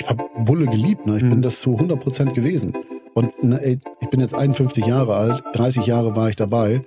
[0.00, 1.06] ich habe Bulle geliebt.
[1.06, 1.16] Ne?
[1.16, 1.30] Ich mhm.
[1.30, 2.74] bin das zu 100 Prozent gewesen.
[3.14, 6.84] Und ne, ey, ich bin jetzt 51 Jahre alt, 30 Jahre war ich dabei.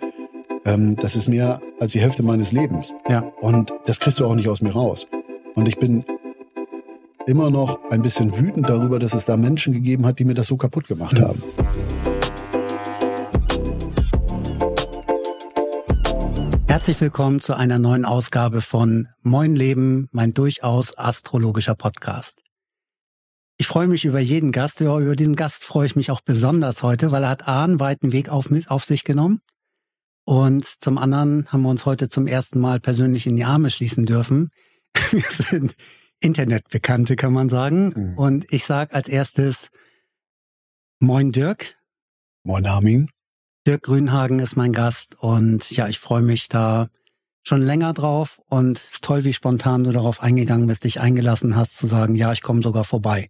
[0.63, 2.93] Ähm, das ist mehr als die Hälfte meines Lebens.
[3.09, 3.31] Ja.
[3.41, 5.07] Und das kriegst du auch nicht aus mir raus.
[5.55, 6.05] Und ich bin
[7.27, 10.47] immer noch ein bisschen wütend darüber, dass es da Menschen gegeben hat, die mir das
[10.47, 11.23] so kaputt gemacht mhm.
[11.23, 11.43] haben.
[16.67, 22.41] Herzlich willkommen zu einer neuen Ausgabe von Moin Leben, mein durchaus astrologischer Podcast.
[23.61, 27.11] Ich freue mich über jeden Gast, über diesen Gast freue ich mich auch besonders heute,
[27.11, 29.39] weil er hat A, einen weiten Weg auf, auf sich genommen
[30.25, 34.07] und zum anderen haben wir uns heute zum ersten Mal persönlich in die Arme schließen
[34.07, 34.49] dürfen.
[35.11, 35.75] Wir sind
[36.19, 37.93] Internetbekannte, kann man sagen.
[37.95, 38.17] Mhm.
[38.17, 39.69] Und ich sage als erstes
[40.99, 41.77] Moin Dirk.
[42.43, 43.11] Moin Armin.
[43.67, 46.87] Dirk Grünhagen ist mein Gast und ja, ich freue mich da
[47.43, 51.55] schon länger drauf und es ist toll, wie spontan du darauf eingegangen bist, dich eingelassen
[51.55, 53.29] hast, zu sagen, ja, ich komme sogar vorbei.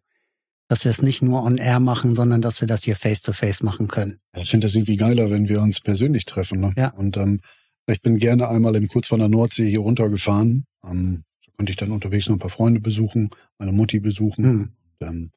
[0.72, 3.34] Dass wir es nicht nur on air machen, sondern dass wir das hier face to
[3.34, 4.22] face machen können.
[4.38, 6.62] Ich finde das irgendwie geiler, wenn wir uns persönlich treffen.
[6.62, 6.72] Ne?
[6.78, 6.94] Ja.
[6.94, 7.42] Und ähm,
[7.88, 10.64] ich bin gerne einmal im kurz von der Nordsee hier runtergefahren.
[10.86, 14.46] Ähm, so konnte ich dann unterwegs noch ein paar Freunde besuchen, meine Mutti besuchen.
[14.46, 14.62] Hm.
[15.02, 15.32] Und, ähm,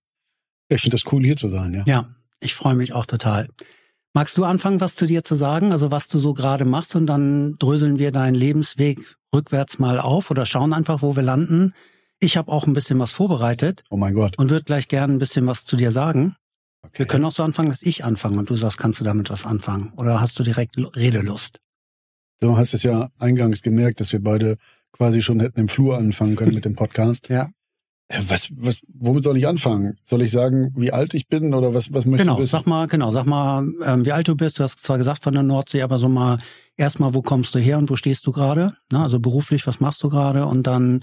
[0.69, 1.83] ich finde das cool, hier zu sein, ja.
[1.89, 3.49] Ja, ich freue mich auch total.
[4.13, 7.07] Magst du anfangen, was zu dir zu sagen, also was du so gerade machst und
[7.07, 9.01] dann dröseln wir deinen Lebensweg
[9.35, 11.75] rückwärts mal auf oder schauen einfach, wo wir landen.
[12.25, 13.85] Ich habe auch ein bisschen was vorbereitet.
[13.91, 14.39] Oh mein Gott.
[14.39, 16.37] Und würde gleich gerne ein bisschen was zu dir sagen.
[16.81, 17.01] Okay.
[17.01, 19.45] Wir können auch so anfangen, dass ich anfange und du sagst, kannst du damit was
[19.45, 19.93] anfangen?
[19.99, 21.61] Oder hast du direkt Redelust?
[22.41, 24.57] Du hast es ja eingangs gemerkt, dass wir beide
[24.93, 27.29] quasi schon hätten im Flur anfangen können mit dem Podcast.
[27.31, 27.51] Ja.
[28.29, 29.97] Was, was, womit soll ich anfangen?
[30.05, 32.53] Soll ich sagen, wie alt ich bin oder was, was möchtest genau, du wissen?
[32.53, 34.59] Sag mal, genau, sag mal, ähm, wie alt du bist.
[34.59, 36.39] Du hast zwar gesagt von der Nordsee, aber so mal
[36.77, 38.77] erstmal, wo kommst du her und wo stehst du gerade?
[38.93, 40.45] Also beruflich, was machst du gerade?
[40.45, 41.03] Und dann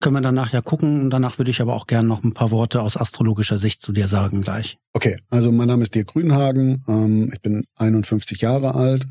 [0.00, 1.00] können wir danach ja gucken.
[1.00, 3.92] Und danach würde ich aber auch gerne noch ein paar Worte aus astrologischer Sicht zu
[3.92, 4.78] dir sagen gleich.
[4.92, 6.84] Okay, also mein Name ist Dirk Grünhagen.
[6.88, 9.06] Ähm, ich bin 51 Jahre alt.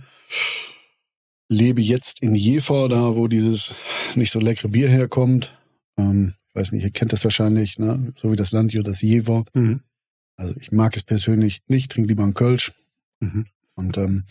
[1.50, 3.76] Lebe jetzt in Jever, da wo dieses
[4.16, 5.58] nicht so leckere Bier herkommt.
[5.98, 8.14] Ähm, weiß nicht, ihr kennt das wahrscheinlich, ne?
[8.16, 9.46] so wie das Land hier, das Jever.
[9.54, 9.82] Mhm.
[10.38, 12.72] Also ich mag es persönlich nicht, trinke lieber einen Kölsch.
[13.20, 13.46] Mhm.
[13.76, 14.24] Und ähm,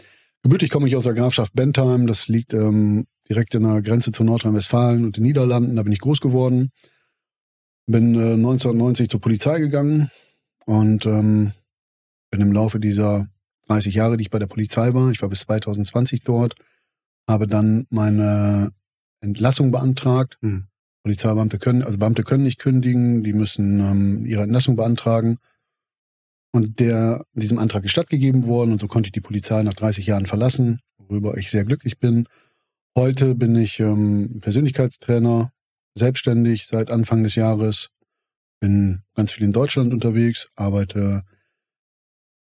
[0.43, 4.25] gebürtig komme ich aus der Grafschaft Bentheim, das liegt ähm, direkt in der Grenze zu
[4.25, 6.71] Nordrhein-Westfalen und den Niederlanden, da bin ich groß geworden.
[7.87, 10.11] Bin äh, 1990 zur Polizei gegangen
[10.67, 11.53] und ähm,
[12.31, 13.29] bin im Laufe dieser
[13.69, 16.55] 30 Jahre, die ich bei der Polizei war, ich war bis 2020 dort,
[17.29, 18.73] habe dann meine
[19.21, 20.39] Entlassung beantragt.
[20.41, 20.69] Mhm
[21.05, 25.37] Polizeibeamte können, also Beamte können nicht kündigen, die müssen ähm, ihre Entlassung beantragen.
[26.51, 30.06] Und der diesem Antrag ist stattgegeben worden und so konnte ich die Polizei nach 30
[30.06, 32.27] Jahren verlassen, worüber ich sehr glücklich bin.
[32.97, 35.53] Heute bin ich ähm, Persönlichkeitstrainer,
[35.94, 37.91] selbstständig seit Anfang des Jahres,
[38.60, 41.25] bin ganz viel in Deutschland unterwegs, arbeite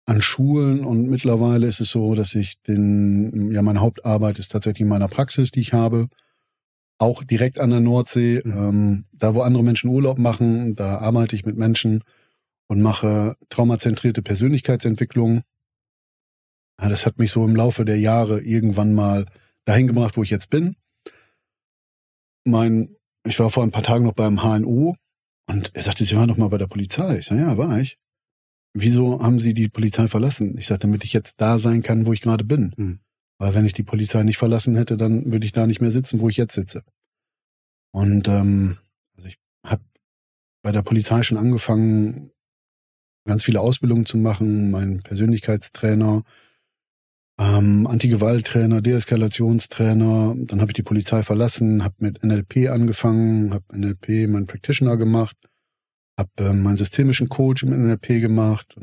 [0.05, 4.81] an Schulen und mittlerweile ist es so, dass ich den, ja, meine Hauptarbeit ist tatsächlich
[4.81, 6.07] in meiner Praxis, die ich habe
[7.00, 8.41] auch direkt an der Nordsee.
[8.44, 8.53] Mhm.
[8.53, 12.03] Ähm, da, wo andere Menschen Urlaub machen, da arbeite ich mit Menschen
[12.67, 15.41] und mache traumazentrierte Persönlichkeitsentwicklung.
[16.81, 19.25] Ja, das hat mich so im Laufe der Jahre irgendwann mal
[19.66, 20.75] dahin gebracht, wo ich jetzt bin.
[22.46, 24.96] Mein, ich war vor ein paar Tagen noch beim HNO
[25.47, 27.20] und er sagte, Sie waren doch mal bei der Polizei.
[27.20, 27.98] Ich sage, ja, war ich.
[28.74, 30.58] Wieso haben Sie die Polizei verlassen?
[30.58, 32.74] Ich sagte, damit ich jetzt da sein kann, wo ich gerade bin.
[32.78, 33.00] Mhm.
[33.40, 36.19] Weil wenn ich die Polizei nicht verlassen hätte, dann würde ich da nicht mehr sitzen,
[36.19, 36.84] wo ich jetzt sitze.
[37.92, 38.78] Und ähm,
[39.16, 39.84] also ich habe
[40.62, 42.31] bei der Polizei schon angefangen,
[43.25, 46.24] ganz viele Ausbildungen zu machen, mein Persönlichkeitstrainer,
[47.39, 50.35] ähm, Antigewalttrainer, Deeskalationstrainer.
[50.38, 55.38] Dann habe ich die Polizei verlassen, habe mit NLP angefangen, habe NLP mein Practitioner gemacht,
[56.17, 58.75] habe ähm, meinen systemischen Coach im NLP gemacht,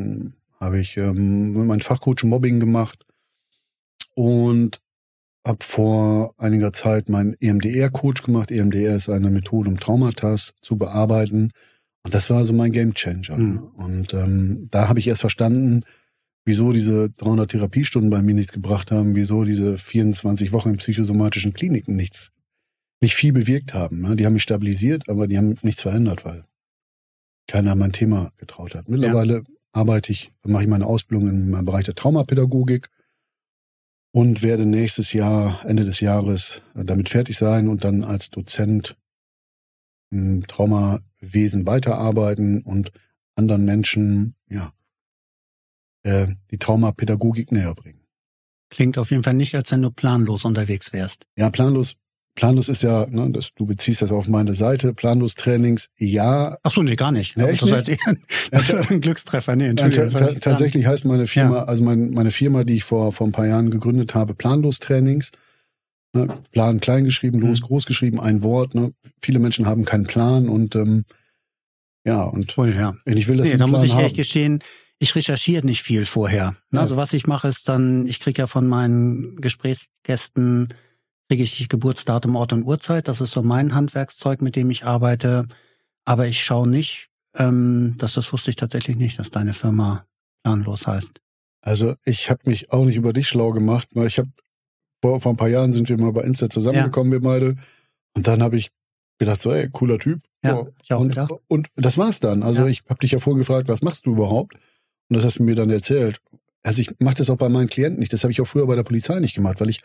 [0.59, 3.05] habe ich ähm, meinen Fachcoach im Mobbing gemacht
[4.15, 4.81] und
[5.47, 8.51] habe vor einiger Zeit meinen EMDR-Coach gemacht.
[8.51, 11.53] EMDR ist eine Methode, um Traumata zu bearbeiten.
[12.03, 13.37] Und das war so mein Game Changer.
[13.37, 13.59] Mhm.
[13.77, 15.85] Und ähm, da habe ich erst verstanden,
[16.47, 21.53] wieso diese 300 Therapiestunden bei mir nichts gebracht haben, wieso diese 24 Wochen in psychosomatischen
[21.53, 22.31] Kliniken nichts,
[23.03, 24.03] nicht viel bewirkt haben.
[24.03, 24.17] Ne?
[24.17, 26.45] Die haben mich stabilisiert, aber die haben nichts verändert, weil
[27.49, 28.89] keiner mein Thema getraut hat.
[28.89, 29.43] Mittlerweile ja.
[29.73, 32.89] arbeite ich, mache ich meine Ausbildung im Bereich der Traumapädagogik
[34.13, 38.97] und werde nächstes Jahr, Ende des Jahres, äh, damit fertig sein und dann als Dozent
[40.11, 42.93] im Traumawesen weiterarbeiten und
[43.35, 44.73] anderen Menschen, ja,
[46.07, 48.01] äh, die Traumapädagogik näher bringen.
[48.71, 51.27] Klingt auf jeden Fall nicht, als wenn du planlos unterwegs wärst.
[51.37, 51.97] Ja, planlos
[52.37, 56.59] Planlos ist ja, ne, das, du beziehst das auf meine Seite, Planlos-Trainings, ja.
[56.63, 57.35] Ach so, nee, gar nicht.
[57.35, 59.57] Nee, das, war ein Glückstreffer.
[59.57, 60.11] Nee, Entschuldigung.
[60.11, 61.65] Ja, tatsächlich heißt meine Firma, ja.
[61.65, 65.33] also mein, meine Firma, die ich vor, vor ein paar Jahren gegründet habe, Planlos-Trainings.
[66.13, 67.67] Ne, Plan klein geschrieben, los mhm.
[67.67, 68.75] groß geschrieben, ein Wort.
[68.75, 68.93] Ne.
[69.21, 71.05] Viele Menschen haben keinen Plan und ähm,
[72.05, 72.95] ja, und cool, ja.
[73.07, 74.05] ich will das nee, da muss ich haben.
[74.05, 74.61] echt gestehen,
[74.99, 76.57] ich recherchiere nicht viel vorher.
[76.71, 80.69] Ne, also was ich mache ist dann, ich kriege ja von meinen Gesprächsgästen
[81.29, 83.09] kriege ich Geburtsdatum, Ort und Uhrzeit.
[83.09, 85.49] Das ist so mein Handwerkszeug, mit dem ich arbeite.
[86.05, 90.07] Aber ich schaue nicht, ähm, das, das wusste ich tatsächlich nicht, dass deine Firma
[90.45, 91.21] planlos heißt.
[91.63, 94.31] Also ich habe mich auch nicht über dich schlau gemacht, weil ich habe
[95.03, 97.21] vor, vor ein paar Jahren sind wir mal bei Insta zusammengekommen, ja.
[97.21, 97.57] wir beide.
[98.17, 98.71] Und dann habe ich
[99.19, 100.23] gedacht, so, ey, cooler Typ.
[100.45, 100.67] Ja, ja.
[100.83, 101.33] ich auch und, gedacht.
[101.49, 102.45] Und das war's dann.
[102.45, 102.69] Also ja.
[102.69, 104.55] ich habe dich ja vorhin gefragt, was machst du überhaupt?
[105.09, 106.19] Und das hast du mir dann erzählt.
[106.63, 108.13] Also ich mache das auch bei meinen Klienten nicht.
[108.13, 109.83] Das habe ich auch früher bei der Polizei nicht gemacht, weil ich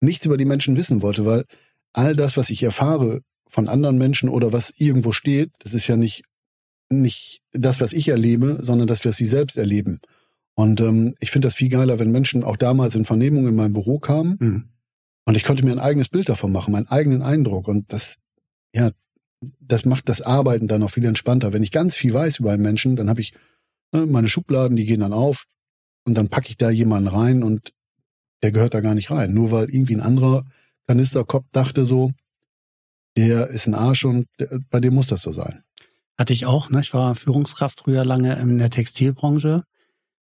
[0.00, 1.44] nichts über die Menschen wissen wollte, weil
[1.92, 5.96] all das, was ich erfahre von anderen Menschen oder was irgendwo steht, das ist ja
[5.96, 6.24] nicht,
[6.88, 10.00] nicht das, was ich erlebe, sondern das, was sie selbst erleben.
[10.54, 13.72] Und ähm, ich finde das viel geiler, wenn Menschen auch damals in Vernehmungen in mein
[13.72, 14.64] Büro kamen mhm.
[15.26, 17.68] und ich konnte mir ein eigenes Bild davon machen, meinen eigenen Eindruck.
[17.68, 18.16] Und das,
[18.74, 18.90] ja,
[19.60, 21.52] das macht das Arbeiten dann auch viel entspannter.
[21.52, 23.32] Wenn ich ganz viel weiß über einen Menschen, dann habe ich
[23.92, 25.46] meine Schubladen, die gehen dann auf
[26.04, 27.72] und dann packe ich da jemanden rein und
[28.42, 29.34] der gehört da gar nicht rein.
[29.34, 30.44] Nur weil irgendwie ein anderer
[30.86, 32.12] Kanisterkopf dachte so,
[33.16, 35.62] der ist ein Arsch und der, bei dem muss das so sein.
[36.18, 36.80] Hatte ich auch, ne?
[36.80, 39.64] Ich war Führungskraft früher lange in der Textilbranche.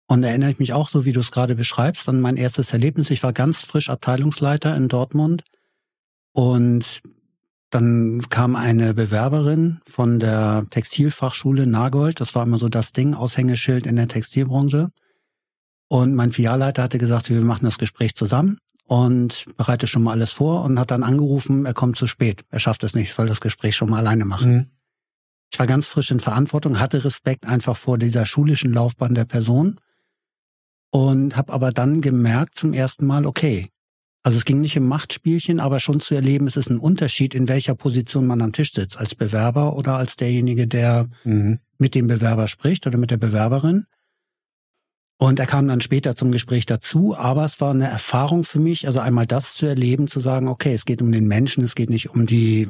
[0.10, 3.10] Und erinnere ich mich auch, so wie du es gerade beschreibst, an mein erstes Erlebnis.
[3.10, 5.44] Ich war ganz frisch Abteilungsleiter in Dortmund.
[6.31, 7.02] Und
[7.69, 12.22] dann kam eine Bewerberin von der Textilfachschule Nagold.
[12.22, 14.90] Das war immer so das Ding, Aushängeschild in der Textilbranche.
[15.90, 20.31] Und mein Filialleiter hatte gesagt, wir machen das Gespräch zusammen und bereite schon mal alles
[20.31, 22.44] vor und hat dann angerufen, er kommt zu spät.
[22.50, 24.54] Er schafft es nicht, soll das Gespräch schon mal alleine machen.
[24.54, 24.66] Mhm.
[25.52, 29.80] Ich war ganz frisch in Verantwortung, hatte Respekt einfach vor dieser schulischen Laufbahn der Person
[30.92, 33.69] und habe aber dann gemerkt zum ersten Mal, okay,
[34.27, 37.47] also es ging nicht im Machtspielchen, aber schon zu erleben, es ist ein Unterschied, in
[37.47, 41.59] welcher Position man am Tisch sitzt, als Bewerber oder als derjenige, der mhm.
[41.77, 43.85] mit dem Bewerber spricht oder mit der Bewerberin.
[45.15, 48.85] Und er kam dann später zum Gespräch dazu, aber es war eine Erfahrung für mich,
[48.85, 51.89] also einmal das zu erleben, zu sagen, okay, es geht um den Menschen, es geht
[51.89, 52.68] nicht um die,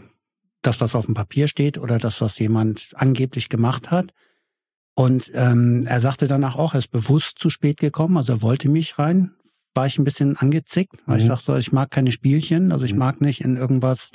[0.61, 4.13] das, was auf dem Papier steht oder das, was jemand angeblich gemacht hat.
[4.93, 8.69] Und ähm, er sagte danach auch, er ist bewusst zu spät gekommen, also er wollte
[8.69, 9.33] mich rein.
[9.77, 11.21] War ich ein bisschen angezickt, weil mhm.
[11.21, 12.97] ich sagte, ich mag keine Spielchen, also ich mhm.
[12.97, 14.09] mag nicht in irgendwas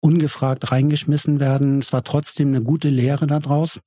[0.00, 1.78] ungefragt reingeschmissen werden.
[1.78, 3.80] Es war trotzdem eine gute Lehre daraus.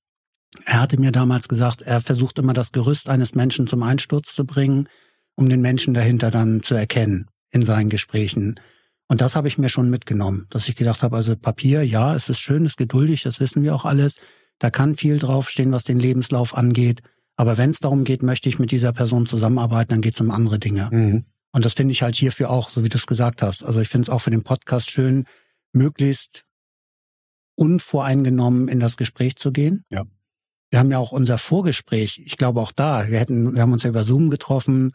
[0.66, 4.44] Er hatte mir damals gesagt, er versucht immer das Gerüst eines Menschen zum Einsturz zu
[4.44, 4.90] bringen,
[5.36, 8.60] um den Menschen dahinter dann zu erkennen in seinen Gesprächen.
[9.08, 12.28] Und das habe ich mir schon mitgenommen, dass ich gedacht habe, also Papier, ja, es
[12.28, 14.16] ist schön, es ist geduldig, das wissen wir auch alles.
[14.58, 17.04] Da kann viel draufstehen, was den Lebenslauf angeht.
[17.42, 20.30] Aber wenn es darum geht, möchte ich mit dieser Person zusammenarbeiten, dann geht es um
[20.30, 20.90] andere Dinge.
[20.92, 21.26] Mhm.
[21.52, 23.64] Und das finde ich halt hierfür auch, so wie du es gesagt hast.
[23.64, 25.26] Also ich finde es auch für den Podcast schön,
[25.74, 26.46] möglichst
[27.56, 29.86] unvoreingenommen in das Gespräch zu gehen.
[29.90, 30.04] Ja.
[30.70, 32.22] Wir haben ja auch unser Vorgespräch.
[32.24, 34.92] Ich glaube auch da, wir hätten, wir haben uns ja über Zoom getroffen.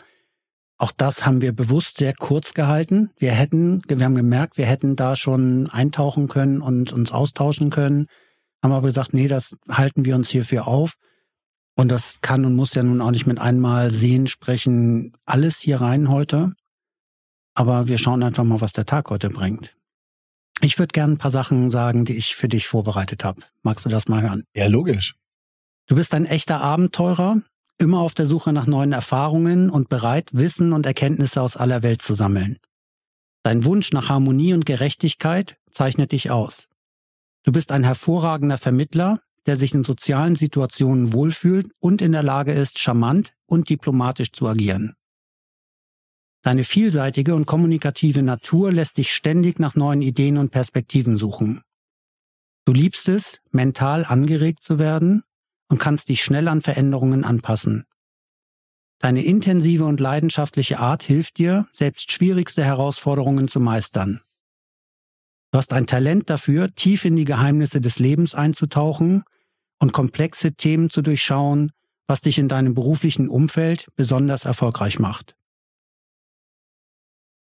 [0.78, 3.10] Auch das haben wir bewusst sehr kurz gehalten.
[3.18, 8.06] Wir hätten, wir haben gemerkt, wir hätten da schon eintauchen können und uns austauschen können.
[8.62, 10.96] Haben aber gesagt, nee, das halten wir uns hierfür auf.
[11.76, 15.80] Und das kann und muss ja nun auch nicht mit einmal sehen, sprechen, alles hier
[15.80, 16.54] rein heute.
[17.54, 19.76] Aber wir schauen einfach mal, was der Tag heute bringt.
[20.62, 23.42] Ich würde gerne ein paar Sachen sagen, die ich für dich vorbereitet habe.
[23.62, 24.44] Magst du das mal hören?
[24.54, 25.14] Ja, logisch.
[25.86, 27.42] Du bist ein echter Abenteurer,
[27.78, 32.00] immer auf der Suche nach neuen Erfahrungen und bereit, Wissen und Erkenntnisse aus aller Welt
[32.00, 32.58] zu sammeln.
[33.42, 36.68] Dein Wunsch nach Harmonie und Gerechtigkeit zeichnet dich aus.
[37.44, 42.52] Du bist ein hervorragender Vermittler, der sich in sozialen Situationen wohlfühlt und in der Lage
[42.52, 44.94] ist, charmant und diplomatisch zu agieren.
[46.42, 51.62] Deine vielseitige und kommunikative Natur lässt dich ständig nach neuen Ideen und Perspektiven suchen.
[52.64, 55.22] Du liebst es, mental angeregt zu werden
[55.68, 57.84] und kannst dich schnell an Veränderungen anpassen.
[58.98, 64.22] Deine intensive und leidenschaftliche Art hilft dir, selbst schwierigste Herausforderungen zu meistern.
[65.52, 69.24] Du hast ein Talent dafür, tief in die Geheimnisse des Lebens einzutauchen
[69.78, 71.72] und komplexe Themen zu durchschauen,
[72.06, 75.34] was dich in deinem beruflichen Umfeld besonders erfolgreich macht.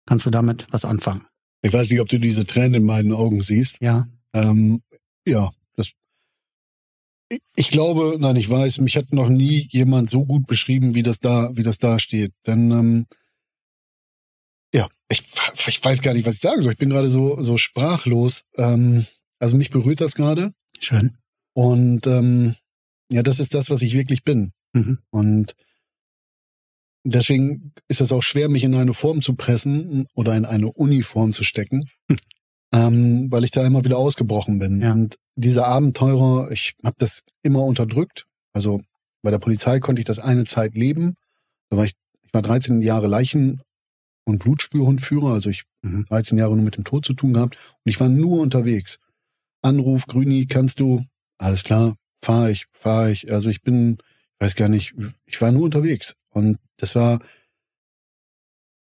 [0.05, 1.25] Kannst du damit was anfangen?
[1.61, 3.77] Ich weiß nicht, ob du diese Tränen in meinen Augen siehst.
[3.81, 4.07] Ja.
[4.33, 4.81] Ähm,
[5.25, 5.51] ja,
[7.55, 11.19] ich glaube, nein, ich weiß, mich hat noch nie jemand so gut beschrieben, wie das
[11.19, 12.33] da, wie das da steht.
[12.47, 13.05] Denn ähm,
[14.73, 15.21] ja, ich,
[15.67, 16.71] ich weiß gar nicht, was ich sagen soll.
[16.71, 18.45] Ich bin gerade so, so sprachlos.
[18.57, 19.05] Ähm,
[19.39, 20.53] also mich berührt das gerade.
[20.79, 21.17] Schön.
[21.59, 22.55] Und ähm,
[23.11, 24.53] ja, das ist das, was ich wirklich bin.
[24.71, 24.99] Mhm.
[25.09, 25.57] Und
[27.03, 31.33] deswegen ist es auch schwer, mich in eine Form zu pressen oder in eine Uniform
[31.33, 32.17] zu stecken, hm.
[32.71, 34.81] ähm, weil ich da immer wieder ausgebrochen bin.
[34.81, 34.93] Ja.
[34.93, 38.25] Und diese Abenteurer, ich habe das immer unterdrückt.
[38.53, 38.79] Also
[39.21, 41.15] bei der Polizei konnte ich das eine Zeit leben.
[41.67, 43.61] Da war ich, ich war 13 Jahre Leichen-
[44.23, 46.05] und Blutspürhundführer, also ich mhm.
[46.05, 48.97] 13 Jahre nur mit dem Tod zu tun gehabt und ich war nur unterwegs.
[49.61, 51.03] Anruf, Grüni, kannst du?
[51.39, 53.31] Alles klar, fahr ich, fahr ich.
[53.31, 53.97] Also ich bin,
[54.37, 54.93] ich weiß gar nicht,
[55.25, 56.15] ich war nur unterwegs.
[56.29, 57.19] Und das war,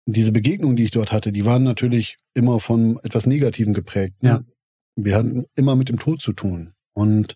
[0.06, 4.24] diese Begegnungen, die ich dort hatte, die waren natürlich immer von etwas Negativen geprägt.
[4.24, 4.30] Ne?
[4.30, 4.44] Ja.
[4.96, 6.74] Wir hatten immer mit dem Tod zu tun.
[6.94, 7.36] Und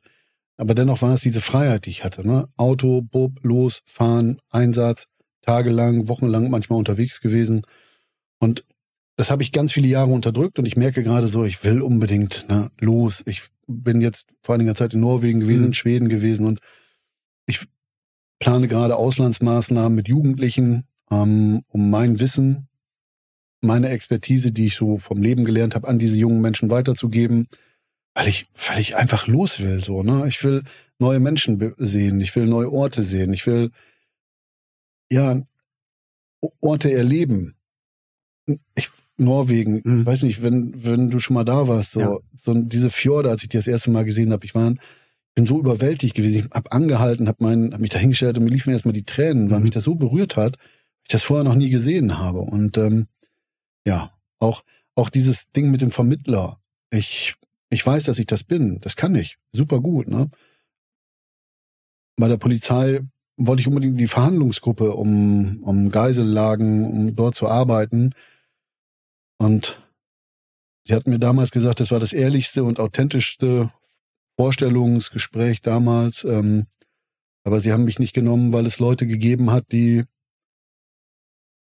[0.57, 2.25] aber dennoch war es diese Freiheit, die ich hatte.
[2.25, 2.47] Ne?
[2.57, 5.07] Auto, Bob, los, fahren, Einsatz,
[5.41, 7.63] tagelang, wochenlang manchmal unterwegs gewesen.
[8.39, 8.63] Und
[9.15, 12.45] das habe ich ganz viele Jahre unterdrückt und ich merke gerade so, ich will unbedingt
[12.49, 13.23] ne, los.
[13.25, 15.67] Ich bin jetzt vor einiger Zeit in Norwegen gewesen, mhm.
[15.67, 16.59] in Schweden gewesen und
[17.45, 17.67] ich
[18.39, 22.67] plane gerade Auslandsmaßnahmen mit Jugendlichen, ähm, um mein Wissen,
[23.61, 27.47] meine Expertise, die ich so vom Leben gelernt habe, an diese jungen Menschen weiterzugeben,
[28.13, 29.83] weil ich, weil ich einfach los will.
[29.83, 30.27] So, ne?
[30.27, 30.63] Ich will
[30.99, 33.71] neue Menschen sehen, ich will neue Orte sehen, ich will
[35.11, 35.41] ja
[36.59, 37.55] Orte erleben.
[38.75, 40.01] Ich, Norwegen, mhm.
[40.01, 42.17] ich weiß nicht, wenn, wenn du schon mal da warst, so, ja.
[42.35, 44.73] so diese Fjorde, als ich die das erste Mal gesehen habe, ich war,
[45.35, 46.45] bin so überwältigt gewesen.
[46.45, 49.63] Ich habe angehalten, habe hab mich dahingestellt und mir liefen erstmal die Tränen, weil mhm.
[49.63, 50.57] mich das so berührt hat,
[51.03, 52.39] ich das vorher noch nie gesehen habe.
[52.39, 53.07] Und ähm,
[53.85, 54.63] ja, auch,
[54.95, 56.59] auch dieses Ding mit dem Vermittler.
[56.89, 57.35] Ich,
[57.69, 58.79] ich weiß, dass ich das bin.
[58.81, 59.37] Das kann ich.
[59.51, 60.29] Super gut, ne?
[62.15, 63.01] Bei der Polizei
[63.37, 68.11] wollte ich unbedingt die Verhandlungsgruppe, um, um Geisellagen, um dort zu arbeiten.
[69.43, 69.81] Und
[70.87, 73.71] sie hat mir damals gesagt, das war das ehrlichste und authentischste
[74.37, 76.23] Vorstellungsgespräch damals.
[76.23, 76.67] Ähm,
[77.43, 80.05] aber sie haben mich nicht genommen, weil es Leute gegeben hat, die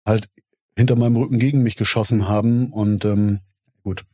[0.06, 0.28] halt
[0.76, 2.73] hinter meinem Rücken gegen mich geschossen haben.
[2.73, 3.40] Und ähm,
[3.83, 4.04] gut,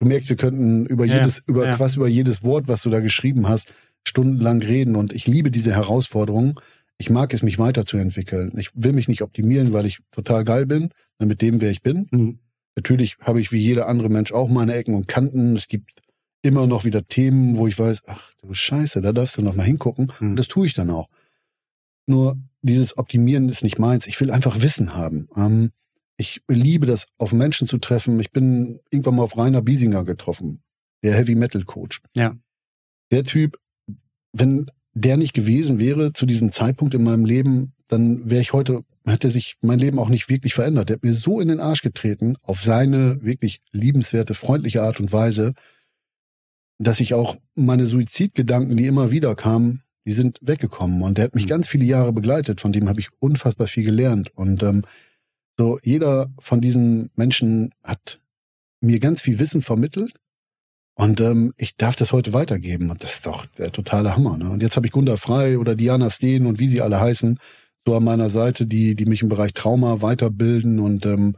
[0.00, 1.78] du merkst, wir könnten über ja, jedes, über ja.
[1.78, 3.72] was über jedes Wort, was du da geschrieben hast,
[4.04, 4.96] stundenlang reden.
[4.96, 6.60] Und ich liebe diese Herausforderung.
[6.98, 8.52] Ich mag es, mich weiterzuentwickeln.
[8.56, 12.08] Ich will mich nicht optimieren, weil ich total geil bin, mit dem, wer ich bin.
[12.10, 12.38] Mhm.
[12.76, 15.56] Natürlich habe ich wie jeder andere Mensch auch meine Ecken und Kanten.
[15.56, 16.02] Es gibt
[16.42, 19.64] immer noch wieder Themen, wo ich weiß, ach du Scheiße, da darfst du noch mal
[19.64, 20.12] hingucken.
[20.20, 20.30] Mhm.
[20.30, 21.08] Und das tue ich dann auch.
[22.06, 24.06] Nur dieses Optimieren ist nicht meins.
[24.06, 25.28] Ich will einfach Wissen haben.
[25.36, 25.70] Ähm,
[26.18, 28.20] ich liebe das, auf Menschen zu treffen.
[28.20, 30.62] Ich bin irgendwann mal auf Rainer Biesinger getroffen,
[31.02, 32.00] der Heavy Metal Coach.
[32.14, 32.36] Ja.
[33.10, 33.58] Der Typ,
[34.32, 38.84] wenn der nicht gewesen wäre zu diesem Zeitpunkt in meinem Leben, dann wäre ich heute,
[39.12, 40.88] hätte sich mein Leben auch nicht wirklich verändert.
[40.88, 45.12] Der hat mir so in den Arsch getreten, auf seine wirklich liebenswerte, freundliche Art und
[45.12, 45.54] Weise,
[46.78, 51.02] dass ich auch meine Suizidgedanken, die immer wieder kamen, die sind weggekommen.
[51.02, 51.50] Und der hat mich mhm.
[51.50, 54.30] ganz viele Jahre begleitet, von dem habe ich unfassbar viel gelernt.
[54.34, 54.82] Und ähm,
[55.58, 58.20] so jeder von diesen Menschen hat
[58.80, 60.14] mir ganz viel Wissen vermittelt
[60.98, 62.90] und ähm, ich darf das heute weitergeben.
[62.90, 64.38] Und das ist doch der totale Hammer.
[64.38, 64.48] Ne?
[64.48, 67.38] Und jetzt habe ich Gunda Frei oder Diana Steen und wie sie alle heißen,
[67.86, 71.36] so an meiner Seite, die, die mich im Bereich Trauma weiterbilden und ähm,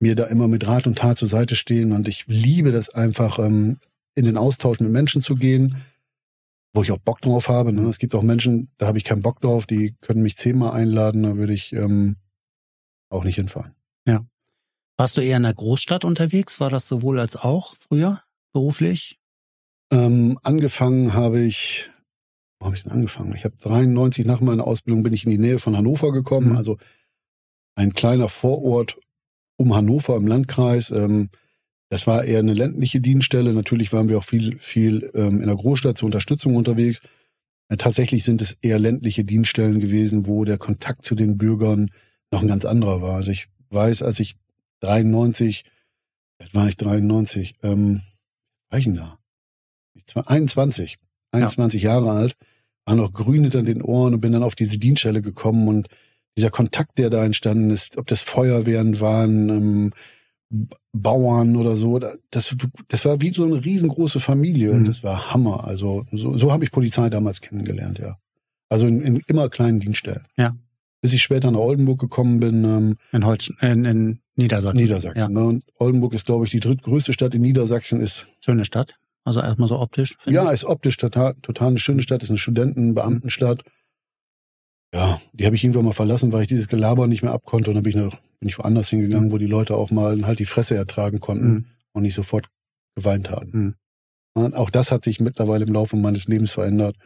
[0.00, 1.92] mir da immer mit Rat und Tat zur Seite stehen.
[1.92, 3.78] Und ich liebe das einfach, ähm,
[4.14, 5.76] in den Austausch mit Menschen zu gehen,
[6.74, 7.72] wo ich auch Bock drauf habe.
[7.72, 7.82] Ne?
[7.88, 11.22] Es gibt auch Menschen, da habe ich keinen Bock drauf, die können mich zehnmal einladen,
[11.24, 12.16] da würde ich ähm,
[13.10, 13.74] auch nicht hinfahren.
[14.06, 14.24] Ja.
[14.96, 16.58] Warst du eher in der Großstadt unterwegs?
[16.60, 18.22] War das sowohl als auch früher?
[18.52, 19.18] beruflich?
[19.92, 21.88] Ähm, angefangen habe ich,
[22.58, 23.34] wo habe ich denn angefangen?
[23.34, 26.56] Ich habe 93 nach meiner Ausbildung bin ich in die Nähe von Hannover gekommen, mhm.
[26.56, 26.78] also
[27.74, 28.98] ein kleiner Vorort
[29.56, 30.90] um Hannover im Landkreis.
[30.90, 31.30] Ähm,
[31.88, 33.52] das war eher eine ländliche Dienststelle.
[33.52, 37.00] Natürlich waren wir auch viel, viel ähm, in der Großstadt zur Unterstützung unterwegs.
[37.68, 41.90] Äh, tatsächlich sind es eher ländliche Dienststellen gewesen, wo der Kontakt zu den Bürgern
[42.32, 43.16] noch ein ganz anderer war.
[43.16, 44.36] Also ich weiß, als ich
[44.80, 45.64] 93,
[46.52, 48.02] war ich 93, ähm,
[48.70, 49.18] war ich denn da?
[50.14, 50.98] 21,
[51.32, 51.92] 21 ja.
[51.92, 52.36] Jahre alt,
[52.86, 55.88] war noch grün hinter den Ohren und bin dann auf diese Dienststelle gekommen und
[56.36, 59.92] dieser Kontakt, der da entstanden ist, ob das Feuerwehren waren, ähm,
[60.92, 62.56] Bauern oder so, das,
[62.88, 64.86] das war wie so eine riesengroße Familie und mhm.
[64.86, 65.64] das war Hammer.
[65.64, 68.18] Also so, so habe ich Polizei damals kennengelernt, ja.
[68.70, 70.26] Also in, in immer kleinen Dienststellen.
[70.36, 70.56] Ja.
[71.00, 72.64] Bis ich später nach Oldenburg gekommen bin.
[72.64, 74.80] Ähm, in, Holz, in, in Niedersachsen.
[74.80, 75.18] Niedersachsen.
[75.18, 75.28] Ja.
[75.28, 75.44] Ne?
[75.44, 78.00] Und Oldenburg ist, glaube ich, die drittgrößte Stadt in Niedersachsen.
[78.00, 78.96] Ist schöne Stadt.
[79.24, 80.16] Also erstmal so optisch.
[80.26, 80.54] Ja, ich.
[80.54, 82.22] ist optisch total, total eine schöne Stadt.
[82.22, 83.62] Ist eine Studenten-, Beamtenstadt.
[84.94, 87.74] ja, die habe ich irgendwann mal verlassen, weil ich dieses Gelaber nicht mehr abkonnte und
[87.74, 90.44] dann bin ich, nach, bin ich woanders hingegangen, wo die Leute auch mal halt die
[90.44, 91.64] Fresse ertragen konnten mhm.
[91.92, 92.48] und nicht sofort
[92.94, 93.50] geweint haben.
[93.52, 93.74] Mhm.
[94.54, 96.96] Auch das hat sich mittlerweile im Laufe meines Lebens verändert.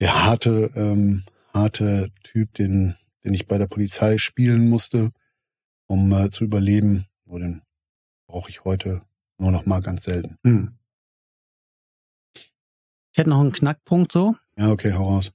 [0.00, 2.94] Der harte, ähm, harte Typ, den,
[3.24, 5.10] den ich bei der Polizei spielen musste,
[5.86, 7.62] um äh, zu überleben, den
[8.26, 9.02] brauche ich heute
[9.38, 10.36] nur noch mal ganz selten.
[10.42, 10.78] Mhm.
[13.18, 14.36] Ich hätte noch einen Knackpunkt so.
[14.56, 15.32] Ja, okay, hau raus.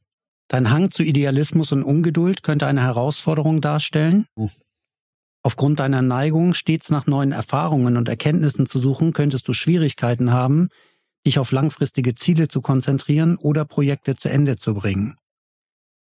[0.48, 4.25] Dein Hang zu Idealismus und Ungeduld könnte eine Herausforderung darstellen.
[4.38, 4.50] Hm.
[5.42, 10.70] Aufgrund deiner Neigung, stets nach neuen Erfahrungen und Erkenntnissen zu suchen, könntest du Schwierigkeiten haben,
[11.28, 15.18] dich auf langfristige Ziele zu konzentrieren oder Projekte zu Ende zu bringen.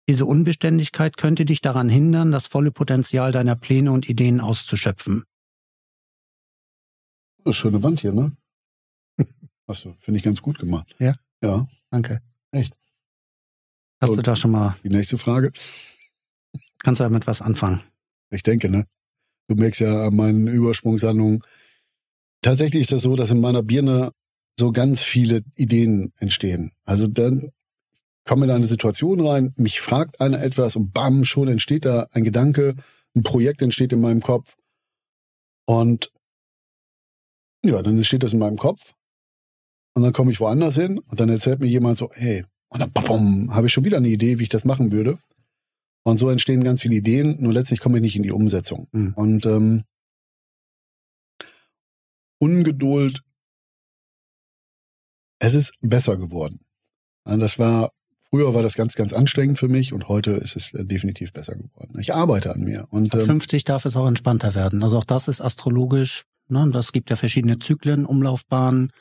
[0.08, 5.24] Diese Unbeständigkeit könnte dich daran hindern, das volle Potenzial deiner Pläne und Ideen auszuschöpfen.
[7.44, 8.38] Eine schöne Wand hier, ne?
[9.66, 10.96] Achso, finde ich ganz gut gemacht.
[11.00, 11.16] Ja.
[11.42, 11.68] Ja.
[11.90, 12.22] Danke.
[12.52, 12.74] Echt.
[14.00, 14.76] Hast Und du da schon mal.
[14.84, 15.52] Die nächste Frage.
[16.80, 17.84] Kannst du damit was anfangen?
[18.30, 18.86] Ich denke, ne?
[19.48, 21.44] Du merkst ja an meinen Übersprungshandlungen.
[22.42, 24.12] Tatsächlich ist das so, dass in meiner Birne
[24.58, 26.72] so ganz viele Ideen entstehen.
[26.86, 27.52] Also dann
[28.26, 32.24] komme in eine Situation rein, mich fragt einer etwas und bam, schon entsteht da ein
[32.24, 32.76] Gedanke,
[33.16, 34.56] ein Projekt entsteht in meinem Kopf.
[35.66, 36.12] Und
[37.64, 38.94] ja, dann entsteht das in meinem Kopf.
[39.94, 43.54] Und dann komme ich woanders hin und dann erzählt mir jemand so, hey, und dann
[43.54, 45.20] habe ich schon wieder eine Idee, wie ich das machen würde.
[46.04, 48.88] Und so entstehen ganz viele Ideen, nur letztlich komme ich nicht in die Umsetzung.
[48.92, 49.14] Mhm.
[49.16, 49.84] Und ähm,
[52.40, 53.22] Ungeduld,
[55.40, 56.62] es ist besser geworden.
[57.26, 57.92] Und das war,
[58.30, 61.56] früher war das ganz, ganz anstrengend für mich und heute ist es äh, definitiv besser
[61.56, 62.00] geworden.
[62.00, 62.88] Ich arbeite an mir.
[62.90, 64.82] Und, Ab 50 ähm, darf es auch entspannter werden.
[64.82, 66.70] Also auch das ist astrologisch Ne?
[66.72, 68.92] Das gibt ja verschiedene Zyklen, Umlaufbahnen.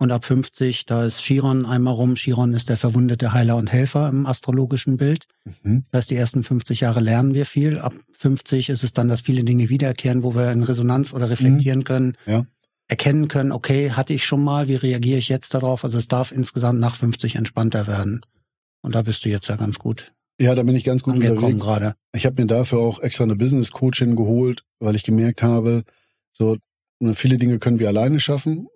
[0.00, 2.14] Und ab 50, da ist Chiron einmal rum.
[2.14, 5.26] Chiron ist der verwundete Heiler und Helfer im astrologischen Bild.
[5.62, 5.84] Mhm.
[5.90, 7.78] Das heißt, die ersten 50 Jahre lernen wir viel.
[7.78, 11.80] Ab 50 ist es dann, dass viele Dinge wiederkehren, wo wir in Resonanz oder reflektieren
[11.80, 11.84] mhm.
[11.84, 12.16] können.
[12.26, 12.46] Ja.
[12.86, 15.84] Erkennen können, okay, hatte ich schon mal, wie reagiere ich jetzt darauf?
[15.84, 18.22] Also es darf insgesamt nach 50 entspannter werden.
[18.80, 20.12] Und da bist du jetzt ja ganz gut.
[20.40, 21.94] Ja, da bin ich ganz gut angekommen gerade.
[22.14, 25.82] Ich habe mir dafür auch extra eine Business Coachin geholt, weil ich gemerkt habe,
[26.32, 26.56] so
[27.14, 28.68] viele Dinge können wir alleine schaffen.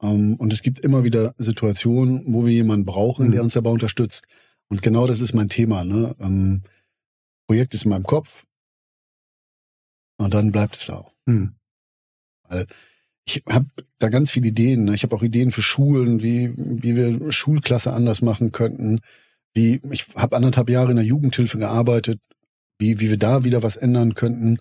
[0.00, 3.32] Ähm, und es gibt immer wieder Situationen, wo wir jemanden brauchen, mhm.
[3.32, 4.26] der uns dabei unterstützt.
[4.68, 5.84] Und genau das ist mein Thema.
[5.84, 6.14] Ne?
[6.20, 6.62] Ähm,
[7.46, 8.44] Projekt ist in meinem Kopf.
[10.18, 11.12] Und dann bleibt es auch.
[11.26, 11.54] Mhm.
[12.48, 12.66] Weil
[13.24, 13.66] ich habe
[13.98, 14.84] da ganz viele Ideen.
[14.84, 14.94] Ne?
[14.94, 19.00] Ich habe auch Ideen für Schulen, wie, wie wir Schulklasse anders machen könnten.
[19.52, 22.20] Wie, ich habe anderthalb Jahre in der Jugendhilfe gearbeitet,
[22.78, 24.58] wie, wie wir da wieder was ändern könnten.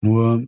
[0.00, 0.46] Nur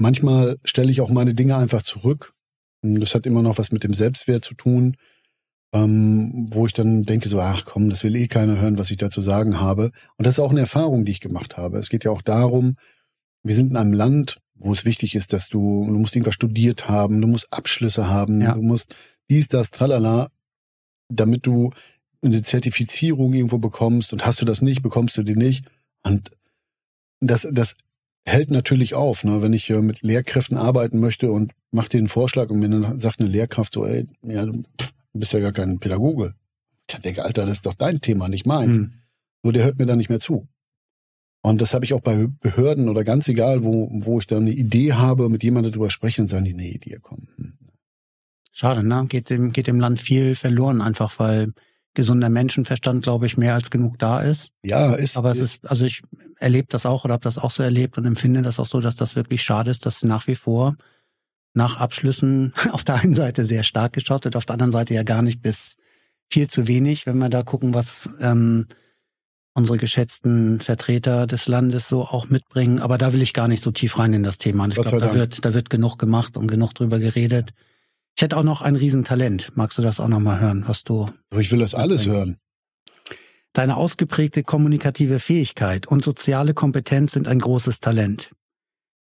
[0.00, 2.32] Manchmal stelle ich auch meine Dinge einfach zurück.
[2.80, 4.96] Das hat immer noch was mit dem Selbstwert zu tun,
[5.74, 8.96] ähm, wo ich dann denke so, ach komm, das will eh keiner hören, was ich
[8.96, 9.92] da zu sagen habe.
[10.16, 11.76] Und das ist auch eine Erfahrung, die ich gemacht habe.
[11.76, 12.76] Es geht ja auch darum,
[13.42, 16.88] wir sind in einem Land, wo es wichtig ist, dass du, du musst irgendwas studiert
[16.88, 18.54] haben, du musst Abschlüsse haben, ja.
[18.54, 18.94] du musst
[19.28, 20.30] dies, das, tralala,
[21.10, 21.72] damit du
[22.22, 25.66] eine Zertifizierung irgendwo bekommst und hast du das nicht, bekommst du die nicht.
[26.02, 26.30] Und
[27.20, 27.76] das, das
[28.24, 29.42] hält natürlich auf, ne?
[29.42, 32.98] wenn ich äh, mit Lehrkräften arbeiten möchte und mache dir einen Vorschlag und mir dann
[32.98, 34.62] sagt eine Lehrkraft so, ey, ja, du
[35.12, 36.34] bist ja gar kein Pädagoge.
[36.90, 38.76] Ich denke, Alter, das ist doch dein Thema, nicht meins.
[38.76, 38.92] Hm.
[39.42, 40.48] Nur der hört mir da nicht mehr zu.
[41.42, 44.50] Und das habe ich auch bei Behörden oder ganz egal, wo, wo ich dann eine
[44.50, 47.28] Idee habe, mit jemandem darüber sprechen, sagen die, nee, Idee kommen.
[47.36, 47.52] Hm.
[48.52, 49.06] Schade, ne?
[49.08, 51.52] Geht dem, geht dem Land viel verloren, einfach weil
[51.94, 54.52] gesunder Menschenverstand, glaube ich, mehr als genug da ist.
[54.62, 55.16] Ja, ist.
[55.16, 56.02] Aber es ist, ist also ich
[56.38, 58.94] erlebe das auch oder habe das auch so erlebt und empfinde das auch so, dass
[58.94, 60.76] das wirklich schade ist, dass nach wie vor
[61.52, 65.02] nach Abschlüssen auf der einen Seite sehr stark geschaut wird, auf der anderen Seite ja
[65.02, 65.76] gar nicht bis
[66.30, 68.66] viel zu wenig, wenn wir da gucken, was ähm,
[69.52, 72.78] unsere geschätzten Vertreter des Landes so auch mitbringen.
[72.78, 74.64] Aber da will ich gar nicht so tief rein in das Thema.
[74.64, 77.50] Und ich glaube, da wird, da wird genug gemacht und genug drüber geredet.
[78.16, 79.52] Ich hätte auch noch ein Riesentalent.
[79.56, 81.10] Magst du das auch noch mal hören, was du?
[81.36, 82.16] Ich will das alles bringst?
[82.16, 82.36] hören.
[83.52, 88.30] Deine ausgeprägte kommunikative Fähigkeit und soziale Kompetenz sind ein großes Talent.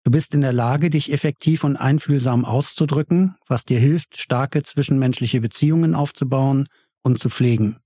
[0.04, 5.42] Du bist in der Lage, dich effektiv und einfühlsam auszudrücken, was dir hilft, starke zwischenmenschliche
[5.42, 6.68] Beziehungen aufzubauen
[7.02, 7.76] und zu pflegen.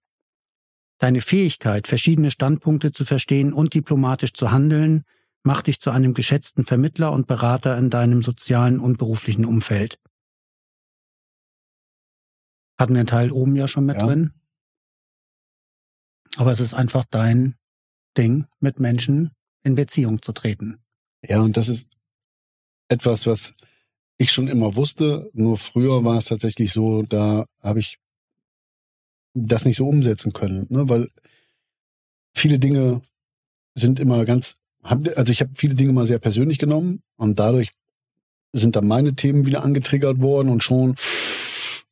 [0.99, 5.03] Deine Fähigkeit, verschiedene Standpunkte zu verstehen und diplomatisch zu handeln,
[5.43, 9.99] macht dich zu einem geschätzten Vermittler und Berater in deinem sozialen und beruflichen Umfeld.
[12.83, 14.05] Hatten wir einen Teil oben ja schon mit ja.
[14.05, 14.33] drin.
[16.37, 17.55] Aber es ist einfach dein
[18.19, 19.31] Ding, mit Menschen
[19.63, 20.83] in Beziehung zu treten.
[21.25, 21.87] Ja, und das ist
[22.89, 23.55] etwas, was
[24.19, 25.31] ich schon immer wusste.
[25.33, 28.01] Nur früher war es tatsächlich so, da habe ich
[29.33, 30.89] das nicht so umsetzen können, ne?
[30.89, 31.09] weil
[32.35, 33.03] viele Dinge
[33.77, 37.71] sind immer ganz, also ich habe viele Dinge mal sehr persönlich genommen und dadurch
[38.53, 40.97] sind dann meine Themen wieder angetriggert worden und schon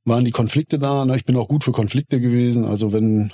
[0.04, 1.06] waren die Konflikte da.
[1.14, 2.64] Ich bin auch gut für Konflikte gewesen.
[2.64, 3.32] Also wenn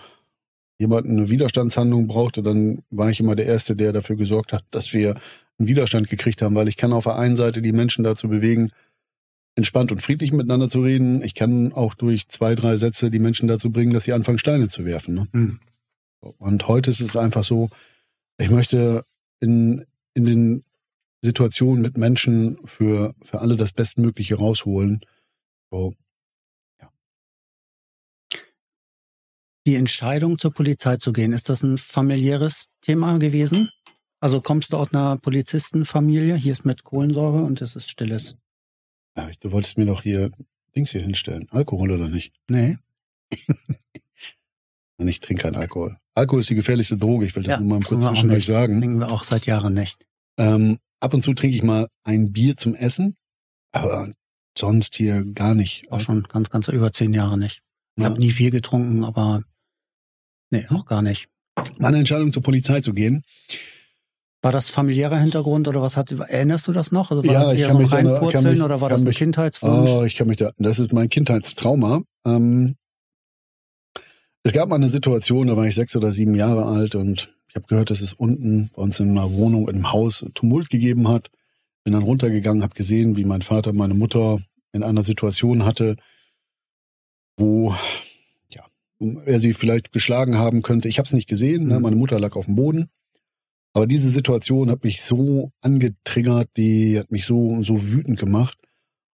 [0.78, 4.92] jemand eine Widerstandshandlung brauchte, dann war ich immer der Erste, der dafür gesorgt hat, dass
[4.92, 5.16] wir
[5.58, 8.70] einen Widerstand gekriegt haben, weil ich kann auf der einen Seite die Menschen dazu bewegen,
[9.54, 11.22] entspannt und friedlich miteinander zu reden.
[11.22, 14.68] Ich kann auch durch zwei, drei Sätze die Menschen dazu bringen, dass sie anfangen, Steine
[14.68, 15.14] zu werfen.
[15.14, 15.28] Ne?
[15.32, 15.60] Mhm.
[16.20, 17.70] Und heute ist es einfach so,
[18.36, 19.04] ich möchte
[19.40, 20.64] in, in den
[21.22, 25.00] Situationen mit Menschen für, für alle das Bestmögliche rausholen.
[25.70, 25.94] So,
[29.66, 33.68] Die Entscheidung zur Polizei zu gehen, ist das ein familiäres Thema gewesen?
[34.20, 36.36] Also kommst du aus einer Polizistenfamilie?
[36.36, 38.36] Hier ist mit Kohlensäure und es ist stilles.
[39.16, 40.30] Ja, du wolltest mir doch hier
[40.76, 41.48] Dings hier hinstellen.
[41.50, 42.32] Alkohol oder nicht?
[42.48, 42.78] Nee.
[44.98, 45.98] ich trinke keinen Alkohol.
[46.14, 47.26] Alkohol ist die gefährlichste Droge.
[47.26, 48.78] Ich will das ja, nur mal kurz zwischendurch sagen.
[48.78, 50.06] Trinken wir auch seit Jahren nicht.
[50.38, 53.16] Ähm, ab und zu trinke ich mal ein Bier zum Essen,
[53.72, 54.12] aber
[54.56, 55.90] sonst hier gar nicht.
[55.90, 57.62] Auch schon ganz, ganz über zehn Jahre nicht.
[57.96, 58.10] Ich ja.
[58.10, 59.42] habe nie viel getrunken, aber
[60.58, 61.28] nee, auch gar nicht.
[61.78, 63.22] Meine Entscheidung zur Polizei zu gehen,
[64.42, 67.10] war das familiärer Hintergrund oder was hat, erinnerst du das noch?
[67.10, 69.90] Also war ja, das eher so ein Reinpurzeln oder war das ein Kindheitswunsch?
[69.90, 72.02] Oh, ich kann mich da, das ist mein Kindheitstrauma.
[72.24, 72.76] Ähm,
[74.44, 77.56] es gab mal eine Situation, da war ich sechs oder sieben Jahre alt und ich
[77.56, 81.08] habe gehört, dass es unten bei uns in einer Wohnung, in einem Haus Tumult gegeben
[81.08, 81.30] hat.
[81.82, 84.38] Bin dann runtergegangen, habe gesehen, wie mein Vater meine Mutter
[84.72, 85.96] in einer Situation hatte,
[87.36, 87.74] wo
[88.98, 90.88] er sie vielleicht geschlagen haben könnte.
[90.88, 91.66] Ich habe es nicht gesehen.
[91.66, 91.76] Ne?
[91.76, 91.82] Mhm.
[91.82, 92.88] Meine Mutter lag auf dem Boden.
[93.72, 98.56] Aber diese Situation hat mich so angetriggert, die hat mich so, so wütend gemacht.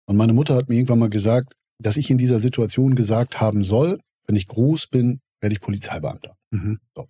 [0.05, 3.63] Und meine Mutter hat mir irgendwann mal gesagt, dass ich in dieser Situation gesagt haben
[3.63, 6.35] soll, wenn ich groß bin, werde ich Polizeibeamter.
[6.51, 6.79] Mhm.
[6.95, 7.07] So.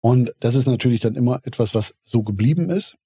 [0.00, 2.96] Und das ist natürlich dann immer etwas, was so geblieben ist.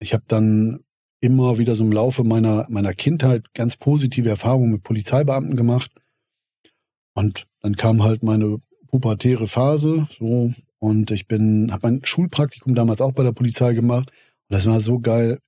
[0.00, 0.80] Ich habe dann
[1.20, 5.92] immer wieder so im Laufe meiner, meiner Kindheit ganz positive Erfahrungen mit Polizeibeamten gemacht.
[7.14, 13.00] Und dann kam halt meine pubertäre Phase, so und ich bin, habe mein Schulpraktikum damals
[13.00, 14.10] auch bei der Polizei gemacht.
[14.48, 15.38] Und das war so geil.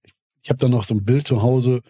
[0.43, 1.81] Ich habe dann noch so ein Bild zu Hause.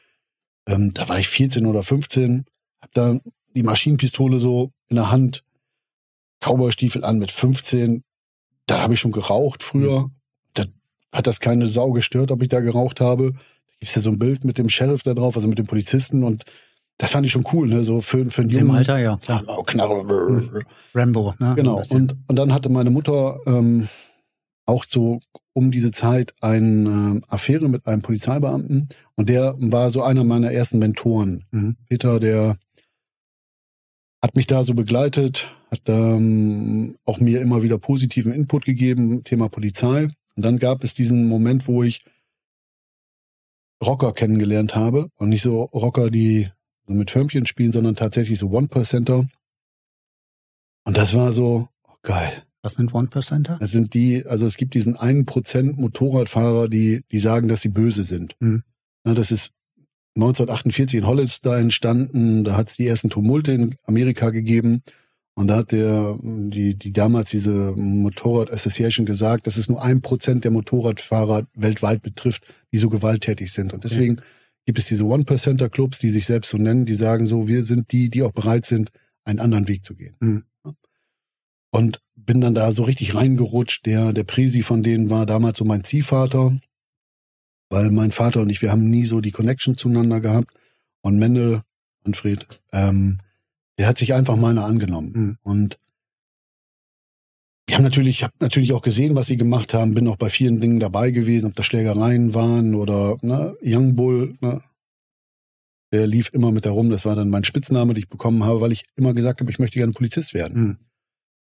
[0.67, 2.47] Ähm, da war ich 14 oder 15,
[2.81, 3.19] habe da
[3.55, 5.45] die Maschinenpistole so in der Hand,
[6.41, 8.03] Cowboystiefel an mit 15.
[8.65, 10.11] Da habe ich schon geraucht früher.
[10.55, 10.65] Da
[11.13, 13.33] hat das keine Sau gestört, ob ich da geraucht habe.
[13.33, 13.39] Da
[13.79, 16.45] gibt's ja so ein Bild mit dem Sheriff da drauf, also mit dem Polizisten und
[16.99, 17.85] das fand ich schon cool, ne?
[17.85, 18.67] So für, für einen jungen.
[18.67, 19.43] Im Alter, ja, klar.
[19.47, 20.01] Oh, Knarre.
[20.09, 20.63] Hm.
[20.95, 21.55] Rambo, ne?
[21.57, 21.83] Genau.
[21.91, 23.89] Und, und dann hatte meine Mutter ähm,
[24.67, 25.21] auch so
[25.53, 30.51] um diese Zeit eine äh, Affäre mit einem Polizeibeamten und der war so einer meiner
[30.51, 31.45] ersten Mentoren.
[31.53, 31.77] Mhm.
[31.89, 32.57] Peter, der
[34.23, 39.49] hat mich da so begleitet, hat ähm, auch mir immer wieder positiven Input gegeben, Thema
[39.49, 40.09] Polizei.
[40.37, 42.05] Und dann gab es diesen Moment, wo ich
[43.85, 46.49] Rocker kennengelernt habe und nicht so Rocker, die
[46.87, 49.27] so mit Förmchen spielen, sondern tatsächlich so One-Percenter.
[50.85, 52.45] Und das war so, oh, geil.
[52.63, 53.59] Was sind One-Percenter?
[53.61, 57.69] Das sind die, also es gibt diesen einen Prozent Motorradfahrer, die, die sagen, dass sie
[57.69, 58.37] böse sind.
[58.41, 58.63] Mhm.
[59.05, 59.51] Na, das ist
[60.17, 64.83] 1948 in Hollister entstanden, da hat es die ersten Tumulte in Amerika gegeben.
[65.37, 70.01] Und da hat der, die, die damals diese Motorrad Association gesagt, dass es nur ein
[70.01, 73.73] Prozent der Motorradfahrer weltweit betrifft, die so gewalttätig sind.
[73.73, 74.25] Und deswegen okay
[74.65, 78.09] gibt es diese One-Percenter-Clubs, die sich selbst so nennen, die sagen so, wir sind die,
[78.09, 78.91] die auch bereit sind,
[79.25, 80.17] einen anderen Weg zu gehen.
[80.21, 80.45] Mhm.
[81.71, 83.85] Und bin dann da so richtig reingerutscht.
[83.87, 86.57] Der, der Presi von denen war damals so mein Ziehvater,
[87.69, 90.55] weil mein Vater und ich, wir haben nie so die Connection zueinander gehabt.
[91.01, 91.63] Und Mendel,
[92.05, 93.19] Manfred, ähm,
[93.79, 95.13] der hat sich einfach meiner angenommen.
[95.15, 95.39] Mhm.
[95.43, 95.79] Und
[97.67, 100.61] ich habe natürlich, hab natürlich auch gesehen, was sie gemacht haben, bin auch bei vielen
[100.61, 104.63] Dingen dabei gewesen, ob das Schlägereien waren oder ne, Young Bull, ne,
[105.93, 106.91] der lief immer mit herum.
[106.91, 109.59] Das war dann mein Spitzname, den ich bekommen habe, weil ich immer gesagt habe, ich
[109.59, 110.63] möchte gerne Polizist werden.
[110.63, 110.77] Mhm.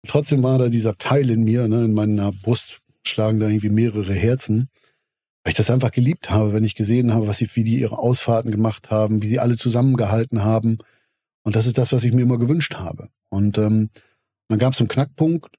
[0.07, 4.13] Trotzdem war da dieser Teil in mir, ne, in meiner Brust schlagen da irgendwie mehrere
[4.13, 4.69] Herzen,
[5.43, 7.97] weil ich das einfach geliebt habe, wenn ich gesehen habe, was sie, wie die ihre
[7.97, 10.79] Ausfahrten gemacht haben, wie sie alle zusammengehalten haben.
[11.45, 13.09] Und das ist das, was ich mir immer gewünscht habe.
[13.29, 13.89] Und ähm,
[14.49, 15.58] dann gab es einen Knackpunkt,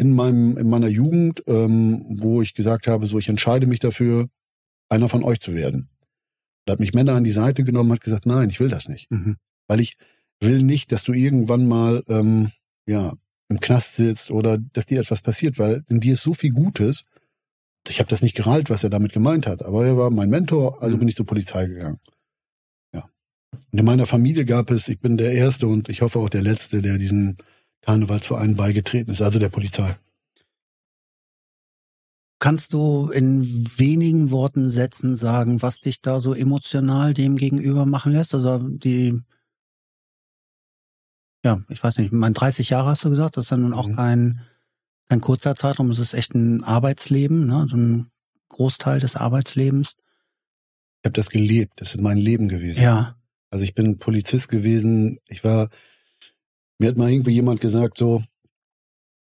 [0.00, 4.30] in meinem in meiner Jugend, ähm, wo ich gesagt habe, so ich entscheide mich dafür,
[4.88, 5.90] einer von euch zu werden.
[6.64, 9.10] Da hat mich Männer an die Seite genommen, hat gesagt, nein, ich will das nicht,
[9.10, 9.36] mhm.
[9.68, 9.98] weil ich
[10.40, 12.50] will nicht, dass du irgendwann mal ähm,
[12.86, 13.12] ja
[13.50, 17.04] im Knast sitzt oder dass dir etwas passiert, weil in dir ist so viel Gutes.
[17.86, 20.82] Ich habe das nicht gerallt, was er damit gemeint hat, aber er war mein Mentor,
[20.82, 21.00] also mhm.
[21.00, 21.98] bin ich zur Polizei gegangen.
[22.94, 23.10] Ja.
[23.70, 26.42] Und in meiner Familie gab es, ich bin der Erste und ich hoffe auch der
[26.42, 27.36] Letzte, der diesen
[27.82, 29.96] Karnevalsverein beigetreten ist, also der Polizei.
[32.38, 38.12] Kannst du in wenigen Worten, Sätzen sagen, was dich da so emotional dem gegenüber machen
[38.12, 38.34] lässt?
[38.34, 39.20] Also die,
[41.44, 43.88] ja, ich weiß nicht, mein 30 Jahre hast du gesagt, das ist dann nun auch
[43.88, 43.96] mhm.
[43.96, 44.40] kein,
[45.10, 47.66] kein kurzer Zeitraum, es ist echt ein Arbeitsleben, ne?
[47.68, 48.10] so ein
[48.48, 49.96] Großteil des Arbeitslebens.
[51.02, 52.82] Ich habe das gelebt, das ist mein Leben gewesen.
[52.82, 53.16] Ja.
[53.50, 55.68] Also ich bin Polizist gewesen, ich war,
[56.80, 58.22] mir hat mal irgendwie jemand gesagt so,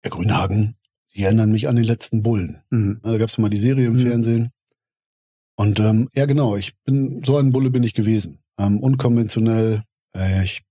[0.02, 0.76] Herr Grünhagen,
[1.08, 2.62] Sie erinnern mich an den letzten Bullen.
[2.70, 3.00] Mhm.
[3.02, 4.06] Da gab es mal die Serie im mhm.
[4.06, 4.52] Fernsehen.
[5.56, 8.38] Und ähm, ja, genau, ich bin, so ein Bulle bin ich gewesen.
[8.58, 9.82] Ähm, unkonventionell.
[10.16, 10.62] Äh, ich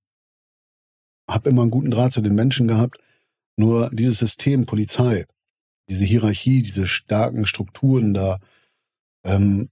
[1.30, 2.98] habe immer einen guten Draht zu den Menschen gehabt.
[3.58, 5.26] Nur dieses System Polizei,
[5.89, 8.39] diese Hierarchie, diese starken Strukturen da,
[9.26, 9.70] ähm,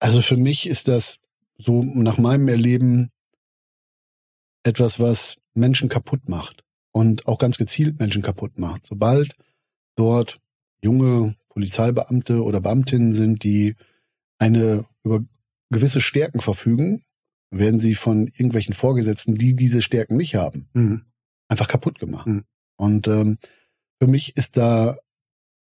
[0.00, 1.18] also für mich ist das
[1.56, 3.10] so nach meinem Erleben
[4.62, 8.86] etwas, was Menschen kaputt macht und auch ganz gezielt Menschen kaputt macht.
[8.86, 9.36] Sobald
[9.96, 10.40] dort
[10.82, 13.76] junge Polizeibeamte oder Beamtinnen sind, die
[14.38, 15.24] eine über
[15.70, 17.02] gewisse Stärken verfügen,
[17.50, 21.02] werden sie von irgendwelchen Vorgesetzten, die diese Stärken nicht haben, mhm.
[21.48, 22.26] einfach kaputt gemacht.
[22.26, 22.44] Mhm.
[22.76, 23.38] Und ähm,
[24.00, 24.98] für mich ist da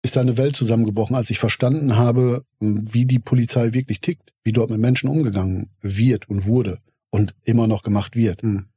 [0.03, 4.51] ist da eine Welt zusammengebrochen, als ich verstanden habe, wie die Polizei wirklich tickt, wie
[4.51, 6.79] dort mit Menschen umgegangen wird und wurde
[7.11, 8.41] und immer noch gemacht wird.
[8.41, 8.70] Mhm.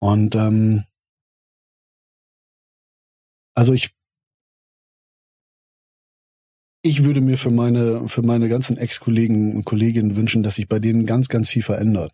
[0.00, 0.84] Und ähm,
[3.54, 3.90] also ich
[6.86, 10.78] ich würde mir für meine, für meine ganzen Ex-Kollegen und Kolleginnen wünschen, dass sich bei
[10.78, 12.12] denen ganz, ganz viel verändert.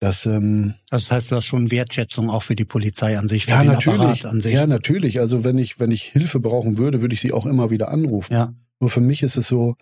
[0.00, 3.46] Das, ähm, also das heißt, du hast schon Wertschätzung auch für die Polizei an sich,
[3.46, 4.54] für ja, den natürlich, Apparat an sich.
[4.54, 5.18] Ja, natürlich.
[5.18, 8.32] Also wenn ich, wenn ich Hilfe brauchen würde, würde ich sie auch immer wieder anrufen.
[8.32, 8.52] Ja.
[8.80, 9.76] Nur für mich ist es so,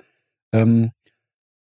[0.55, 0.93] ähm,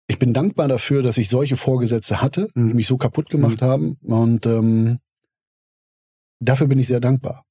[0.07, 2.69] ich bin dankbar dafür, dass ich solche Vorgesetzte hatte, mhm.
[2.69, 3.65] die mich so kaputt gemacht mhm.
[3.65, 3.97] haben.
[4.01, 4.99] Und ähm,
[6.39, 7.45] dafür bin ich sehr dankbar.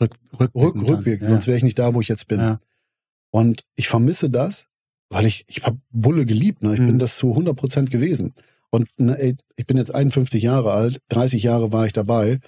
[0.00, 1.28] Rück, rückwirkend, Rück, rückwirkend ja.
[1.28, 2.40] sonst wäre ich nicht da, wo ich jetzt bin.
[2.40, 2.60] Ja.
[3.30, 4.66] Und ich vermisse das,
[5.08, 6.62] weil ich, ich habe Bulle geliebt.
[6.62, 6.74] Ne?
[6.74, 6.86] Ich mhm.
[6.86, 8.34] bin das zu 100 Prozent gewesen.
[8.70, 12.40] Und ne, ey, ich bin jetzt 51 Jahre alt, 30 Jahre war ich dabei.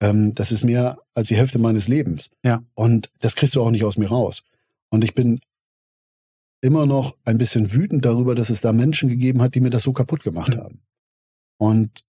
[0.00, 2.30] Ähm, das ist mehr als die Hälfte meines Lebens.
[2.44, 2.62] Ja.
[2.74, 4.42] Und das kriegst du auch nicht aus mir raus.
[4.90, 5.40] Und ich bin
[6.60, 9.82] immer noch ein bisschen wütend darüber, dass es da Menschen gegeben hat, die mir das
[9.82, 10.60] so kaputt gemacht mhm.
[10.60, 10.80] haben.
[11.58, 12.04] Und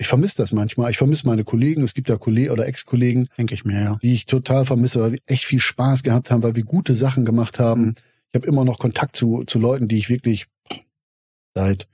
[0.00, 0.90] ich vermisse das manchmal.
[0.90, 1.82] Ich vermisse meine Kollegen.
[1.82, 3.98] Es gibt da Kollegen oder Ex-Kollegen, denke ich mir, ja.
[4.02, 7.26] die ich total vermisse, weil wir echt viel Spaß gehabt haben, weil wir gute Sachen
[7.26, 7.82] gemacht haben.
[7.82, 7.94] Mhm.
[8.32, 10.46] Ich habe immer noch Kontakt zu, zu Leuten, die ich wirklich
[11.54, 11.86] seit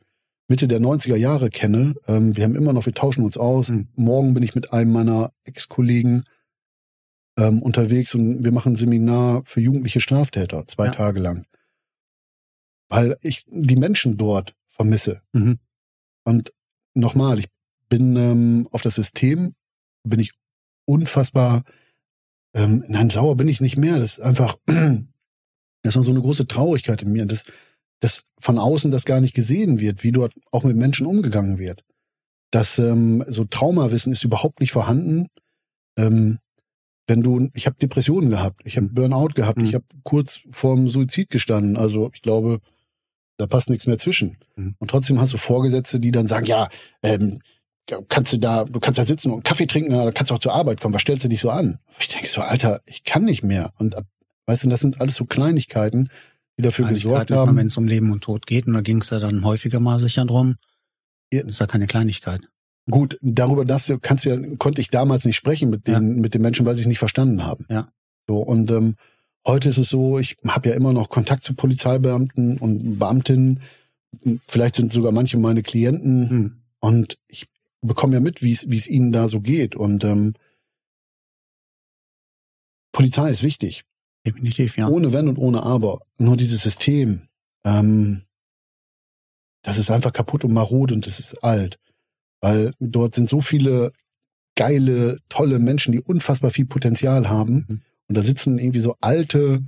[0.46, 1.96] Mitte der 90er Jahre kenne.
[2.06, 3.70] Ähm, wir haben immer noch, wir tauschen uns aus.
[3.70, 3.88] Mhm.
[3.96, 6.22] Morgen bin ich mit einem meiner Ex-Kollegen
[7.36, 10.92] ähm, unterwegs und wir machen ein Seminar für jugendliche Straftäter, zwei ja.
[10.92, 11.44] Tage lang.
[12.88, 15.22] Weil ich die Menschen dort vermisse.
[15.32, 15.58] Mhm.
[16.22, 16.52] Und
[16.94, 17.46] nochmal, ich
[17.88, 19.54] bin ähm, auf das System,
[20.04, 20.32] bin ich
[20.84, 21.64] unfassbar,
[22.54, 23.98] ähm, nein, sauer bin ich nicht mehr.
[23.98, 27.44] Das ist einfach, das ist so eine große Traurigkeit in mir, dass,
[28.00, 31.84] dass von außen das gar nicht gesehen wird, wie dort auch mit Menschen umgegangen wird.
[32.50, 35.28] Das ähm, so Traumawissen ist überhaupt nicht vorhanden.
[35.98, 36.38] Ähm,
[37.06, 38.94] wenn du, ich habe Depressionen gehabt, ich habe mhm.
[38.94, 39.64] Burnout gehabt, mhm.
[39.64, 41.76] ich habe kurz vorm Suizid gestanden.
[41.76, 42.60] Also ich glaube,
[43.36, 44.38] da passt nichts mehr zwischen.
[44.56, 44.74] Mhm.
[44.78, 46.68] Und trotzdem hast du Vorgesetzte, die dann sagen, ja,
[47.02, 47.40] ähm,
[48.08, 50.54] kannst du da, du kannst da sitzen und Kaffee trinken, da kannst du auch zur
[50.54, 50.94] Arbeit kommen.
[50.94, 51.78] Was stellst du dich so an?
[51.98, 53.72] Ich denke so, Alter, ich kann nicht mehr.
[53.78, 53.96] Und
[54.46, 56.10] weißt du, das sind alles so Kleinigkeiten,
[56.58, 57.56] die dafür gesorgt haben.
[57.56, 59.98] Wenn es um Leben und Tod geht, und da ging es ja dann häufiger mal
[59.98, 60.56] sicher drum.
[61.32, 61.42] Ja.
[61.42, 62.42] Das ist ja keine Kleinigkeit.
[62.88, 66.00] Gut, darüber darfst du, kannst du ja, konnte ich damals nicht sprechen mit den, ja.
[66.00, 67.66] mit den Menschen, weil sie es nicht verstanden haben.
[67.68, 67.88] Ja.
[68.28, 68.94] So, und ähm,
[69.44, 73.60] heute ist es so, ich habe ja immer noch Kontakt zu Polizeibeamten und Beamtinnen.
[74.46, 76.30] Vielleicht sind sogar manche meine Klienten.
[76.30, 76.56] Hm.
[76.78, 77.48] Und ich
[77.86, 79.76] bekomme ja mit, wie es wie es ihnen da so geht.
[79.76, 80.34] Und ähm,
[82.92, 83.84] Polizei ist wichtig.
[84.26, 84.88] Definitiv, ja.
[84.88, 86.00] Ohne Wenn und ohne Aber.
[86.18, 87.28] Nur dieses System,
[87.64, 88.22] ähm,
[89.62, 91.78] das ist einfach kaputt und marode und das ist alt.
[92.40, 93.92] Weil dort sind so viele
[94.56, 97.66] geile, tolle Menschen, die unfassbar viel Potenzial haben.
[97.68, 97.82] Mhm.
[98.08, 99.64] Und da sitzen irgendwie so alte,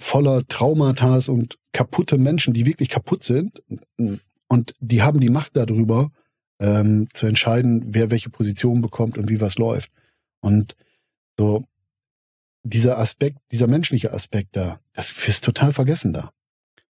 [0.00, 3.62] voller Traumata und kaputte Menschen, die wirklich kaputt sind.
[4.48, 6.10] Und die haben die Macht darüber,
[6.60, 9.90] ähm, zu entscheiden, wer welche Position bekommt und wie was läuft.
[10.40, 10.76] Und
[11.38, 11.64] so
[12.62, 16.30] dieser Aspekt, dieser menschliche Aspekt da, das ist total vergessen da.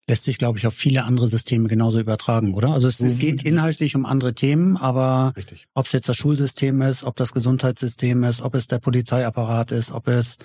[0.08, 2.70] Lässt sich, glaube ich, auf viele andere Systeme genauso übertragen, oder?
[2.70, 5.32] Also es, es geht inhaltlich um andere Themen, aber
[5.74, 9.92] ob es jetzt das Schulsystem ist, ob das Gesundheitssystem ist, ob es der Polizeiapparat ist,
[9.92, 10.38] ob es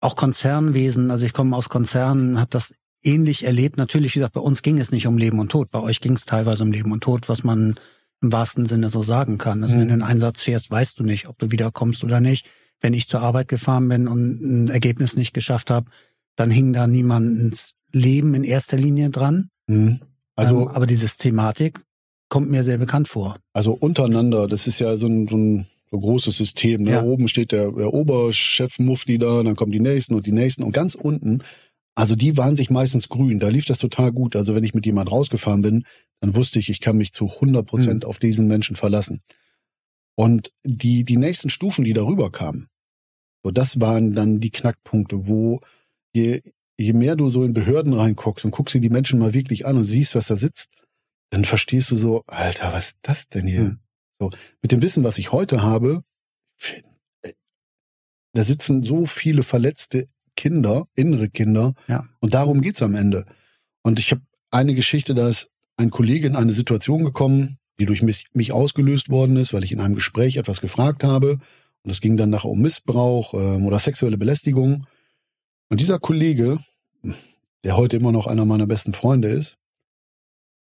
[0.00, 3.76] auch Konzernwesen, also ich komme aus Konzernen, habe das ähnlich erlebt.
[3.76, 5.70] Natürlich, wie gesagt, bei uns ging es nicht um Leben und Tod.
[5.70, 7.76] Bei euch ging es teilweise um Leben und Tod, was man
[8.24, 9.62] im wahrsten Sinne so sagen kann.
[9.62, 9.80] Also mhm.
[9.80, 12.50] wenn du einen Einsatz fährst, weißt du nicht, ob du wiederkommst oder nicht.
[12.80, 15.90] Wenn ich zur Arbeit gefahren bin und ein Ergebnis nicht geschafft habe,
[16.36, 19.50] dann hing da niemandens Leben in erster Linie dran.
[19.66, 20.00] Mhm.
[20.36, 21.80] Also, ähm, aber diese Thematik
[22.28, 23.36] kommt mir sehr bekannt vor.
[23.52, 26.82] Also untereinander, das ist ja so ein, so ein, so großes System.
[26.82, 26.92] Ne?
[26.92, 27.02] Ja.
[27.02, 30.72] Oben steht der, der Oberchef Mufti da, dann kommen die nächsten und die nächsten und
[30.72, 31.42] ganz unten,
[31.94, 33.38] also die waren sich meistens grün.
[33.38, 34.34] Da lief das total gut.
[34.34, 35.84] Also wenn ich mit jemand rausgefahren bin,
[36.24, 38.08] dann wusste ich, ich kann mich zu 100 Prozent mhm.
[38.08, 39.20] auf diesen Menschen verlassen.
[40.16, 42.68] Und die, die nächsten Stufen, die darüber kamen,
[43.44, 45.60] so das waren dann die Knackpunkte, wo
[46.14, 46.40] je,
[46.78, 49.76] je mehr du so in Behörden reinguckst und guckst dir die Menschen mal wirklich an
[49.76, 50.70] und siehst, was da sitzt,
[51.28, 53.60] dann verstehst du so, Alter, was ist das denn hier?
[53.60, 53.80] Hm.
[54.18, 54.30] So,
[54.62, 56.04] mit dem Wissen, was ich heute habe,
[58.32, 62.08] da sitzen so viele verletzte Kinder, innere Kinder, ja.
[62.20, 63.26] und darum geht's am Ende.
[63.82, 68.02] Und ich habe eine Geschichte, da ist ein Kollege in eine Situation gekommen, die durch
[68.02, 71.38] mich, mich ausgelöst worden ist, weil ich in einem Gespräch etwas gefragt habe.
[71.82, 74.86] Und es ging dann nachher um Missbrauch ähm, oder sexuelle Belästigung.
[75.68, 76.58] Und dieser Kollege,
[77.64, 79.56] der heute immer noch einer meiner besten Freunde ist,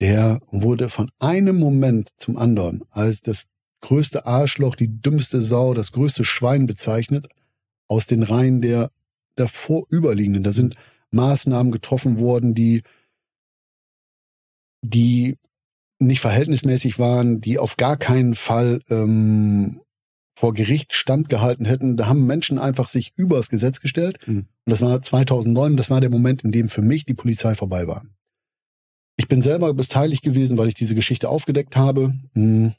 [0.01, 3.47] der wurde von einem Moment zum anderen als das
[3.83, 7.29] größte Arschloch, die dümmste Sau, das größte Schwein bezeichnet,
[7.89, 8.91] aus den Reihen der
[9.37, 10.43] davor überliegenden.
[10.43, 10.77] Da sind
[11.11, 12.83] Maßnahmen getroffen worden, die,
[14.83, 15.39] die
[15.99, 19.81] nicht verhältnismäßig waren, die auf gar keinen Fall ähm,
[20.35, 21.97] vor Gericht standgehalten hätten.
[21.97, 24.19] Da haben Menschen einfach sich übers Gesetz gestellt.
[24.27, 24.47] Mhm.
[24.65, 27.87] Und das war 2009, das war der Moment, in dem für mich die Polizei vorbei
[27.87, 28.05] war.
[29.17, 32.73] Ich bin selber beteiligt gewesen, weil ich diese Geschichte aufgedeckt habe hm,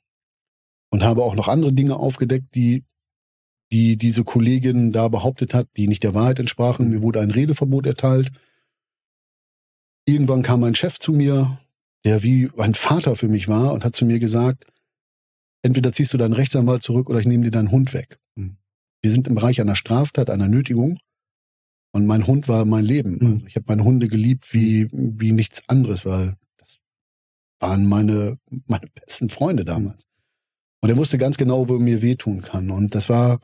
[0.89, 2.83] und habe auch noch andere Dinge aufgedeckt, die
[3.73, 6.91] die diese Kollegin da behauptet hat, die nicht der Wahrheit entsprachen.
[6.91, 8.31] Mir wurde ein Redeverbot erteilt.
[10.05, 11.57] Irgendwann kam mein Chef zu mir,
[12.05, 14.65] der wie ein Vater für mich war und hat zu mir gesagt,
[15.61, 18.19] entweder ziehst du deinen Rechtsanwalt zurück oder ich nehme dir deinen Hund weg.
[18.35, 18.57] Mhm.
[19.01, 20.99] Wir sind im Bereich einer Straftat, einer Nötigung.
[21.91, 23.17] Und mein Hund war mein Leben.
[23.19, 23.33] Mhm.
[23.33, 26.79] Also ich habe meine Hunde geliebt wie, wie nichts anderes, weil das
[27.59, 30.03] waren meine, meine besten Freunde damals.
[30.81, 32.71] Und er wusste ganz genau, wo er mir wehtun kann.
[32.71, 33.39] Und das war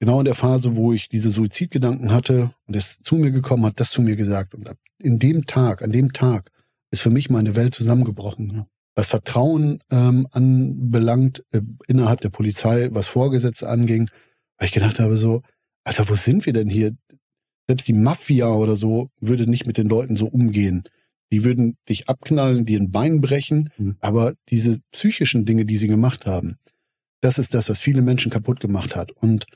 [0.00, 3.64] genau in der Phase, wo ich diese Suizidgedanken hatte und er ist zu mir gekommen,
[3.64, 4.54] hat das zu mir gesagt.
[4.54, 6.50] Und in dem Tag, an dem Tag,
[6.94, 8.52] ist für mich meine Welt zusammengebrochen.
[8.54, 14.08] Ja was Vertrauen ähm, anbelangt äh, innerhalb der Polizei, was Vorgesetzte anging,
[14.58, 15.42] weil ich gedacht habe so,
[15.84, 16.92] Alter, wo sind wir denn hier?
[17.66, 20.84] Selbst die Mafia oder so würde nicht mit den Leuten so umgehen.
[21.32, 23.96] Die würden dich abknallen, dir ein Bein brechen, mhm.
[24.00, 26.56] aber diese psychischen Dinge, die sie gemacht haben,
[27.22, 29.12] das ist das, was viele Menschen kaputt gemacht hat.
[29.12, 29.46] Und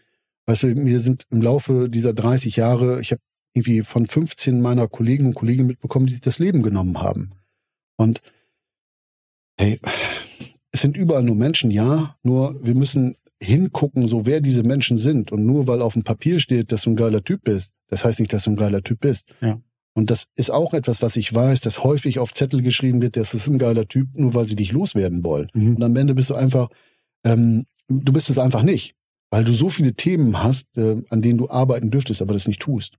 [0.47, 3.21] weißt du, mir sind im Laufe dieser 30 Jahre, ich habe
[3.59, 7.33] irgendwie von 15 meiner Kollegen und Kollegen mitbekommen, die sich das Leben genommen haben.
[7.97, 8.21] Und
[9.59, 9.81] hey,
[10.71, 15.33] es sind überall nur Menschen, ja, nur wir müssen hingucken, so wer diese Menschen sind.
[15.33, 18.21] Und nur weil auf dem Papier steht, dass du ein geiler Typ bist, das heißt
[18.21, 19.29] nicht, dass du ein geiler Typ bist.
[19.41, 19.61] Ja.
[19.95, 23.35] Und das ist auch etwas, was ich weiß, dass häufig auf Zettel geschrieben wird, das
[23.35, 25.49] ist ein geiler Typ, nur weil sie dich loswerden wollen.
[25.55, 25.77] Mhm.
[25.77, 26.69] Und am Ende bist du einfach,
[27.25, 28.95] ähm, du bist es einfach nicht,
[29.31, 32.61] weil du so viele Themen hast, äh, an denen du arbeiten dürftest, aber das nicht
[32.61, 32.97] tust.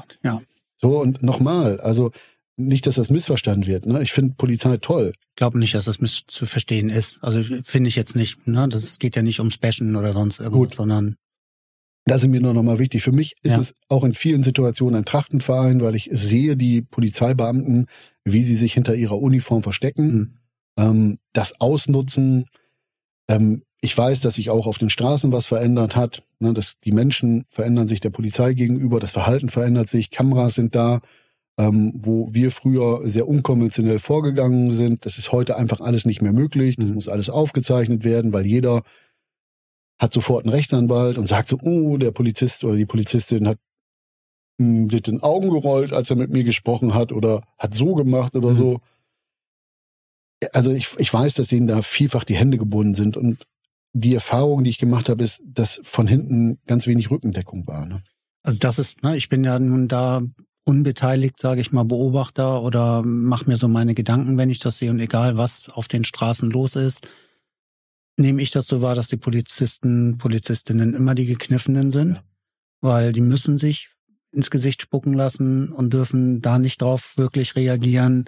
[0.00, 0.40] Gott, ja.
[0.76, 2.12] So, und nochmal, also
[2.56, 3.86] nicht, dass das missverstanden wird.
[3.86, 4.02] Ne?
[4.02, 5.12] Ich finde Polizei toll.
[5.16, 7.18] Ich glaube nicht, dass das misszuverstehen ist.
[7.22, 8.46] Also finde ich jetzt nicht.
[8.46, 8.68] Ne?
[8.68, 10.74] Das geht ja nicht ums Bashen oder sonst irgendwas, Gut.
[10.74, 11.16] sondern
[12.04, 13.02] das ist mir nur nochmal wichtig.
[13.02, 13.58] Für mich ist ja.
[13.58, 17.86] es auch in vielen Situationen ein Trachtenverein, weil ich sehe die Polizeibeamten,
[18.24, 20.38] wie sie sich hinter ihrer Uniform verstecken, mhm.
[20.76, 22.46] ähm, das ausnutzen.
[23.28, 26.22] Ähm, ich weiß, dass sich auch auf den Straßen was verändert hat.
[26.40, 30.74] Ne, dass die Menschen verändern sich der Polizei gegenüber, das Verhalten verändert sich, Kameras sind
[30.74, 31.00] da
[31.58, 35.04] ähm, wo wir früher sehr unkonventionell vorgegangen sind.
[35.04, 36.76] Das ist heute einfach alles nicht mehr möglich.
[36.76, 36.94] Das mhm.
[36.94, 38.82] muss alles aufgezeichnet werden, weil jeder
[39.98, 43.58] hat sofort einen Rechtsanwalt und sagt so, oh, der Polizist oder die Polizistin hat
[44.56, 48.50] mit den Augen gerollt, als er mit mir gesprochen hat oder hat so gemacht oder
[48.50, 48.56] mhm.
[48.56, 48.80] so.
[50.52, 53.44] Also ich, ich weiß, dass denen da vielfach die Hände gebunden sind und
[53.92, 57.86] die Erfahrung, die ich gemacht habe, ist, dass von hinten ganz wenig Rückendeckung war.
[57.86, 58.02] Ne?
[58.42, 60.22] Also das ist, ne, ich bin ja nun da
[60.64, 64.90] unbeteiligt, sage ich mal, Beobachter oder mache mir so meine Gedanken, wenn ich das sehe
[64.90, 67.08] und egal was auf den Straßen los ist,
[68.18, 72.22] nehme ich das so wahr, dass die Polizisten, Polizistinnen immer die Gekniffenen sind, ja.
[72.82, 73.88] weil die müssen sich
[74.30, 78.26] ins Gesicht spucken lassen und dürfen da nicht drauf wirklich reagieren,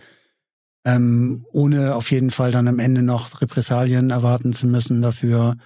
[0.85, 5.57] ähm, ohne auf jeden Fall dann am Ende noch Repressalien erwarten zu müssen dafür.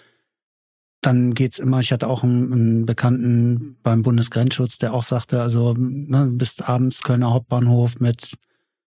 [1.00, 5.74] Dann geht's immer, ich hatte auch einen, einen Bekannten beim Bundesgrenzschutz, der auch sagte, also
[5.76, 8.34] ne, bist abends Kölner Hauptbahnhof mit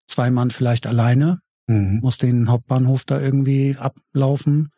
[0.08, 2.00] zwei Mann vielleicht alleine, mhm.
[2.02, 4.70] muss den Hauptbahnhof da irgendwie ablaufen.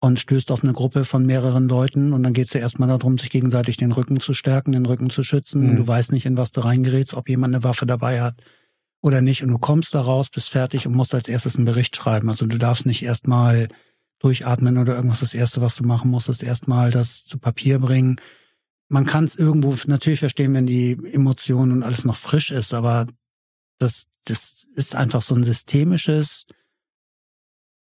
[0.00, 3.16] und stößt auf eine Gruppe von mehreren Leuten und dann geht es ja erstmal darum,
[3.16, 5.72] sich gegenseitig den Rücken zu stärken, den Rücken zu schützen.
[5.72, 5.76] Mhm.
[5.76, 8.42] Du weißt nicht, in was du reingerätst, ob jemand eine Waffe dabei hat
[9.04, 9.42] oder nicht.
[9.42, 12.30] Und du kommst da raus, bist fertig und musst als erstes einen Bericht schreiben.
[12.30, 13.68] Also du darfst nicht erstmal
[14.18, 15.20] durchatmen oder irgendwas.
[15.20, 18.16] Das Erste, was du machen musst, ist erstmal das zu Papier bringen.
[18.88, 23.06] Man kann es irgendwo natürlich verstehen, wenn die Emotionen und alles noch frisch ist, aber
[23.78, 26.46] das, das ist einfach so ein systemisches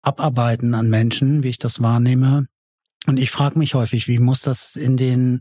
[0.03, 2.49] Abarbeiten an Menschen, wie ich das wahrnehme.
[3.07, 5.41] Und ich frage mich häufig, wie muss das in den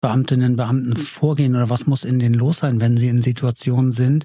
[0.00, 3.92] Beamtinnen und Beamten vorgehen oder was muss in denen los sein, wenn sie in Situationen
[3.92, 4.24] sind,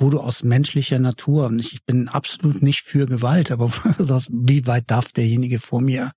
[0.00, 4.02] wo du aus menschlicher Natur, und ich bin absolut nicht für Gewalt, aber wo du
[4.02, 6.12] sagst, wie weit darf derjenige vor mir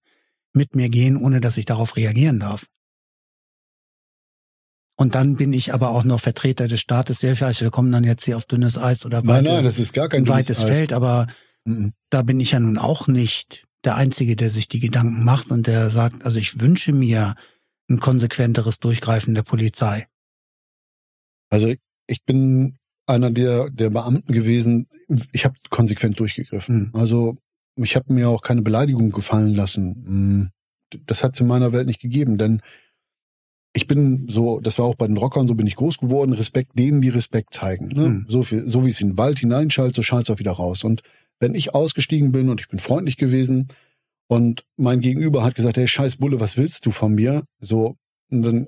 [0.53, 2.65] mit mir gehen, ohne dass ich darauf reagieren darf?
[4.95, 7.19] Und dann bin ich aber auch noch Vertreter des Staates.
[7.19, 9.79] Sehr vielleicht, wir kommen dann jetzt hier auf dünnes Eis oder weites, nein, nein, das
[9.79, 10.65] ist gar kein weites Eis.
[10.65, 11.27] Feld, aber
[11.65, 11.93] mhm.
[12.09, 15.67] da bin ich ja nun auch nicht der Einzige, der sich die Gedanken macht und
[15.67, 17.35] der sagt, also ich wünsche mir
[17.89, 20.07] ein konsequenteres Durchgreifen der Polizei.
[21.49, 21.73] Also
[22.07, 24.87] ich bin einer der, der Beamten gewesen,
[25.31, 26.75] ich habe konsequent durchgegriffen.
[26.75, 26.89] Mhm.
[26.93, 27.37] Also
[27.75, 30.03] ich habe mir auch keine Beleidigung gefallen lassen.
[30.05, 30.49] Hm,
[31.05, 32.61] das hat es in meiner Welt nicht gegeben, denn
[33.75, 36.77] ich bin so, das war auch bei den Rockern, so bin ich groß geworden, Respekt
[36.77, 37.87] denen, die Respekt zeigen.
[37.87, 38.07] Ne?
[38.07, 38.25] Mhm.
[38.29, 40.83] So, viel, so wie es in den Wald hineinschaltet, so schallt es auch wieder raus.
[40.83, 41.01] Und
[41.39, 43.69] wenn ich ausgestiegen bin und ich bin freundlich gewesen
[44.27, 47.45] und mein Gegenüber hat gesagt, hey, scheiß Bulle, was willst du von mir?
[47.59, 47.97] So,
[48.29, 48.67] dann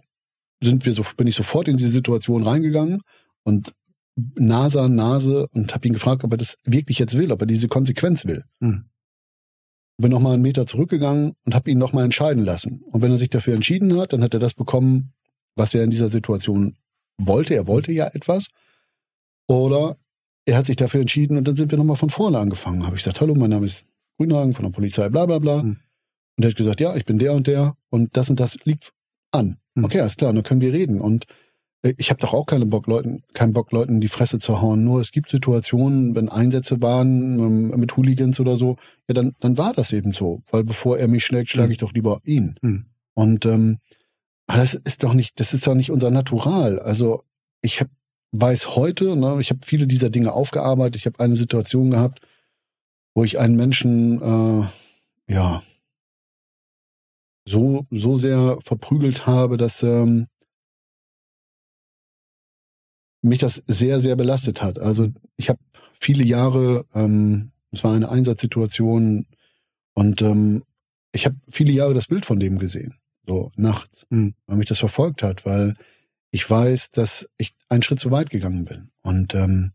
[0.62, 3.02] sind wir so, bin ich sofort in diese Situation reingegangen
[3.44, 3.74] und
[4.16, 7.48] Nase an Nase und habe ihn gefragt, ob er das wirklich jetzt will, ob er
[7.48, 8.44] diese Konsequenz will.
[8.60, 8.86] Mhm.
[9.98, 12.82] Bin nochmal einen Meter zurückgegangen und habe ihn nochmal entscheiden lassen.
[12.92, 15.14] Und wenn er sich dafür entschieden hat, dann hat er das bekommen,
[15.56, 16.78] was er in dieser Situation
[17.18, 17.56] wollte.
[17.56, 18.48] Er wollte ja etwas.
[19.48, 19.98] Oder
[20.46, 22.86] er hat sich dafür entschieden und dann sind wir nochmal von vorne angefangen.
[22.86, 23.86] Habe ich gesagt, hallo, mein Name ist
[24.18, 25.64] Grünhagen von der Polizei, bla bla bla.
[25.64, 25.78] Mhm.
[26.38, 28.92] Und er hat gesagt, ja, ich bin der und der und das und das liegt
[29.32, 29.58] an.
[29.76, 29.86] Mhm.
[29.86, 31.02] Okay, alles klar, dann können wir reden.
[31.02, 31.26] Und
[31.98, 34.84] ich habe doch auch keinen Bock, Leuten, keinen Bock, Leuten in die Fresse zu hauen.
[34.84, 38.78] Nur es gibt Situationen, wenn Einsätze waren ähm, mit Hooligans oder so,
[39.08, 40.42] ja, dann, dann war das eben so.
[40.50, 41.86] Weil bevor er mich schlägt, schlage ich mhm.
[41.86, 42.56] doch lieber ihn.
[42.62, 42.86] Mhm.
[43.14, 43.78] Und ähm,
[44.48, 46.80] aber das ist doch nicht, das ist doch nicht unser Natural.
[46.80, 47.24] Also
[47.62, 47.90] ich hab,
[48.32, 50.96] weiß heute, ne, ich habe viele dieser Dinge aufgearbeitet.
[50.98, 52.22] Ich habe eine Situation gehabt,
[53.14, 55.64] wo ich einen Menschen, äh, ja,
[57.48, 60.28] so so sehr verprügelt habe, dass ähm,
[63.26, 64.80] mich das sehr, sehr belastet hat.
[64.80, 65.60] Also ich habe
[66.00, 69.26] viele Jahre, ähm, es war eine Einsatzsituation
[69.94, 70.64] und ähm,
[71.12, 72.96] ich habe viele Jahre das Bild von dem gesehen,
[73.26, 74.36] so nachts, mhm.
[74.46, 75.76] weil mich das verfolgt hat, weil
[76.32, 78.92] ich weiß, dass ich einen Schritt zu weit gegangen bin.
[79.02, 79.72] Und ähm,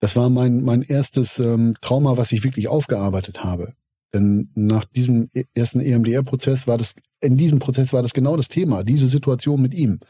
[0.00, 3.74] das war mein, mein erstes ähm, Trauma, was ich wirklich aufgearbeitet habe.
[4.14, 8.48] Denn nach diesem e-, ersten EMDR-Prozess war das, in diesem Prozess war das genau das
[8.48, 10.00] Thema, diese Situation mit ihm.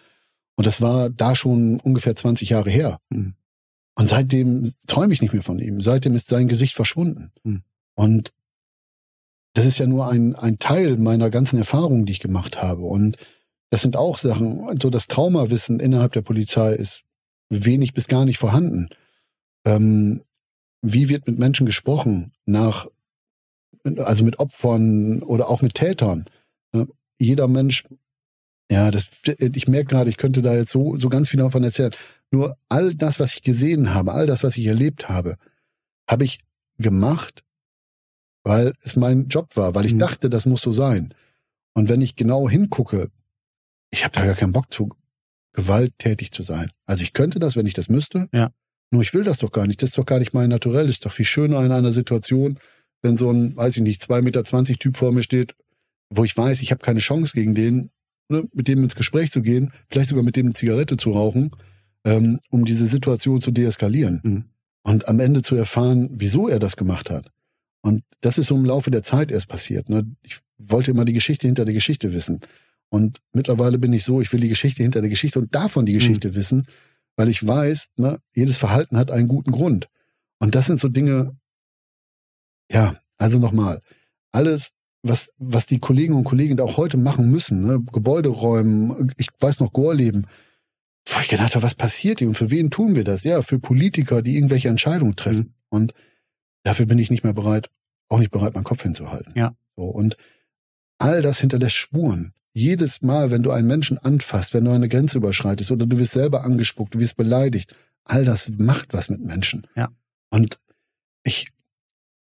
[0.59, 2.99] Und das war da schon ungefähr 20 Jahre her.
[3.11, 3.35] Mhm.
[3.95, 5.81] Und seitdem träume ich nicht mehr von ihm.
[5.83, 7.31] Seitdem ist sein Gesicht verschwunden.
[7.45, 7.63] Mhm.
[7.95, 8.33] Und
[9.55, 12.83] das ist ja nur ein, ein Teil meiner ganzen Erfahrungen, die ich gemacht habe.
[12.83, 13.19] Und
[13.71, 17.05] das sind auch Sachen, so also das Traumawissen innerhalb der Polizei ist
[17.51, 18.89] wenig bis gar nicht vorhanden.
[19.65, 20.25] Ähm,
[20.83, 22.89] wie wird mit Menschen gesprochen nach,
[23.99, 26.25] also mit Opfern oder auch mit Tätern?
[27.17, 27.85] Jeder Mensch
[28.71, 29.09] ja, das,
[29.39, 31.93] ich merke gerade, ich könnte da jetzt so, so ganz viel davon erzählen.
[32.31, 35.37] Nur all das, was ich gesehen habe, all das, was ich erlebt habe,
[36.09, 36.41] habe ich
[36.79, 37.45] gemacht,
[38.45, 40.01] weil es mein Job war, weil ich mhm.
[40.01, 41.15] dachte, das muss so sein.
[41.75, 43.11] Und wenn ich genau hingucke,
[43.91, 44.91] ich habe da gar keinen Bock zu,
[45.55, 46.71] gewalttätig zu sein.
[46.87, 48.29] Also ich könnte das, wenn ich das müsste.
[48.33, 48.51] Ja.
[48.91, 49.83] Nur ich will das doch gar nicht.
[49.83, 50.87] Das ist doch gar nicht mein Naturell.
[50.87, 52.59] Das ist doch viel schöner in einer Situation,
[53.03, 55.55] wenn so ein, weiß ich nicht, zwei Meter zwanzig Typ vor mir steht,
[56.11, 57.91] wo ich weiß, ich habe keine Chance gegen den
[58.29, 61.51] ne, mit dem ins Gespräch zu gehen, vielleicht sogar mit dem eine Zigarette zu rauchen,
[62.05, 64.21] ähm, um diese Situation zu deeskalieren.
[64.23, 64.45] Mhm.
[64.83, 67.31] Und am Ende zu erfahren, wieso er das gemacht hat.
[67.83, 69.89] Und das ist so im Laufe der Zeit erst passiert.
[69.89, 70.05] Ne?
[70.23, 72.41] Ich wollte immer die Geschichte hinter der Geschichte wissen.
[72.91, 75.93] Und mittlerweile bin ich so, ich will die Geschichte hinter der Geschichte und davon die
[75.93, 76.35] Geschichte mhm.
[76.35, 76.67] wissen,
[77.17, 79.89] weil ich weiß, ne, jedes Verhalten hat einen guten Grund.
[80.39, 81.37] Und das sind so Dinge,
[82.71, 83.83] ja, also nochmal,
[84.33, 84.71] alles,
[85.09, 87.81] was, was die Kollegen und Kollegen da auch heute machen müssen, ne?
[87.93, 90.27] Gebäude räumen, ich weiß noch Gorleben,
[91.07, 93.25] wo ich gedacht habe, was passiert hier und für wen tun wir das?
[93.25, 95.47] Ja, für Politiker, die irgendwelche Entscheidungen treffen.
[95.47, 95.55] Mhm.
[95.71, 95.95] Und
[96.63, 97.71] dafür bin ich nicht mehr bereit,
[98.09, 99.33] auch nicht bereit, meinen Kopf hinzuhalten.
[99.37, 99.55] Ja.
[99.77, 100.17] So, und
[100.99, 102.35] all das hinterlässt Spuren.
[102.53, 106.13] Jedes Mal, wenn du einen Menschen anfasst, wenn du eine Grenze überschreitest oder du wirst
[106.13, 109.67] selber angespuckt, du wirst beleidigt, all das macht was mit Menschen.
[109.77, 109.91] Ja.
[110.31, 110.59] Und
[111.23, 111.51] ich,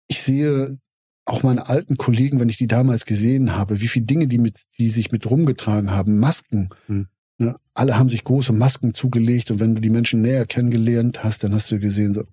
[0.08, 0.78] ich sehe
[1.26, 4.62] auch meine alten Kollegen, wenn ich die damals gesehen habe, wie viele Dinge die mit,
[4.78, 6.70] die sich mit rumgetragen haben, Masken.
[6.86, 7.08] Hm.
[7.38, 7.58] Ne?
[7.74, 11.52] Alle haben sich große Masken zugelegt und wenn du die Menschen näher kennengelernt hast, dann
[11.52, 12.24] hast du gesehen, so,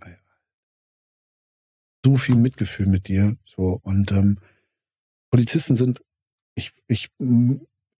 [2.06, 3.36] so viel Mitgefühl mit dir.
[3.46, 4.38] So und ähm,
[5.32, 6.04] Polizisten sind,
[6.56, 7.10] ich, ich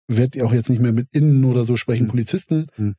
[0.08, 2.04] werde auch jetzt nicht mehr mit innen oder so sprechen.
[2.04, 2.12] Hm.
[2.12, 2.96] Polizisten hm.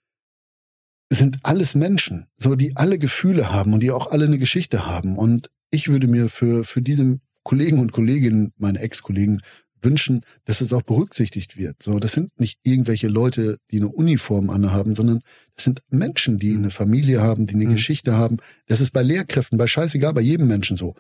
[1.11, 5.17] sind alles Menschen, so die alle Gefühle haben und die auch alle eine Geschichte haben.
[5.17, 9.41] Und ich würde mir für für diese Kollegen und Kolleginnen, meine Ex-Kollegen,
[9.85, 11.83] wünschen, dass es auch berücksichtigt wird.
[11.83, 15.21] So, das sind nicht irgendwelche Leute, die eine Uniform anhaben, sondern
[15.55, 17.75] das sind Menschen, die eine Familie haben, die eine mhm.
[17.75, 18.39] Geschichte haben.
[18.67, 20.95] Das ist bei Lehrkräften, bei scheißegal, bei jedem Menschen so.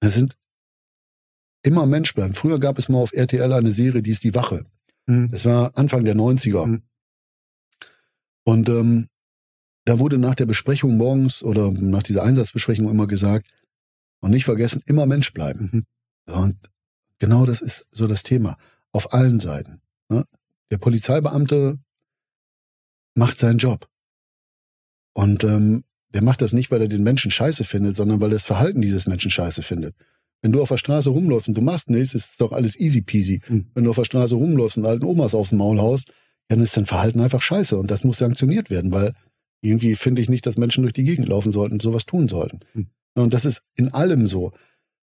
[0.00, 0.36] Das sind
[1.62, 2.34] immer Mensch bleiben.
[2.34, 4.66] Früher gab es mal auf RTL eine Serie, die ist die Wache.
[5.06, 5.30] Mhm.
[5.30, 6.66] Das war Anfang der 90er.
[6.66, 6.82] Mhm.
[8.44, 9.08] Und ähm,
[9.86, 13.46] da wurde nach der Besprechung morgens oder nach dieser Einsatzbesprechung immer gesagt,
[14.24, 15.84] und nicht vergessen, immer Mensch bleiben.
[16.26, 16.34] Mhm.
[16.34, 16.56] Und
[17.18, 18.56] genau das ist so das Thema.
[18.90, 19.82] Auf allen Seiten.
[20.08, 20.24] Ne?
[20.70, 21.78] Der Polizeibeamte
[23.14, 23.86] macht seinen Job.
[25.12, 28.36] Und ähm, der macht das nicht, weil er den Menschen scheiße findet, sondern weil er
[28.36, 29.94] das Verhalten dieses Menschen scheiße findet.
[30.40, 33.02] Wenn du auf der Straße rumläufst und du machst nichts, ist es doch alles easy
[33.02, 33.42] peasy.
[33.46, 33.66] Mhm.
[33.74, 36.10] Wenn du auf der Straße rumläufst und alten Omas aufs Maul haust,
[36.48, 37.76] dann ist dein Verhalten einfach scheiße.
[37.76, 39.12] Und das muss sanktioniert werden, weil
[39.60, 42.60] irgendwie finde ich nicht, dass Menschen durch die Gegend laufen sollten und sowas tun sollten.
[42.72, 42.86] Mhm.
[43.14, 44.52] Und das ist in allem so.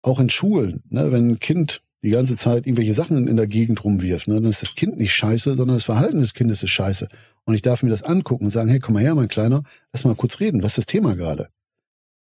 [0.01, 0.83] Auch in Schulen.
[0.89, 1.11] Ne?
[1.11, 4.35] Wenn ein Kind die ganze Zeit irgendwelche Sachen in der Gegend rumwirft, ne?
[4.35, 7.07] dann ist das Kind nicht scheiße, sondern das Verhalten des Kindes ist scheiße.
[7.45, 10.03] Und ich darf mir das angucken und sagen, hey, komm mal her, mein Kleiner, lass
[10.03, 10.61] mal kurz reden.
[10.61, 11.49] Was ist das Thema gerade?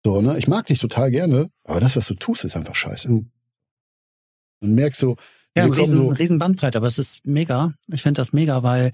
[0.05, 0.37] So, ne?
[0.37, 3.09] Ich mag dich total gerne, aber das, was du tust, ist einfach scheiße.
[3.09, 3.29] Mhm.
[4.59, 5.15] Und merkst so,
[5.55, 7.73] ja, ein riesen, so riesen Bandbreite, aber es ist mega.
[7.87, 8.91] Ich finde das mega, weil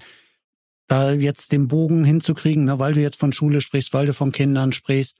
[0.86, 4.32] da jetzt den Bogen hinzukriegen, ne, weil du jetzt von Schule sprichst, weil du von
[4.32, 5.16] Kindern sprichst,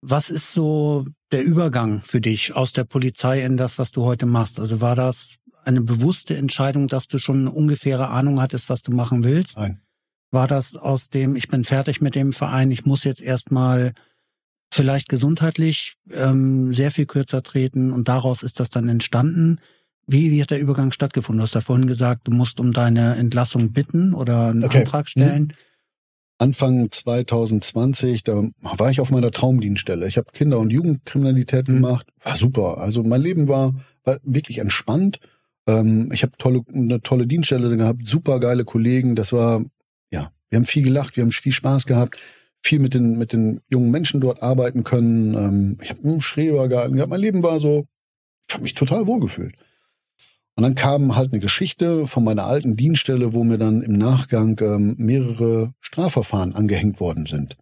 [0.00, 4.26] was ist so der Übergang für dich aus der Polizei in das, was du heute
[4.26, 4.60] machst?
[4.60, 8.92] Also war das eine bewusste Entscheidung, dass du schon eine ungefähre Ahnung hattest, was du
[8.92, 9.56] machen willst?
[9.56, 9.80] Nein.
[10.30, 13.92] War das aus dem, ich bin fertig mit dem Verein, ich muss jetzt erstmal
[14.72, 19.58] vielleicht gesundheitlich ähm, sehr viel kürzer treten und daraus ist das dann entstanden?
[20.06, 21.38] Wie, wie hat der Übergang stattgefunden?
[21.38, 24.80] Du hast ja vorhin gesagt, du musst um deine Entlassung bitten oder einen okay.
[24.80, 25.48] Antrag stellen.
[25.48, 25.52] Hm.
[26.38, 30.06] Anfang 2020, da war ich auf meiner Traumdienststelle.
[30.06, 31.74] Ich habe Kinder- und Jugendkriminalität mhm.
[31.74, 32.06] gemacht.
[32.22, 32.78] War super.
[32.78, 33.74] Also mein Leben war,
[34.04, 35.18] war wirklich entspannt.
[35.66, 39.16] Ähm, ich habe tolle, eine tolle Dienststelle gehabt, super geile Kollegen.
[39.16, 39.64] Das war,
[40.10, 42.18] ja, wir haben viel gelacht, wir haben viel Spaß gehabt,
[42.62, 45.34] viel mit den, mit den jungen Menschen dort arbeiten können.
[45.34, 47.10] Ähm, ich habe einen Schrebergarten gehabt.
[47.10, 47.86] Mein Leben war so,
[48.48, 49.54] ich habe mich total wohlgefühlt.
[50.56, 54.58] Und dann kam halt eine Geschichte von meiner alten Dienststelle, wo mir dann im Nachgang
[54.62, 57.58] ähm, mehrere Strafverfahren angehängt worden sind.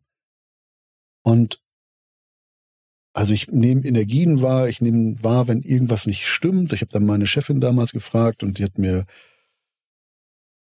[1.24, 1.60] Und
[3.12, 6.72] also ich nehme Energien wahr, ich nehme wahr, wenn irgendwas nicht stimmt.
[6.72, 9.06] Ich habe dann meine Chefin damals gefragt und die hat mir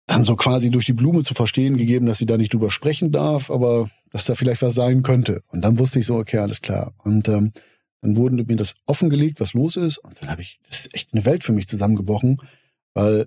[0.07, 3.12] dann so quasi durch die Blume zu verstehen gegeben, dass sie da nicht drüber sprechen
[3.12, 5.43] darf, aber dass da vielleicht was sein könnte.
[5.49, 6.95] Und dann wusste ich so, okay, alles klar.
[6.99, 7.53] Und ähm,
[8.01, 9.98] dann wurden mir das offengelegt, was los ist.
[9.98, 12.40] Und dann habe ich, das ist echt eine Welt für mich zusammengebrochen,
[12.94, 13.26] weil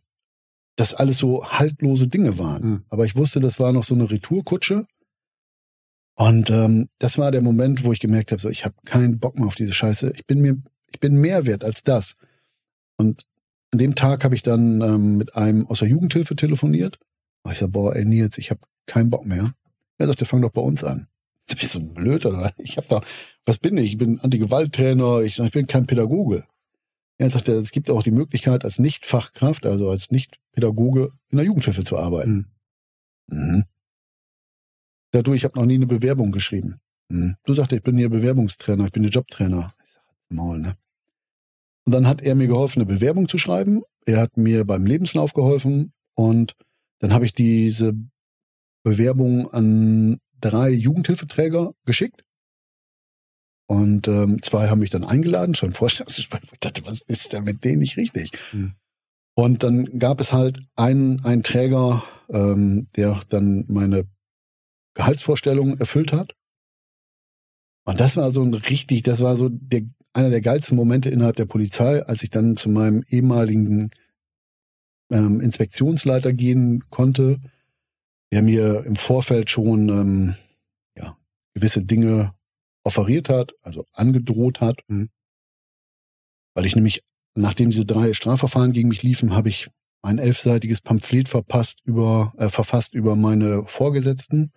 [0.76, 2.64] das alles so haltlose Dinge waren.
[2.64, 2.86] Mhm.
[2.90, 4.88] Aber ich wusste, das war noch so eine Retourkutsche.
[6.16, 9.36] Und ähm, das war der Moment, wo ich gemerkt habe, so ich habe keinen Bock
[9.36, 10.14] mehr auf diese Scheiße.
[10.16, 10.62] Ich bin mir,
[10.92, 12.16] ich bin mehr wert als das.
[12.98, 13.26] Und
[13.72, 17.00] an dem Tag habe ich dann ähm, mit einem aus der Jugendhilfe telefoniert.
[17.44, 19.54] Und ich sag, boah, ey Nils, ich habe keinen Bock mehr.
[19.98, 21.08] Er sagte, fang doch bei uns an.
[21.48, 22.54] Ist das so blöd oder was?
[22.58, 23.02] Ich habe da
[23.46, 23.94] was bin ich?
[23.94, 26.46] Ich bin Anti-Gewalt-Trainer, ich, ich bin kein Pädagoge.
[27.18, 31.84] Er sagt, es gibt auch die Möglichkeit, als Nicht-Fachkraft, also als Nicht-Pädagoge in der Jugendhilfe
[31.84, 32.52] zu arbeiten.
[33.28, 33.38] Mhm.
[33.38, 33.64] Mhm.
[35.12, 36.80] Dadurch, ich habe noch nie eine Bewerbung geschrieben.
[37.10, 37.36] Mhm.
[37.46, 39.74] Du sagst, ich bin hier Bewerbungstrainer, ich bin hier Jobtrainer.
[39.86, 40.76] Ich sag, Maul, ne?
[41.86, 43.84] Und dann hat er mir geholfen, eine Bewerbung zu schreiben.
[44.06, 46.56] Er hat mir beim Lebenslauf geholfen und
[47.00, 47.94] dann habe ich diese
[48.84, 52.24] Bewerbung an drei Jugendhilfeträger geschickt.
[53.68, 56.42] Und ähm, zwei haben mich dann eingeladen, schon Vorstellungsgespräch.
[56.52, 58.32] Ich dachte, was ist denn mit denen nicht richtig?
[58.52, 58.76] Mhm.
[59.36, 64.06] Und dann gab es halt einen, einen Träger, ähm, der dann meine
[64.96, 66.36] Gehaltsvorstellungen erfüllt hat.
[67.86, 69.82] Und das war so ein richtig, das war so der,
[70.14, 73.90] einer der geilsten Momente innerhalb der Polizei, als ich dann zu meinem ehemaligen
[75.12, 77.40] ähm, Inspektionsleiter gehen konnte,
[78.34, 80.36] der mir im Vorfeld schon ähm,
[80.98, 81.16] ja,
[81.54, 82.34] gewisse Dinge
[82.84, 84.80] offeriert hat, also angedroht hat.
[84.88, 85.12] Mhm.
[86.56, 87.04] Weil ich nämlich,
[87.36, 89.70] nachdem diese drei Strafverfahren gegen mich liefen, habe ich
[90.02, 94.52] ein elfseitiges Pamphlet verpasst über, äh, verfasst über meine Vorgesetzten,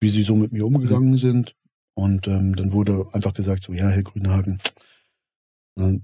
[0.00, 1.18] wie sie so mit mir umgegangen mhm.
[1.18, 1.54] sind.
[1.94, 4.58] Und ähm, dann wurde einfach gesagt, so, ja, Herr Grünhagen,
[5.78, 6.00] äh,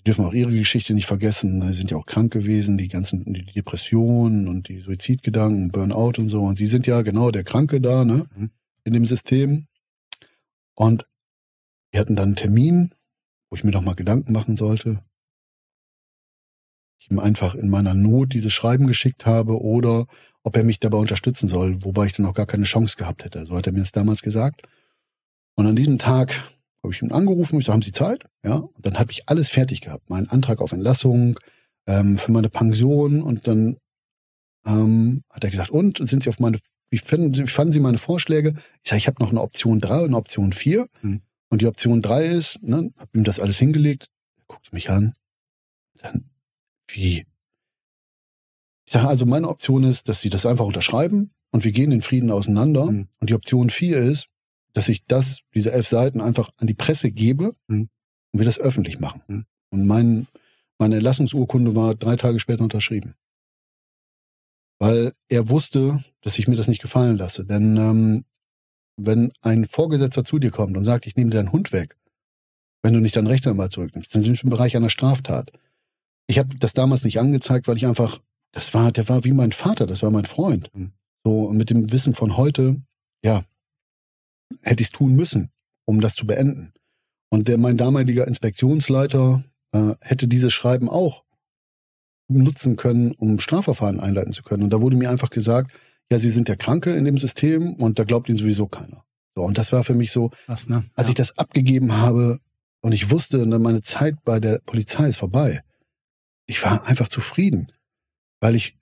[0.00, 1.60] Sie dürfen auch ihre Geschichte nicht vergessen.
[1.60, 6.30] Sie sind ja auch krank gewesen, die ganzen die Depressionen und die Suizidgedanken, Burnout und
[6.30, 6.42] so.
[6.42, 8.26] Und sie sind ja genau der Kranke da, ne?
[8.34, 8.50] Mhm.
[8.84, 9.66] In dem System.
[10.74, 11.06] Und
[11.92, 12.94] wir hatten dann einen Termin,
[13.50, 15.04] wo ich mir doch mal Gedanken machen sollte.
[16.98, 20.06] Ich ihm einfach in meiner Not dieses Schreiben geschickt habe oder
[20.42, 23.44] ob er mich dabei unterstützen soll, wobei ich dann auch gar keine Chance gehabt hätte.
[23.44, 24.62] So hat er mir das damals gesagt.
[25.56, 26.42] Und an diesem Tag
[26.82, 28.24] habe ich ihn angerufen, ich so, haben Sie Zeit?
[28.42, 30.08] Ja, und dann habe ich alles fertig gehabt.
[30.08, 31.38] Meinen Antrag auf Entlassung,
[31.86, 33.76] ähm, für meine Pension und dann
[34.66, 36.58] ähm, hat er gesagt, und sind Sie auf meine,
[36.90, 38.54] wie fanden, wie fanden Sie meine Vorschläge?
[38.82, 40.86] Ich sage, ich habe noch eine Option 3 und eine Option 4.
[41.02, 41.22] Mhm.
[41.48, 44.06] Und die Option 3 ist, ne, habe ihm das alles hingelegt,
[44.36, 45.14] er guckte mich an,
[45.98, 46.30] dann,
[46.88, 47.26] wie?
[48.86, 52.02] Ich sage, also meine Option ist, dass Sie das einfach unterschreiben und wir gehen in
[52.02, 52.86] Frieden auseinander.
[52.86, 53.08] Mhm.
[53.18, 54.28] Und die Option 4 ist,
[54.72, 57.88] dass ich das, diese elf Seiten einfach an die Presse gebe mhm.
[58.32, 59.22] und wir das öffentlich machen.
[59.28, 59.46] Mhm.
[59.70, 60.26] Und mein,
[60.78, 63.14] meine Erlassungsurkunde war drei Tage später unterschrieben.
[64.78, 67.44] Weil er wusste, dass ich mir das nicht gefallen lasse.
[67.44, 68.24] Denn ähm,
[68.96, 71.96] wenn ein Vorgesetzter zu dir kommt und sagt, ich nehme dir deinen Hund weg,
[72.82, 75.52] wenn du nicht deinen Rechtsanwalt zurücknimmst, dann sind wir im Bereich einer Straftat.
[76.26, 78.20] Ich habe das damals nicht angezeigt, weil ich einfach,
[78.52, 80.70] das war, der war wie mein Vater, das war mein Freund.
[80.74, 80.92] Mhm.
[81.24, 82.80] So, mit dem Wissen von heute,
[83.22, 83.44] ja,
[84.62, 85.50] hätte ich es tun müssen,
[85.84, 86.72] um das zu beenden.
[87.30, 89.42] Und der, mein damaliger Inspektionsleiter
[89.72, 91.24] äh, hätte dieses Schreiben auch
[92.28, 94.62] nutzen können, um Strafverfahren einleiten zu können.
[94.62, 95.72] Und da wurde mir einfach gesagt,
[96.10, 99.04] ja, Sie sind der Kranke in dem System und da glaubt Ihnen sowieso keiner.
[99.36, 100.84] So, und das war für mich so, Was, ne?
[100.94, 101.10] als ja.
[101.10, 102.40] ich das abgegeben habe
[102.80, 105.62] und ich wusste, meine Zeit bei der Polizei ist vorbei.
[106.46, 107.70] Ich war einfach zufrieden,
[108.40, 108.76] weil ich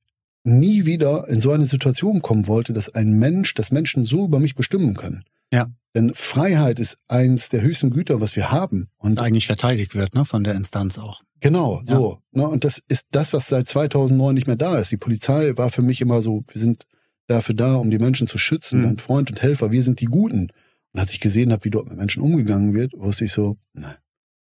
[0.45, 4.41] nie wieder in so eine Situation kommen wollte, dass ein Mensch, dass Menschen so über
[4.41, 5.25] mich bestimmen können.
[5.53, 5.69] Ja.
[5.95, 8.89] Denn Freiheit ist eins der höchsten Güter, was wir haben.
[8.99, 11.23] Und das eigentlich verteidigt wird, ne, von der Instanz auch.
[11.41, 12.21] Genau, so.
[12.33, 12.43] Ja.
[12.43, 14.93] Ne, und das ist das, was seit 2009 nicht mehr da ist.
[14.93, 16.87] Die Polizei war für mich immer so, wir sind
[17.27, 18.87] dafür da, um die Menschen zu schützen, mhm.
[18.87, 20.51] ein Freund und Helfer, wir sind die Guten.
[20.93, 23.97] Und als ich gesehen habe, wie dort mit Menschen umgegangen wird, wusste ich so, nein.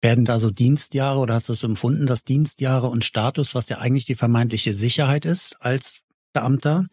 [0.01, 3.79] Werden da so Dienstjahre oder hast du es empfunden, dass Dienstjahre und Status, was ja
[3.79, 6.87] eigentlich die vermeintliche Sicherheit ist als Beamter,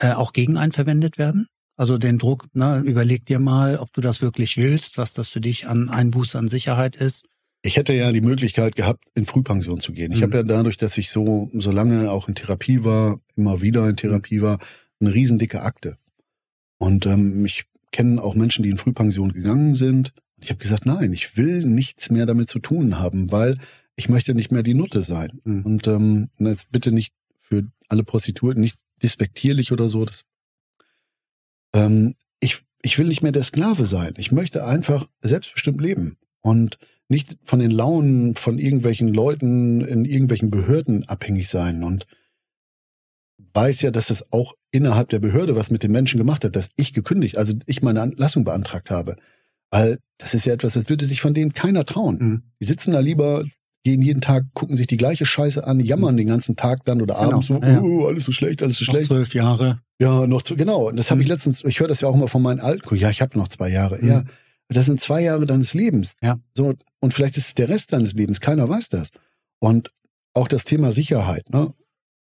[0.00, 1.46] äh, auch gegen einen verwendet werden?
[1.78, 5.40] Also den Druck, ne, überleg dir mal, ob du das wirklich willst, was das für
[5.40, 7.24] dich an Einbuße an Sicherheit ist.
[7.62, 10.10] Ich hätte ja die Möglichkeit gehabt, in Frühpension zu gehen.
[10.10, 10.24] Ich mhm.
[10.24, 13.94] habe ja dadurch, dass ich so, so lange auch in Therapie war, immer wieder in
[13.94, 14.58] Therapie war,
[15.00, 15.98] eine riesendicke Akte.
[16.78, 20.12] Und ähm, mich kennen auch Menschen, die in Frühpension gegangen sind.
[20.40, 23.56] Ich habe gesagt, nein, ich will nichts mehr damit zu tun haben, weil
[23.94, 25.40] ich möchte nicht mehr die Nutte sein.
[25.44, 25.62] Mhm.
[25.62, 30.24] Und ähm, jetzt bitte nicht für alle Prostituierten, nicht despektierlich oder so, das
[31.74, 34.14] ähm, ich, ich will nicht mehr der Sklave sein.
[34.16, 40.50] Ich möchte einfach selbstbestimmt leben und nicht von den Launen von irgendwelchen Leuten in irgendwelchen
[40.50, 42.06] Behörden abhängig sein und
[43.54, 46.68] weiß ja, dass es auch innerhalb der Behörde was mit den Menschen gemacht hat, dass
[46.76, 49.16] ich gekündigt, also ich meine Entlassung beantragt habe.
[49.70, 52.18] Weil das ist ja etwas, das würde sich von denen keiner trauen.
[52.18, 52.42] Mhm.
[52.60, 53.44] Die sitzen da lieber
[53.84, 56.18] gehen jeden Tag, gucken sich die gleiche Scheiße an, jammern mhm.
[56.18, 57.30] den ganzen Tag dann oder genau.
[57.30, 57.80] abends so, ja, ja.
[57.80, 59.08] Oh, alles so schlecht, alles so noch schlecht.
[59.08, 59.80] Zwölf Jahre.
[60.00, 60.88] Ja, noch zu, genau.
[60.88, 61.32] Und das habe ich mhm.
[61.32, 62.94] letztens, ich höre das ja auch immer von meinen Alten.
[62.96, 63.98] Ja, ich habe noch zwei Jahre.
[64.00, 64.08] Mhm.
[64.08, 64.24] Ja,
[64.68, 66.14] das sind zwei Jahre deines Lebens.
[66.22, 66.38] Ja.
[66.56, 68.40] So, und vielleicht ist es der Rest deines Lebens.
[68.40, 69.10] Keiner weiß das.
[69.60, 69.90] Und
[70.34, 71.72] auch das Thema Sicherheit, ne?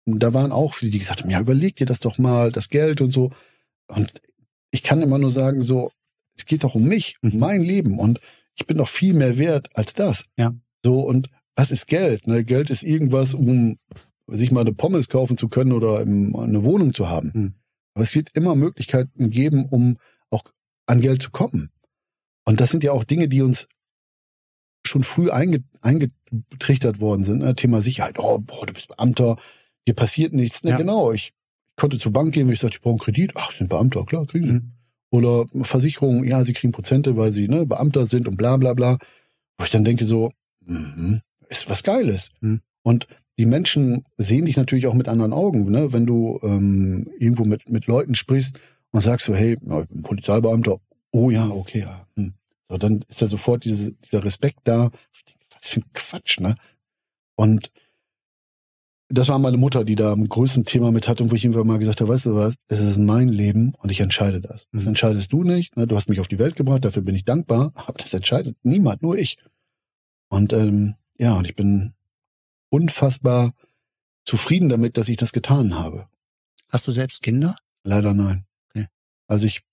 [0.06, 3.02] Da waren auch viele, die gesagt haben, ja, überleg dir das doch mal, das Geld
[3.02, 3.32] und so.
[3.88, 4.22] Und
[4.72, 5.92] ich kann immer nur sagen, so,
[6.38, 7.40] es geht doch um mich, um mhm.
[7.40, 8.00] mein Leben.
[8.00, 8.22] Und
[8.56, 10.24] ich bin doch viel mehr wert als das.
[10.38, 10.54] Ja.
[10.86, 12.28] So, und was ist Geld?
[12.28, 12.46] Ne?
[12.46, 13.80] Geld ist irgendwas, um
[14.28, 17.34] sich mal eine Pommes kaufen zu können oder eine Wohnung zu haben.
[17.34, 17.54] Hm.
[17.96, 19.98] Aber es wird immer Möglichkeiten geben, um
[20.30, 20.44] auch
[20.86, 21.72] an Geld zu kommen.
[22.46, 23.68] Und das sind ja auch Dinge, die uns
[24.86, 27.40] schon früh einge eingetrichtert worden sind.
[27.40, 27.56] Ne?
[27.56, 28.20] Thema Sicherheit.
[28.20, 29.38] Oh, boah, du bist Beamter,
[29.88, 30.64] dir passiert nichts.
[30.64, 30.78] Ne, ja.
[30.78, 31.34] Genau, ich
[31.76, 33.32] konnte zur Bank gehen, wenn ich sagte, ich brauche einen Kredit.
[33.36, 34.54] Ach, sind Beamter, klar, kriegen sie.
[34.54, 34.72] Mhm.
[35.10, 38.98] Oder Versicherung, ja, sie kriegen Prozente, weil sie ne, Beamter sind und bla bla bla.
[39.58, 40.32] Wo ich dann denke so,
[40.62, 42.30] mhm, ist was Geiles.
[42.42, 42.62] Mhm.
[42.84, 43.08] Und
[43.40, 45.94] die Menschen sehen dich natürlich auch mit anderen Augen, ne?
[45.94, 48.60] wenn du ähm, irgendwo mit, mit Leuten sprichst
[48.92, 50.80] und sagst so, hey, ich bin Polizeibeamter,
[51.12, 52.08] oh ja, okay, ja.
[52.16, 52.34] Hm.
[52.70, 54.90] So, dann ist ja sofort diese, dieser Respekt da.
[55.54, 56.56] Was für ein Quatsch, ne?
[57.36, 57.72] Und
[59.10, 61.68] das war meine Mutter, die da am größten Thema mit hat und wo ich irgendwann
[61.68, 64.68] mal gesagt habe, weißt du was, es ist mein Leben und ich entscheide das.
[64.74, 64.90] Das mhm.
[64.90, 65.78] entscheidest du nicht.
[65.78, 65.88] Ne?
[65.88, 69.02] Du hast mich auf die Welt gebracht, dafür bin ich dankbar, aber das entscheidet niemand,
[69.02, 69.38] nur ich.
[70.30, 71.94] Und ähm, ja, und ich bin
[72.70, 73.54] unfassbar
[74.24, 76.08] zufrieden damit, dass ich das getan habe.
[76.70, 77.56] Hast du selbst Kinder?
[77.84, 78.46] Leider nein.
[78.70, 78.88] Okay.
[79.28, 79.64] Also ich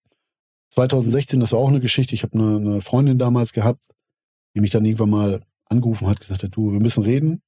[0.70, 2.14] 2016, das war auch eine Geschichte.
[2.14, 3.84] Ich habe eine, eine Freundin damals gehabt,
[4.54, 7.42] die mich dann irgendwann mal angerufen hat, gesagt hat, du, wir müssen reden.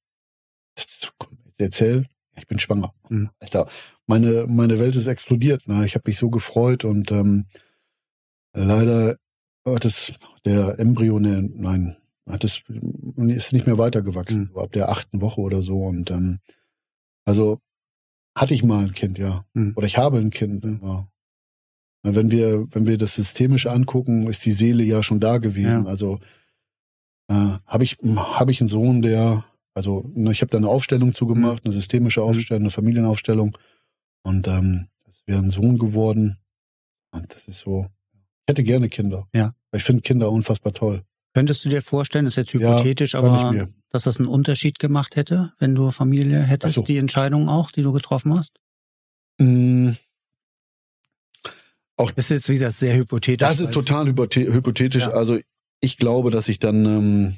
[1.17, 2.93] Komm, erzähl, ich bin schwanger.
[3.09, 3.29] Mhm.
[3.39, 3.69] Alter,
[4.05, 5.67] meine, meine Welt ist explodiert.
[5.67, 5.85] Ne?
[5.85, 7.45] Ich habe mich so gefreut und ähm,
[8.53, 9.17] leider
[9.65, 10.13] hat es
[10.45, 11.97] der Embryo, ne, nein,
[12.27, 12.63] hat es
[13.17, 14.59] ist nicht mehr weitergewachsen, mhm.
[14.59, 15.79] ab der achten Woche oder so.
[15.81, 16.39] Und ähm,
[17.25, 17.61] also
[18.35, 19.45] hatte ich mal ein Kind, ja.
[19.53, 19.73] Mhm.
[19.75, 20.63] Oder ich habe ein Kind.
[20.63, 20.79] Mhm.
[20.83, 21.07] Ja.
[22.03, 25.85] Wenn wir, wenn wir das systemisch angucken, ist die Seele ja schon da gewesen.
[25.85, 25.89] Ja.
[25.89, 26.19] Also
[27.29, 31.13] äh, habe ich, habe ich einen Sohn, der, also ne, ich habe da eine Aufstellung
[31.13, 31.71] zugemacht, mhm.
[31.71, 32.27] eine systemische mhm.
[32.27, 33.57] Aufstellung, eine Familienaufstellung.
[34.23, 36.37] Und ähm, das wäre ein Sohn geworden.
[37.11, 37.87] Und das ist so.
[38.13, 39.27] Ich hätte gerne Kinder.
[39.33, 39.53] Ja.
[39.73, 41.03] Ich finde Kinder unfassbar toll.
[41.37, 45.15] Könntest du dir vorstellen, das ist jetzt hypothetisch, ja, aber dass das einen Unterschied gemacht
[45.15, 46.81] hätte, wenn du Familie hättest, so.
[46.81, 48.59] die Entscheidung auch, die du getroffen hast?
[49.37, 49.91] Mm.
[51.95, 53.47] Auch das ist jetzt wie gesagt sehr hypothetisch.
[53.47, 55.03] Das ist total hypothetisch.
[55.03, 55.09] Ja.
[55.09, 55.37] Also
[55.79, 57.37] ich glaube, dass ich dann ähm,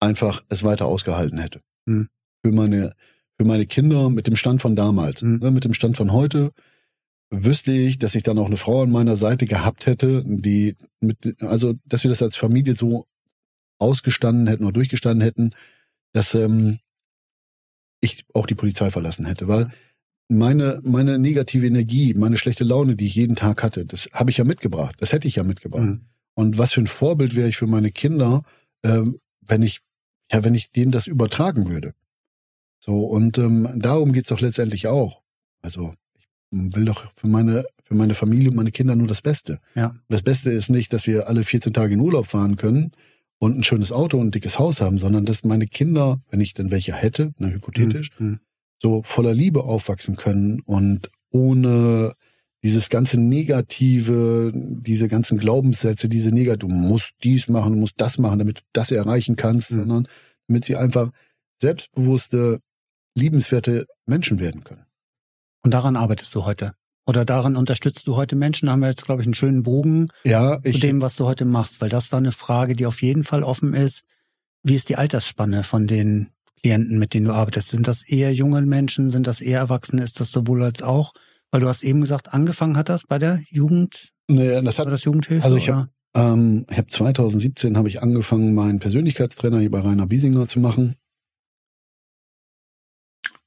[0.00, 1.60] einfach es weiter ausgehalten hätte.
[1.88, 2.08] Hm.
[2.44, 2.92] Für meine
[3.36, 5.38] für meine Kinder mit dem Stand von damals, hm.
[5.38, 6.50] ne, mit dem Stand von heute
[7.30, 11.40] wüsste ich, dass ich dann auch eine Frau an meiner Seite gehabt hätte, die mit
[11.40, 13.06] also dass wir das als Familie so
[13.78, 15.54] ausgestanden hätten oder durchgestanden hätten,
[16.12, 16.78] dass ähm,
[18.00, 19.70] ich auch die Polizei verlassen hätte, weil
[20.28, 24.36] meine meine negative Energie, meine schlechte Laune, die ich jeden Tag hatte, das habe ich
[24.36, 24.96] ja mitgebracht.
[24.98, 25.84] Das hätte ich ja mitgebracht.
[25.84, 26.00] Mhm.
[26.34, 28.42] Und was für ein Vorbild wäre ich für meine Kinder,
[28.84, 29.80] ähm, wenn ich
[30.30, 31.94] ja, wenn ich denen das übertragen würde.
[32.78, 35.22] So und ähm, darum geht's doch letztendlich auch.
[35.62, 39.60] Also ich will doch für meine für meine Familie und meine Kinder nur das Beste.
[39.74, 39.88] Ja.
[39.88, 42.92] Und das Beste ist nicht, dass wir alle 14 Tage in Urlaub fahren können,
[43.38, 46.54] und ein schönes Auto und ein dickes Haus haben, sondern dass meine Kinder, wenn ich
[46.54, 48.40] denn welche hätte, na, hypothetisch, mhm.
[48.78, 52.14] so voller Liebe aufwachsen können und ohne
[52.64, 58.18] dieses ganze Negative, diese ganzen Glaubenssätze, diese Negativ, du musst dies machen, du musst das
[58.18, 59.78] machen, damit du das erreichen kannst, mhm.
[59.80, 60.08] sondern
[60.48, 61.12] damit sie einfach
[61.60, 62.60] selbstbewusste,
[63.14, 64.86] liebenswerte Menschen werden können.
[65.62, 66.72] Und daran arbeitest du heute?
[67.08, 68.66] Oder daran unterstützt du heute Menschen?
[68.66, 71.24] Da haben wir jetzt, glaube ich, einen schönen Bogen ja, ich, zu dem, was du
[71.24, 74.02] heute machst, weil das war eine Frage, die auf jeden Fall offen ist.
[74.62, 76.28] Wie ist die Altersspanne von den
[76.60, 77.70] Klienten, mit denen du arbeitest?
[77.70, 79.08] Sind das eher junge Menschen?
[79.08, 80.02] Sind das eher Erwachsene?
[80.02, 81.14] Ist das sowohl als auch?
[81.50, 84.10] Weil du hast eben gesagt, angefangen hat das bei der Jugend?
[84.28, 85.44] Nee, das hat das Jugendhilfe.
[85.46, 90.06] Also ich habe ähm, ich hab 2017 habe ich angefangen, meinen Persönlichkeitstrainer hier bei Rainer
[90.06, 90.96] Biesinger zu machen.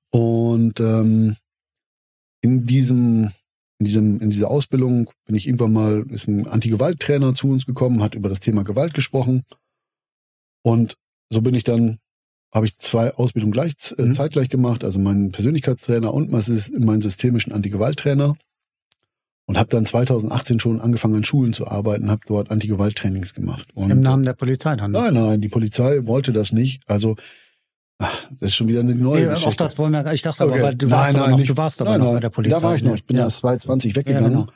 [0.10, 1.36] Und ähm,
[2.42, 3.30] in diesem
[3.82, 8.04] in diesem, in dieser Ausbildung bin ich irgendwann mal, ist ein Anti-Gewalt-Trainer zu uns gekommen,
[8.04, 9.42] hat über das Thema Gewalt gesprochen.
[10.62, 10.98] Und
[11.32, 11.98] so bin ich dann,
[12.54, 14.14] habe ich zwei Ausbildungen gleich, äh, mhm.
[14.14, 18.36] zeitgleich gemacht, also meinen Persönlichkeitstrainer und meinen systemischen Anti-Gewalt-Trainer.
[19.48, 23.68] Und habe dann 2018 schon angefangen an Schulen zu arbeiten, habe dort Anti-Gewalt-Trainings gemacht.
[23.74, 24.92] Und Im Namen der Polizei dann?
[24.92, 26.84] Nein, nein, die Polizei wollte das nicht.
[26.86, 27.16] Also
[28.04, 29.48] Ach, das ist schon wieder eine neue nee, Geschichte.
[29.50, 30.60] Auch das wollen wir, ich dachte okay.
[30.60, 32.56] aber, du nein, warst, nein, aber noch, du warst aber nein, noch bei der Polizei.
[32.56, 33.26] Da war ich noch, ich bin ja.
[33.26, 34.32] erst 2020 weggegangen.
[34.32, 34.52] Ja, genau.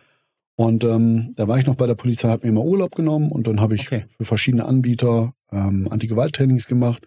[0.58, 3.46] Und ähm, da war ich noch bei der Polizei, habe mir mal Urlaub genommen und
[3.46, 4.06] dann habe ich okay.
[4.18, 7.06] für verschiedene Anbieter ähm, Anti-Gewalt-Trainings gemacht.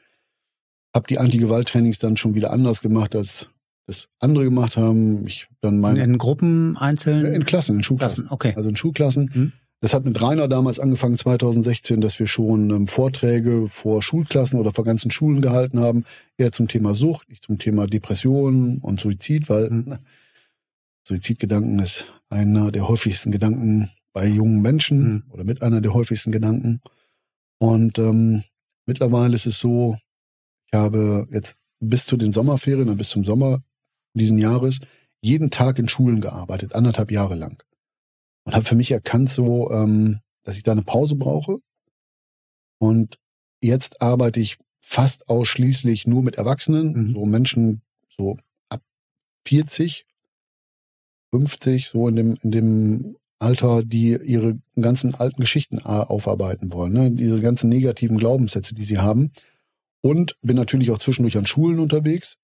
[0.94, 3.48] Habe die Anti-Gewalt-Trainings dann schon wieder anders gemacht, als
[3.86, 5.26] das andere gemacht haben.
[5.26, 8.24] Ich dann meine in Gruppen einzeln in Klassen, in Schulklassen.
[8.24, 8.52] Klassen, okay.
[8.54, 9.30] Also in Schulklassen.
[9.32, 9.52] Hm.
[9.80, 14.72] Das hat mit Rainer damals angefangen, 2016, dass wir schon ähm, Vorträge vor Schulklassen oder
[14.72, 16.04] vor ganzen Schulen gehalten haben,
[16.36, 19.84] eher zum Thema Sucht, ich zum Thema Depression und Suizid, weil mhm.
[19.86, 20.00] ne,
[21.06, 25.22] Suizidgedanken ist einer der häufigsten Gedanken bei jungen Menschen mhm.
[25.30, 26.80] oder mit einer der häufigsten Gedanken.
[27.58, 28.42] Und ähm,
[28.84, 29.96] mittlerweile ist es so,
[30.66, 33.62] ich habe jetzt bis zu den Sommerferien, bis zum Sommer
[34.12, 34.80] diesen Jahres,
[35.20, 37.62] jeden Tag in Schulen gearbeitet, anderthalb Jahre lang
[38.48, 41.58] und habe für mich erkannt, so, ähm, dass ich da eine Pause brauche.
[42.78, 43.18] Und
[43.60, 47.12] jetzt arbeite ich fast ausschließlich nur mit Erwachsenen, mhm.
[47.12, 48.38] so Menschen so
[48.70, 48.80] ab
[49.46, 50.06] 40,
[51.30, 57.10] 50, so in dem, in dem Alter, die ihre ganzen alten Geschichten aufarbeiten wollen, ne?
[57.10, 59.30] diese ganzen negativen Glaubenssätze, die sie haben.
[60.00, 62.38] Und bin natürlich auch zwischendurch an Schulen unterwegs,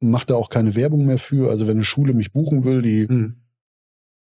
[0.00, 1.50] mache da auch keine Werbung mehr für.
[1.50, 3.42] Also wenn eine Schule mich buchen will, die mhm.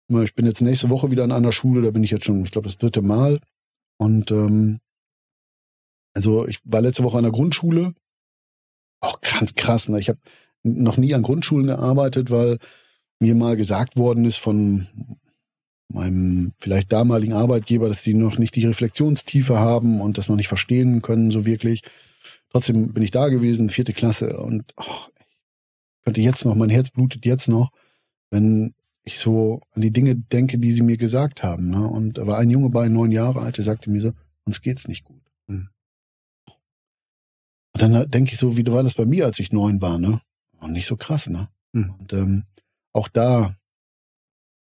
[0.09, 2.53] Ich bin jetzt nächste Woche wieder an einer Schule, da bin ich jetzt schon, ich
[2.53, 3.41] glaube, das dritte Mal.
[3.99, 4.79] Und ähm,
[6.15, 7.93] also ich war letzte Woche an der Grundschule.
[9.01, 9.89] Auch ganz krass.
[9.89, 9.99] Ne?
[9.99, 10.21] Ich habe
[10.63, 12.59] noch nie an Grundschulen gearbeitet, weil
[13.21, 14.87] mir mal gesagt worden ist von
[15.89, 20.49] meinem vielleicht damaligen Arbeitgeber, dass die noch nicht die Reflexionstiefe haben und das noch nicht
[20.49, 21.83] verstehen können so wirklich.
[22.51, 26.91] Trotzdem bin ich da gewesen, vierte Klasse und oh, ich könnte jetzt noch, mein Herz
[26.91, 27.71] blutet jetzt noch,
[28.31, 28.75] wenn
[29.07, 31.71] ich so an die Dinge denke, die sie mir gesagt haben.
[31.71, 31.87] Ne?
[31.87, 34.13] Und da war ein Junge bei, neun Jahre alt, der sagte mir so,
[34.45, 35.23] uns geht's nicht gut.
[35.47, 35.69] Mhm.
[37.73, 40.21] Und dann denke ich so, wie war das bei mir, als ich neun war, ne?
[40.61, 41.49] Und nicht so krass, ne?
[41.75, 41.95] Hm.
[41.99, 42.45] Und ähm,
[42.93, 43.55] auch da,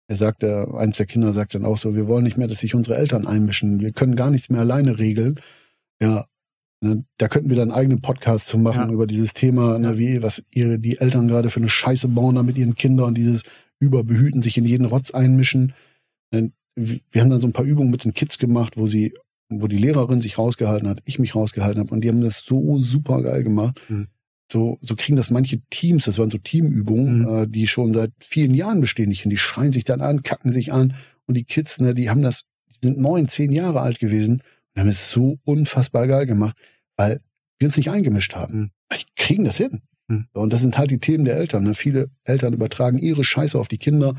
[0.08, 2.76] er sagte, eins der Kinder sagt dann auch so, wir wollen nicht mehr, dass sich
[2.76, 3.80] unsere Eltern einmischen.
[3.80, 5.40] Wir können gar nichts mehr alleine regeln.
[6.02, 6.26] Ja,
[6.82, 8.94] ne, da könnten wir dann einen eigenen Podcast zu machen ja.
[8.94, 12.44] über dieses Thema, ne, wie, was ihre, die Eltern gerade für eine Scheiße bauen da
[12.44, 13.44] mit ihren Kindern und dieses
[13.80, 15.74] Überbehüten, sich in jeden Rotz einmischen.
[16.32, 19.14] Wir haben dann so ein paar Übungen mit den Kids gemacht, wo sie,
[19.50, 22.80] wo die Lehrerin sich rausgehalten hat, ich mich rausgehalten habe und die haben das so
[22.80, 23.80] super geil gemacht.
[23.90, 24.08] Mhm.
[24.52, 27.28] So, so kriegen das manche Teams, das waren so Teamübungen, mhm.
[27.28, 29.26] äh, die schon seit vielen Jahren bestehen nicht.
[29.26, 30.94] Und die schreien sich dann an, kacken sich an.
[31.26, 34.82] Und die Kids, ne, die haben das, die sind neun, zehn Jahre alt gewesen und
[34.82, 36.56] haben es so unfassbar geil gemacht,
[36.96, 37.22] weil
[37.58, 38.60] wir uns nicht eingemischt haben.
[38.60, 38.72] Mhm.
[38.94, 39.82] Die kriegen das hin.
[40.08, 40.28] Mhm.
[40.34, 41.64] Und das sind halt die Themen der Eltern.
[41.64, 41.74] Ne?
[41.74, 44.16] Viele Eltern übertragen ihre Scheiße auf die Kinder.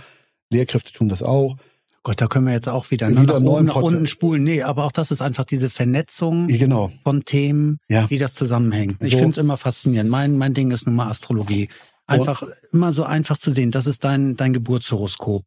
[0.50, 1.56] Lehrkräfte tun das auch.
[2.02, 4.44] Gott, da können wir jetzt auch wieder, ne, wieder nach, oben, nach unten spulen.
[4.44, 6.92] Nee, aber auch das ist einfach diese Vernetzung genau.
[7.02, 8.08] von Themen, ja.
[8.10, 8.98] wie das zusammenhängt.
[9.02, 9.18] Ich so.
[9.18, 10.08] finde es immer faszinierend.
[10.08, 11.68] Mein, mein Ding ist nun mal Astrologie.
[12.06, 12.52] Einfach Und?
[12.72, 13.72] immer so einfach zu sehen.
[13.72, 15.44] Das ist dein, dein Geburtshoroskop.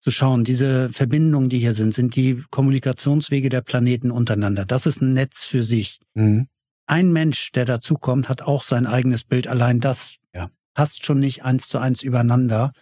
[0.00, 4.64] Zu schauen, diese Verbindungen, die hier sind, sind die Kommunikationswege der Planeten untereinander.
[4.64, 6.00] Das ist ein Netz für sich.
[6.14, 6.48] Mhm.
[6.86, 9.46] Ein Mensch, der dazukommt, hat auch sein eigenes Bild.
[9.46, 10.48] Allein das ja.
[10.74, 12.72] passt schon nicht eins zu eins übereinander.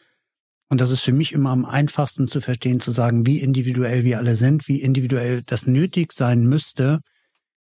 [0.68, 4.18] Und das ist für mich immer am einfachsten zu verstehen, zu sagen, wie individuell wir
[4.18, 7.00] alle sind, wie individuell das nötig sein müsste,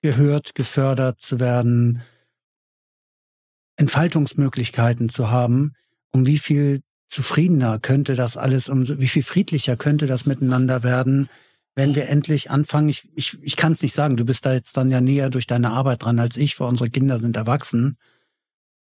[0.03, 2.03] gehört, gefördert zu werden,
[3.77, 5.73] Entfaltungsmöglichkeiten zu haben,
[6.11, 11.29] um wie viel zufriedener könnte das alles, um wie viel friedlicher könnte das miteinander werden,
[11.79, 12.89] wenn wir endlich anfangen.
[12.89, 15.47] Ich, ich, ich kann es nicht sagen, du bist da jetzt dann ja näher durch
[15.47, 17.97] deine Arbeit dran als ich, weil unsere Kinder sind erwachsen,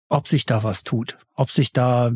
[0.09, 2.11] ob sich da was tut, ob sich da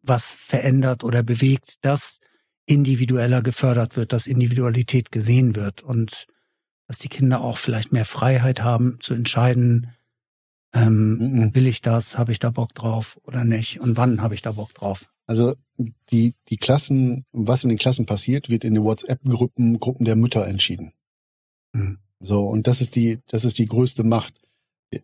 [0.00, 2.20] was verändert oder bewegt, dass
[2.66, 6.26] individueller gefördert wird, dass Individualität gesehen wird und
[6.86, 9.90] dass die Kinder auch vielleicht mehr Freiheit haben zu entscheiden,
[10.72, 11.54] ähm, mhm.
[11.56, 14.52] will ich das, habe ich da Bock drauf oder nicht und wann habe ich da
[14.52, 15.08] Bock drauf.
[15.26, 15.56] Also
[16.10, 20.46] die, die Klassen, was in den Klassen passiert, wird in den WhatsApp-Gruppen, Gruppen der Mütter
[20.46, 20.92] entschieden.
[21.72, 21.98] Mhm.
[22.20, 24.34] So, und das ist die, das ist die größte Macht.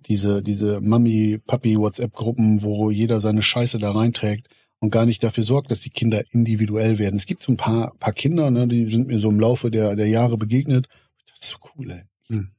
[0.07, 4.49] Diese, diese Mami, Papi WhatsApp-Gruppen, wo jeder seine Scheiße da reinträgt
[4.81, 7.17] und gar nicht dafür sorgt, dass die Kinder individuell werden.
[7.17, 9.97] Es gibt so ein paar, paar Kinder, ne, die sind mir so im Laufe der,
[9.97, 10.89] der Jahre begegnet.
[11.27, 12.03] Das ist so cool, ey.
[12.29, 12.51] Hm.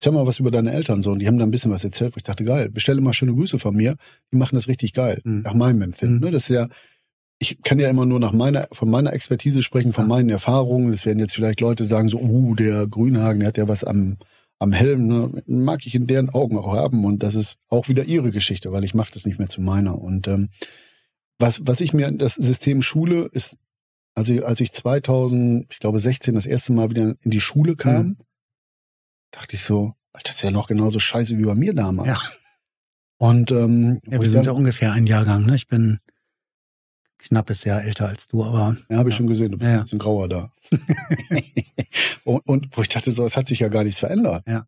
[0.00, 1.12] Erzähl mal was über deine Eltern so.
[1.12, 3.34] Und die haben da ein bisschen was erzählt, wo ich dachte, geil, bestelle mal schöne
[3.34, 3.96] Grüße von mir.
[4.32, 5.20] Die machen das richtig geil.
[5.24, 5.42] Hm.
[5.42, 6.16] Nach meinem Empfinden.
[6.16, 6.24] Hm.
[6.24, 6.30] Ne?
[6.30, 6.68] Das ist ja,
[7.42, 10.92] ich kann ja immer nur nach meiner, von meiner Expertise sprechen, von meinen Erfahrungen.
[10.92, 14.18] Das werden jetzt vielleicht Leute sagen, so, uh, der Grünhagen, der hat ja was am,
[14.58, 15.42] am Helm, ne?
[15.46, 17.06] mag ich in deren Augen auch haben.
[17.06, 19.98] Und das ist auch wieder ihre Geschichte, weil ich mache das nicht mehr zu meiner.
[19.98, 20.50] Und ähm,
[21.38, 23.56] was, was ich mir, das System Schule ist,
[24.14, 28.06] also als ich 2000, ich glaube 16 das erste Mal wieder in die Schule kam,
[28.06, 28.16] mhm.
[29.30, 32.08] dachte ich so, das ist ja noch genauso scheiße wie bei mir damals.
[32.08, 32.20] Ja.
[33.16, 35.54] Und ähm, ja, wir sind dann, ja ungefähr ein Jahrgang, ne?
[35.54, 36.00] Ich bin
[37.20, 38.76] knappes Jahr älter als du, aber.
[38.88, 39.18] Ja, habe ich ja.
[39.18, 39.78] schon gesehen, du bist ja.
[39.78, 40.52] ein bisschen grauer da.
[42.24, 44.44] und, und wo ich dachte, so, es hat sich ja gar nichts verändert.
[44.46, 44.66] Ja.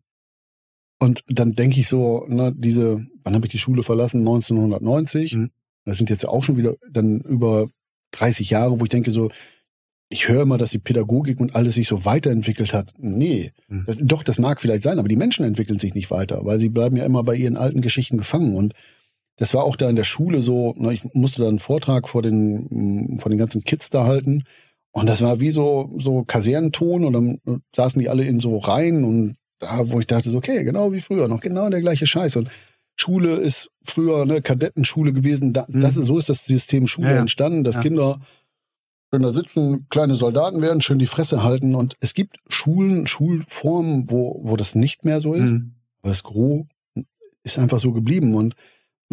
[0.99, 4.19] Und dann denke ich so, ne, diese, wann habe ich die Schule verlassen?
[4.21, 5.35] 1990.
[5.35, 5.51] Mhm.
[5.85, 7.67] Das sind jetzt ja auch schon wieder dann über
[8.11, 9.29] 30 Jahre, wo ich denke so,
[10.09, 12.93] ich höre immer, dass die Pädagogik und alles sich so weiterentwickelt hat.
[12.97, 13.83] Nee, mhm.
[13.85, 16.69] das, doch, das mag vielleicht sein, aber die Menschen entwickeln sich nicht weiter, weil sie
[16.69, 18.55] bleiben ja immer bei ihren alten Geschichten gefangen.
[18.55, 18.73] Und
[19.37, 22.21] das war auch da in der Schule so, ne, ich musste da einen Vortrag vor
[22.21, 22.67] den,
[23.15, 24.43] mm, vor den ganzen Kids da halten.
[24.91, 27.39] Und das war wie so, so Kasernenton und dann
[27.75, 30.99] saßen die alle in so Reihen und da, wo ich dachte, so, okay, genau wie
[30.99, 32.35] früher, noch genau der gleiche Scheiß.
[32.35, 32.49] Und
[32.95, 35.53] Schule ist früher eine Kadettenschule gewesen.
[35.53, 35.81] Das, mhm.
[35.81, 37.81] das ist, so ist das System Schule ja, entstanden, dass ja.
[37.81, 38.19] Kinder
[39.13, 41.75] wenn da sitzen, kleine Soldaten werden, schön die Fresse halten.
[41.75, 45.51] Und es gibt Schulen, Schulformen, wo, wo das nicht mehr so ist.
[45.51, 45.75] Mhm.
[46.01, 46.65] Aber das Gros
[47.43, 48.33] ist einfach so geblieben.
[48.33, 48.55] Und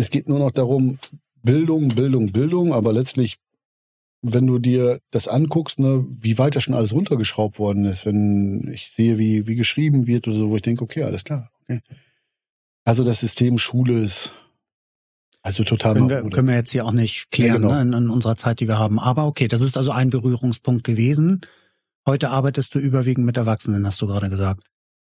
[0.01, 0.98] es geht nur noch darum,
[1.42, 2.72] Bildung, Bildung, Bildung.
[2.72, 3.38] Aber letztlich,
[4.22, 8.70] wenn du dir das anguckst, ne, wie weit da schon alles runtergeschraubt worden ist, wenn
[8.72, 11.80] ich sehe, wie, wie geschrieben wird oder so, wo ich denke, okay, alles klar, okay.
[12.84, 14.30] Also das System Schule ist
[15.42, 17.74] also total können wir, können wir jetzt hier auch nicht klären ja, genau.
[17.74, 18.98] ne, in, in, unserer Zeit, die wir haben.
[18.98, 21.40] Aber okay, das ist also ein Berührungspunkt gewesen.
[22.07, 24.64] Heute arbeitest du überwiegend mit Erwachsenen, hast du gerade gesagt.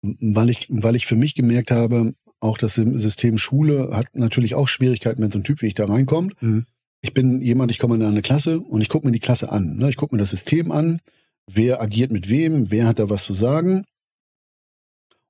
[0.02, 4.68] Weil ich, weil ich für mich gemerkt habe, auch das System Schule hat natürlich auch
[4.68, 6.40] Schwierigkeiten, wenn so ein Typ wie ich da reinkommt.
[6.42, 6.66] Mhm.
[7.00, 9.76] Ich bin jemand, ich komme in eine Klasse und ich gucke mir die Klasse an.
[9.76, 9.90] Ne?
[9.90, 11.00] Ich gucke mir das System an,
[11.46, 13.84] wer agiert mit wem, wer hat da was zu sagen.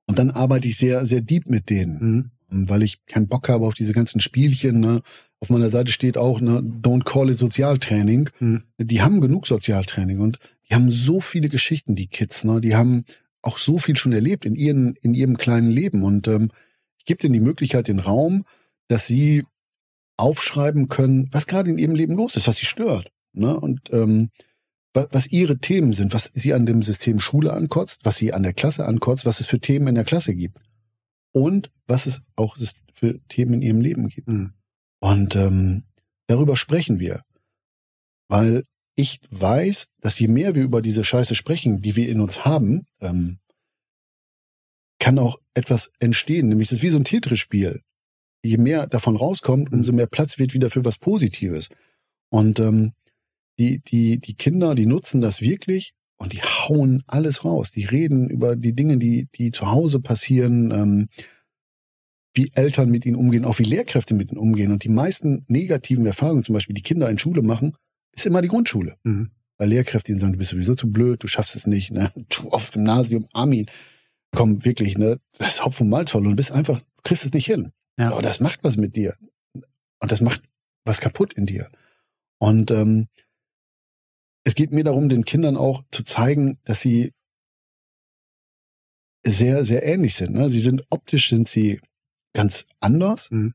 [0.07, 1.99] Und dann arbeite ich sehr, sehr deep mit denen.
[1.99, 4.79] Mhm weil ich keinen Bock habe auf diese ganzen Spielchen.
[4.79, 5.01] Ne?
[5.39, 8.29] Auf meiner Seite steht auch, ne, don't call it Sozialtraining.
[8.39, 8.63] Mhm.
[8.77, 10.39] Die haben genug Sozialtraining und
[10.69, 12.43] die haben so viele Geschichten, die Kids.
[12.43, 12.61] Ne?
[12.61, 13.05] Die haben
[13.41, 16.03] auch so viel schon erlebt in ihren, in ihrem kleinen Leben.
[16.03, 16.51] Und ähm,
[17.09, 18.45] gebe denen die Möglichkeit, den Raum,
[18.87, 19.43] dass sie
[20.15, 23.11] aufschreiben können, was gerade in ihrem Leben los ist, was sie stört.
[23.33, 23.59] Ne?
[23.59, 24.29] Und ähm,
[24.93, 28.53] was ihre Themen sind, was sie an dem System Schule ankotzt, was sie an der
[28.53, 30.57] Klasse ankotzt, was es für Themen in der Klasse gibt.
[31.31, 32.57] Und was es auch
[32.93, 34.27] für Themen in ihrem Leben gibt.
[34.27, 34.53] Mhm.
[34.99, 35.83] Und ähm,
[36.27, 37.23] darüber sprechen wir.
[38.27, 38.63] Weil
[38.95, 42.85] ich weiß, dass je mehr wir über diese Scheiße sprechen, die wir in uns haben,
[42.99, 43.39] ähm,
[44.99, 46.49] kann auch etwas entstehen.
[46.49, 47.81] Nämlich das ist wie so ein Tetris-Spiel.
[48.43, 51.69] Je mehr davon rauskommt, umso mehr Platz wird wieder für was Positives.
[52.29, 52.93] Und ähm,
[53.57, 57.71] die, die, die Kinder, die nutzen das wirklich und die hauen alles raus.
[57.71, 61.07] Die reden über die Dinge, die, die zu Hause passieren, ähm,
[62.33, 64.71] wie Eltern mit ihnen umgehen, auch wie Lehrkräfte mit ihnen umgehen.
[64.71, 67.75] Und die meisten negativen Erfahrungen, zum Beispiel die Kinder in Schule machen,
[68.13, 68.95] ist immer die Grundschule.
[69.03, 69.31] Mhm.
[69.57, 72.11] Weil Lehrkräfte ihnen sagen, du bist sowieso zu blöd, du schaffst es nicht, ne?
[72.29, 73.65] du aufs Gymnasium, Armin,
[74.31, 77.33] komm, wirklich, ne, das Hopfen und Malz voll und du bist einfach, du kriegst es
[77.33, 77.71] nicht hin.
[77.97, 78.11] Ja.
[78.11, 79.15] Aber das macht was mit dir.
[79.53, 80.41] Und das macht
[80.85, 81.69] was kaputt in dir.
[82.39, 83.07] Und ähm,
[84.43, 87.13] es geht mir darum, den Kindern auch zu zeigen, dass sie
[89.25, 90.33] sehr, sehr ähnlich sind.
[90.33, 90.49] Ne?
[90.49, 91.81] Sie sind optisch sind sie
[92.33, 93.29] ganz anders.
[93.31, 93.53] Mhm.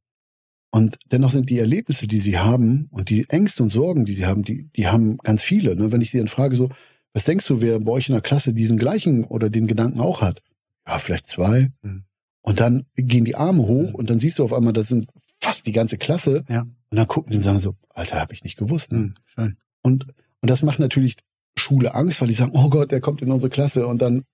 [0.70, 4.26] Und dennoch sind die Erlebnisse, die sie haben und die Ängste und Sorgen, die sie
[4.26, 5.76] haben, die, die haben ganz viele.
[5.76, 5.92] Ne?
[5.92, 6.68] Wenn ich sie dann frage, so,
[7.12, 10.20] was denkst du, wer bei euch in der Klasse diesen gleichen oder den Gedanken auch
[10.20, 10.42] hat?
[10.86, 11.72] Ja, vielleicht zwei.
[11.82, 12.04] Mhm.
[12.42, 13.94] Und dann gehen die Arme hoch mhm.
[13.94, 15.08] und dann siehst du auf einmal, das sind
[15.40, 16.44] fast die ganze Klasse.
[16.48, 16.60] Ja.
[16.60, 18.92] Und dann gucken die und sagen so, Alter, habe ich nicht gewusst.
[18.92, 18.98] Ne?
[18.98, 19.56] Mhm, schön.
[19.82, 20.06] Und
[20.44, 21.16] und das macht natürlich
[21.56, 24.24] Schule Angst, weil die sagen, oh Gott, der kommt in unsere Klasse und dann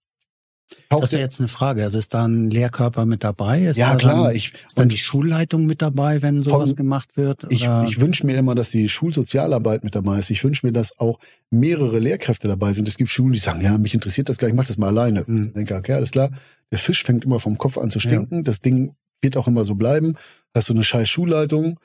[0.88, 1.84] das ist ja jetzt eine Frage.
[1.84, 3.66] Also ist da ein Lehrkörper mit dabei?
[3.66, 4.24] Ist ja, klar.
[4.24, 7.46] Dann, ich, ist dann die Schulleitung mit dabei, wenn sowas von, gemacht wird?
[7.48, 10.30] Ich, ich wünsche mir immer, dass die Schulsozialarbeit mit dabei ist.
[10.30, 11.18] Ich wünsche mir, dass auch
[11.50, 12.88] mehrere Lehrkräfte dabei sind.
[12.88, 14.88] Es gibt Schulen, die sagen, ja, mich interessiert das gar nicht, ich mach das mal
[14.88, 15.26] alleine.
[15.26, 15.48] Hm.
[15.48, 16.30] Ich denke, okay, alles klar.
[16.70, 18.36] Der Fisch fängt immer vom Kopf an zu stinken.
[18.38, 18.42] Ja.
[18.42, 20.14] Das Ding wird auch immer so bleiben.
[20.54, 21.78] Hast du eine scheiß Schulleitung,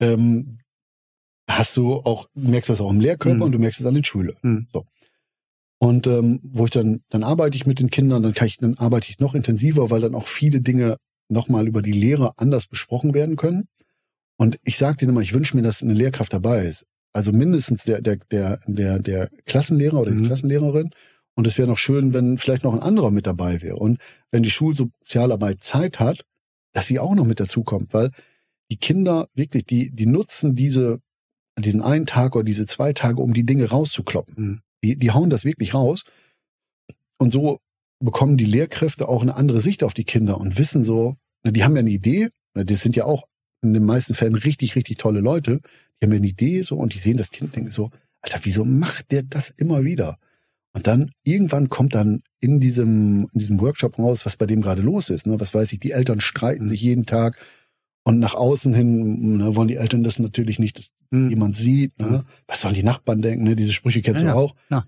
[0.00, 0.58] ähm,
[1.48, 3.42] hast du auch, merkst das auch im Lehrkörper mhm.
[3.42, 4.34] und du merkst es an den Schüler.
[4.42, 4.68] Mhm.
[4.72, 4.86] So.
[5.82, 8.78] Und ähm, wo ich dann, dann arbeite ich mit den Kindern, dann kann ich, dann
[8.78, 10.96] arbeite ich noch intensiver, weil dann auch viele Dinge
[11.28, 13.64] nochmal über die Lehre anders besprochen werden können.
[14.36, 16.86] Und ich sage denen immer, ich wünsche mir, dass eine Lehrkraft dabei ist.
[17.12, 20.22] Also mindestens der, der, der, der, der Klassenlehrer oder mhm.
[20.22, 20.90] die Klassenlehrerin.
[21.34, 23.74] Und es wäre noch schön, wenn vielleicht noch ein anderer mit dabei wäre.
[23.76, 23.98] Und
[24.30, 26.22] wenn die Schulsozialarbeit Zeit hat,
[26.72, 28.10] dass sie auch noch mit dazukommt, weil
[28.70, 31.00] die Kinder wirklich, die, die nutzen diese
[31.58, 34.34] diesen einen Tag oder diese zwei Tage, um die Dinge rauszukloppen.
[34.36, 34.60] Mhm.
[34.82, 36.04] Die, die hauen das wirklich raus.
[37.18, 37.60] Und so
[38.00, 41.64] bekommen die Lehrkräfte auch eine andere Sicht auf die Kinder und wissen so, na, die
[41.64, 43.24] haben ja eine Idee, na, das sind ja auch
[43.62, 45.60] in den meisten Fällen richtig, richtig tolle Leute,
[46.00, 47.90] die haben ja eine Idee so und die sehen das Kind und denken so,
[48.22, 50.18] Alter, wieso macht der das immer wieder?
[50.74, 54.82] Und dann irgendwann kommt dann in diesem, in diesem Workshop raus, was bei dem gerade
[54.82, 55.26] los ist.
[55.26, 55.38] Ne?
[55.38, 56.68] Was weiß ich, die Eltern streiten mhm.
[56.68, 57.38] sich jeden Tag,
[58.04, 61.30] und nach außen hin ne, wollen die Eltern das natürlich nicht, dass mhm.
[61.30, 61.98] jemand sieht.
[61.98, 62.06] Ne?
[62.06, 62.22] Mhm.
[62.46, 63.44] Was sollen die Nachbarn denken?
[63.44, 63.56] Ne?
[63.56, 64.54] Diese Sprüche kennst ja, du auch.
[64.70, 64.84] Ja.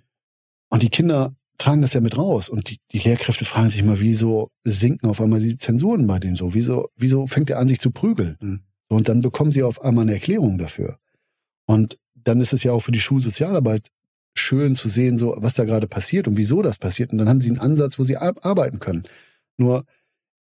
[0.70, 2.48] Und die Kinder tragen das ja mit raus.
[2.48, 6.34] Und die, die Lehrkräfte fragen sich mal, wieso sinken auf einmal die Zensuren bei dem
[6.34, 6.54] so?
[6.54, 8.36] Wieso, wieso fängt er an, sich zu prügeln?
[8.40, 8.60] Mhm.
[8.88, 10.98] Und dann bekommen sie auf einmal eine Erklärung dafür.
[11.66, 13.88] Und dann ist es ja auch für die Schulsozialarbeit
[14.34, 17.12] schön zu sehen, so was da gerade passiert und wieso das passiert.
[17.12, 19.04] Und dann haben sie einen Ansatz, wo sie arbeiten können.
[19.56, 19.84] Nur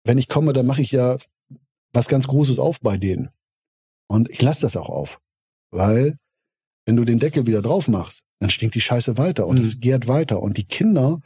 [0.04, 1.18] wenn ich komme, dann mache ich ja
[1.94, 3.30] was ganz Großes auf bei denen.
[4.08, 5.20] Und ich lasse das auch auf.
[5.72, 6.18] Weil,
[6.86, 9.64] wenn du den Deckel wieder drauf machst, dann stinkt die Scheiße weiter und mhm.
[9.64, 10.42] es gärt weiter.
[10.42, 11.22] Und die Kinder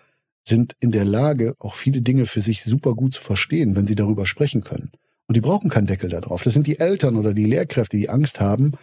[0.47, 3.95] sind in der Lage, auch viele Dinge für sich super gut zu verstehen, wenn sie
[3.95, 4.91] darüber sprechen können.
[5.27, 6.43] Und die brauchen keinen Deckel da drauf.
[6.43, 8.73] Das sind die Eltern oder die Lehrkräfte, die Angst haben.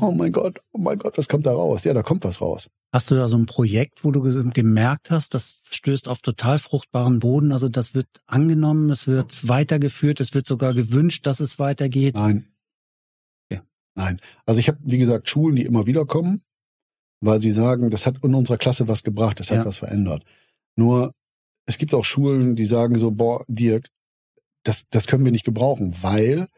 [0.00, 1.82] Oh mein Gott, oh mein Gott, was kommt da raus?
[1.84, 2.68] Ja, da kommt was raus.
[2.92, 7.18] Hast du da so ein Projekt, wo du gemerkt hast, das stößt auf total fruchtbaren
[7.18, 7.52] Boden?
[7.52, 12.14] Also das wird angenommen, es wird weitergeführt, es wird sogar gewünscht, dass es weitergeht?
[12.14, 12.48] Nein.
[13.50, 13.62] Okay.
[13.94, 14.20] Nein.
[14.46, 16.42] Also ich habe, wie gesagt, Schulen, die immer wieder kommen,
[17.20, 19.64] weil sie sagen, das hat in unserer Klasse was gebracht, das hat ja.
[19.64, 20.24] was verändert.
[20.76, 21.12] Nur
[21.66, 23.88] es gibt auch Schulen, die sagen so, boah, Dirk,
[24.68, 26.48] das, das können wir nicht gebrauchen, weil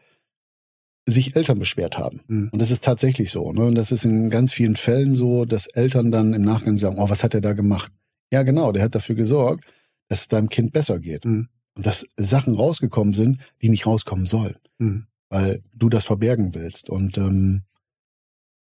[1.07, 2.21] sich Eltern beschwert haben.
[2.27, 2.49] Mhm.
[2.51, 3.51] Und das ist tatsächlich so.
[3.53, 3.65] Ne?
[3.65, 7.09] Und das ist in ganz vielen Fällen so, dass Eltern dann im Nachgang sagen, oh,
[7.09, 7.91] was hat er da gemacht?
[8.31, 9.65] Ja, genau, der hat dafür gesorgt,
[10.09, 11.25] dass es deinem Kind besser geht.
[11.25, 11.47] Mhm.
[11.75, 14.57] Und dass Sachen rausgekommen sind, die nicht rauskommen sollen.
[14.77, 15.07] Mhm.
[15.29, 16.89] Weil du das verbergen willst.
[16.89, 17.63] Und ähm,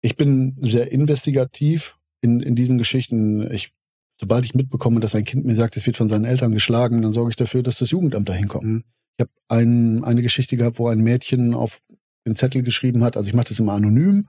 [0.02, 3.50] ich bin sehr investigativ in, in diesen Geschichten.
[3.52, 3.74] Ich,
[4.20, 7.14] sobald ich mitbekomme, dass ein Kind mir sagt, es wird von seinen Eltern geschlagen, dann
[7.14, 8.84] sorge ich dafür, dass das Jugendamt dahin kommt.
[9.20, 11.82] Ich habe ein, eine Geschichte gehabt, wo ein Mädchen auf
[12.26, 13.18] den Zettel geschrieben hat.
[13.18, 14.28] Also ich mache das immer anonym,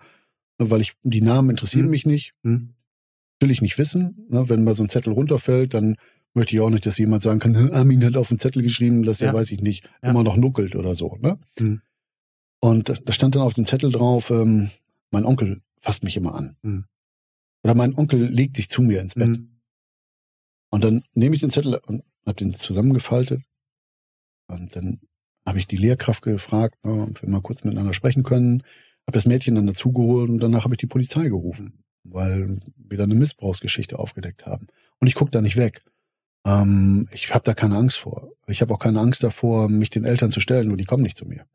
[0.58, 1.90] weil ich die Namen interessieren mhm.
[1.90, 2.34] mich nicht.
[2.42, 2.70] Mhm.
[3.38, 4.26] Will ich nicht wissen.
[4.30, 4.48] Ne?
[4.48, 5.96] Wenn mal so ein Zettel runterfällt, dann
[6.34, 9.20] möchte ich auch nicht, dass jemand sagen kann, Armin hat auf den Zettel geschrieben, dass
[9.20, 10.10] er, weiß ich nicht, ja.
[10.10, 11.16] immer noch nuckelt oder so.
[11.20, 11.38] Ne?
[11.60, 11.82] Mhm.
[12.58, 14.70] Und da stand dann auf dem Zettel drauf, ähm,
[15.12, 16.56] mein Onkel fasst mich immer an.
[16.62, 16.84] Mhm.
[17.62, 19.28] Oder mein Onkel legt sich zu mir ins Bett.
[19.28, 19.60] Mhm.
[20.70, 23.42] Und dann nehme ich den Zettel und habe den zusammengefaltet.
[24.50, 25.00] Und dann
[25.46, 28.62] habe ich die Lehrkraft gefragt, ne, ob wir mal kurz miteinander sprechen können.
[29.06, 32.12] Habe das Mädchen dann dazugeholt und danach habe ich die Polizei gerufen, mhm.
[32.12, 34.66] weil wir da eine Missbrauchsgeschichte aufgedeckt haben.
[34.98, 35.82] Und ich gucke da nicht weg.
[36.46, 38.32] Ähm, ich habe da keine Angst vor.
[38.46, 41.16] Ich habe auch keine Angst davor, mich den Eltern zu stellen, nur die kommen nicht
[41.16, 41.46] zu mir.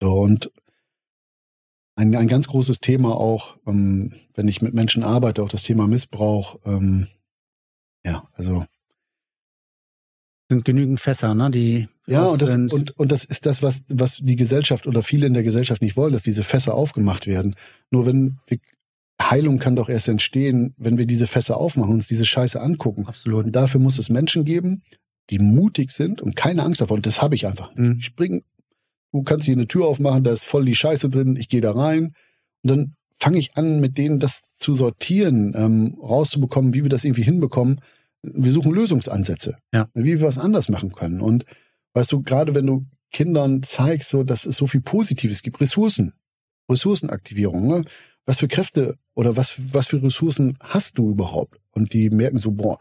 [0.00, 0.50] So, und
[1.96, 5.88] ein, ein ganz großes Thema auch, ähm, wenn ich mit Menschen arbeite, auch das Thema
[5.88, 6.60] Missbrauch.
[6.64, 7.08] Ähm,
[8.04, 8.64] ja, also
[10.48, 11.50] sind genügend Fässer, ne?
[11.50, 15.26] Die ja und das und und das ist das, was was die Gesellschaft oder viele
[15.26, 17.54] in der Gesellschaft nicht wollen, dass diese Fässer aufgemacht werden.
[17.90, 18.58] Nur wenn wir,
[19.20, 23.06] Heilung kann doch erst entstehen, wenn wir diese Fässer aufmachen, uns diese Scheiße angucken.
[23.06, 23.46] Absolut.
[23.46, 24.82] Und dafür muss es Menschen geben,
[25.30, 26.98] die mutig sind und keine Angst davon.
[26.98, 27.74] Und das habe ich einfach.
[27.74, 27.96] Mhm.
[27.98, 28.44] Ich spring,
[29.12, 31.72] du kannst hier eine Tür aufmachen, da ist voll die Scheiße drin, ich gehe da
[31.72, 32.14] rein
[32.62, 37.04] und dann fange ich an, mit denen das zu sortieren, ähm, rauszubekommen, wie wir das
[37.04, 37.80] irgendwie hinbekommen.
[38.22, 39.88] Wir suchen Lösungsansätze, ja.
[39.94, 41.20] wie wir was anders machen können.
[41.20, 41.44] Und
[41.94, 46.14] weißt du, gerade wenn du Kindern zeigst, so, dass es so viel Positives gibt, Ressourcen,
[46.70, 47.84] Ressourcenaktivierung, ne?
[48.26, 51.58] was für Kräfte oder was, was für Ressourcen hast du überhaupt?
[51.70, 52.78] Und die merken so, boah,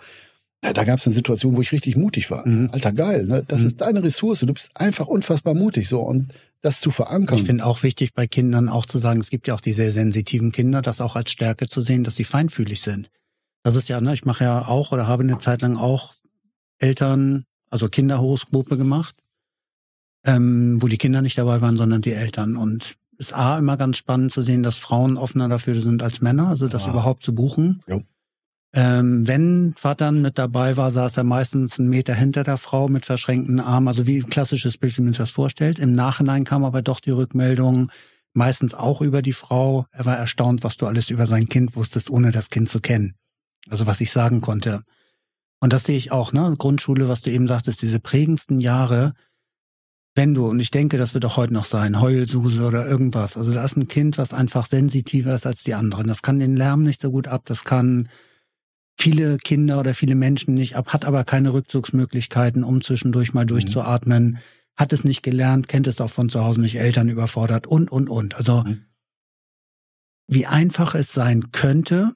[0.62, 2.48] da gab es eine Situation, wo ich richtig mutig war.
[2.48, 2.70] Mhm.
[2.72, 3.44] Alter, geil, ne?
[3.48, 3.68] Das mhm.
[3.68, 4.40] ist deine Ressource.
[4.40, 7.38] Du bist einfach unfassbar mutig so und das zu verankern.
[7.38, 9.92] Ich finde auch wichtig bei Kindern auch zu sagen, es gibt ja auch die sehr
[9.92, 13.10] sensitiven Kinder, das auch als Stärke zu sehen, dass sie feinfühlig sind.
[13.68, 16.16] Das ist ja, ne, ich mache ja auch oder habe eine Zeit lang auch
[16.78, 19.14] Eltern, also Kinderhoroskope gemacht,
[20.24, 22.56] ähm, wo die Kinder nicht dabei waren, sondern die Eltern.
[22.56, 26.48] Und ist A immer ganz spannend zu sehen, dass Frauen offener dafür sind als Männer,
[26.48, 26.92] also das ja.
[26.92, 27.82] überhaupt zu buchen.
[27.90, 28.04] Jo.
[28.74, 33.06] Ähm, wenn Vater mit dabei war, saß er meistens einen Meter hinter der Frau mit
[33.06, 35.78] verschränkten Armen, also wie ein klassisches Bild, wie man sich das vorstellt.
[35.78, 37.92] Im Nachhinein kam aber doch die Rückmeldung,
[38.32, 39.88] meistens auch über die Frau.
[39.92, 43.16] Er war erstaunt, was du alles über sein Kind wusstest, ohne das Kind zu kennen.
[43.70, 44.84] Also was ich sagen konnte.
[45.60, 46.54] Und das sehe ich auch, ne?
[46.58, 49.14] Grundschule, was du eben sagtest, diese prägendsten Jahre,
[50.16, 53.38] wenn du, und ich denke, das wird auch heute noch sein, Heulsuse oder irgendwas.
[53.38, 56.08] Also da ist ein Kind, was einfach sensitiver ist als die anderen.
[56.08, 58.10] Das kann den Lärm nicht so gut ab, das kann
[59.00, 63.50] viele Kinder oder viele Menschen nicht ab, hat aber keine Rückzugsmöglichkeiten, um zwischendurch mal mhm.
[63.50, 64.40] durchzuatmen,
[64.76, 68.10] hat es nicht gelernt, kennt es auch von zu Hause nicht, Eltern überfordert und, und,
[68.10, 68.36] und.
[68.36, 68.86] Also mhm.
[70.28, 72.14] wie einfach es sein könnte,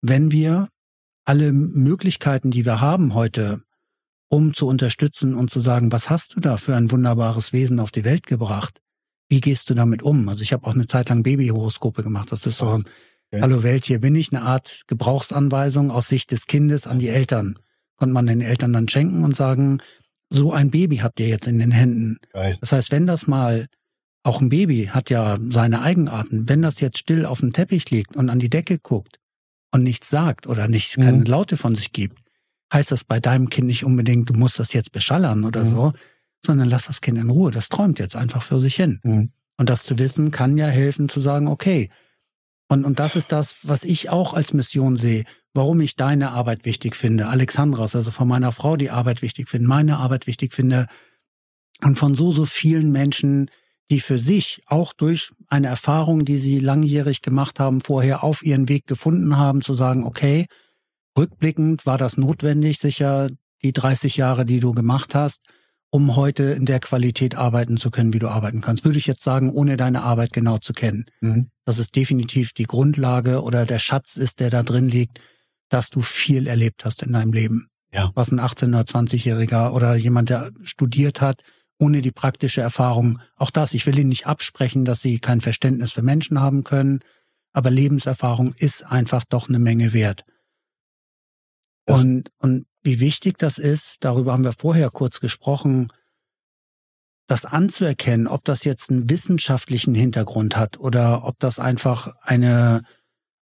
[0.00, 0.68] wenn wir
[1.24, 3.62] alle Möglichkeiten, die wir haben heute,
[4.28, 7.92] um zu unterstützen und zu sagen, was hast du da für ein wunderbares Wesen auf
[7.92, 8.80] die Welt gebracht?
[9.28, 10.28] Wie gehst du damit um?
[10.28, 12.32] Also ich habe auch eine Zeit lang Babyhoroskope gemacht.
[12.32, 12.84] Das ist so ein
[13.34, 13.40] Okay.
[13.40, 17.58] Hallo Welt, hier bin ich, eine Art Gebrauchsanweisung aus Sicht des Kindes an die Eltern.
[17.96, 19.78] Konnte man den Eltern dann schenken und sagen,
[20.28, 22.18] so ein Baby habt ihr jetzt in den Händen.
[22.34, 22.58] Geil.
[22.60, 23.68] Das heißt, wenn das mal,
[24.22, 28.16] auch ein Baby hat ja seine Eigenarten, wenn das jetzt still auf dem Teppich liegt
[28.16, 29.18] und an die Decke guckt
[29.72, 31.02] und nichts sagt oder nicht mhm.
[31.02, 32.18] keine Laute von sich gibt,
[32.72, 35.70] heißt das bei deinem Kind nicht unbedingt, du musst das jetzt beschallern oder mhm.
[35.70, 35.92] so,
[36.44, 37.50] sondern lass das Kind in Ruhe.
[37.50, 39.00] Das träumt jetzt einfach für sich hin.
[39.02, 39.32] Mhm.
[39.56, 41.90] Und das zu wissen kann ja helfen zu sagen, okay,
[42.68, 46.64] und, und das ist das, was ich auch als Mission sehe, warum ich deine Arbeit
[46.64, 50.86] wichtig finde, Alexandras, also von meiner Frau die Arbeit wichtig finde, meine Arbeit wichtig finde
[51.82, 53.50] und von so, so vielen Menschen,
[53.92, 58.70] die für sich auch durch eine Erfahrung, die sie langjährig gemacht haben, vorher auf ihren
[58.70, 60.46] Weg gefunden haben, zu sagen, okay,
[61.16, 63.28] rückblickend war das notwendig, sicher
[63.62, 65.42] die 30 Jahre, die du gemacht hast,
[65.90, 68.86] um heute in der Qualität arbeiten zu können, wie du arbeiten kannst.
[68.86, 71.04] Würde ich jetzt sagen, ohne deine Arbeit genau zu kennen.
[71.20, 71.50] Mhm.
[71.66, 75.20] Dass es definitiv die Grundlage oder der Schatz ist, der da drin liegt,
[75.68, 77.68] dass du viel erlebt hast in deinem Leben.
[77.92, 78.10] Ja.
[78.14, 81.42] Was ein 18- oder 20-Jähriger oder jemand, der studiert hat,
[81.82, 83.18] ohne die praktische Erfahrung.
[83.34, 87.00] Auch das, ich will Ihnen nicht absprechen, dass Sie kein Verständnis für Menschen haben können,
[87.52, 90.24] aber Lebenserfahrung ist einfach doch eine Menge wert.
[91.86, 95.88] und, und wie wichtig das ist, darüber haben wir vorher kurz gesprochen,
[97.26, 102.82] das anzuerkennen, ob das jetzt einen wissenschaftlichen Hintergrund hat oder ob das einfach eine,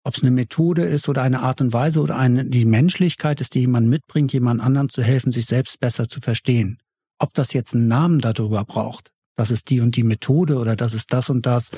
[0.04, 3.54] ob es eine Methode ist oder eine Art und Weise oder eine, die Menschlichkeit ist,
[3.54, 6.78] die jemand mitbringt, jemand anderen zu helfen, sich selbst besser zu verstehen.
[7.18, 10.94] Ob das jetzt einen Namen darüber braucht, das ist die und die Methode oder das
[10.94, 11.70] ist das und das,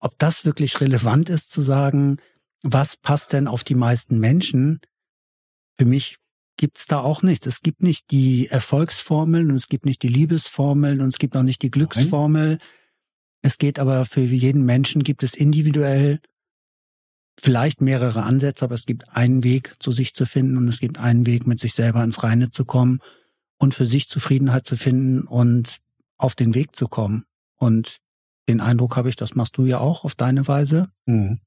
[0.00, 2.18] ob das wirklich relevant ist zu sagen,
[2.62, 4.80] was passt denn auf die meisten Menschen?
[5.78, 6.16] Für mich
[6.56, 7.46] gibt's da auch nichts.
[7.46, 11.42] Es gibt nicht die Erfolgsformeln und es gibt nicht die Liebesformeln und es gibt auch
[11.42, 12.48] nicht die Glücksformel.
[12.48, 12.58] Nein.
[13.42, 16.20] Es geht aber für jeden Menschen gibt es individuell
[17.40, 20.98] vielleicht mehrere Ansätze, aber es gibt einen Weg, zu sich zu finden und es gibt
[20.98, 23.00] einen Weg, mit sich selber ins Reine zu kommen
[23.60, 25.76] und für sich Zufriedenheit zu finden und
[26.16, 27.24] auf den Weg zu kommen.
[27.56, 27.98] Und
[28.48, 31.40] den Eindruck habe ich, das machst du ja auch auf deine Weise, mhm.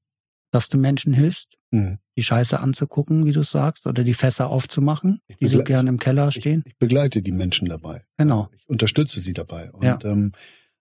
[0.50, 1.98] dass du Menschen hilfst, mhm.
[2.16, 6.30] die Scheiße anzugucken, wie du sagst, oder die Fässer aufzumachen, die so gern im Keller
[6.30, 6.62] stehen.
[6.64, 8.04] Ich, ich, begleite die Menschen dabei.
[8.16, 8.48] Genau.
[8.56, 9.72] Ich unterstütze sie dabei.
[9.72, 9.98] Und ja.
[10.04, 10.32] ähm,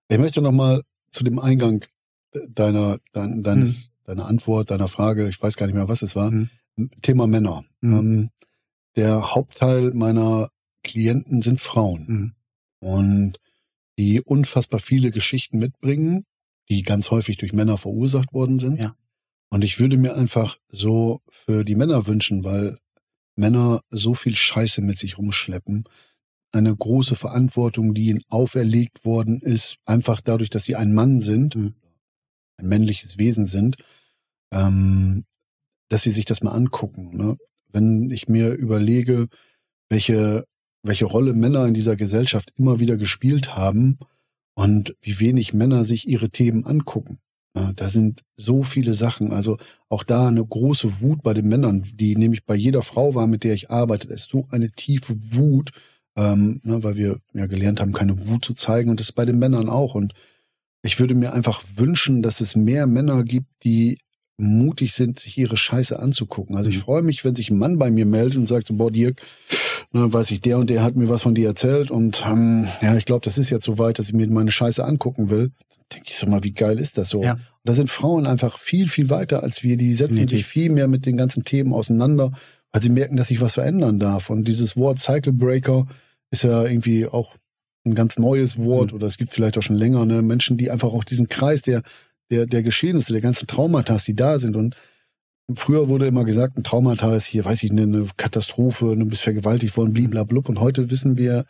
[0.08, 1.84] ich möchte nochmal zu dem Eingang
[2.48, 3.90] deiner, dein, deines, mhm.
[4.06, 6.50] deiner Antwort, deiner Frage, ich weiß gar nicht mehr, was es war, mhm.
[7.02, 7.66] Thema Männer.
[7.82, 7.94] Mhm.
[7.98, 8.30] Ähm,
[8.96, 10.50] der Hauptteil meiner
[10.84, 12.06] Klienten sind Frauen.
[12.08, 12.34] Mhm.
[12.80, 13.40] Und
[13.98, 16.26] die unfassbar viele Geschichten mitbringen,
[16.70, 18.80] die ganz häufig durch Männer verursacht worden sind.
[18.80, 18.96] Ja.
[19.50, 22.78] Und ich würde mir einfach so für die Männer wünschen, weil
[23.36, 25.86] Männer so viel Scheiße mit sich rumschleppen,
[26.52, 31.56] eine große Verantwortung, die ihnen auferlegt worden ist, einfach dadurch, dass sie ein Mann sind,
[31.56, 31.74] mhm.
[32.58, 33.78] ein männliches Wesen sind,
[34.52, 35.26] ähm,
[35.90, 37.16] dass sie sich das mal angucken.
[37.16, 37.38] Ne?
[37.72, 39.28] Wenn ich mir überlege,
[39.90, 40.46] welche
[40.84, 43.98] welche Rolle Männer in dieser Gesellschaft immer wieder gespielt haben
[44.54, 47.20] und wie wenig Männer sich ihre Themen angucken.
[47.76, 49.32] Da sind so viele Sachen.
[49.32, 49.58] Also
[49.88, 53.44] auch da eine große Wut bei den Männern, die nämlich bei jeder Frau war, mit
[53.44, 54.08] der ich arbeite.
[54.08, 55.70] Ist so eine tiefe Wut,
[56.16, 58.90] ähm, ne, weil wir ja gelernt haben, keine Wut zu zeigen.
[58.90, 59.94] Und das bei den Männern auch.
[59.94, 60.14] Und
[60.82, 64.00] ich würde mir einfach wünschen, dass es mehr Männer gibt, die
[64.38, 66.56] mutig sind, sich ihre Scheiße anzugucken.
[66.56, 66.82] Also ich mhm.
[66.82, 69.22] freue mich, wenn sich ein Mann bei mir meldet und sagt, boah, Dirk,
[69.92, 72.98] ne, weiß ich, der und der hat mir was von dir erzählt und ähm, ja,
[72.98, 75.52] ich glaube, das ist jetzt so weit, dass ich mir meine Scheiße angucken will.
[75.70, 77.24] Dann denke ich so mal, wie geil ist das so?
[77.24, 77.34] Ja.
[77.34, 79.78] Und da sind Frauen einfach viel, viel weiter als wir.
[79.78, 80.38] Die setzen Definitiv.
[80.38, 82.32] sich viel mehr mit den ganzen Themen auseinander,
[82.72, 84.30] weil sie merken, dass sich was verändern darf.
[84.30, 85.86] Und dieses Wort Cycle Breaker
[86.32, 87.36] ist ja irgendwie auch
[87.86, 88.98] ein ganz neues Wort mhm.
[88.98, 90.22] oder es gibt vielleicht auch schon länger, ne?
[90.22, 91.84] Menschen, die einfach auch diesen Kreis der
[92.34, 94.56] der, der Geschehnisse, der ganzen Traumata, die da sind.
[94.56, 94.76] Und
[95.54, 99.78] früher wurde immer gesagt, ein Traumata ist hier, weiß ich, eine Katastrophe, du bist vergewaltigt
[99.78, 100.50] worden, bliblablub.
[100.50, 101.46] Und heute wissen wir,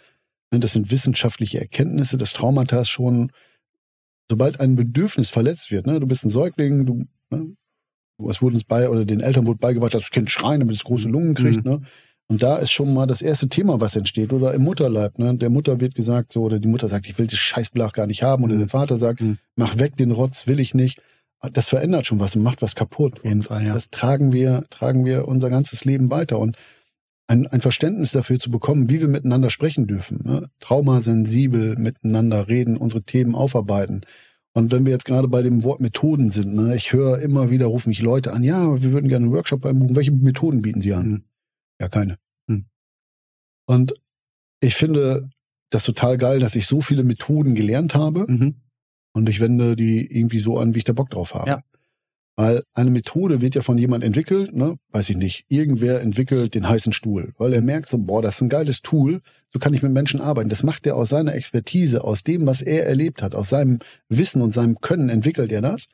[0.52, 3.32] ne, das sind wissenschaftliche Erkenntnisse, das Traumata ist schon,
[4.30, 7.56] sobald ein Bedürfnis verletzt wird, ne, du bist ein Säugling, du, ne,
[8.30, 10.84] es wurde uns bei, oder den Eltern wurde beigebracht, dass das Kind schreien, damit es
[10.84, 11.72] große Lungen kriegt, mhm.
[11.72, 11.82] ne?
[12.30, 14.34] Und da ist schon mal das erste Thema, was entsteht.
[14.34, 15.20] Oder im Mutterleib.
[15.20, 15.36] Ne?
[15.38, 18.24] Der Mutter wird gesagt, so, oder die Mutter sagt, ich will das Scheißblach gar nicht
[18.24, 18.44] haben.
[18.44, 18.60] Oder mhm.
[18.60, 19.38] der Vater sagt, mhm.
[19.56, 21.02] mach weg den Rotz, will ich nicht.
[21.52, 23.18] Das verändert schon was und macht was kaputt.
[23.18, 23.74] Auf jeden Fall, ja.
[23.74, 26.40] Das tragen wir, tragen wir unser ganzes Leben weiter.
[26.40, 26.58] Und
[27.28, 30.22] ein, ein Verständnis dafür zu bekommen, wie wir miteinander sprechen dürfen.
[30.24, 30.50] Ne?
[30.60, 34.02] Traumasensibel miteinander reden, unsere Themen aufarbeiten.
[34.54, 37.66] Und wenn wir jetzt gerade bei dem Wort Methoden sind, ne, ich höre immer wieder,
[37.66, 39.96] rufen mich Leute an, ja, wir würden gerne einen Workshop beimbuchen.
[39.96, 41.08] Welche Methoden bieten Sie an?
[41.08, 41.24] Mhm.
[41.80, 42.18] Ja, keine.
[42.48, 42.66] Hm.
[43.66, 43.94] Und
[44.60, 45.30] ich finde
[45.70, 48.56] das total geil, dass ich so viele Methoden gelernt habe mhm.
[49.14, 51.50] und ich wende die irgendwie so an, wie ich da Bock drauf habe.
[51.50, 51.64] Ja.
[52.36, 54.78] Weil eine Methode wird ja von jemand entwickelt, ne?
[54.90, 55.46] Weiß ich nicht.
[55.50, 59.22] Irgendwer entwickelt den heißen Stuhl, weil er merkt so, boah, das ist ein geiles Tool,
[59.50, 60.50] so kann ich mit Menschen arbeiten.
[60.50, 63.80] Das macht er aus seiner Expertise, aus dem, was er erlebt hat, aus seinem
[64.10, 65.88] Wissen und seinem Können entwickelt er das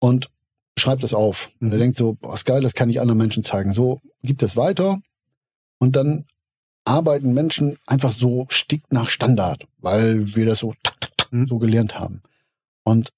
[0.00, 0.30] und
[0.78, 1.50] schreibt es auf.
[1.60, 1.72] Mhm.
[1.72, 3.72] Er denkt so, boah, ist geil, das kann ich anderen Menschen zeigen.
[3.72, 5.00] So gibt es weiter
[5.78, 6.26] und dann
[6.84, 10.74] arbeiten Menschen einfach so stickt nach Standard, weil wir das so,
[11.30, 11.46] mhm.
[11.46, 12.22] so gelernt haben.
[12.84, 13.12] Und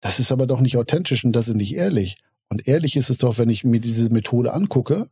[0.00, 2.16] das ist aber doch nicht authentisch und das ist nicht ehrlich.
[2.48, 5.08] Und ehrlich ist es doch, wenn ich mir diese Methode angucke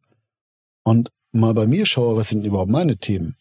[0.85, 3.37] und mal bei mir schaue, was sind überhaupt meine Themen.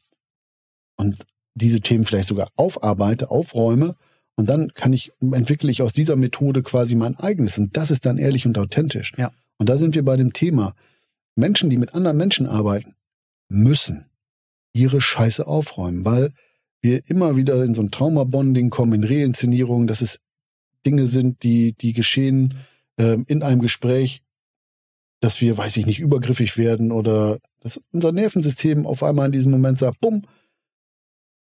[0.95, 3.95] Und diese Themen vielleicht sogar aufarbeite, aufräume
[4.35, 7.57] und dann kann ich, entwickle ich aus dieser Methode quasi mein eigenes.
[7.57, 9.13] Und das ist dann ehrlich und authentisch.
[9.17, 9.31] Ja.
[9.57, 10.73] Und da sind wir bei dem Thema.
[11.35, 12.95] Menschen, die mit anderen Menschen arbeiten,
[13.49, 14.05] müssen
[14.73, 16.31] ihre Scheiße aufräumen, weil
[16.81, 20.19] wir immer wieder in so ein Traumabonding kommen, in Reinszenierungen, dass es
[20.85, 22.55] Dinge sind, die, die geschehen
[22.97, 24.21] äh, in einem Gespräch,
[25.21, 29.51] dass wir, weiß ich nicht, übergriffig werden oder dass unser Nervensystem auf einmal in diesem
[29.51, 30.23] Moment sagt, bumm,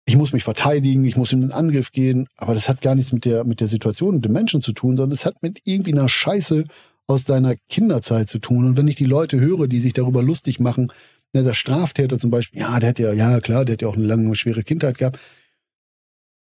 [0.08, 3.12] ich muss mich verteidigen, ich muss in den Angriff gehen, aber das hat gar nichts
[3.12, 5.92] mit der, mit der Situation und dem Menschen zu tun, sondern es hat mit irgendwie
[5.92, 6.64] einer Scheiße
[7.06, 8.64] aus deiner Kinderzeit zu tun.
[8.64, 10.90] Und wenn ich die Leute höre, die sich darüber lustig machen,
[11.34, 13.96] ne, der Straftäter zum Beispiel, ja, der hat ja, ja klar, der hat ja auch
[13.96, 15.18] eine lange, schwere Kindheit gehabt.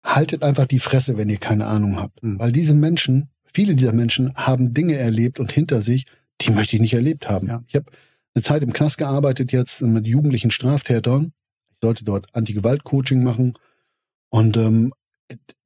[0.03, 2.21] Haltet einfach die Fresse, wenn ihr keine Ahnung habt.
[2.23, 2.37] Mhm.
[2.37, 6.07] Weil diese Menschen, viele dieser Menschen haben Dinge erlebt und hinter sich,
[6.41, 7.47] die möchte ich nicht erlebt haben.
[7.47, 7.63] Ja.
[7.67, 7.85] Ich habe
[8.33, 11.31] eine Zeit im Knast gearbeitet, jetzt mit jugendlichen Straftätern
[11.81, 13.53] sollte dort Anti-Gewalt-Coaching machen.
[14.29, 14.93] Und ähm,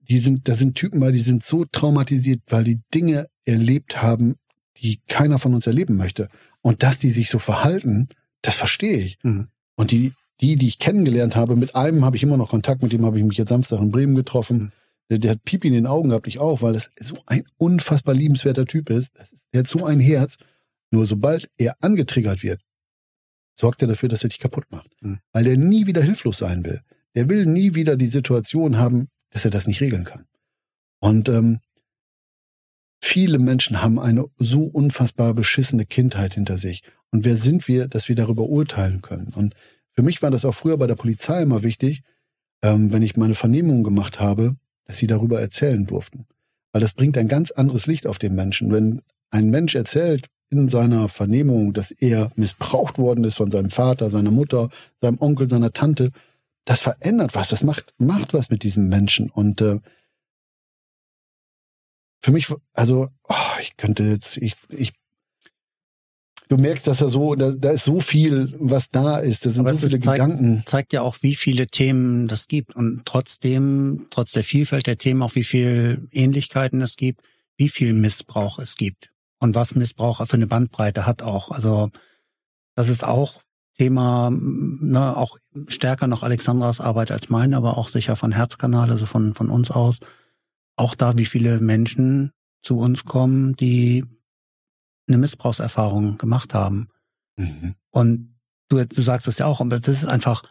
[0.02, 4.36] die sind, da sind Typen bei, die sind so traumatisiert, weil die Dinge erlebt haben,
[4.78, 6.30] die keiner von uns erleben möchte.
[6.62, 8.10] Und dass die sich so verhalten,
[8.42, 9.18] das verstehe ich.
[9.24, 9.48] Mhm.
[9.76, 12.92] Und die, die, die ich kennengelernt habe, mit einem habe ich immer noch Kontakt, mit
[12.92, 14.58] dem habe ich mich jetzt Samstag in Bremen getroffen.
[14.58, 14.72] Mhm.
[15.10, 18.16] Der, der hat Pipi in den Augen gehabt, ich auch, weil das so ein unfassbar
[18.16, 19.18] liebenswerter Typ ist.
[19.20, 20.38] ist der hat so ein Herz.
[20.92, 22.62] Nur sobald er angetriggert wird,
[23.60, 24.90] sorgt er dafür, dass er dich kaputt macht.
[25.02, 25.20] Mhm.
[25.34, 26.80] Weil der nie wieder hilflos sein will.
[27.16, 30.26] Der will nie wieder die Situation haben, dass er das nicht regeln kann.
[31.00, 31.60] Und ähm,
[33.02, 36.84] viele Menschen haben eine so unfassbar beschissene Kindheit hinter sich.
[37.12, 39.34] Und wer sind wir, dass wir darüber urteilen können?
[39.36, 39.56] Und
[39.94, 42.04] für mich war das auch früher bei der Polizei immer wichtig,
[42.62, 44.56] ähm, wenn ich meine Vernehmungen gemacht habe,
[44.86, 46.26] dass sie darüber erzählen durften.
[46.72, 48.72] Weil das bringt ein ganz anderes Licht auf den Menschen.
[48.72, 54.10] Wenn ein Mensch erzählt in seiner Vernehmung, dass er missbraucht worden ist von seinem Vater,
[54.10, 56.12] seiner Mutter, seinem Onkel, seiner Tante,
[56.66, 59.30] das verändert was, das macht, macht was mit diesem Menschen.
[59.30, 59.80] Und äh,
[62.22, 64.94] für mich, also, oh, ich könnte jetzt, ich, ich,
[66.48, 69.68] du merkst, dass er so, da, da ist so viel, was da ist, da sind
[69.68, 70.64] Aber so viele zeigt, Gedanken.
[70.66, 75.22] Zeigt ja auch, wie viele Themen das gibt und trotzdem, trotz der Vielfalt der Themen
[75.22, 77.22] auch, wie viel Ähnlichkeiten es gibt,
[77.58, 79.09] wie viel Missbrauch es gibt
[79.40, 81.52] und was Missbrauch für eine Bandbreite hat auch.
[81.52, 81.90] Also,
[82.76, 83.42] das ist auch
[83.78, 85.38] Thema, ne, auch
[85.68, 89.72] stärker noch Alexandras Arbeit als meine, aber auch sicher von Herzkanal, also von, von uns
[89.72, 90.00] aus
[90.80, 94.06] auch da, wie viele Menschen zu uns kommen, die
[95.08, 96.88] eine Missbrauchserfahrung gemacht haben.
[97.36, 97.76] Mhm.
[97.90, 98.40] Und
[98.70, 100.44] du, du sagst es ja auch, aber das ist einfach,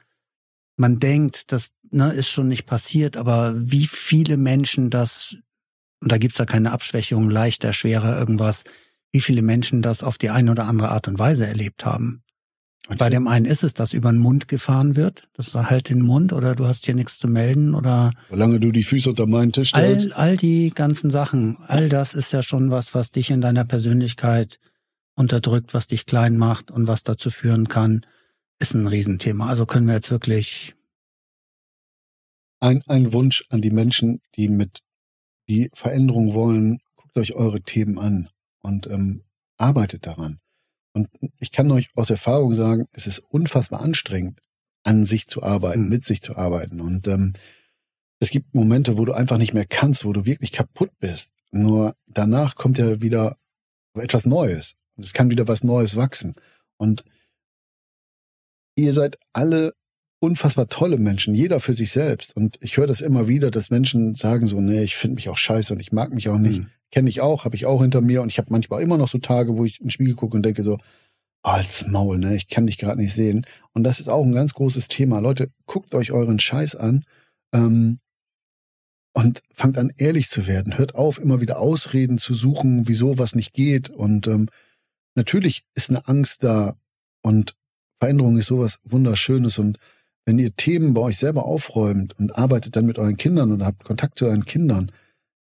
[0.77, 5.37] man denkt, das ne, ist schon nicht passiert, aber wie viele Menschen das,
[6.01, 8.65] und da gibt's ja keine Abschwächung, leichter, schwerer, irgendwas,
[9.11, 12.23] wie viele Menschen das auf die eine oder andere Art und Weise erlebt haben.
[12.87, 12.97] Okay.
[12.99, 15.29] Bei dem einen ist es, dass über den Mund gefahren wird.
[15.35, 18.13] Das war halt den Mund oder du hast hier nichts zu melden oder.
[18.31, 20.13] Solange du die Füße unter meinen Tisch stellst.
[20.13, 23.67] All, all die ganzen Sachen, all das ist ja schon was, was dich in deiner
[23.67, 24.59] Persönlichkeit
[25.15, 28.07] unterdrückt, was dich klein macht und was dazu führen kann,
[28.59, 29.49] ist ein Riesenthema.
[29.49, 30.75] Also können wir jetzt wirklich.
[32.61, 34.81] Ein, ein Wunsch an die Menschen, die mit
[35.49, 38.29] die Veränderung wollen, guckt euch eure Themen an
[38.61, 39.23] und ähm,
[39.57, 40.41] arbeitet daran.
[40.93, 41.09] Und
[41.39, 44.41] ich kann euch aus Erfahrung sagen, es ist unfassbar anstrengend,
[44.83, 45.89] an sich zu arbeiten, mhm.
[45.89, 46.81] mit sich zu arbeiten.
[46.81, 47.35] Und ähm,
[48.21, 51.33] es gibt Momente, wo du einfach nicht mehr kannst, wo du wirklich kaputt bist.
[51.51, 53.37] Nur danach kommt ja wieder
[53.95, 54.75] etwas Neues.
[54.97, 56.35] Und es kann wieder was Neues wachsen.
[56.77, 57.05] Und
[58.75, 59.75] ihr seid alle
[60.21, 62.35] unfassbar tolle Menschen, jeder für sich selbst.
[62.37, 65.37] Und ich höre das immer wieder, dass Menschen sagen so, nee, ich finde mich auch
[65.37, 66.61] scheiße und ich mag mich auch nicht.
[66.61, 66.67] Mhm.
[66.91, 69.19] Kenne ich auch, habe ich auch hinter mir und ich habe manchmal immer noch so
[69.19, 70.79] Tage, wo ich in den Spiegel gucke und denke so,
[71.45, 73.47] oh, als Maul, ne, ich kann dich gerade nicht sehen.
[73.75, 75.21] Und das ist auch ein ganz großes Thema.
[75.21, 77.05] Leute, guckt euch euren Scheiß an
[77.53, 78.01] ähm,
[79.13, 80.79] und fangt an, ehrlich zu werden.
[80.79, 83.91] Hört auf, immer wieder Ausreden zu suchen, wieso was nicht geht.
[83.91, 84.49] Und ähm,
[85.15, 86.77] natürlich ist eine Angst da
[87.23, 87.55] und
[88.01, 89.79] Veränderung ist sowas Wunderschönes und
[90.29, 93.83] wenn ihr Themen bei euch selber aufräumt und arbeitet dann mit euren Kindern und habt
[93.83, 94.93] Kontakt zu euren Kindern,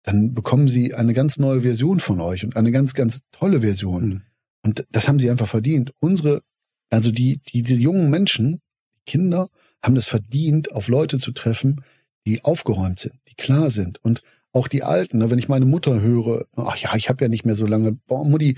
[0.03, 4.09] dann bekommen sie eine ganz neue Version von euch und eine ganz, ganz tolle Version.
[4.09, 4.23] Mhm.
[4.65, 5.93] Und das haben sie einfach verdient.
[6.01, 6.43] Unsere,
[6.91, 8.61] also die, die, die jungen Menschen,
[8.97, 9.51] die Kinder,
[9.85, 11.85] haben das verdient, auf Leute zu treffen,
[12.27, 14.03] die aufgeräumt sind, die klar sind.
[14.03, 14.21] Und
[14.53, 17.47] auch die Alten, ne, wenn ich meine Mutter höre, ach ja, ich habe ja nicht
[17.47, 18.57] mehr so lange, boah, Mutti,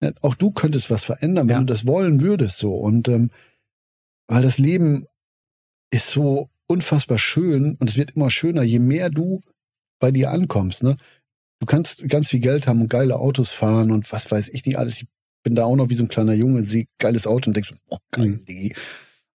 [0.00, 1.60] ne, auch du könntest was verändern, wenn ja.
[1.60, 2.76] du das wollen würdest so.
[2.76, 3.32] Und ähm,
[4.28, 5.08] weil das Leben
[5.90, 9.40] ist so unfassbar schön und es wird immer schöner, je mehr du
[10.00, 10.82] bei dir ankommst.
[10.82, 10.96] Ne?
[11.60, 14.78] Du kannst ganz viel Geld haben und geile Autos fahren und was weiß ich nicht
[14.78, 14.98] alles.
[14.98, 15.06] Ich
[15.42, 17.98] bin da auch noch wie so ein kleiner Junge, sehe geiles Auto und denkst, oh
[18.10, 18.72] geil, mhm.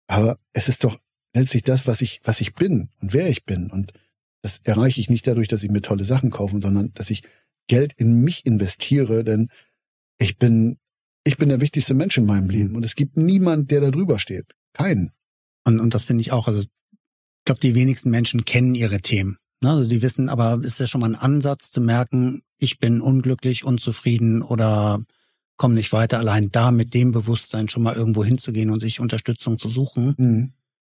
[0.08, 1.00] Aber es ist doch
[1.36, 3.70] letztlich das, was ich, was ich bin und wer ich bin.
[3.70, 3.94] Und
[4.42, 7.24] das erreiche ich nicht dadurch, dass ich mir tolle Sachen kaufe, sondern dass ich
[7.68, 9.50] Geld in mich investiere, denn
[10.20, 10.78] ich bin,
[11.24, 12.76] ich bin der wichtigste Mensch in meinem Leben mhm.
[12.78, 14.46] und es gibt niemand, der da drüber steht.
[14.74, 15.12] Keinen.
[15.66, 16.70] Und, und das finde ich auch, also ich
[17.46, 19.38] glaube, die wenigsten Menschen kennen ihre Themen.
[19.62, 19.72] Ne?
[19.72, 23.64] Also die wissen, aber ist ja schon mal ein Ansatz zu merken, ich bin unglücklich,
[23.64, 25.04] unzufrieden oder
[25.58, 29.58] komme nicht weiter, allein da mit dem Bewusstsein schon mal irgendwo hinzugehen und sich Unterstützung
[29.58, 30.54] zu suchen, mhm.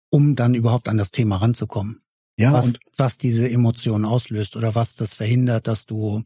[0.10, 2.02] um dann überhaupt an das Thema ranzukommen.
[2.40, 6.24] Ja, was, was diese Emotionen auslöst oder was das verhindert, dass du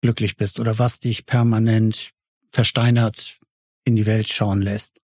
[0.00, 2.10] glücklich bist oder was dich permanent
[2.52, 3.38] versteinert
[3.84, 5.00] in die Welt schauen lässt.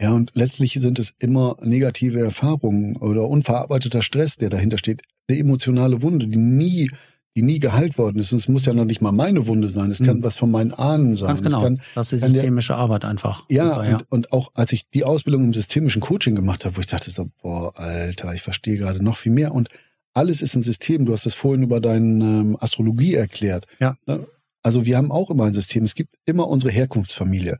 [0.00, 5.38] Ja, und letztlich sind es immer negative Erfahrungen oder unverarbeiteter Stress, der dahinter steht eine
[5.38, 6.90] emotionale Wunde, die nie,
[7.34, 8.32] die nie geheilt worden ist.
[8.32, 9.90] Und es muss ja noch nicht mal meine Wunde sein.
[9.90, 10.22] Es kann mhm.
[10.22, 11.28] was von meinen Ahnen sein.
[11.28, 11.62] Ganz genau.
[11.62, 13.46] Kann, das ist die systemische der, Arbeit einfach.
[13.48, 13.96] Ja, ja.
[13.96, 17.10] Und, und auch als ich die Ausbildung im systemischen Coaching gemacht habe, wo ich dachte
[17.10, 19.52] so, boah, Alter, ich verstehe gerade noch viel mehr.
[19.52, 19.70] Und
[20.12, 21.06] alles ist ein System.
[21.06, 23.66] Du hast das vorhin über deine ähm, Astrologie erklärt.
[23.80, 23.96] Ja.
[24.06, 24.26] Ne?
[24.62, 25.84] Also wir haben auch immer ein System.
[25.84, 27.58] Es gibt immer unsere Herkunftsfamilie.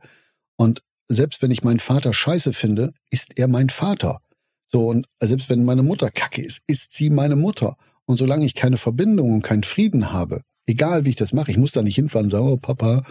[0.55, 4.19] Und selbst wenn ich meinen Vater scheiße finde, ist er mein Vater.
[4.69, 7.77] So, und selbst wenn meine Mutter kacke ist, ist sie meine Mutter.
[8.05, 11.57] Und solange ich keine Verbindung und keinen Frieden habe, egal wie ich das mache, ich
[11.57, 13.03] muss da nicht hinfahren und sagen, oh Papa,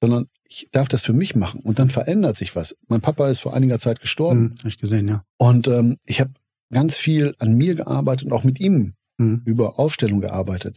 [0.00, 2.76] sondern ich darf das für mich machen und dann verändert sich was.
[2.88, 4.50] Mein Papa ist vor einiger Zeit gestorben.
[4.50, 5.24] Hm, hab ich gesehen, ja.
[5.38, 6.32] Und ähm, ich habe
[6.70, 9.42] ganz viel an mir gearbeitet und auch mit ihm Hm.
[9.44, 10.76] über Aufstellung gearbeitet.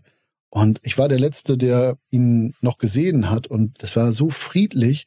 [0.50, 3.48] Und ich war der Letzte, der ihn noch gesehen hat.
[3.48, 5.06] Und das war so friedlich,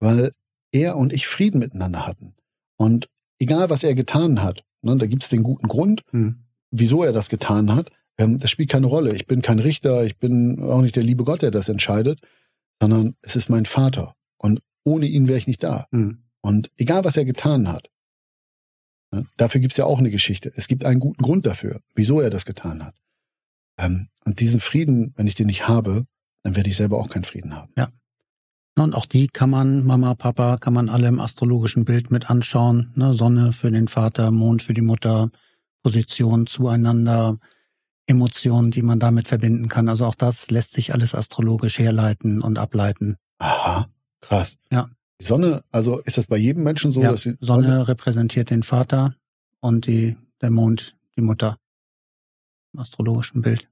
[0.00, 0.32] weil
[0.74, 2.34] er und ich Frieden miteinander hatten.
[2.76, 6.44] Und egal, was er getan hat, ne, da gibt's den guten Grund, Hm.
[6.70, 7.90] wieso er das getan hat.
[8.18, 9.14] Ähm, das spielt keine Rolle.
[9.14, 12.20] Ich bin kein Richter, ich bin auch nicht der liebe Gott, der das entscheidet,
[12.80, 14.14] sondern es ist mein Vater.
[14.38, 15.86] Und ohne ihn wäre ich nicht da.
[15.92, 16.24] Hm.
[16.42, 17.88] Und egal, was er getan hat,
[19.12, 20.52] ne, dafür gibt's ja auch eine Geschichte.
[20.56, 22.94] Es gibt einen guten Grund dafür, wieso er das getan hat.
[23.78, 26.06] Ähm, und diesen Frieden, wenn ich den nicht habe,
[26.42, 27.72] dann werde ich selber auch keinen Frieden haben.
[27.76, 27.90] Na,
[28.76, 32.92] Und auch die kann man, Mama, Papa, kann man alle im astrologischen Bild mit anschauen.
[32.96, 33.14] Ne?
[33.14, 35.30] Sonne für den Vater, Mond für die Mutter,
[35.82, 37.38] Position zueinander,
[38.06, 39.88] Emotionen, die man damit verbinden kann.
[39.88, 43.16] Also auch das lässt sich alles astrologisch herleiten und ableiten.
[43.38, 43.86] Aha,
[44.20, 44.56] krass.
[44.70, 44.90] Ja.
[45.20, 48.64] Die Sonne, also ist das bei jedem Menschen so, ja, dass die Sonne repräsentiert den
[48.64, 49.14] Vater
[49.60, 51.56] und die, der Mond die Mutter
[52.72, 53.68] im astrologischen Bild.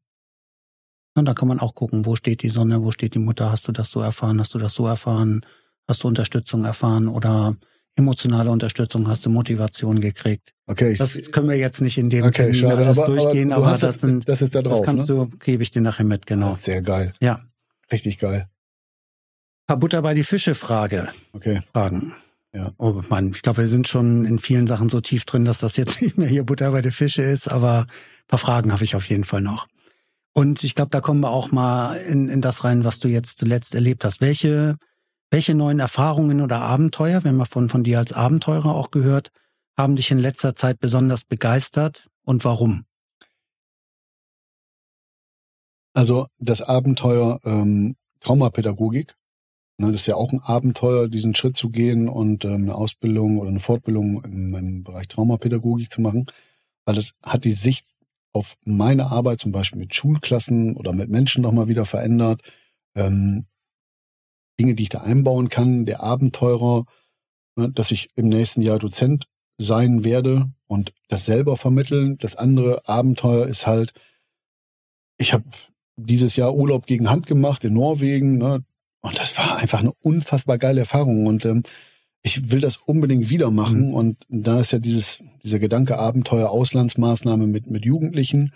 [1.14, 3.68] Und da kann man auch gucken, wo steht die Sonne, wo steht die Mutter, hast
[3.68, 5.44] du das so erfahren, hast du das so erfahren,
[5.86, 7.56] hast du Unterstützung erfahren oder
[7.97, 10.55] emotionale Unterstützung, hast du Motivation gekriegt.
[10.66, 13.52] Okay, ich, Das können wir jetzt nicht in dem okay, Termin schade, alles aber, durchgehen,
[13.52, 15.14] aber, aber, das, sind, das ist da drauf, das kannst ne?
[15.14, 16.52] du, gebe ich dir nachher mit, genau.
[16.52, 17.12] Sehr geil.
[17.20, 17.43] Ja.
[17.90, 18.48] Richtig geil.
[19.66, 21.09] Paar Butter bei die Fische Frage.
[21.32, 21.60] Okay.
[21.72, 22.14] Fragen.
[22.55, 22.72] Ja.
[22.78, 25.76] Oh Mann, ich glaube, wir sind schon in vielen Sachen so tief drin, dass das
[25.76, 28.94] jetzt nicht mehr hier Butter bei den Fische ist, aber ein paar Fragen habe ich
[28.94, 29.68] auf jeden Fall noch.
[30.34, 33.38] Und ich glaube, da kommen wir auch mal in, in das rein, was du jetzt
[33.38, 34.20] zuletzt erlebt hast.
[34.20, 34.76] Welche,
[35.30, 39.30] welche neuen Erfahrungen oder Abenteuer, wir haben ja von, von dir als Abenteurer auch gehört,
[39.76, 42.84] haben dich in letzter Zeit besonders begeistert und warum?
[45.94, 49.14] Also das Abenteuer ähm, Traumapädagogik,
[49.76, 53.38] ne, das ist ja auch ein Abenteuer, diesen Schritt zu gehen und ähm, eine Ausbildung
[53.38, 56.26] oder eine Fortbildung im, im Bereich Traumapädagogik zu machen,
[56.86, 57.86] weil das hat die Sicht
[58.32, 62.42] auf meine Arbeit zum Beispiel mit Schulklassen oder mit Menschen nochmal wieder verändert.
[62.94, 63.46] Ähm,
[64.59, 66.84] Dinge, die ich da einbauen kann, der Abenteurer,
[67.56, 69.26] ne, dass ich im nächsten Jahr Dozent
[69.59, 72.16] sein werde und das selber vermitteln.
[72.18, 73.92] Das andere Abenteuer ist halt,
[75.18, 75.44] ich habe
[75.96, 78.64] dieses Jahr Urlaub gegen Hand gemacht in Norwegen, ne?
[79.04, 81.26] Und das war einfach eine unfassbar geile Erfahrung.
[81.26, 81.64] Und ähm,
[82.23, 83.89] ich will das unbedingt wieder machen.
[83.89, 83.94] Mhm.
[83.94, 88.53] Und da ist ja dieses, dieser Gedanke Abenteuer, Auslandsmaßnahme mit, mit Jugendlichen.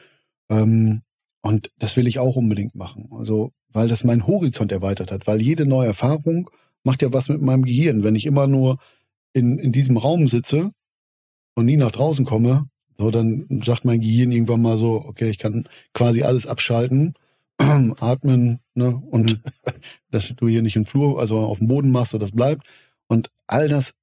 [0.48, 1.02] Ähm,
[1.42, 3.08] und das will ich auch unbedingt machen.
[3.12, 5.26] Also, weil das meinen Horizont erweitert hat.
[5.26, 6.50] Weil jede neue Erfahrung
[6.84, 8.02] macht ja was mit meinem Gehirn.
[8.02, 8.78] Wenn ich immer nur
[9.32, 10.70] in, in diesem Raum sitze
[11.54, 12.68] und nie nach draußen komme,
[12.98, 17.14] so, dann sagt mein Gehirn irgendwann mal so, okay, ich kann quasi alles abschalten,
[17.58, 19.40] atmen, ne, und
[20.10, 22.66] dass du hier nicht im Flur, also auf dem Boden machst, so das bleibt.
[23.08, 23.94] Und all das,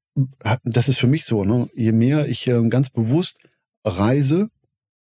[0.43, 3.37] hat- das ist für mich so, ne, je mehr ich ähm, ganz bewusst
[3.85, 4.49] reise,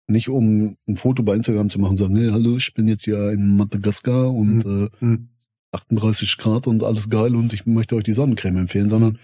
[0.07, 3.05] nicht um ein Foto bei Instagram zu machen und sagen, nee, hallo, ich bin jetzt
[3.05, 5.29] hier in Madagaskar und äh, Hm.
[5.71, 9.19] 38 Grad und alles geil und ich möchte euch die Sonnencreme empfehlen, sondern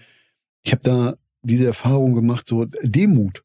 [0.64, 3.42] ich habe da diese Erfahrung gemacht, so Demut.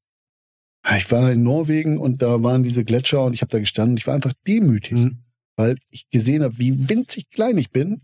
[0.98, 3.98] Ich war in Norwegen und da waren diese Gletscher und ich habe da gestanden und
[4.00, 5.20] ich war einfach demütig, Hm.
[5.56, 8.02] weil ich gesehen habe, wie winzig klein ich bin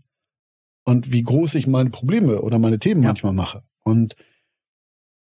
[0.84, 3.08] und wie groß ich meine Probleme oder meine Themen Ja.
[3.10, 3.62] manchmal mache.
[3.82, 4.14] Und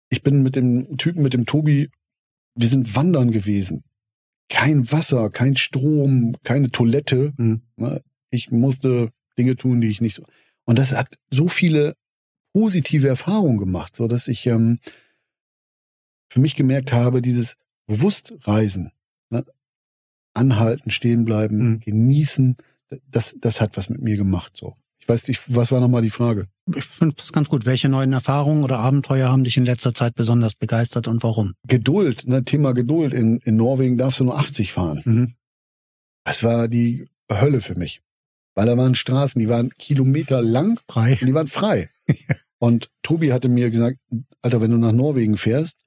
[0.09, 1.89] ich bin mit dem Typen, mit dem Tobi,
[2.55, 3.83] wir sind wandern gewesen.
[4.49, 7.33] Kein Wasser, kein Strom, keine Toilette.
[7.37, 7.61] Hm.
[7.77, 8.03] Ne?
[8.31, 10.23] Ich musste Dinge tun, die ich nicht so.
[10.65, 11.95] Und das hat so viele
[12.53, 14.79] positive Erfahrungen gemacht, so dass ich ähm,
[16.31, 17.55] für mich gemerkt habe, dieses
[17.87, 18.91] Bewusstreisen,
[19.29, 19.45] ne?
[20.33, 21.79] anhalten, stehen bleiben, Mhm.
[21.81, 22.57] genießen,
[23.07, 24.57] das, das hat was mit mir gemacht.
[24.57, 24.75] So,
[25.09, 26.47] weiß nicht, was war nochmal die Frage?
[26.73, 27.65] Ich finde das ganz gut.
[27.65, 31.53] Welche neuen Erfahrungen oder Abenteuer haben dich in letzter Zeit besonders begeistert und warum?
[31.67, 32.45] Geduld, ne?
[32.45, 33.11] Thema Geduld.
[33.13, 35.01] In, in Norwegen darfst du nur 80 fahren.
[35.03, 35.33] Mhm.
[36.23, 38.01] Das war die Hölle für mich,
[38.55, 41.17] weil da waren Straßen, die waren Kilometer lang Frei.
[41.19, 41.89] Und die waren frei.
[42.59, 43.97] Und Tobi hatte mir gesagt,
[44.41, 45.77] Alter, wenn du nach Norwegen fährst,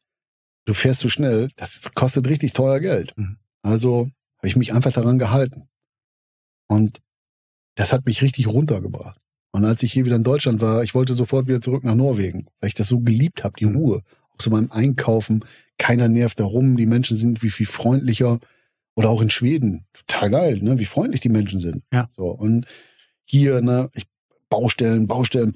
[0.64, 3.12] du fährst zu schnell, das kostet richtig teuer Geld.
[3.16, 3.36] Mhm.
[3.62, 5.68] Also habe ich mich einfach daran gehalten.
[6.68, 7.00] Und
[7.74, 9.18] das hat mich richtig runtergebracht.
[9.52, 12.46] Und als ich hier wieder in Deutschland war, ich wollte sofort wieder zurück nach Norwegen,
[12.60, 13.76] weil ich das so geliebt habe, die Mhm.
[13.76, 14.02] Ruhe.
[14.30, 15.44] Auch so beim Einkaufen,
[15.78, 18.38] keiner nervt da rum, die Menschen sind wie viel freundlicher.
[18.94, 20.78] Oder auch in Schweden, total geil, ne?
[20.78, 21.82] wie freundlich die Menschen sind.
[21.92, 22.10] Ja.
[22.14, 22.66] So, und
[23.24, 24.04] hier, ne, ich,
[24.50, 25.54] Baustellen, Baustellen.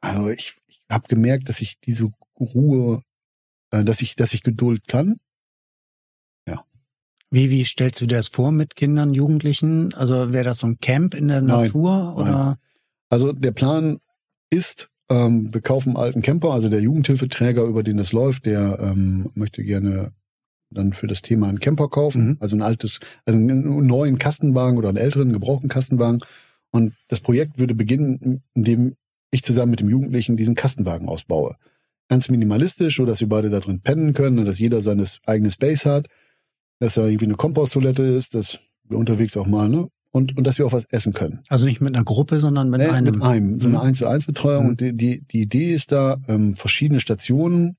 [0.00, 3.02] Also ich, ich habe gemerkt, dass ich diese Ruhe,
[3.70, 5.16] äh, dass ich, dass ich Geduld kann.
[7.34, 9.92] Wie, wie stellst du dir das vor mit Kindern, Jugendlichen?
[9.94, 12.30] Also wäre das so ein Camp in der Nein, Natur oder?
[12.30, 12.54] nein.
[13.08, 13.98] Also der Plan
[14.50, 18.78] ist, ähm, wir kaufen einen alten Camper, also der Jugendhilfeträger, über den das läuft, der
[18.80, 20.12] ähm, möchte gerne
[20.70, 22.36] dann für das Thema einen Camper kaufen, Mhm.
[22.38, 26.20] also ein altes, also einen neuen Kastenwagen oder einen älteren, gebrauchten Kastenwagen.
[26.70, 28.94] Und das Projekt würde beginnen, indem
[29.32, 31.56] ich zusammen mit dem Jugendlichen diesen Kastenwagen ausbaue.
[32.08, 35.50] Ganz minimalistisch, so dass wir beide da drin pennen können und dass jeder seine eigene
[35.50, 36.06] Space hat,
[36.84, 38.58] dass da irgendwie eine Komposttoilette ist, dass
[38.88, 39.88] wir unterwegs auch mal, ne?
[40.12, 41.40] Und, und dass wir auch was essen können.
[41.48, 43.14] Also nicht mit einer Gruppe, sondern mit Nee, einem.
[43.16, 43.82] Mit einem, so eine Mhm.
[43.84, 44.62] 1 zu 1 Betreuung.
[44.64, 44.68] Mhm.
[44.70, 47.76] Und die, die, die Idee ist da, ähm, verschiedene Stationen,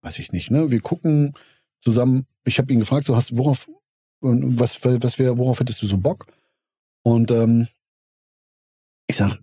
[0.00, 0.70] weiß ich nicht, ne?
[0.70, 1.34] Wir gucken
[1.82, 3.68] zusammen, ich habe ihn gefragt, so hast worauf,
[4.20, 6.26] was, was wäre, worauf hättest du so Bock?
[7.02, 7.68] Und ähm,
[9.08, 9.38] ich sag,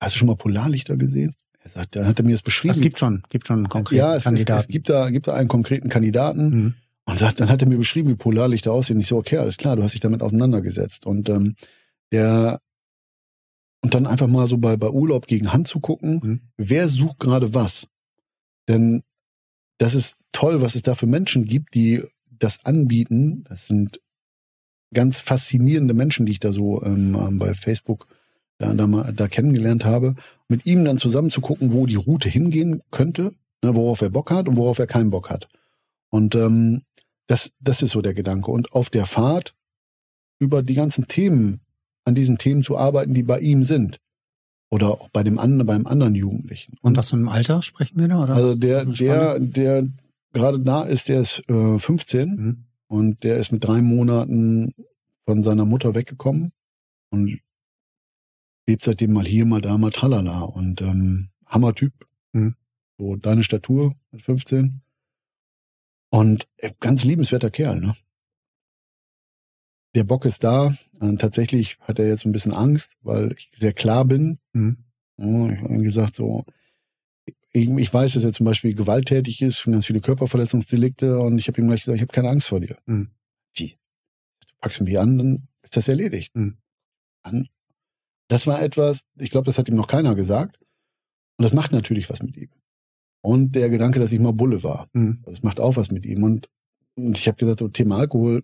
[0.00, 1.34] hast du schon mal Polarlichter gesehen?
[1.60, 2.74] Er sagt, dann hat er mir das beschrieben.
[2.74, 4.60] Es gibt schon, gibt schon konkrete ja, es, es, Kandidaten.
[4.60, 6.48] es gibt da, gibt da einen konkreten Kandidaten.
[6.50, 6.74] Mhm.
[7.08, 9.00] Und dann hat er mir beschrieben, wie Polarlichter aussehen.
[9.00, 11.06] Ich so, okay, alles klar, du hast dich damit auseinandergesetzt.
[11.06, 11.56] Und ähm,
[12.12, 12.60] der
[13.82, 16.40] und dann einfach mal so bei, bei Urlaub gegen Hand zu gucken, Mhm.
[16.58, 17.86] wer sucht gerade was.
[18.68, 19.02] Denn
[19.78, 23.44] das ist toll, was es da für Menschen gibt, die das anbieten.
[23.48, 24.00] Das sind
[24.92, 28.06] ganz faszinierende Menschen, die ich da so ähm, bei Facebook
[28.58, 30.14] da, da, mal, da kennengelernt habe.
[30.48, 33.32] Mit ihm dann zusammen zu gucken, wo die Route hingehen könnte,
[33.64, 35.48] ne, worauf er Bock hat und worauf er keinen Bock hat.
[36.10, 36.82] Und ähm,
[37.28, 38.50] das, das ist so der Gedanke.
[38.50, 39.54] Und auf der Fahrt
[40.40, 41.60] über die ganzen Themen,
[42.04, 44.00] an diesen Themen zu arbeiten, die bei ihm sind.
[44.70, 46.76] Oder auch bei dem anderen, beim anderen Jugendlichen.
[46.82, 48.22] Und was für einem Alter sprechen wir da?
[48.24, 49.88] Oder Also der, der, der
[50.32, 52.64] gerade da ist, der ist äh, 15 Mhm.
[52.86, 54.74] und der ist mit drei Monaten
[55.26, 56.52] von seiner Mutter weggekommen
[57.10, 57.38] und
[58.66, 60.42] lebt seitdem mal hier, mal da, mal tralala.
[60.42, 61.92] Und ähm, Hammertyp.
[62.32, 62.54] Mhm.
[62.98, 64.82] So deine Statur mit 15.
[66.10, 67.94] Und äh, ganz liebenswerter Kerl, ne?
[69.94, 70.74] Der Bock ist da.
[71.00, 74.38] Äh, tatsächlich hat er jetzt ein bisschen Angst, weil ich sehr klar bin.
[74.52, 74.84] Mhm.
[75.16, 76.44] Ich habe ihm gesagt, so,
[77.50, 81.60] ich, ich weiß, dass er zum Beispiel gewalttätig ist, ganz viele Körperverletzungsdelikte und ich habe
[81.60, 82.78] ihm gleich gesagt, ich habe keine Angst vor dir.
[82.86, 83.10] Mhm.
[83.54, 83.70] Wie?
[84.40, 86.34] Du packst mich an, dann ist das erledigt.
[86.36, 86.58] Mhm.
[88.28, 90.58] Das war etwas, ich glaube, das hat ihm noch keiner gesagt.
[91.36, 92.50] Und das macht natürlich was mit ihm.
[93.20, 95.18] Und der Gedanke, dass ich mal Bulle war, Mhm.
[95.26, 96.22] das macht auch was mit ihm.
[96.22, 96.48] Und,
[96.94, 98.42] und ich habe gesagt, so, Thema Alkohol,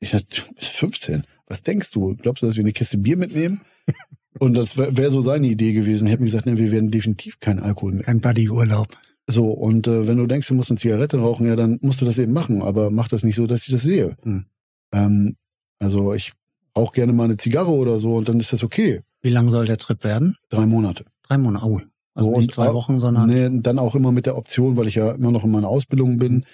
[0.00, 1.24] ich dachte, du bist 15.
[1.46, 2.16] Was denkst du?
[2.16, 3.60] Glaubst du, dass wir eine Kiste Bier mitnehmen?
[4.38, 6.06] Und das wäre wär so seine Idee gewesen.
[6.06, 8.02] Ich habe mir gesagt, ne, wir werden definitiv keinen Alkohol mehr.
[8.02, 8.88] Kein Buddy-Urlaub.
[9.26, 12.04] So, und äh, wenn du denkst, du musst eine Zigarette rauchen, ja, dann musst du
[12.04, 14.14] das eben machen, aber mach das nicht so, dass ich das sehe.
[14.24, 14.44] Hm.
[14.92, 15.36] Ähm,
[15.78, 16.32] also ich
[16.76, 19.00] rauche gerne mal eine Zigarre oder so und dann ist das okay.
[19.22, 20.36] Wie lang soll der Trip werden?
[20.50, 21.06] Drei Monate.
[21.22, 21.64] Drei Monate.
[21.64, 21.80] Oh.
[22.16, 24.96] Also So, nicht zwei Wochen, sondern Nee, dann auch immer mit der Option, weil ich
[24.96, 26.44] ja immer noch in meiner Ausbildung bin,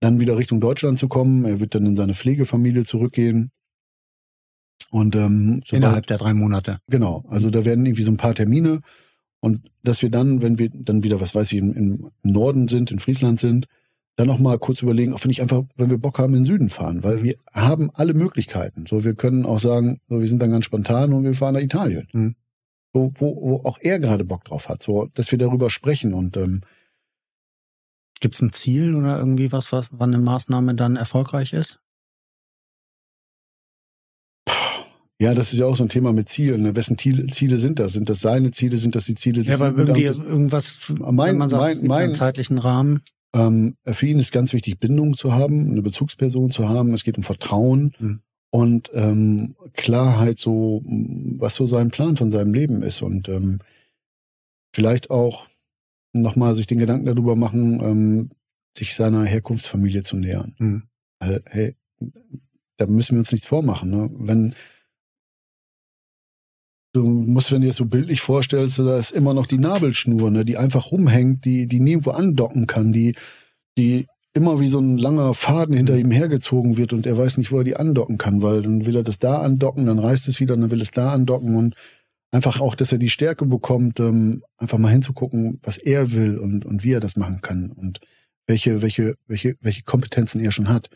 [0.00, 1.44] dann wieder Richtung Deutschland zu kommen.
[1.44, 3.50] Er wird dann in seine Pflegefamilie zurückgehen.
[4.90, 6.78] Und ähm, sobald- innerhalb der drei Monate.
[6.88, 8.80] Genau, also da werden irgendwie so ein paar Termine
[9.40, 12.90] und dass wir dann, wenn wir dann wieder, was weiß ich, im, im Norden sind,
[12.90, 13.66] in Friesland sind,
[14.16, 16.44] dann noch mal kurz überlegen, auch wenn ich einfach, wenn wir Bock haben, in den
[16.44, 18.84] Süden fahren, weil wir haben alle Möglichkeiten.
[18.86, 21.60] So, wir können auch sagen, so, wir sind dann ganz spontan und wir fahren nach
[21.60, 22.08] Italien.
[22.12, 22.34] Mhm.
[22.98, 26.36] So, wo, wo auch er gerade Bock drauf hat, so, dass wir darüber sprechen und
[26.36, 26.62] ähm,
[28.20, 31.78] Gibt es ein Ziel oder irgendwie was, was, wann eine Maßnahme dann erfolgreich ist?
[35.20, 36.62] ja, das ist ja auch so ein Thema mit Zielen.
[36.62, 36.74] Ne?
[36.74, 37.92] Wessen Ziele, sind das?
[37.92, 38.76] Sind das seine Ziele?
[38.76, 42.14] Sind das die Ziele des Ja, aber irgendwie irgendwas, Mein- wenn man sagt, mein- mein-
[42.14, 43.02] zeitlichen Rahmen.
[43.34, 46.94] Ähm, für ihn ist ganz wichtig, Bindung zu haben, eine Bezugsperson zu haben.
[46.94, 48.20] Es geht um Vertrauen Mhm.
[48.50, 53.58] Und ähm, Klarheit, so m, was so sein Plan von seinem Leben ist und ähm,
[54.74, 55.48] vielleicht auch
[56.12, 58.30] nochmal sich den Gedanken darüber machen, ähm,
[58.76, 60.54] sich seiner Herkunftsfamilie zu nähern.
[60.58, 60.82] Mhm.
[61.20, 61.76] Weil, hey,
[62.76, 63.90] da müssen wir uns nichts vormachen.
[63.90, 64.10] Ne?
[64.14, 64.54] Wenn
[66.92, 70.30] du musst, wenn du dir das so bildlich vorstellst, da ist immer noch die Nabelschnur,
[70.30, 73.14] ne, die einfach rumhängt, die, die nirgendwo andocken kann, die,
[73.76, 77.50] die immer wie so ein langer Faden hinter ihm hergezogen wird und er weiß nicht,
[77.50, 80.40] wo er die andocken kann, weil dann will er das da andocken, dann reißt es
[80.40, 81.74] wieder, dann will es da andocken und
[82.30, 86.64] einfach auch, dass er die Stärke bekommt, ähm, einfach mal hinzugucken, was er will und,
[86.64, 88.00] und wie er das machen kann und
[88.46, 90.88] welche, welche, welche, welche Kompetenzen er schon hat.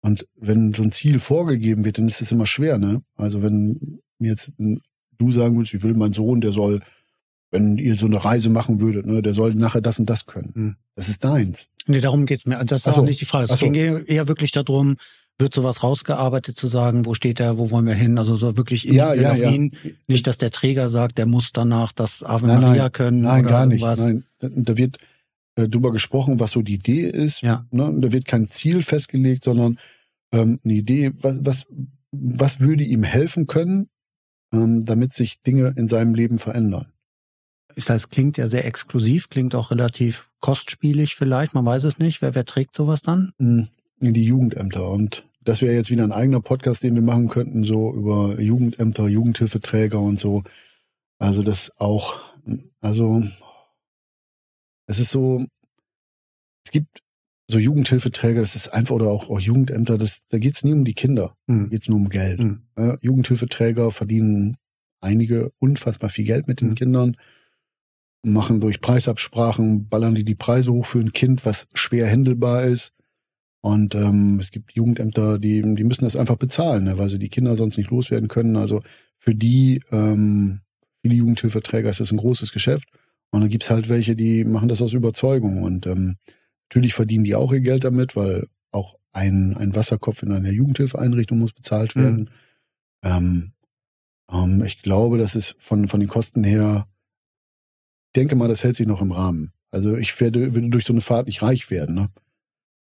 [0.00, 3.02] Und wenn so ein Ziel vorgegeben wird, dann ist es immer schwer, ne?
[3.16, 6.80] Also wenn mir jetzt du sagen würdest, ich will meinen Sohn, der soll,
[7.50, 10.52] wenn ihr so eine Reise machen würdet, ne, der soll nachher das und das können.
[10.54, 10.76] Hm.
[10.96, 11.68] Das ist deins.
[11.86, 12.64] Nee, darum geht's mir.
[12.64, 13.00] Das ist Ach so.
[13.00, 13.52] auch nicht die Frage.
[13.52, 13.70] Es so.
[13.70, 13.74] ging
[14.06, 14.96] eher, wirklich darum,
[15.38, 18.18] wird sowas rausgearbeitet zu sagen, wo steht er, wo wollen wir hin?
[18.18, 19.50] Also so wirklich Ja, individuell ja, auf ja.
[19.50, 19.72] ihn.
[20.06, 22.92] Nicht, dass der Träger sagt, der muss danach das Ave Nein, Maria nein.
[22.92, 23.82] können Nein, oder gar nicht.
[23.82, 23.98] irgendwas.
[23.98, 24.98] Nein, da, da wird
[25.56, 27.42] äh, drüber gesprochen, was so die Idee ist.
[27.42, 27.66] Ja.
[27.70, 27.84] Ne?
[27.84, 29.78] Und da wird kein Ziel festgelegt, sondern
[30.32, 31.66] ähm, eine Idee, was, was,
[32.12, 33.88] was würde ihm helfen können,
[34.52, 36.86] ähm, damit sich Dinge in seinem Leben verändern.
[37.76, 42.22] Das heißt, klingt ja sehr exklusiv, klingt auch relativ kostspielig vielleicht, man weiß es nicht.
[42.22, 43.32] Wer, wer trägt sowas dann?
[43.38, 43.68] In
[44.00, 44.88] die Jugendämter.
[44.88, 49.08] Und das wäre jetzt wieder ein eigener Podcast, den wir machen könnten, so über Jugendämter,
[49.08, 50.42] Jugendhilfeträger und so.
[51.18, 52.20] Also das auch,
[52.80, 53.22] also
[54.86, 55.44] es ist so,
[56.64, 57.02] es gibt
[57.48, 60.84] so Jugendhilfeträger, das ist einfach, oder auch, auch Jugendämter, das, da geht es nie um
[60.84, 61.64] die Kinder, mhm.
[61.64, 62.40] da geht es nur um Geld.
[62.40, 62.62] Mhm.
[62.76, 64.56] Ja, Jugendhilfeträger verdienen
[65.00, 66.74] einige unfassbar viel Geld mit den mhm.
[66.74, 67.16] Kindern,
[68.24, 72.92] machen durch Preisabsprachen, ballern die die Preise hoch für ein Kind, was schwer händelbar ist.
[73.60, 77.30] Und ähm, es gibt Jugendämter, die, die müssen das einfach bezahlen, ne, weil sie die
[77.30, 78.56] Kinder sonst nicht loswerden können.
[78.56, 78.82] Also
[79.16, 80.60] für die, ähm,
[81.00, 82.88] viele Jugendhilfeträger ist das ein großes Geschäft.
[83.30, 85.62] Und dann gibt's halt welche, die machen das aus Überzeugung.
[85.62, 86.16] Und ähm,
[86.74, 91.38] Natürlich verdienen die auch ihr Geld damit, weil auch ein, ein Wasserkopf in einer Jugendhilfeeinrichtung
[91.38, 92.00] muss bezahlt mhm.
[92.00, 92.20] werden.
[92.20, 92.32] Mhm.
[93.04, 93.52] Ähm,
[94.32, 96.88] ähm, ich glaube, das ist von, von den Kosten her,
[98.14, 99.52] denke mal, das hält sich noch im Rahmen.
[99.70, 101.94] Also ich werde, würde durch so eine Fahrt nicht reich werden.
[101.94, 102.08] Ne?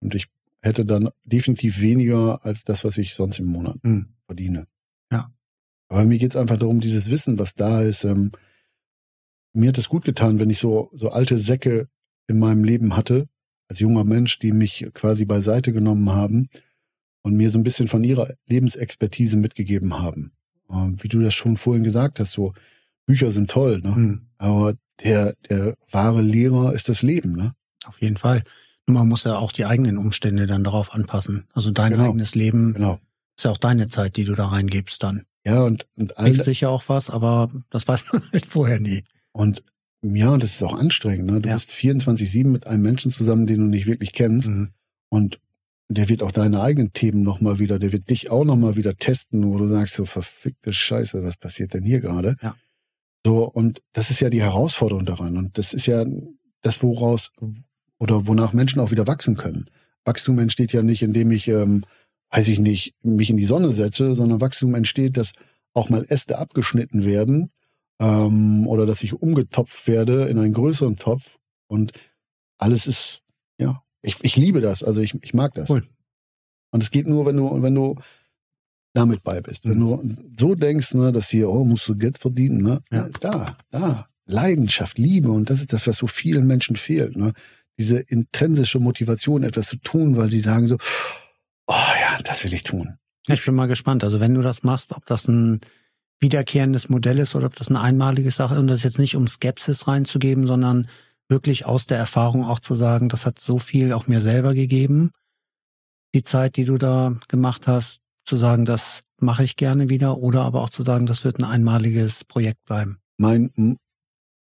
[0.02, 0.28] Und ich
[0.62, 4.08] hätte dann definitiv weniger als das, was ich sonst im Monat mhm.
[4.26, 4.68] verdiene.
[5.12, 5.32] Ja.
[5.90, 8.04] Aber mir geht's einfach darum, dieses Wissen, was da ist.
[8.04, 8.32] Ähm,
[9.54, 11.88] mir hat es gut getan, wenn ich so, so alte Säcke
[12.28, 13.28] in meinem Leben hatte,
[13.68, 16.50] als junger Mensch, die mich quasi beiseite genommen haben
[17.22, 20.34] und mir so ein bisschen von ihrer Lebensexpertise mitgegeben haben.
[20.70, 22.54] Ähm, wie du das schon vorhin gesagt hast, so
[23.06, 23.91] Bücher sind toll, ne?
[23.91, 24.22] Mhm.
[24.38, 27.53] aber der, der wahre Lehrer ist das Leben, ne?
[27.86, 28.44] Auf jeden Fall.
[28.88, 31.48] Nur man muss ja auch die eigenen Umstände dann darauf anpassen.
[31.53, 32.10] Also dein genau.
[32.10, 32.99] eigenes Leben genau.
[33.38, 35.26] ist ja auch deine Zeit, die du da reingibst dann.
[35.45, 36.32] Ja, und, und alle.
[36.32, 39.03] Kriegst sicher auch was, aber das weiß man halt vorher nie.
[39.32, 39.64] Und
[40.02, 41.32] ja, und das ist auch anstrengend.
[41.32, 41.41] Ne?
[41.41, 41.56] Du ja.
[41.56, 44.49] bist 24-7 mit einem Menschen zusammen, den du nicht wirklich kennst.
[44.49, 44.72] Mhm.
[45.10, 45.40] Und
[45.90, 49.45] der wird auch deine eigenen Themen nochmal wieder, der wird dich auch nochmal wieder testen,
[49.45, 52.36] wo du sagst, so verfickte Scheiße, was passiert denn hier gerade?
[52.41, 52.56] Ja.
[53.26, 55.38] So, und das ist ja die Herausforderung daran.
[55.38, 56.06] Und das ist ja
[56.62, 57.32] das, woraus
[58.00, 59.70] oder wonach Menschen auch wieder wachsen können.
[60.06, 61.86] Wachstum entsteht ja nicht, indem ich, ähm,
[62.32, 65.32] weiß ich nicht, mich in die Sonne setze, sondern Wachstum entsteht, dass
[65.74, 67.52] auch mal Äste abgeschnitten werden
[68.00, 71.38] ähm, oder dass ich umgetopft werde in einen größeren Topf
[71.68, 71.94] und
[72.58, 73.22] alles ist,
[73.58, 75.70] ja, ich, ich liebe das, also ich, ich mag das.
[75.70, 75.88] Cool.
[76.72, 77.95] Und es geht nur, wenn du, wenn du
[78.94, 79.65] damit bei bist.
[79.65, 79.70] Mhm.
[79.70, 82.82] Wenn du so denkst, ne, dass hier, oh, musst du Geld verdienen, ne?
[82.91, 83.10] Ja.
[83.20, 84.07] Da, da.
[84.26, 87.34] Leidenschaft, Liebe und das ist das, was so vielen Menschen fehlt, ne?
[87.78, 90.78] Diese intrinsische Motivation, etwas zu tun, weil sie sagen so,
[91.68, 92.98] oh ja, das will ich tun.
[93.28, 94.03] Ich bin mal gespannt.
[94.03, 95.61] Also wenn du das machst, ob das ein
[96.20, 99.28] wiederkehrendes Modell ist oder ob das eine einmalige Sache ist und das jetzt nicht um
[99.28, 100.88] Skepsis reinzugeben, sondern
[101.30, 105.11] wirklich aus der Erfahrung auch zu sagen, das hat so viel auch mir selber gegeben.
[106.14, 110.41] Die Zeit, die du da gemacht hast, zu sagen, das mache ich gerne wieder oder
[110.44, 113.00] aber auch zu sagen, das wird ein einmaliges Projekt bleiben.
[113.18, 113.78] Mein,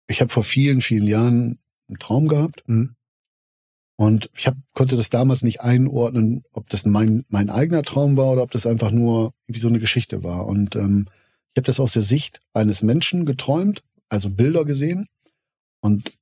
[0.08, 1.58] ich habe vor vielen, vielen Jahren
[1.88, 2.62] einen Traum gehabt.
[2.66, 2.94] Mhm.
[4.00, 8.32] Und ich hab, konnte das damals nicht einordnen, ob das mein, mein eigener Traum war
[8.32, 10.46] oder ob das einfach nur wie so eine Geschichte war.
[10.46, 11.06] Und ähm,
[11.52, 15.08] ich habe das aus der Sicht eines Menschen geträumt, also Bilder gesehen.
[15.80, 16.12] Und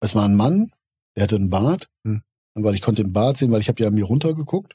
[0.00, 0.72] es war ein Mann,
[1.14, 2.22] der hatte einen Bart, hm.
[2.54, 4.74] weil ich konnte den Bart sehen, weil ich habe ja mir runtergeguckt.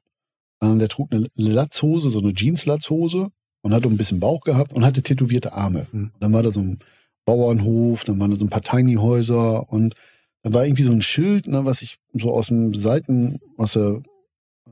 [0.63, 3.29] Ähm, der trug eine Latzhose, so eine Jeans-Latzhose
[3.63, 5.87] und hatte ein bisschen Bauch gehabt und hatte tätowierte Arme.
[5.91, 6.11] Hm.
[6.21, 6.79] Dann war da so ein
[7.25, 9.93] Bauernhof, dann waren da so ein paar Tiny-Häuser und
[10.41, 14.01] dann war irgendwie so ein Schild, ne, was ich so aus dem Seiten, aus der,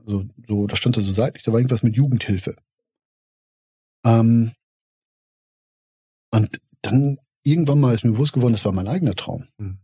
[0.06, 2.56] also so, da stand da so seitlich, da war irgendwas mit Jugendhilfe.
[4.04, 4.52] Ähm,
[6.30, 9.44] und dann irgendwann mal ist mir bewusst geworden, das war mein eigener Traum.
[9.58, 9.78] Mhm.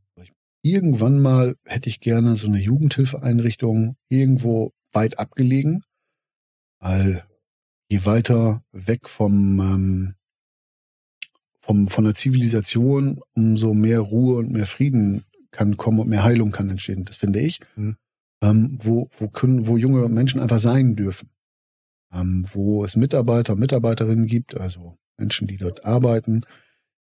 [0.63, 5.85] Irgendwann mal hätte ich gerne so eine Jugendhilfeeinrichtung irgendwo weit abgelegen,
[6.81, 7.25] weil
[7.89, 10.15] je weiter weg vom, ähm,
[11.61, 16.51] vom von der Zivilisation, umso mehr Ruhe und mehr Frieden kann kommen und mehr Heilung
[16.51, 17.05] kann entstehen.
[17.05, 17.61] Das finde ich.
[17.77, 17.97] Mhm.
[18.43, 21.31] Ähm, wo, wo können, wo junge Menschen einfach sein dürfen.
[22.13, 26.45] Ähm, wo es Mitarbeiter, Mitarbeiterinnen gibt, also Menschen, die dort arbeiten,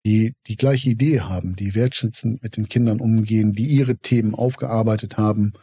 [0.05, 5.17] die die gleiche Idee haben, die wertschätzend mit den Kindern umgehen, die ihre Themen aufgearbeitet
[5.17, 5.53] haben,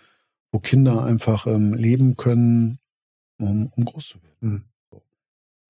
[0.53, 2.79] wo Kinder einfach ähm, leben können,
[3.39, 4.37] um, um groß zu werden.
[4.41, 4.65] Mhm.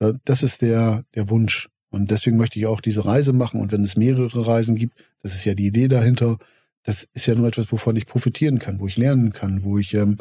[0.01, 0.17] So.
[0.25, 1.69] Das ist der, der Wunsch.
[1.89, 3.61] Und deswegen möchte ich auch diese Reise machen.
[3.61, 6.37] Und wenn es mehrere Reisen gibt, das ist ja die Idee dahinter,
[6.83, 9.93] das ist ja nur etwas, wovon ich profitieren kann, wo ich lernen kann, wo ich,
[9.93, 10.17] ähm,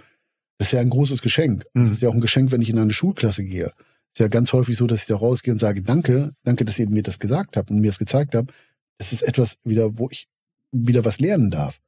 [0.58, 1.66] das ist ja ein großes Geschenk.
[1.74, 1.86] Mhm.
[1.86, 3.72] Das ist ja auch ein Geschenk, wenn ich in eine Schulklasse gehe
[4.14, 6.88] ist ja ganz häufig so, dass ich da rausgehe und sage, danke, danke, dass ihr
[6.88, 8.52] mir das gesagt habt und mir das gezeigt habt.
[8.96, 10.28] Das ist etwas wieder, wo ich
[10.70, 11.80] wieder was lernen darf.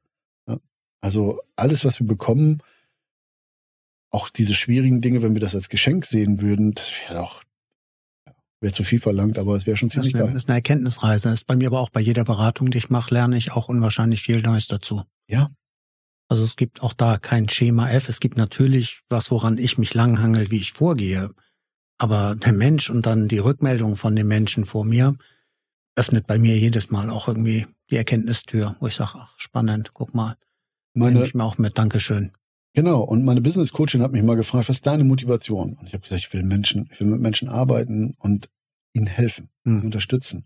[0.99, 2.61] Also alles, was wir bekommen,
[4.09, 7.43] auch diese schwierigen Dinge, wenn wir das als Geschenk sehen würden, das wäre doch
[8.59, 10.33] wäre zu viel verlangt, aber es wäre schon ziemlich das wär, geil.
[10.33, 11.29] Das ist eine Erkenntnisreise.
[11.29, 13.69] Das ist bei mir aber auch bei jeder Beratung, die ich mache, lerne ich auch
[13.69, 15.03] unwahrscheinlich viel Neues dazu.
[15.27, 15.51] Ja.
[16.29, 18.09] Also es gibt auch da kein Schema F.
[18.09, 21.31] Es gibt natürlich was, woran ich mich langhangel, wie ich vorgehe.
[21.97, 25.15] Aber der Mensch und dann die Rückmeldung von dem Menschen vor mir
[25.95, 30.13] öffnet bei mir jedes Mal auch irgendwie die Erkenntnistür, wo ich sage, ach, spannend, guck
[30.13, 30.35] mal.
[30.93, 32.31] Meine, Nehme ich mir auch mit, Dankeschön.
[32.77, 35.73] Genau, und meine Business Coachin hat mich mal gefragt, was ist deine Motivation?
[35.79, 38.49] Und ich habe gesagt, ich will Menschen, ich will mit Menschen arbeiten und
[38.93, 39.81] ihnen helfen, mhm.
[39.81, 40.45] unterstützen.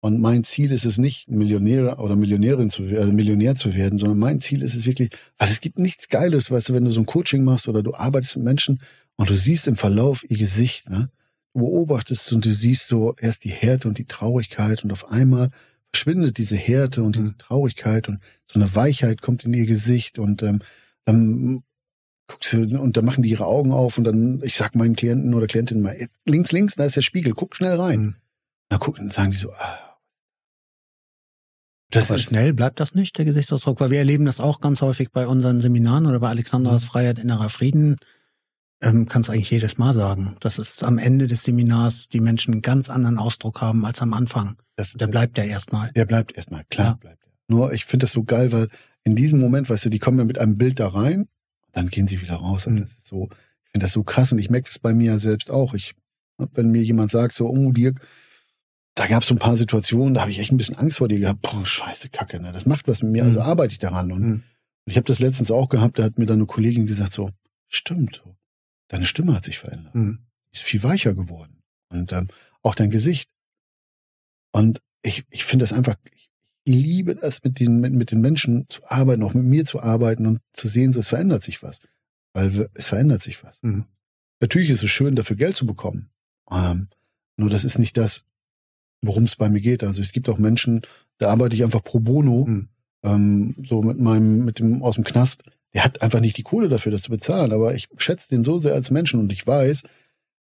[0.00, 3.98] Und mein Ziel ist es nicht, Millionär oder Millionärin zu werden, also Millionär zu werden,
[3.98, 5.08] sondern mein Ziel ist es wirklich,
[5.38, 7.94] weil es gibt nichts Geiles, weißt du, wenn du so ein Coaching machst oder du
[7.94, 8.82] arbeitest mit Menschen
[9.16, 11.08] und du siehst im Verlauf ihr Gesicht, ne?
[11.54, 15.48] Du beobachtest und du siehst so erst die Härte und die Traurigkeit und auf einmal
[15.94, 17.38] verschwindet diese Härte und diese mhm.
[17.38, 20.60] Traurigkeit und so eine Weichheit kommt in ihr Gesicht und ähm,
[21.04, 21.62] dann
[22.26, 25.34] guckst du, und dann machen die ihre Augen auf und dann, ich sag meinen Klienten
[25.34, 28.00] oder Klientinnen mal, links, links, da ist der Spiegel, guck schnell rein.
[28.00, 28.16] Mhm.
[28.70, 29.78] Dann gucken, sagen die so, ah.
[31.90, 34.80] Das Aber ist, schnell bleibt das nicht, der Gesichtsausdruck, weil wir erleben das auch ganz
[34.80, 36.88] häufig bei unseren Seminaren oder bei Alexandras mhm.
[36.88, 37.96] Freiheit innerer Frieden.
[38.82, 42.62] Ähm, kannst eigentlich jedes Mal sagen, dass es am Ende des Seminars die Menschen einen
[42.62, 44.56] ganz anderen Ausdruck haben als am Anfang.
[44.76, 45.92] Das, der bleibt ja erstmal.
[45.92, 46.94] Der bleibt erstmal, klar ja.
[46.94, 47.32] bleibt er.
[47.46, 48.68] Nur ich finde das so geil, weil
[49.04, 51.28] in diesem Moment, weißt du, die kommen ja mit einem Bild da rein,
[51.72, 52.66] dann gehen sie wieder raus.
[52.66, 52.80] Mhm.
[52.80, 53.28] Das ist so,
[53.64, 55.74] ich finde das so krass und ich merke das bei mir selbst auch.
[55.74, 55.94] Ich,
[56.38, 58.00] wenn mir jemand sagt, so, oh Dirk,
[58.94, 61.08] da gab es so ein paar Situationen, da habe ich echt ein bisschen Angst vor
[61.08, 61.42] dir gehabt.
[61.42, 62.52] Boah, scheiße, Kacke, ne?
[62.52, 63.42] Das macht was mit mir, also mhm.
[63.42, 64.12] also arbeite ich daran.
[64.12, 64.42] Und mhm.
[64.86, 67.30] ich habe das letztens auch gehabt, da hat mir dann eine Kollegin gesagt, so,
[67.68, 68.22] stimmt,
[68.88, 69.94] deine Stimme hat sich verändert.
[69.94, 70.20] Mhm.
[70.52, 71.62] Ist viel weicher geworden.
[71.88, 72.28] Und ähm,
[72.62, 73.30] auch dein Gesicht.
[74.52, 75.96] Und ich, ich finde das einfach,
[76.64, 80.26] liebe es, mit den, mit, mit den Menschen zu arbeiten, auch mit mir zu arbeiten
[80.26, 81.80] und zu sehen, so es verändert sich was.
[82.32, 83.62] Weil wir, es verändert sich was.
[83.62, 83.84] Mhm.
[84.40, 86.10] Natürlich ist es schön, dafür Geld zu bekommen.
[86.50, 86.88] Ähm,
[87.36, 88.24] nur das ist nicht das,
[89.02, 89.84] worum es bei mir geht.
[89.84, 90.82] Also es gibt auch Menschen,
[91.18, 92.68] da arbeite ich einfach pro bono, mhm.
[93.02, 95.44] ähm, so mit meinem, mit dem aus dem Knast.
[95.74, 97.52] Der hat einfach nicht die Kohle dafür, das zu bezahlen.
[97.52, 99.82] Aber ich schätze den so sehr als Menschen und ich weiß,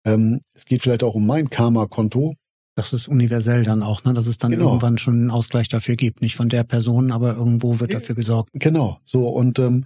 [0.04, 2.36] ähm, es geht vielleicht auch um mein Karma-Konto,
[2.80, 4.12] das ist universell dann auch, ne?
[4.12, 4.66] dass es dann genau.
[4.66, 6.22] irgendwann schon einen Ausgleich dafür gibt.
[6.22, 8.50] Nicht von der Person, aber irgendwo wird dafür gesorgt.
[8.54, 9.84] Genau, so und ähm,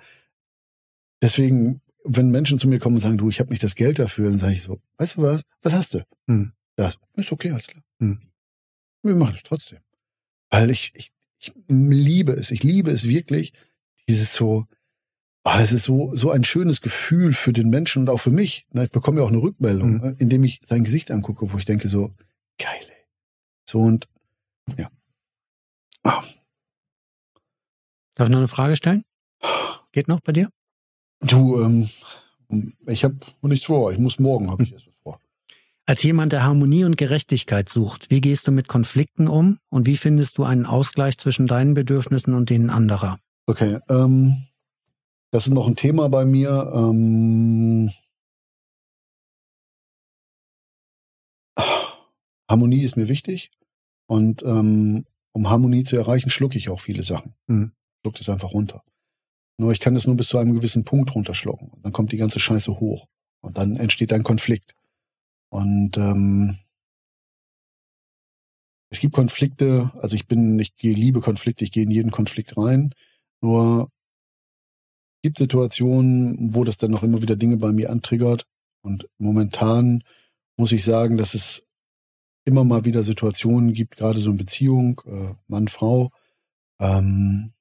[1.22, 4.30] deswegen, wenn Menschen zu mir kommen und sagen, du, ich habe nicht das Geld dafür,
[4.30, 6.04] dann sage ich so, weißt du was, was hast du?
[6.26, 6.52] Hm.
[6.76, 7.82] Das ist okay, alles klar.
[8.00, 8.18] Hm.
[9.02, 9.78] Wir machen es trotzdem.
[10.50, 13.52] Weil ich, ich, ich liebe es, ich liebe es wirklich,
[14.08, 14.66] dieses so,
[15.46, 18.66] Ah, das ist so, so ein schönes Gefühl für den Menschen und auch für mich.
[18.72, 20.16] Ich bekomme ja auch eine Rückmeldung, mhm.
[20.18, 22.14] indem ich sein Gesicht angucke, wo ich denke so,
[22.58, 23.06] Geil, ey.
[23.68, 24.08] So und
[24.76, 24.90] ja.
[26.04, 26.22] Ah.
[28.14, 29.04] Darf ich noch eine Frage stellen?
[29.92, 30.48] Geht noch bei dir?
[31.20, 31.88] Du, ähm,
[32.86, 33.92] ich habe nichts vor.
[33.92, 35.20] Ich muss morgen, habe ich erst was vor.
[35.86, 39.96] Als jemand, der Harmonie und Gerechtigkeit sucht, wie gehst du mit Konflikten um und wie
[39.96, 43.18] findest du einen Ausgleich zwischen deinen Bedürfnissen und denen anderer?
[43.46, 44.46] Okay, ähm,
[45.30, 46.72] das ist noch ein Thema bei mir.
[46.74, 47.90] Ähm,
[52.48, 53.50] Harmonie ist mir wichtig
[54.06, 57.34] und ähm, um Harmonie zu erreichen, schlucke ich auch viele Sachen.
[57.46, 57.72] Mhm.
[58.02, 58.82] Schluck das einfach runter.
[59.58, 61.68] Nur ich kann das nur bis zu einem gewissen Punkt runterschlucken.
[61.68, 63.06] Und dann kommt die ganze Scheiße hoch.
[63.40, 64.74] Und dann entsteht ein Konflikt.
[65.50, 66.58] Und ähm,
[68.90, 72.94] es gibt Konflikte, also ich bin, ich liebe Konflikte, ich gehe in jeden Konflikt rein.
[73.40, 73.90] Nur
[75.16, 78.46] es gibt Situationen, wo das dann noch immer wieder Dinge bei mir antriggert.
[78.82, 80.04] Und momentan
[80.56, 81.63] muss ich sagen, dass es
[82.44, 86.10] immer mal wieder Situationen gibt, gerade so in Beziehung, äh, Mann, Frau,
[86.80, 87.52] ähm,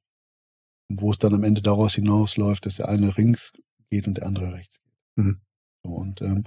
[0.90, 3.54] wo es dann am Ende daraus hinausläuft, dass der eine links
[3.90, 5.26] geht und der andere rechts geht.
[5.26, 5.42] Mhm.
[5.84, 6.44] So, und ähm,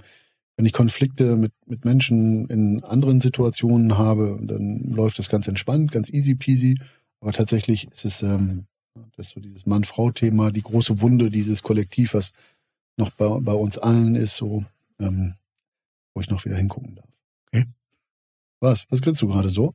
[0.55, 5.91] wenn ich Konflikte mit, mit Menschen in anderen Situationen habe, dann läuft das ganz entspannt,
[5.91, 6.79] ganz easy peasy.
[7.19, 8.65] Aber tatsächlich ist es ähm,
[9.15, 12.31] das so dieses Mann-Frau-Thema, die große Wunde, dieses Kollektiv, was
[12.97, 14.65] noch bei, bei uns allen ist, so,
[14.99, 15.35] ähm,
[16.13, 17.06] wo ich noch wieder hingucken darf.
[18.59, 18.85] Was?
[18.89, 19.73] Was grinst du gerade so?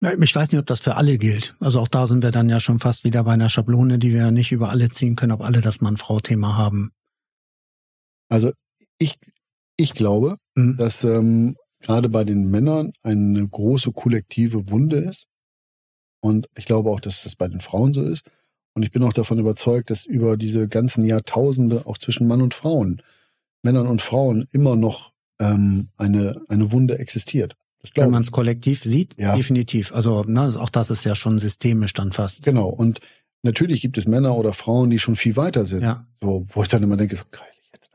[0.00, 1.56] Ich weiß nicht, ob das für alle gilt.
[1.58, 4.30] Also auch da sind wir dann ja schon fast wieder bei einer Schablone, die wir
[4.30, 6.92] nicht über alle ziehen können, ob alle das Mann-Frau-Thema haben.
[8.28, 8.52] Also
[8.98, 9.18] ich,
[9.76, 10.76] ich glaube, mhm.
[10.76, 15.26] dass ähm, gerade bei den Männern eine große kollektive Wunde ist.
[16.20, 18.28] Und ich glaube auch, dass das bei den Frauen so ist.
[18.74, 22.52] Und ich bin auch davon überzeugt, dass über diese ganzen Jahrtausende auch zwischen Mann und
[22.52, 23.00] Frauen,
[23.62, 27.56] Männern und Frauen immer noch ähm, eine, eine Wunde existiert.
[27.94, 29.36] Wenn man es kollektiv sieht, ja.
[29.36, 29.92] definitiv.
[29.94, 32.44] Also ne, auch das ist ja schon systemisch dann fast.
[32.44, 32.68] Genau.
[32.68, 33.00] Und
[33.42, 35.82] natürlich gibt es Männer oder Frauen, die schon viel weiter sind.
[35.82, 36.06] Ja.
[36.22, 37.86] So, wo ich dann immer denke, so geil, ich hätte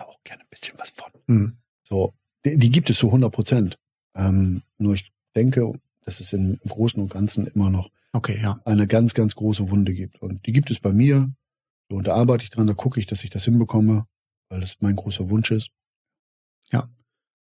[0.52, 1.12] bisschen was von.
[1.26, 1.58] Mhm.
[1.84, 2.14] So,
[2.46, 3.80] die, die, gibt es zu 100 Prozent.
[4.16, 5.74] Ähm, nur ich denke,
[6.06, 8.60] dass es im Großen und Ganzen immer noch okay, ja.
[8.66, 10.22] eine ganz, ganz große Wunde gibt.
[10.22, 11.34] Und die gibt es bei mir.
[11.90, 14.06] So, und da arbeite ich dran, da gucke ich, dass ich das hinbekomme,
[14.50, 15.72] weil das mein großer Wunsch ist.
[16.72, 16.90] Ja.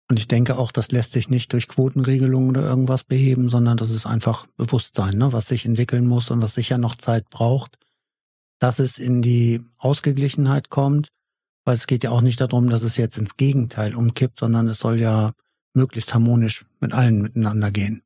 [0.09, 3.91] Und ich denke auch, das lässt sich nicht durch Quotenregelungen oder irgendwas beheben, sondern das
[3.91, 7.79] ist einfach Bewusstsein, ne, was sich entwickeln muss und was sicher noch Zeit braucht,
[8.59, 11.09] dass es in die Ausgeglichenheit kommt.
[11.65, 14.79] Weil es geht ja auch nicht darum, dass es jetzt ins Gegenteil umkippt, sondern es
[14.79, 15.33] soll ja
[15.75, 18.03] möglichst harmonisch mit allen miteinander gehen.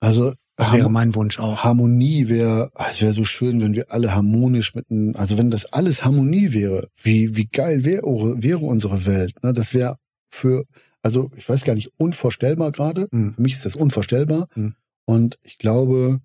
[0.00, 1.64] Also das wäre mein Wunsch auch.
[1.64, 6.04] Harmonie wäre, es wäre so schön, wenn wir alle harmonisch mitten, also wenn das alles
[6.04, 8.02] Harmonie wäre, wie, wie geil wäre,
[8.42, 9.34] wäre unsere Welt.
[9.42, 9.52] Ne?
[9.52, 9.96] Das wäre
[10.30, 10.64] für,
[11.06, 13.06] also ich weiß gar nicht, unvorstellbar gerade.
[13.12, 13.34] Mhm.
[13.34, 14.48] Für mich ist das unvorstellbar.
[14.56, 14.74] Mhm.
[15.04, 16.20] Und ich glaube,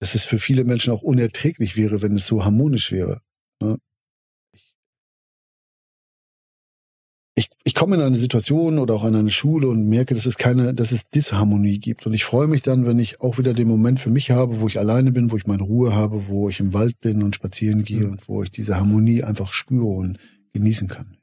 [0.00, 3.20] dass es für viele Menschen auch unerträglich wäre, wenn es so harmonisch wäre.
[3.62, 3.78] Ne?
[7.36, 10.36] ich, ich komme in eine Situation oder auch in eine Schule und merke, dass es
[10.36, 12.04] keine, dass es Disharmonie gibt.
[12.04, 14.66] Und ich freue mich dann, wenn ich auch wieder den Moment für mich habe, wo
[14.66, 17.84] ich alleine bin, wo ich meine Ruhe habe, wo ich im Wald bin und spazieren
[17.84, 18.10] gehe mhm.
[18.10, 20.18] und wo ich diese Harmonie einfach spüre und
[20.52, 21.16] genießen kann.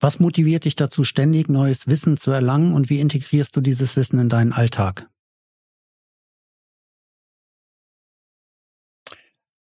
[0.00, 4.18] Was motiviert dich dazu, ständig neues Wissen zu erlangen und wie integrierst du dieses Wissen
[4.18, 5.08] in deinen Alltag?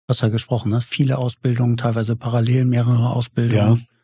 [0.09, 0.81] hast ja gesprochen, ne?
[0.81, 3.77] Viele Ausbildungen, teilweise parallel mehrere Ausbildungen.
[3.77, 3.97] Ja.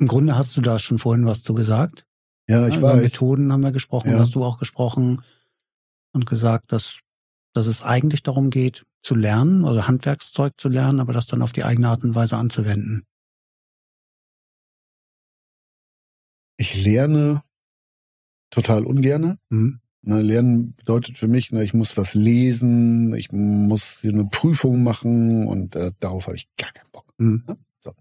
[0.00, 2.04] Im Grunde hast du da schon vorhin was zu gesagt.
[2.48, 2.92] Ja, ich ja, weiß.
[2.92, 4.18] Über Methoden haben wir gesprochen, ja.
[4.18, 5.22] hast du auch gesprochen
[6.12, 7.00] und gesagt, dass,
[7.54, 11.52] dass es eigentlich darum geht, zu lernen oder Handwerkszeug zu lernen, aber das dann auf
[11.52, 13.04] die eigene Art und Weise anzuwenden.
[16.58, 17.42] Ich lerne
[18.50, 19.38] total ungerne.
[19.48, 19.80] Mhm.
[20.02, 25.46] Na, Lernen bedeutet für mich, na, ich muss was lesen, ich muss eine Prüfung machen
[25.46, 27.12] und äh, darauf habe ich gar keinen Bock.
[27.18, 27.44] Mhm.
[27.48, 27.56] Ja?
[27.80, 27.92] So.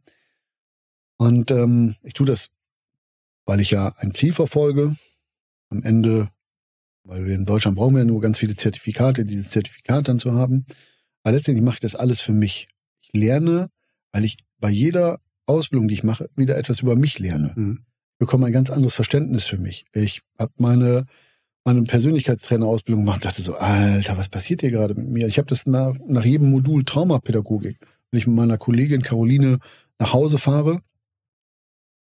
[1.18, 2.50] Und ähm, ich tue das,
[3.46, 4.96] weil ich ja ein Ziel verfolge.
[5.70, 6.30] Am Ende,
[7.04, 10.34] weil wir in Deutschland brauchen wir ja nur ganz viele Zertifikate, dieses Zertifikat dann zu
[10.34, 10.66] haben.
[11.24, 12.70] Aber letztendlich mache ich das alles für mich.
[13.02, 13.70] Ich lerne,
[14.12, 17.54] weil ich bei jeder Ausbildung, die ich mache, wieder etwas über mich lerne.
[17.56, 17.86] Mhm.
[18.20, 19.86] Bekomme ein ganz anderes Verständnis für mich.
[19.94, 21.06] Ich habe meine
[21.68, 25.28] meine Persönlichkeitstrainerausbildung gemacht, dachte so, Alter, was passiert hier gerade mit mir?
[25.28, 27.78] Ich habe das nach, nach jedem Modul Traumapädagogik.
[28.10, 29.60] Wenn ich mit meiner Kollegin Caroline
[30.00, 30.80] nach Hause fahre,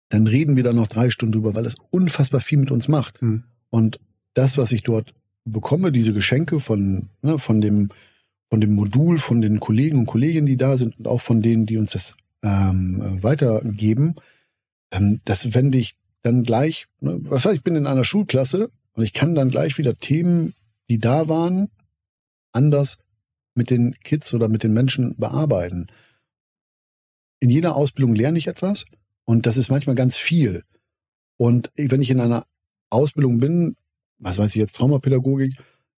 [0.09, 3.21] dann reden wir da noch drei Stunden drüber, weil es unfassbar viel mit uns macht.
[3.21, 3.45] Mhm.
[3.69, 4.01] Und
[4.33, 5.13] das, was ich dort
[5.45, 7.91] bekomme, diese Geschenke von, ne, von dem,
[8.49, 11.67] von dem Modul, von den Kollegen und Kolleginnen, die da sind und auch von denen,
[11.67, 14.15] die uns das ähm, weitergeben,
[14.91, 19.05] ähm, das wende ich dann gleich, ne, was weiß ich, bin in einer Schulklasse und
[19.05, 20.55] ich kann dann gleich wieder Themen,
[20.89, 21.71] die da waren,
[22.53, 22.99] anders
[23.55, 25.89] mit den Kids oder mit den Menschen bearbeiten.
[27.41, 28.85] In jeder Ausbildung lerne ich etwas
[29.25, 30.65] und das ist manchmal ganz viel.
[31.37, 32.45] Und wenn ich in einer
[32.91, 33.77] Ausbildung bin,
[34.19, 35.55] was weiß ich jetzt, Traumapädagogik,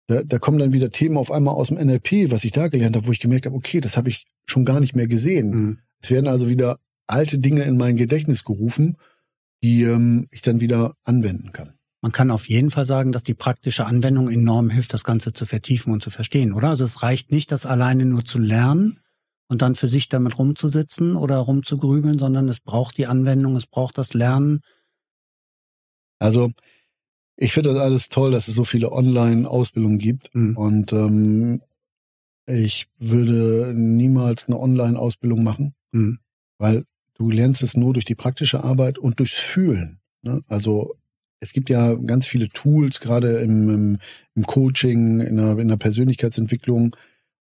[0.06, 2.96] da, da kommen dann wieder Themen auf einmal aus dem NLP, was ich da gelernt
[2.96, 5.50] habe, wo ich gemerkt habe, okay, das habe ich schon gar nicht mehr gesehen.
[5.50, 5.78] Mhm.
[6.00, 8.96] Es werden also wieder alte Dinge in mein Gedächtnis gerufen,
[9.62, 11.74] die ähm, ich dann wieder anwenden kann.
[12.02, 15.46] Man kann auf jeden Fall sagen, dass die praktische Anwendung enorm hilft, das Ganze zu
[15.46, 16.70] vertiefen und zu verstehen, oder?
[16.70, 18.98] Also es reicht nicht, das alleine nur zu lernen
[19.48, 23.98] und dann für sich damit rumzusitzen oder rumzugrübeln, sondern es braucht die Anwendung, es braucht
[23.98, 24.62] das Lernen.
[26.18, 26.50] Also
[27.36, 30.56] ich finde das alles toll, dass es so viele Online-Ausbildungen gibt mhm.
[30.56, 31.62] und ähm,
[32.46, 36.18] ich würde niemals eine Online-Ausbildung machen, mhm.
[36.58, 36.84] weil
[37.22, 40.00] du lernst es nur durch die praktische Arbeit und durchs Fühlen.
[40.22, 40.42] Ne?
[40.48, 40.96] Also
[41.40, 43.98] es gibt ja ganz viele Tools, gerade im, im,
[44.34, 46.96] im Coaching, in der, in der Persönlichkeitsentwicklung.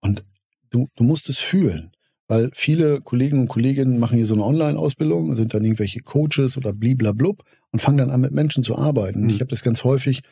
[0.00, 0.24] Und
[0.70, 1.92] du, du musst es fühlen.
[2.28, 6.72] Weil viele Kollegen und Kolleginnen machen hier so eine Online-Ausbildung, sind dann irgendwelche Coaches oder
[6.72, 9.22] bliblablub und fangen dann an, mit Menschen zu arbeiten.
[9.24, 9.28] Mhm.
[9.28, 10.22] Ich habe das ganz häufig,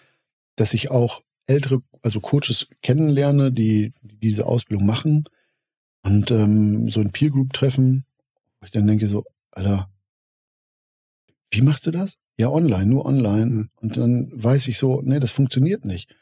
[0.56, 5.24] dass ich auch ältere, also Coaches kennenlerne, die, die diese Ausbildung machen
[6.02, 8.04] und ähm, so ein Peer Group treffen,
[8.60, 9.90] wo ich dann denke so, Alter,
[11.50, 12.16] wie machst du das?
[12.38, 13.46] Ja, online, nur online.
[13.46, 13.70] Mhm.
[13.76, 16.14] Und dann weiß ich so, nee, das funktioniert nicht.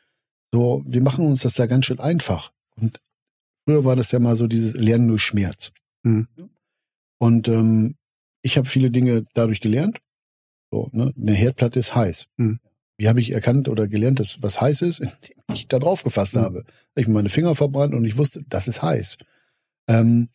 [0.52, 2.52] So, wir machen uns das da ganz schön einfach.
[2.76, 3.00] Und
[3.64, 5.72] früher war das ja mal so dieses Lernen durch Schmerz.
[6.02, 6.28] Mhm.
[7.18, 7.96] Und ähm,
[8.42, 9.98] ich habe viele Dinge dadurch gelernt.
[10.70, 11.14] So, ne?
[11.16, 12.26] Eine Herdplatte ist heiß.
[12.36, 12.60] Mhm.
[12.98, 16.34] Wie habe ich erkannt oder gelernt, dass was heiß ist, indem ich da drauf gefasst
[16.34, 16.40] mhm.
[16.40, 16.64] habe.
[16.94, 19.16] Ich meine Finger verbrannt und ich wusste, das ist heiß.
[19.88, 20.28] Ähm,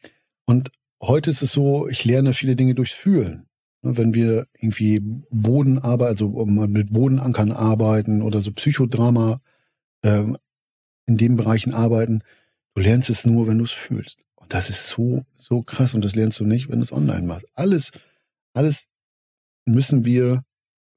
[0.45, 0.71] und
[1.01, 3.47] heute ist es so, ich lerne viele Dinge durchs Fühlen.
[3.81, 4.99] Ne, wenn wir irgendwie
[5.29, 9.39] Bodenarbeit, also mit Bodenankern arbeiten oder so Psychodrama
[10.03, 10.37] ähm,
[11.05, 12.21] in den Bereichen arbeiten,
[12.75, 14.19] du lernst es nur, wenn du es fühlst.
[14.35, 17.25] Und das ist so, so krass und das lernst du nicht, wenn du es online
[17.25, 17.47] machst.
[17.53, 17.91] Alles,
[18.53, 18.87] alles
[19.65, 20.43] müssen wir,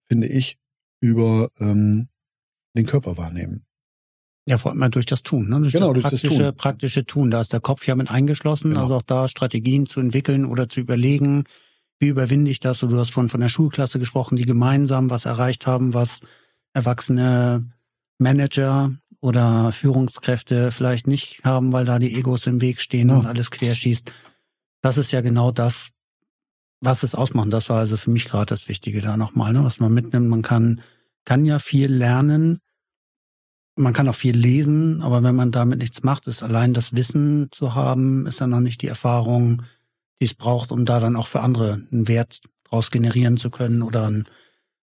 [0.09, 0.59] finde ich,
[1.01, 2.09] über ähm,
[2.77, 3.65] den Körper wahrnehmen.
[4.51, 5.61] Ja, vor allem durch das Tun, ne?
[5.61, 6.57] durch, genau, das, durch praktische, das Tun.
[6.57, 7.31] praktische Tun.
[7.31, 8.83] Da ist der Kopf ja mit eingeschlossen, Genau.
[8.83, 11.45] also auch da Strategien zu entwickeln oder zu überlegen,
[12.01, 12.83] wie überwinde ich das?
[12.83, 16.21] Und du hast von, von der Schulklasse gesprochen, die gemeinsam was erreicht haben, was
[16.73, 17.71] erwachsene
[18.19, 18.91] Manager
[19.21, 23.19] oder Führungskräfte vielleicht nicht haben, weil da die Egos im Weg stehen Ja.
[23.19, 24.11] und alles querschießt.
[24.83, 25.91] Das ist ja genau das,
[26.81, 27.53] was es ausmacht.
[27.53, 29.63] Das war also für mich gerade das Wichtige da nochmal, ne?
[29.63, 30.29] was man mitnimmt.
[30.29, 30.81] Man kann,
[31.25, 32.61] kann ja viel lernen,
[33.81, 37.49] man kann auch viel lesen, aber wenn man damit nichts macht, ist allein das Wissen
[37.51, 39.63] zu haben, ist dann noch nicht die Erfahrung,
[40.21, 43.83] die es braucht, um da dann auch für andere einen Wert draus generieren zu können
[43.83, 44.25] oder einen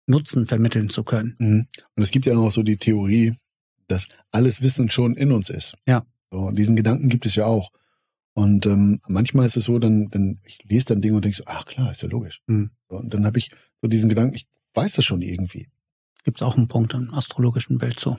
[0.06, 1.36] Nutzen vermitteln zu können.
[1.38, 1.66] Mhm.
[1.94, 3.34] Und es gibt ja auch so die Theorie,
[3.88, 5.76] dass alles Wissen schon in uns ist.
[5.86, 6.04] Ja.
[6.30, 7.70] So, und diesen Gedanken gibt es ja auch.
[8.34, 11.44] Und ähm, manchmal ist es so, dann, dann ich lese dann Dinge und denke so,
[11.46, 12.42] ach klar, ist ja logisch.
[12.46, 12.70] Mhm.
[12.88, 13.50] So, und dann habe ich
[13.80, 15.68] so diesen Gedanken, ich weiß das schon irgendwie.
[16.24, 18.18] Gibt es auch einen Punkt im astrologischen Bild zu.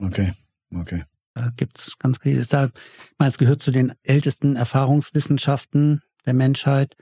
[0.00, 0.32] Okay,
[0.74, 1.04] okay.
[1.34, 2.40] Da gibt's ganz viel.
[2.40, 2.72] Ich meine,
[3.20, 6.96] es gehört zu den ältesten Erfahrungswissenschaften der Menschheit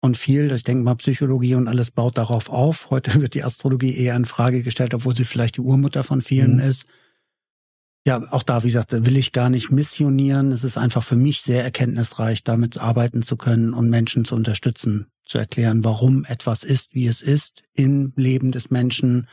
[0.00, 2.90] und viel, ich denke mal, Psychologie und alles baut darauf auf.
[2.90, 6.54] Heute wird die Astrologie eher in Frage gestellt, obwohl sie vielleicht die Urmutter von vielen
[6.54, 6.60] Mhm.
[6.60, 6.84] ist.
[8.06, 10.50] Ja, auch da, wie gesagt, da will ich gar nicht missionieren.
[10.52, 15.08] Es ist einfach für mich sehr erkenntnisreich, damit arbeiten zu können und Menschen zu unterstützen,
[15.26, 19.28] zu erklären, warum etwas ist, wie es ist im Leben des Menschen,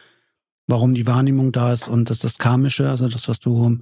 [0.68, 3.80] warum die Wahrnehmung da ist und das das Karmische, also das, was du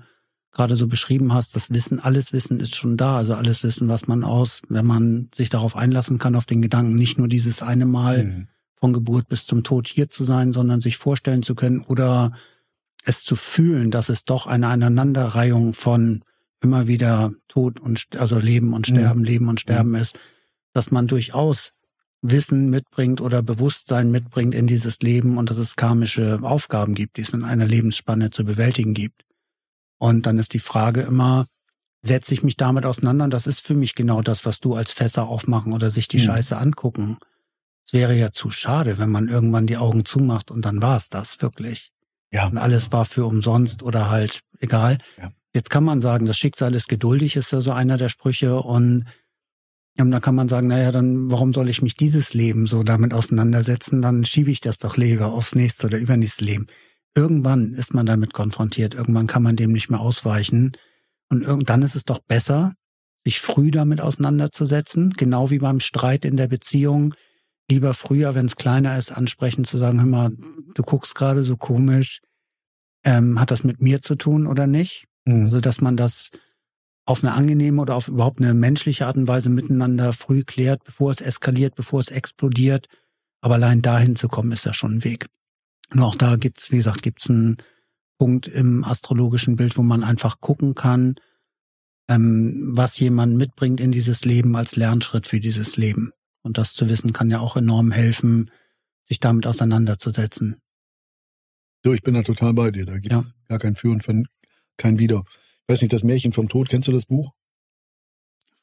[0.52, 4.08] gerade so beschrieben hast, das Wissen, alles Wissen ist schon da, also alles Wissen, was
[4.08, 7.86] man aus, wenn man sich darauf einlassen kann, auf den Gedanken, nicht nur dieses eine
[7.88, 8.48] Mal Mhm.
[8.76, 12.34] von Geburt bis zum Tod hier zu sein, sondern sich vorstellen zu können oder
[13.04, 16.24] es zu fühlen, dass es doch eine Aneinanderreihung von
[16.62, 18.96] immer wieder Tod und also Leben und Mhm.
[18.96, 20.20] Sterben, Leben und Sterben ist,
[20.74, 21.72] dass man durchaus
[22.24, 27.22] Wissen mitbringt oder Bewusstsein mitbringt in dieses Leben und dass es karmische Aufgaben gibt, die
[27.22, 29.26] es in einer Lebensspanne zu bewältigen gibt.
[30.00, 31.48] Und dann ist die Frage immer,
[32.02, 33.26] setze ich mich damit auseinander?
[33.26, 36.18] Und das ist für mich genau das, was du als Fässer aufmachen oder sich die
[36.18, 36.24] Mhm.
[36.24, 37.18] Scheiße angucken.
[37.86, 41.10] Es wäre ja zu schade, wenn man irgendwann die Augen zumacht und dann war es
[41.10, 41.92] das wirklich.
[42.32, 42.48] Ja.
[42.48, 44.98] Und alles war für umsonst oder halt egal.
[45.18, 45.32] Ja.
[45.54, 48.60] Jetzt kann man sagen, das Schicksal ist geduldig, ist ja so einer der Sprüche.
[48.62, 49.06] Und
[49.98, 52.84] ja, und da kann man sagen, naja, dann warum soll ich mich dieses Leben so
[52.84, 54.02] damit auseinandersetzen?
[54.02, 56.68] Dann schiebe ich das doch lieber aufs nächste oder übernächste Leben.
[57.16, 58.96] Irgendwann ist man damit konfrontiert.
[58.96, 60.72] Irgendwann kann man dem nicht mehr ausweichen.
[61.30, 62.74] Und irgend- dann ist es doch besser,
[63.24, 67.14] sich früh damit auseinanderzusetzen, genau wie beim Streit in der Beziehung.
[67.70, 70.32] Lieber früher, wenn es kleiner ist, ansprechen zu sagen, hör mal,
[70.74, 72.22] du guckst gerade so komisch,
[73.06, 75.06] ähm, hat das mit mir zu tun oder nicht?
[75.26, 75.44] Mhm.
[75.44, 76.32] Also, dass man das
[77.06, 81.12] auf eine angenehme oder auf überhaupt eine menschliche Art und Weise miteinander früh klärt, bevor
[81.12, 82.88] es eskaliert, bevor es explodiert.
[83.42, 85.28] Aber allein dahin zu kommen, ist ja schon ein Weg.
[85.94, 87.58] Nur auch da gibt's, wie gesagt, gibt's einen
[88.18, 91.16] Punkt im astrologischen Bild, wo man einfach gucken kann,
[92.08, 96.12] ähm, was jemand mitbringt in dieses Leben als Lernschritt für dieses Leben.
[96.42, 98.50] Und das zu wissen kann ja auch enorm helfen,
[99.04, 100.58] sich damit auseinanderzusetzen.
[101.84, 102.86] So, ich bin da total bei dir.
[102.86, 104.28] Da gibt es gar kein Für und von-
[104.78, 105.24] kein Wider.
[105.68, 107.32] Weiß nicht, das Märchen vom Tod, kennst du das Buch?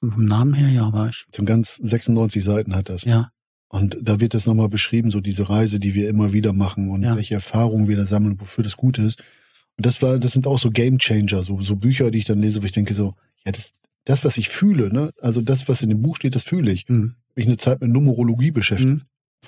[0.00, 3.04] Vom Namen her, ja, aber ich, Zum ganz 96 Seiten hat das.
[3.04, 3.30] ja,
[3.68, 7.02] Und da wird das nochmal beschrieben, so diese Reise, die wir immer wieder machen und
[7.02, 7.16] Ja.
[7.16, 9.20] welche Erfahrungen wir da sammeln, wofür das gut ist.
[9.76, 12.40] Und das war, das sind auch so Game Changer, so, so Bücher, die ich dann
[12.40, 13.14] lese, wo ich denke so,
[13.46, 13.72] ja, das,
[14.04, 16.86] das, was ich fühle, ne, also das, was in dem Buch steht, das fühle ich.
[16.88, 17.14] hm.
[17.36, 18.90] Mich eine Zeit mit Numerologie beschäftigt.
[18.90, 19.02] Hm.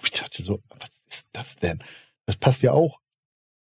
[0.05, 1.83] Ich dachte so, was ist das denn?
[2.27, 3.01] Das passt ja auch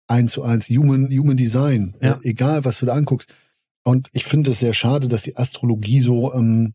[0.07, 2.13] eins zu eins, Human, Human Design, Ja.
[2.23, 3.33] äh, egal was du da anguckst.
[3.87, 6.73] Und ich finde es sehr schade, dass die Astrologie so ähm,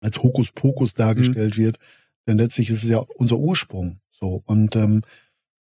[0.00, 1.78] als Hokuspokus dargestellt wird,
[2.26, 4.00] denn letztlich ist es ja unser Ursprung.
[4.10, 5.02] So und ähm,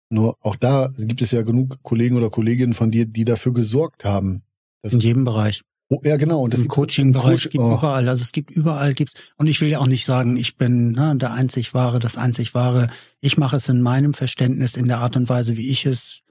[0.09, 4.05] nur auch da gibt es ja genug Kollegen oder Kolleginnen von dir, die dafür gesorgt
[4.05, 4.43] haben.
[4.81, 5.63] dass in jedem Bereich.
[5.89, 6.41] oh, ja, genau.
[6.43, 8.07] Und das Im Coaching-Bereich Coach- gibt oh, überall.
[8.07, 11.13] Also es gibt überall gibt's und ich will ja auch nicht sagen, ich bin ne,
[11.17, 12.87] der einzig wahre, das einzig wahre.
[13.19, 16.21] Ich mache es in meinem Verständnis in der Art und Weise, wie ich es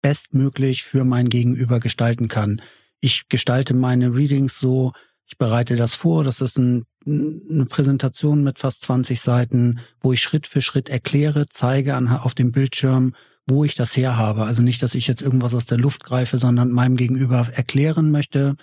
[0.00, 2.62] bestmöglich für mein Gegenüber gestalten kann.
[3.02, 4.92] Ich gestalte meine Readings so,
[5.26, 10.22] ich bereite das vor, das ist ein, eine Präsentation mit fast 20 Seiten, wo ich
[10.22, 13.14] Schritt für Schritt erkläre, zeige an, auf dem Bildschirm,
[13.46, 14.44] wo ich das herhabe.
[14.44, 18.56] Also nicht, dass ich jetzt irgendwas aus der Luft greife, sondern meinem Gegenüber erklären möchte,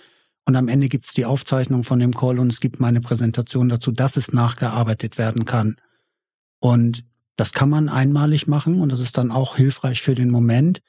[0.50, 3.92] und am Ende gibt's die Aufzeichnung von dem Call und es gibt meine Präsentation dazu,
[3.92, 5.76] dass es nachgearbeitet werden kann.
[6.58, 7.04] Und
[7.36, 10.80] das kann man einmalig machen und das ist dann auch hilfreich für den Moment.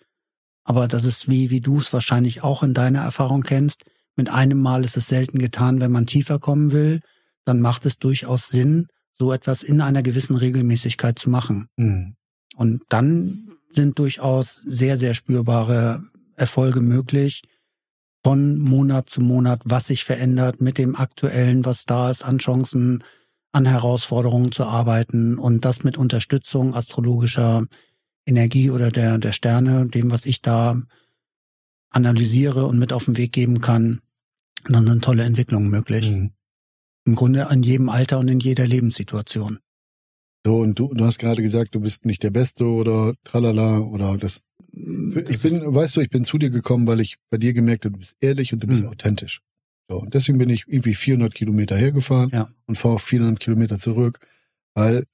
[0.64, 3.84] Aber das ist wie, wie du es wahrscheinlich auch in deiner Erfahrung kennst.
[4.16, 7.00] Mit einem Mal ist es selten getan, wenn man tiefer kommen will.
[7.46, 11.68] Dann macht es durchaus Sinn, so etwas in einer gewissen Regelmäßigkeit zu machen.
[11.78, 12.16] Mhm.
[12.56, 16.04] Und dann sind durchaus sehr, sehr spürbare
[16.36, 17.44] Erfolge möglich
[18.24, 23.04] von Monat zu Monat, was sich verändert mit dem aktuellen, was da ist an Chancen,
[23.52, 27.66] an Herausforderungen zu arbeiten und das mit Unterstützung astrologischer
[28.32, 30.82] Energie oder der, der Sterne, dem, was ich da
[31.90, 34.02] analysiere und mit auf den Weg geben kann,
[34.68, 36.10] dann sind tolle Entwicklungen möglich.
[36.10, 36.32] Mhm.
[37.06, 39.60] Im Grunde an jedem Alter und in jeder Lebenssituation.
[40.46, 44.18] So, und du, du hast gerade gesagt, du bist nicht der Beste oder tralala oder
[44.18, 44.42] das.
[44.74, 47.94] Ich bin, weißt du, ich bin zu dir gekommen, weil ich bei dir gemerkt habe,
[47.94, 48.90] du bist ehrlich und du bist mhm.
[48.90, 49.42] authentisch.
[49.90, 52.50] So, und deswegen bin ich irgendwie 400 Kilometer hergefahren ja.
[52.66, 54.20] und fahre auch 400 Kilometer zurück,
[54.74, 55.06] weil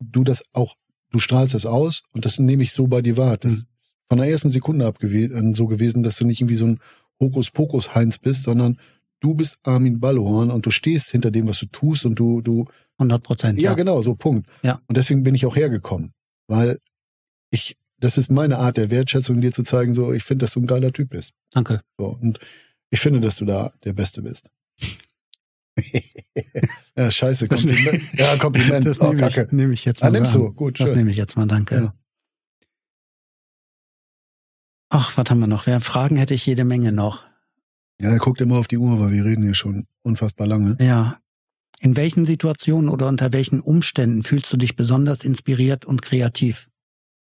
[0.00, 0.76] du das auch,
[1.10, 3.36] du strahlst das aus und das nehme ich so bei dir wahr.
[3.36, 3.58] Das mhm.
[3.58, 3.66] ist
[4.08, 6.80] von der ersten Sekunde ab gew so gewesen, dass du nicht irgendwie so ein
[7.20, 8.78] Hokuspokus-Heinz bist, sondern
[9.20, 12.66] du bist Armin Ballhorn und du stehst hinter dem, was du tust und du, du.
[12.98, 13.58] 100 Prozent.
[13.58, 14.48] Ja, ja, genau, so Punkt.
[14.62, 14.80] Ja.
[14.86, 16.12] Und deswegen bin ich auch hergekommen,
[16.48, 16.78] weil
[17.50, 20.60] ich, das ist meine Art der Wertschätzung, dir zu zeigen, so, ich finde, dass du
[20.60, 21.32] ein geiler Typ bist.
[21.52, 21.80] Danke.
[21.98, 22.38] So, und
[22.90, 24.50] ich finde, dass du da der Beste bist.
[26.96, 28.02] ja, scheiße, Kompliment.
[28.14, 28.86] ja, Kompliment.
[28.86, 30.16] Das oh, nehme, ich, nehme ich jetzt ah, mal.
[30.16, 30.86] Ah, nimmst du, gut, schön.
[30.88, 31.74] Das nehme ich jetzt mal, danke.
[31.74, 31.94] Ja.
[34.90, 35.66] Ach, was haben wir noch?
[35.66, 37.26] Wer Fragen hätte ich jede Menge noch.
[38.00, 40.76] Ja, er guckt immer auf die Uhr, weil wir reden hier schon unfassbar lange.
[40.80, 41.18] Ja.
[41.80, 46.68] In welchen Situationen oder unter welchen Umständen fühlst du dich besonders inspiriert und kreativ?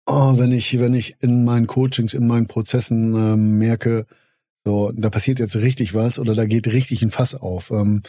[0.07, 4.07] Oh, wenn ich, wenn ich in meinen Coachings, in meinen Prozessen ähm, merke,
[4.65, 7.71] so, da passiert jetzt richtig was oder da geht richtig ein Fass auf.
[7.71, 8.03] Ähm,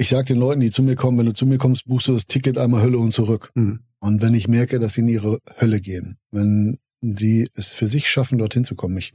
[0.00, 2.14] ich sage den Leuten, die zu mir kommen, wenn du zu mir kommst, buchst du
[2.14, 3.50] das Ticket einmal Hölle und zurück.
[3.54, 3.80] Mhm.
[3.98, 8.08] Und wenn ich merke, dass sie in ihre Hölle gehen, wenn sie es für sich
[8.08, 9.12] schaffen, dorthin zu kommen, ich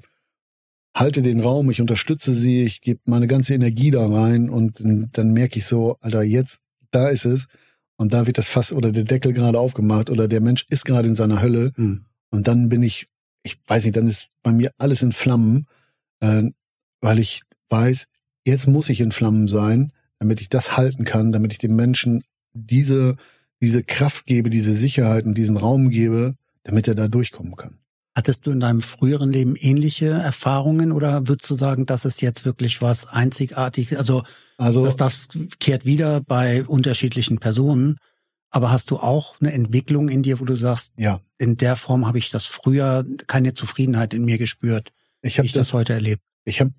[0.96, 5.34] halte den Raum, ich unterstütze sie, ich gebe meine ganze Energie da rein und dann
[5.34, 6.60] merke ich so, Alter, jetzt,
[6.92, 7.48] da ist es
[7.98, 11.08] und da wird das Fass oder der Deckel gerade aufgemacht oder der Mensch ist gerade
[11.08, 12.06] in seiner Hölle mhm.
[12.30, 13.08] und dann bin ich,
[13.42, 15.66] ich weiß nicht, dann ist bei mir alles in Flammen,
[16.20, 16.44] äh,
[17.02, 18.06] weil ich weiß,
[18.46, 22.24] jetzt muss ich in Flammen sein, damit ich das halten kann, damit ich dem Menschen
[22.54, 23.18] diese,
[23.62, 27.80] diese Kraft gebe, diese Sicherheit und diesen Raum gebe, damit er da durchkommen kann.
[28.16, 32.46] Hattest du in deinem früheren Leben ähnliche Erfahrungen oder würdest du sagen, das ist jetzt
[32.46, 33.98] wirklich was einzigartig?
[33.98, 34.24] Also,
[34.58, 35.28] also das darf,
[35.60, 37.98] kehrt wieder bei unterschiedlichen Personen.
[38.52, 41.20] Aber hast du auch eine Entwicklung in dir, wo du sagst, ja.
[41.38, 45.54] in der Form habe ich das früher keine Zufriedenheit in mir gespürt, ich habe das,
[45.54, 46.22] das, heute erlebt?
[46.46, 46.72] Ich habe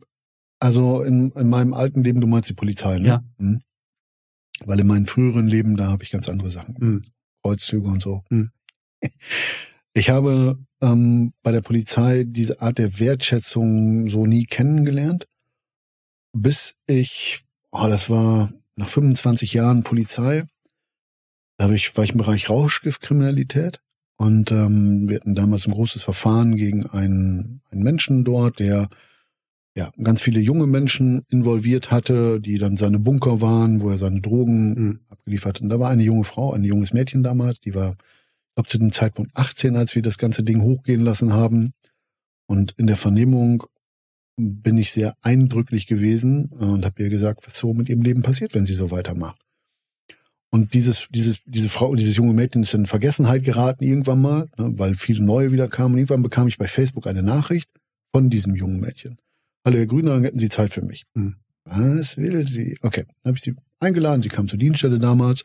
[0.58, 3.08] also in, in meinem alten Leben, du meinst die Polizei, ne?
[3.08, 3.24] Ja.
[3.38, 3.60] Hm.
[4.64, 7.04] Weil in meinem früheren Leben, da habe ich ganz andere Sachen, hm.
[7.42, 8.22] Kreuzzüge und so.
[8.30, 8.50] Hm.
[9.98, 15.26] Ich habe ähm, bei der Polizei diese Art der Wertschätzung so nie kennengelernt,
[16.34, 20.44] bis ich, oh, das war nach 25 Jahren Polizei,
[21.56, 23.80] da habe ich, war ich im Bereich Rauschgiftkriminalität
[24.18, 28.90] und ähm, wir hatten damals ein großes Verfahren gegen einen, einen Menschen dort, der
[29.76, 34.20] ja ganz viele junge Menschen involviert hatte, die dann seine Bunker waren, wo er seine
[34.20, 35.00] Drogen mhm.
[35.10, 35.62] abgeliefert hat.
[35.62, 37.96] Und da war eine junge Frau, ein junges Mädchen damals, die war
[38.56, 41.72] glaube zu dem Zeitpunkt 18, als wir das ganze Ding hochgehen lassen haben.
[42.46, 43.64] Und in der Vernehmung
[44.36, 48.54] bin ich sehr eindrücklich gewesen und habe ihr gesagt, was so mit ihrem Leben passiert,
[48.54, 49.40] wenn sie so weitermacht.
[50.50, 54.72] Und dieses, dieses, diese Frau, dieses junge Mädchen ist in Vergessenheit geraten irgendwann mal, ne,
[54.78, 55.94] weil viele neue wieder kamen.
[55.94, 57.68] Und irgendwann bekam ich bei Facebook eine Nachricht
[58.14, 59.18] von diesem jungen Mädchen.
[59.66, 61.06] Hallo Herr Grüner, hätten Sie Zeit für mich?
[61.16, 61.34] Hm.
[61.64, 62.78] Was will sie?
[62.82, 64.22] Okay, dann habe ich sie eingeladen.
[64.22, 65.44] Sie kam zur Dienststelle damals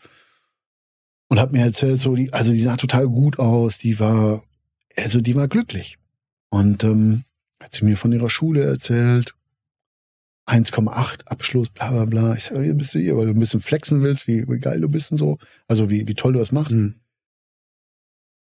[1.27, 4.43] und hat mir erzählt, so die, also die sah total gut aus, die war,
[4.95, 5.97] also die war glücklich.
[6.51, 7.23] Und ähm,
[7.59, 9.33] hat sie mir von ihrer Schule erzählt,
[10.45, 12.35] 1,8 Abschluss, bla bla bla.
[12.35, 14.81] Ich sage, wie bist du hier, weil du ein bisschen flexen willst, wie, wie geil
[14.81, 15.39] du bist und so.
[15.67, 16.75] Also wie, wie toll du das machst.
[16.75, 17.01] Mhm.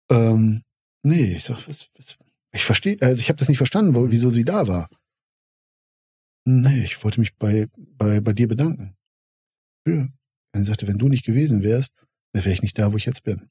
[0.10, 0.62] Ähm,
[1.04, 2.16] nee, ich sag, was, was,
[2.54, 4.88] ich verstehe, also ich habe das nicht verstanden, wo, wieso sie da war.
[6.50, 8.96] Nee, ich wollte mich bei, bei, bei dir bedanken.
[9.86, 10.08] Ja.
[10.54, 11.94] Er sagte, wenn du nicht gewesen wärst,
[12.32, 13.50] dann wäre ich nicht da, wo ich jetzt bin.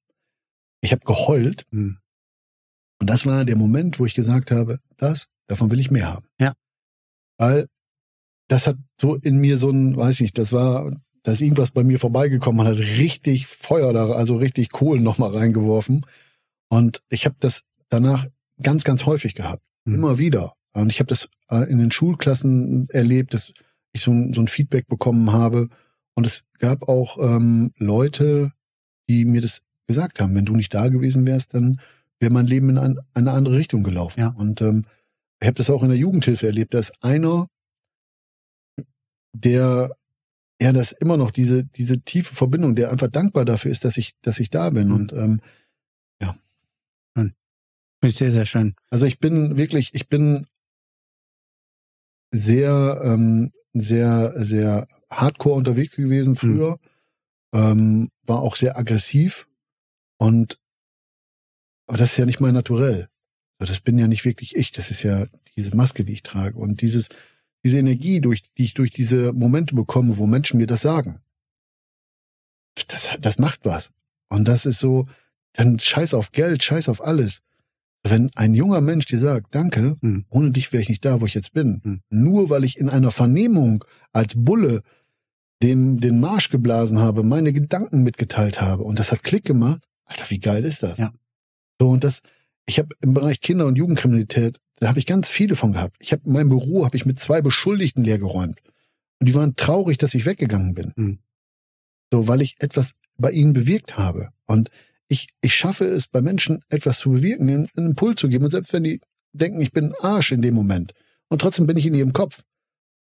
[0.80, 1.66] Ich habe geheult.
[1.72, 1.98] Hm.
[2.98, 6.26] Und das war der Moment, wo ich gesagt habe, das, davon will ich mehr haben.
[6.40, 6.54] Ja.
[7.36, 7.68] Weil
[8.48, 10.90] das hat so in mir so ein, weiß ich nicht, das war,
[11.22, 15.36] da ist irgendwas bei mir vorbeigekommen, man hat richtig Feuer da, also richtig Kohlen nochmal
[15.36, 16.06] reingeworfen.
[16.70, 18.26] Und ich habe das danach
[18.62, 19.62] ganz, ganz häufig gehabt.
[19.84, 19.96] Mhm.
[19.96, 20.54] Immer wieder.
[20.80, 23.52] Und ich habe das äh, in den Schulklassen erlebt, dass
[23.92, 25.68] ich so ein, so ein Feedback bekommen habe.
[26.14, 28.52] Und es gab auch ähm, Leute,
[29.08, 30.34] die mir das gesagt haben.
[30.34, 31.80] Wenn du nicht da gewesen wärst, dann
[32.18, 34.20] wäre mein Leben in ein, eine andere Richtung gelaufen.
[34.20, 34.28] Ja.
[34.28, 34.84] Und ähm,
[35.40, 36.74] ich habe das auch in der Jugendhilfe erlebt.
[36.74, 37.48] Da ist einer,
[39.32, 39.90] der
[40.60, 44.12] ja, das immer noch diese, diese tiefe Verbindung, der einfach dankbar dafür ist, dass ich,
[44.22, 44.88] dass ich da bin.
[44.88, 44.94] Mhm.
[44.94, 45.40] Und ähm,
[46.20, 46.34] ja.
[47.14, 47.34] Finde
[48.02, 48.74] ich sehr, sehr schön.
[48.90, 50.46] Also ich bin wirklich, ich bin
[52.30, 56.36] sehr, ähm, sehr, sehr hardcore unterwegs gewesen mhm.
[56.36, 56.70] früher.
[56.72, 56.78] Mhm.
[57.52, 59.46] Ähm, war auch sehr aggressiv.
[60.18, 60.58] Und
[61.86, 63.08] aber das ist ja nicht mein Naturell.
[63.58, 64.70] Das bin ja nicht wirklich ich.
[64.72, 65.26] Das ist ja
[65.56, 66.58] diese Maske, die ich trage.
[66.58, 67.08] Und dieses,
[67.64, 71.20] diese Energie, durch, die ich durch diese Momente bekomme, wo Menschen mir das sagen,
[72.88, 73.92] das, das macht was.
[74.28, 75.06] Und das ist so,
[75.52, 77.40] dann scheiß auf Geld, scheiß auf alles.
[78.08, 80.24] Wenn ein junger Mensch dir sagt, danke, hm.
[80.30, 81.80] ohne dich wäre ich nicht da, wo ich jetzt bin.
[81.82, 82.00] Hm.
[82.10, 84.82] Nur weil ich in einer Vernehmung als Bulle
[85.62, 89.82] dem den Marsch geblasen habe, meine Gedanken mitgeteilt habe und das hat Klick gemacht.
[90.04, 90.98] Alter, wie geil ist das?
[90.98, 91.12] Ja.
[91.80, 92.20] So und das,
[92.66, 95.96] ich habe im Bereich Kinder- und Jugendkriminalität da habe ich ganz viele von gehabt.
[96.00, 98.60] Ich habe mein Büro habe ich mit zwei Beschuldigten leergeräumt.
[99.18, 100.92] Und die waren traurig, dass ich weggegangen bin.
[100.96, 101.18] Mhm.
[102.12, 104.30] So, weil ich etwas bei ihnen bewirkt habe.
[104.44, 104.70] Und
[105.08, 108.44] ich, ich schaffe es, bei Menschen etwas zu bewirken, einen, Impuls zu geben.
[108.44, 109.00] Und selbst wenn die
[109.32, 110.92] denken, ich bin Arsch in dem Moment.
[111.28, 112.42] Und trotzdem bin ich in ihrem Kopf.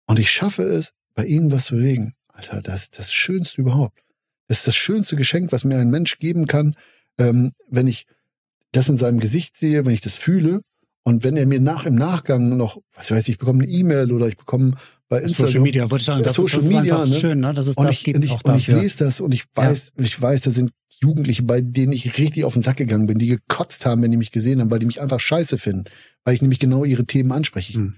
[0.05, 2.13] Und ich schaffe es, bei ihnen was zu bewegen.
[2.27, 3.99] Alter, das ist das Schönste überhaupt.
[4.47, 6.75] Das ist das schönste Geschenk, was mir ein Mensch geben kann,
[7.17, 8.05] ähm, wenn ich
[8.71, 10.61] das in seinem Gesicht sehe, wenn ich das fühle
[11.03, 14.11] und wenn er mir nach im Nachgang noch, was weiß ich, ich bekomme eine E-Mail
[14.11, 14.75] oder ich bekomme
[15.13, 15.47] bei Instagram.
[15.47, 17.15] Social Media, wollte ich sagen, das, Social ist, das Media, ist ne?
[17.19, 17.53] schön, ne?
[17.53, 19.45] dass es und das ich, gibt und ich, auch und ich lese das und ich
[19.53, 20.03] weiß, ja.
[20.03, 20.71] ich weiß, da sind
[21.01, 24.17] Jugendliche, bei denen ich richtig auf den Sack gegangen bin, die gekotzt haben, wenn die
[24.17, 25.85] mich gesehen haben, weil die mich einfach scheiße finden,
[26.23, 27.73] weil ich nämlich genau ihre Themen anspreche.
[27.75, 27.95] Hm.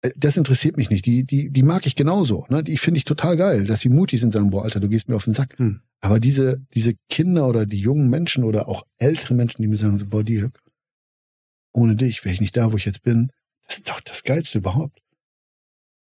[0.00, 1.04] Äh, das interessiert mich nicht.
[1.04, 2.46] Die, die, die mag ich genauso.
[2.48, 2.62] Ne?
[2.62, 5.16] Die finde ich total geil, dass sie mutig sind, sagen, boah, Alter, du gehst mir
[5.16, 5.58] auf den Sack.
[5.58, 5.80] Hm.
[6.00, 9.98] Aber diese, diese Kinder oder die jungen Menschen oder auch ältere Menschen, die mir sagen,
[9.98, 10.62] so, boah, Dirk,
[11.72, 13.30] ohne dich wäre ich nicht da, wo ich jetzt bin.
[13.66, 15.03] Das ist doch das Geilste überhaupt.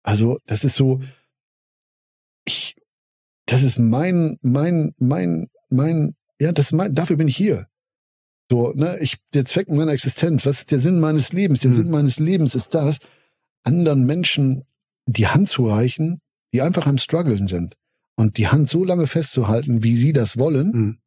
[0.07, 1.01] Also, das ist so,
[2.45, 2.77] ich,
[3.45, 7.67] das ist mein, mein, mein, mein, ja, das ist mein, dafür bin ich hier.
[8.49, 11.61] So, ne, ich, der Zweck meiner Existenz, was ist der Sinn meines Lebens?
[11.61, 11.77] Der hm.
[11.77, 12.99] Sinn meines Lebens ist das,
[13.65, 14.65] anderen Menschen
[15.07, 16.21] die Hand zu reichen,
[16.55, 17.77] die einfach am struggeln sind.
[18.15, 20.73] Und die Hand so lange festzuhalten, wie sie das wollen.
[20.73, 20.99] Hm.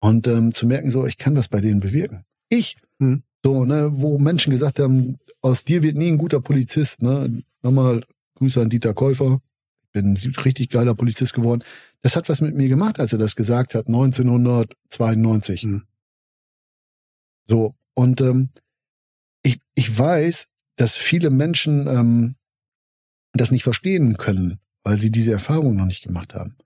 [0.00, 2.24] Und ähm, zu merken, so, ich kann was bei denen bewirken.
[2.48, 2.78] Ich.
[3.00, 3.22] Hm.
[3.44, 7.42] So, ne, wo Menschen gesagt haben, aus dir wird nie ein guter Polizist, ne?
[7.62, 8.02] Nochmal
[8.36, 9.40] Grüße an Dieter Käufer.
[9.82, 11.64] Ich bin ein richtig geiler Polizist geworden.
[12.02, 15.64] Das hat was mit mir gemacht, als er das gesagt hat, 1992.
[15.64, 15.82] Mhm.
[17.44, 18.50] So, und ähm,
[19.42, 22.34] ich, ich weiß, dass viele Menschen ähm,
[23.32, 26.56] das nicht verstehen können, weil sie diese Erfahrung noch nicht gemacht haben.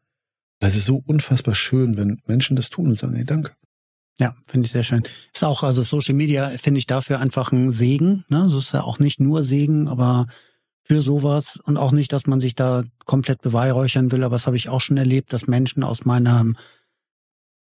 [0.58, 3.52] Das ist so unfassbar schön, wenn Menschen das tun und sagen, hey, danke.
[4.18, 5.02] Ja, finde ich sehr schön.
[5.32, 8.24] Ist auch, also Social Media finde ich dafür einfach ein Segen.
[8.28, 8.44] Ne?
[8.44, 10.26] Es ist ja auch nicht nur Segen, aber
[10.82, 14.56] für sowas und auch nicht, dass man sich da komplett beweihräuchern will, aber das habe
[14.56, 16.44] ich auch schon erlebt, dass Menschen aus meiner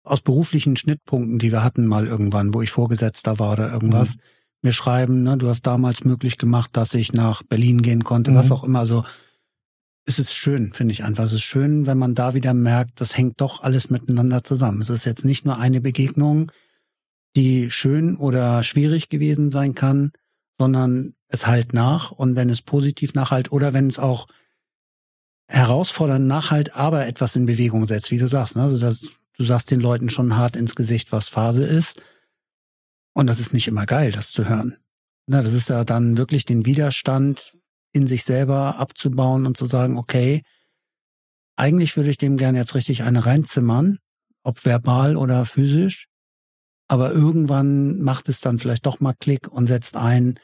[0.07, 4.21] aus beruflichen Schnittpunkten, die wir hatten mal irgendwann, wo ich Vorgesetzter war oder irgendwas, mhm.
[4.63, 8.37] mir schreiben, ne, du hast damals möglich gemacht, dass ich nach Berlin gehen konnte, mhm.
[8.37, 8.87] was auch immer.
[8.87, 9.05] So,
[10.05, 11.25] es ist schön, finde ich einfach.
[11.25, 14.81] Es ist schön, wenn man da wieder merkt, das hängt doch alles miteinander zusammen.
[14.81, 16.53] Es ist jetzt nicht nur eine Begegnung,
[17.35, 20.13] die schön oder schwierig gewesen sein kann,
[20.59, 24.27] sondern es halt nach und wenn es positiv nachhalt oder wenn es auch
[25.49, 28.57] herausfordernd nachhalt, aber etwas in Bewegung setzt, wie du sagst.
[28.57, 28.63] Ne?
[28.63, 29.01] Also das,
[29.37, 32.03] du sagst den Leuten schon hart ins Gesicht, was Phase ist.
[33.15, 34.77] Und das ist nicht immer geil, das zu hören.
[35.27, 37.57] Na, das ist ja dann wirklich den Widerstand
[37.93, 40.43] in sich selber abzubauen und zu sagen, okay,
[41.57, 43.99] eigentlich würde ich dem gerne jetzt richtig eine reinzimmern,
[44.43, 46.09] ob verbal oder physisch.
[46.89, 50.39] Aber irgendwann macht es dann vielleicht doch mal Klick und setzt ein,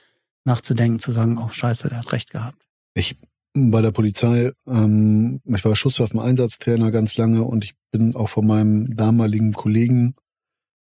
[0.45, 2.63] nachzudenken, zu sagen, oh scheiße, der hat recht gehabt.
[2.95, 3.17] Ich
[3.55, 8.97] bei der Polizei, ähm, ich war Schusswaffeneinsatztrainer ganz lange und ich bin auch von meinem
[8.97, 10.15] damaligen Kollegen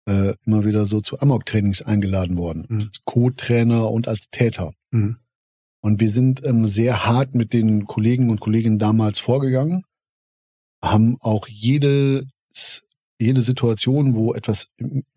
[0.07, 2.65] äh, immer wieder so zu Amok-Trainings eingeladen worden.
[2.69, 2.81] Mhm.
[2.81, 4.73] Als Co-Trainer und als Täter.
[4.91, 5.17] Mhm.
[5.81, 9.83] Und wir sind ähm, sehr hart mit den Kollegen und Kolleginnen damals vorgegangen,
[10.83, 12.27] haben auch jede,
[13.17, 14.67] jede Situation, wo etwas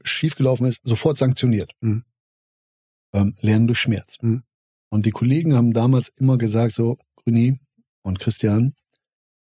[0.02, 1.72] schiefgelaufen ist, sofort sanktioniert.
[1.80, 2.04] Mhm.
[3.12, 4.18] Ähm, lernen durch Schmerz.
[4.22, 4.42] Mhm.
[4.88, 7.60] Und die Kollegen haben damals immer gesagt, so, Grüni
[8.02, 8.74] und Christian,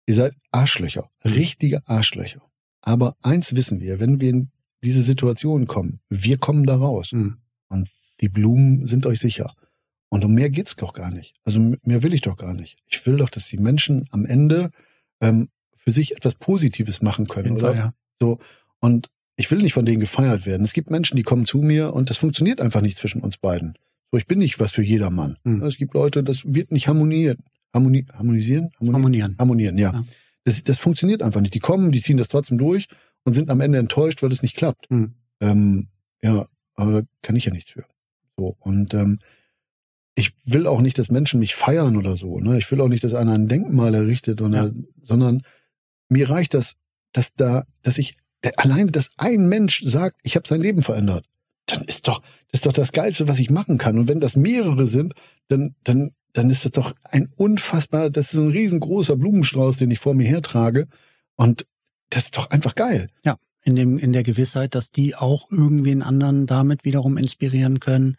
[0.05, 2.41] ihr seid Arschlöcher, richtige Arschlöcher.
[2.81, 4.51] Aber eins wissen wir, wenn wir in
[4.84, 7.11] diese Situation kommen, wir kommen da raus.
[7.11, 7.38] Mhm.
[7.69, 7.89] Und
[8.21, 9.55] die Blumen sind euch sicher.
[10.09, 11.34] Und um mehr geht's doch gar nicht.
[11.43, 12.77] Also mehr will ich doch gar nicht.
[12.85, 14.69] Ich will doch, dass die Menschen am Ende
[15.21, 17.67] ähm, für sich etwas Positives machen können, oder?
[17.67, 17.93] Fall, ja.
[18.19, 18.39] So
[18.80, 20.64] und ich will nicht von denen gefeiert werden.
[20.64, 23.73] Es gibt Menschen, die kommen zu mir und das funktioniert einfach nicht zwischen uns beiden.
[24.11, 25.38] So, ich bin nicht was für jedermann.
[25.43, 25.64] Hm.
[25.64, 27.39] Es gibt Leute, das wird nicht harmonieren.
[27.73, 28.69] Harmoni harmonisieren?
[28.80, 29.35] Harmonieren.
[29.39, 29.91] Harmonieren, ja.
[29.93, 30.05] ja.
[30.43, 31.55] Das, das funktioniert einfach nicht.
[31.55, 32.88] Die kommen, die ziehen das trotzdem durch
[33.23, 34.91] und sind am Ende enttäuscht, weil es nicht klappt.
[34.91, 35.15] Mhm.
[35.39, 35.88] Ähm,
[36.22, 36.45] ja,
[36.76, 37.85] aber da kann ich ja nichts für.
[38.38, 39.19] So und ähm,
[40.15, 42.39] ich will auch nicht, dass Menschen mich feiern oder so.
[42.39, 42.57] Ne?
[42.60, 44.72] Ich will auch nicht, dass einer ein Denkmal errichtet, oder, ja.
[45.01, 45.41] sondern
[46.10, 46.76] mir reicht das,
[47.14, 48.15] dass da, dass ich
[48.57, 51.26] alleine, dass ein Mensch sagt, ich habe sein Leben verändert.
[51.65, 52.22] Dann ist doch,
[52.52, 53.98] das ist doch das Geilste, was ich machen kann.
[53.98, 55.14] Und wenn das mehrere sind,
[55.48, 59.91] dann, dann, dann ist das doch ein unfassbar, das ist so ein riesengroßer Blumenstrauß, den
[59.91, 60.88] ich vor mir hertrage.
[61.36, 61.65] Und
[62.10, 63.10] das ist doch einfach geil.
[63.24, 68.18] Ja, in dem, in der Gewissheit, dass die auch irgendwen anderen damit wiederum inspirieren können,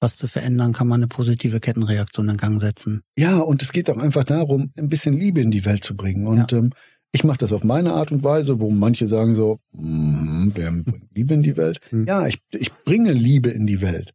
[0.00, 3.02] was zu verändern, kann man eine positive Kettenreaktion in Gang setzen.
[3.16, 6.26] Ja, und es geht auch einfach darum, ein bisschen Liebe in die Welt zu bringen.
[6.26, 6.58] Und ja.
[6.58, 6.70] ähm,
[7.14, 11.14] ich mache das auf meine Art und Weise, wo manche sagen so, mm, wer bringt
[11.14, 11.80] Liebe in die Welt?
[11.92, 12.06] Mhm.
[12.06, 14.12] Ja, ich, ich bringe Liebe in die Welt.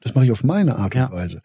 [0.00, 1.06] Das mache ich auf meine Art ja.
[1.06, 1.42] und Weise.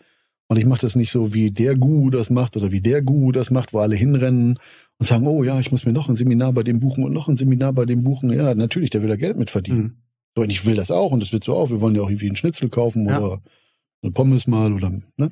[0.47, 3.31] Und ich mache das nicht so, wie der Guru das macht oder wie der Guru
[3.31, 4.57] das macht, wo alle hinrennen
[4.97, 7.27] und sagen, oh ja, ich muss mir noch ein Seminar bei dem buchen und noch
[7.27, 8.33] ein Seminar bei dem buchen.
[8.33, 9.79] Ja, natürlich, der will da Geld mit verdienen.
[9.79, 9.97] Mhm.
[10.35, 11.69] So, und ich will das auch und das wird so auch.
[11.69, 13.19] Wir wollen ja auch irgendwie einen Schnitzel kaufen ja.
[13.19, 13.43] oder
[14.01, 15.31] eine Pommes mal oder, ne?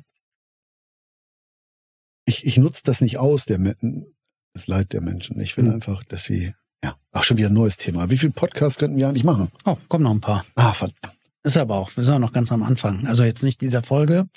[2.26, 3.58] Ich, ich nutze das nicht aus, der,
[4.54, 5.40] das Leid der Menschen.
[5.40, 5.74] Ich will mhm.
[5.74, 8.10] einfach, dass sie, ja, auch schon wieder ein neues Thema.
[8.10, 9.48] Wie viele Podcasts könnten wir eigentlich machen?
[9.64, 10.44] Oh, kommen noch ein paar.
[10.54, 11.18] Ah, verdammt.
[11.44, 13.06] Ist aber auch, wir sind ja noch ganz am Anfang.
[13.06, 14.28] Also jetzt nicht dieser Folge,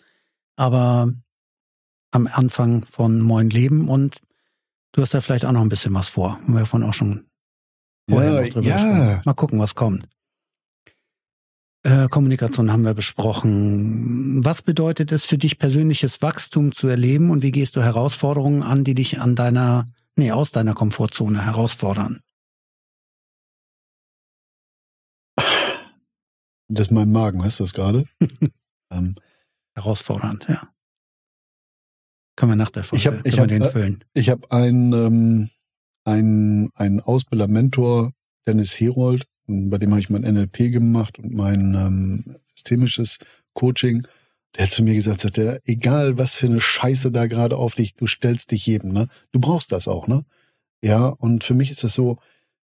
[0.56, 1.12] aber
[2.12, 4.22] am Anfang von Moin Leben und
[4.92, 6.34] du hast ja vielleicht auch noch ein bisschen was vor.
[6.34, 7.26] Haben wir davon auch schon
[8.10, 9.22] vorher ja, ja.
[9.26, 10.08] Mal gucken, was kommt.
[11.84, 14.46] Äh, Kommunikation haben wir besprochen.
[14.46, 18.84] Was bedeutet es für dich, persönliches Wachstum zu erleben und wie gehst du Herausforderungen an,
[18.84, 22.22] die dich an deiner, nee, aus deiner Komfortzone herausfordern?
[26.68, 28.06] Das ist mein Magen, weißt du das gerade?
[28.92, 29.16] ähm,
[29.76, 30.62] Herausfordernd, ja.
[32.38, 34.04] Können wir nach der Folge ich hab, ich hab, den füllen.
[34.14, 35.50] Ich habe einen, ähm,
[36.06, 38.14] einen, einen Ausbilder-Mentor,
[38.48, 43.18] Dennis Herold, bei dem habe ich mein NLP gemacht und mein ähm, systemisches
[43.54, 44.08] Coaching.
[44.56, 47.76] Der hat zu mir gesagt, sagt er, egal was für eine Scheiße da gerade auf
[47.76, 49.08] dich, du stellst dich jedem, ne?
[49.32, 50.26] Du brauchst das auch, ne?
[50.84, 52.18] Ja, und für mich ist das so,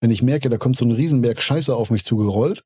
[0.01, 2.65] wenn ich merke, da kommt so ein Riesenberg Scheiße auf mich zugerollt,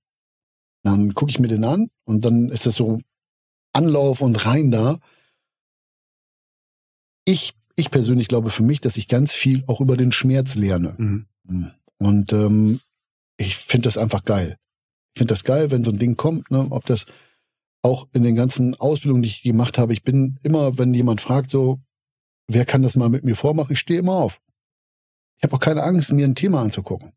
[0.82, 3.00] dann gucke ich mir den an und dann ist das so
[3.72, 5.00] Anlauf und rein da.
[7.24, 10.94] Ich, ich persönlich glaube für mich, dass ich ganz viel auch über den Schmerz lerne.
[10.98, 11.26] Mhm.
[11.98, 12.80] Und ähm,
[13.36, 14.56] ich finde das einfach geil.
[15.14, 16.66] Ich finde das geil, wenn so ein Ding kommt, ne?
[16.70, 17.06] ob das
[17.84, 21.50] auch in den ganzen Ausbildungen, die ich gemacht habe, ich bin immer, wenn jemand fragt,
[21.50, 21.80] so,
[22.48, 24.40] wer kann das mal mit mir vormachen, ich stehe immer auf.
[25.36, 27.12] Ich habe auch keine Angst, mir ein Thema anzugucken.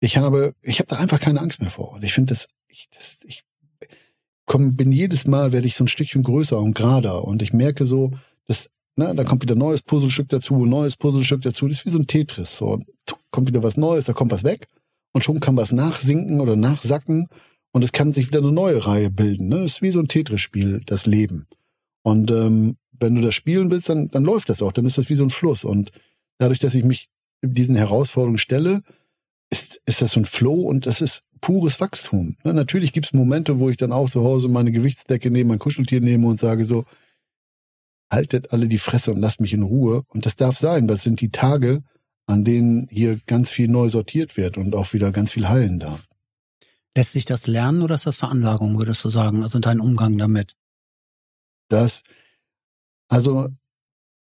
[0.00, 1.92] Ich habe, ich habe da einfach keine Angst mehr vor.
[1.92, 3.44] Und ich finde das, ich, das, ich
[4.46, 7.24] komm, bin jedes Mal werde ich so ein Stückchen größer und gerader.
[7.24, 8.12] Und ich merke so,
[8.46, 11.68] dass, na, da kommt wieder neues Puzzlestück dazu, neues Puzzlestück dazu.
[11.68, 12.56] Das ist wie so ein Tetris.
[12.56, 12.80] So,
[13.30, 14.66] kommt wieder was Neues, da kommt was weg
[15.12, 17.28] und schon kann was nachsinken oder nachsacken
[17.78, 19.46] und es kann sich wieder eine neue Reihe bilden.
[19.46, 19.62] Ne?
[19.62, 21.46] Ist wie so ein Tetris-Spiel, das Leben.
[22.02, 25.08] Und ähm, wenn du das spielen willst, dann, dann läuft das auch, dann ist das
[25.10, 25.62] wie so ein Fluss.
[25.62, 25.92] Und
[26.38, 27.08] dadurch, dass ich mich
[27.40, 28.82] diesen Herausforderungen stelle,
[29.48, 32.34] ist, ist das so ein Flow und das ist pures Wachstum.
[32.42, 32.52] Ne?
[32.52, 36.00] Natürlich gibt es Momente, wo ich dann auch zu Hause meine Gewichtsdecke nehme, mein Kuscheltier
[36.00, 36.84] nehme und sage so,
[38.10, 40.02] haltet alle die Fresse und lasst mich in Ruhe.
[40.08, 41.84] Und das darf sein, weil es sind die Tage,
[42.26, 46.08] an denen hier ganz viel neu sortiert wird und auch wieder ganz viel heilen darf.
[46.98, 49.44] Lässt sich das lernen oder ist das Veranlagung, würdest du sagen?
[49.44, 50.56] Also dein Umgang damit?
[51.68, 52.02] Das,
[53.06, 53.50] also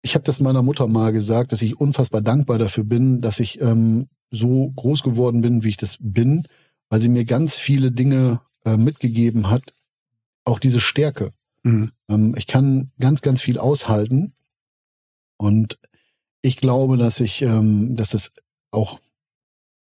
[0.02, 3.60] ich habe das meiner Mutter mal gesagt, dass ich unfassbar dankbar dafür bin, dass ich
[3.60, 6.46] ähm, so groß geworden bin, wie ich das bin,
[6.90, 9.72] weil sie mir ganz viele Dinge äh, mitgegeben hat,
[10.44, 11.32] auch diese Stärke.
[11.64, 11.90] Mhm.
[12.08, 14.32] Ähm, ich kann ganz, ganz viel aushalten
[15.38, 15.76] und
[16.40, 18.30] ich glaube, dass ich, ähm, dass das
[18.70, 19.00] auch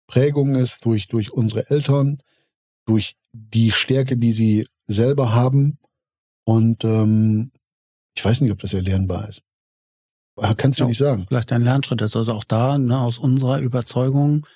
[0.06, 2.20] Prägung ist durch, durch unsere Eltern,
[2.86, 5.78] durch die Stärke, die sie selber haben.
[6.44, 7.50] Und ähm,
[8.16, 9.42] ich weiß nicht, ob das erlernbar ist.
[10.56, 11.24] Kannst du ja, nicht sagen.
[11.28, 12.16] Vielleicht ein Lernschritt ist.
[12.16, 14.46] Also auch da, ne, aus unserer Überzeugung,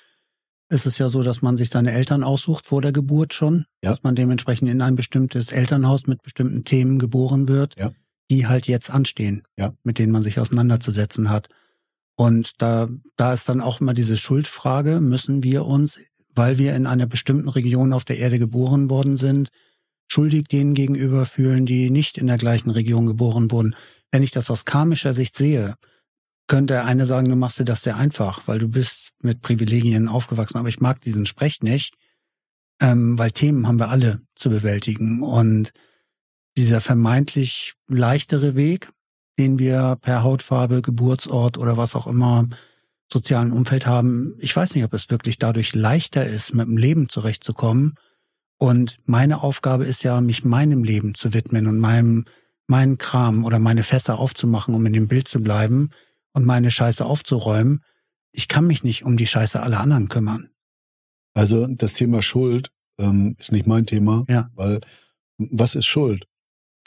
[0.69, 3.65] ist es ja so, dass man sich seine Eltern aussucht vor der Geburt schon.
[3.83, 3.89] Ja.
[3.89, 7.91] Dass man dementsprechend in ein bestimmtes Elternhaus mit bestimmten Themen geboren wird, ja.
[8.29, 9.73] die halt jetzt anstehen, ja.
[9.83, 11.49] mit denen man sich auseinanderzusetzen hat.
[12.15, 12.87] Und da,
[13.17, 15.99] da ist dann auch immer diese Schuldfrage, müssen wir uns,
[16.35, 19.49] weil wir in einer bestimmten Region auf der Erde geboren worden sind,
[20.07, 23.75] schuldig denen gegenüber fühlen, die nicht in der gleichen Region geboren wurden.
[24.11, 25.75] Wenn ich das aus karmischer Sicht sehe,
[26.47, 30.09] könnte der eine sagen, du machst dir das sehr einfach, weil du bist mit Privilegien
[30.09, 30.57] aufgewachsen.
[30.57, 31.93] Aber ich mag diesen Sprech nicht,
[32.81, 35.23] ähm, weil Themen haben wir alle zu bewältigen.
[35.23, 35.71] Und
[36.57, 38.91] dieser vermeintlich leichtere Weg,
[39.39, 42.49] den wir per Hautfarbe, Geburtsort oder was auch immer
[43.11, 44.35] sozialen Umfeld haben.
[44.39, 47.95] Ich weiß nicht, ob es wirklich dadurch leichter ist, mit dem Leben zurechtzukommen.
[48.57, 52.25] Und meine Aufgabe ist ja, mich meinem Leben zu widmen und meinem,
[52.67, 55.89] meinen Kram oder meine Fässer aufzumachen, um in dem Bild zu bleiben
[56.33, 57.83] und meine Scheiße aufzuräumen.
[58.31, 60.49] Ich kann mich nicht um die Scheiße aller anderen kümmern.
[61.33, 64.49] Also das Thema Schuld ähm, ist nicht mein Thema, ja.
[64.55, 64.79] weil
[65.37, 66.25] was ist Schuld?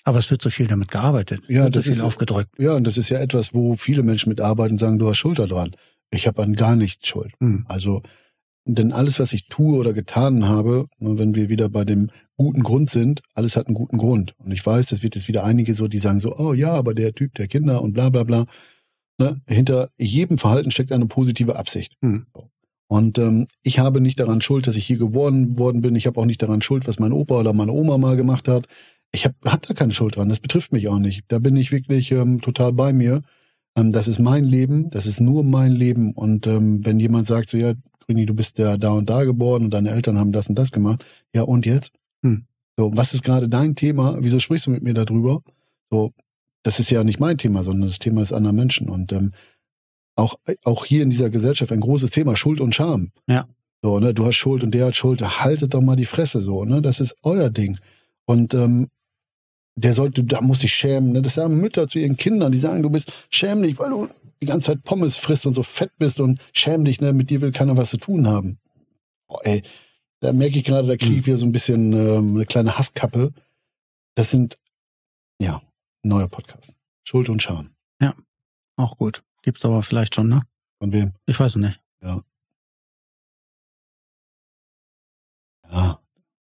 [0.04, 1.42] Aber es wird so viel damit gearbeitet.
[1.48, 2.50] Ja, das ist aufgedrückt.
[2.58, 5.38] Ja, und das ist ja etwas, wo viele Menschen mitarbeiten und sagen, du hast Schuld
[5.38, 5.74] daran.
[6.14, 7.32] Ich habe an gar nichts Schuld.
[7.40, 7.64] Hm.
[7.68, 8.02] Also,
[8.66, 12.88] denn alles, was ich tue oder getan habe, wenn wir wieder bei dem guten Grund
[12.88, 14.34] sind, alles hat einen guten Grund.
[14.38, 16.94] Und ich weiß, es wird jetzt wieder einige so, die sagen so, oh ja, aber
[16.94, 18.46] der Typ der Kinder und bla bla bla.
[19.18, 19.40] Ne?
[19.46, 21.96] Hinter jedem Verhalten steckt eine positive Absicht.
[22.00, 22.26] Hm.
[22.88, 25.94] Und ähm, ich habe nicht daran Schuld, dass ich hier geboren worden bin.
[25.94, 28.66] Ich habe auch nicht daran Schuld, was mein Opa oder meine Oma mal gemacht hat.
[29.12, 30.28] Ich habe hab da keine Schuld dran.
[30.28, 31.24] Das betrifft mich auch nicht.
[31.28, 33.22] Da bin ich wirklich ähm, total bei mir.
[33.76, 34.90] Ähm, das ist mein Leben.
[34.90, 36.12] Das ist nur mein Leben.
[36.12, 39.64] Und ähm, wenn jemand sagt so, ja, Grüni, du bist ja da und da geboren
[39.64, 41.04] und deine Eltern haben das und das gemacht.
[41.34, 41.90] Ja, und jetzt?
[42.22, 42.44] Hm.
[42.76, 44.18] So, was ist gerade dein Thema?
[44.20, 45.42] Wieso sprichst du mit mir darüber?
[45.90, 46.12] So,
[46.62, 48.88] das ist ja nicht mein Thema, sondern das Thema ist anderer Menschen.
[48.88, 49.32] Und ähm,
[50.16, 53.10] auch, auch hier in dieser Gesellschaft ein großes Thema, Schuld und Scham.
[53.28, 53.46] Ja.
[53.82, 56.64] So, ne, du hast Schuld und der hat Schuld, haltet doch mal die Fresse so,
[56.64, 56.80] ne?
[56.80, 57.78] Das ist euer Ding.
[58.24, 58.88] Und ähm,
[59.76, 61.12] der sollte, da muss sich schämen.
[61.12, 61.22] Ne?
[61.22, 64.08] Das sagen Mütter zu ihren Kindern, die sagen, du bist schämlich, weil du
[64.42, 67.12] die ganze Zeit Pommes frisst und so fett bist und schämlich, ne?
[67.12, 68.58] Mit dir will keiner was zu tun haben.
[69.28, 69.62] Oh, ey,
[70.20, 73.32] da merke ich gerade, da kriege ich wieder so ein bisschen ähm, eine kleine Hasskappe.
[74.14, 74.58] Das sind,
[75.40, 75.62] ja,
[76.02, 76.76] neuer Podcast.
[77.04, 77.70] Schuld und Scham.
[78.76, 79.22] Auch gut.
[79.42, 80.42] Gibt's aber vielleicht schon, ne?
[80.78, 81.12] Von wem?
[81.26, 81.80] Ich weiß es nicht.
[82.02, 82.22] Ja,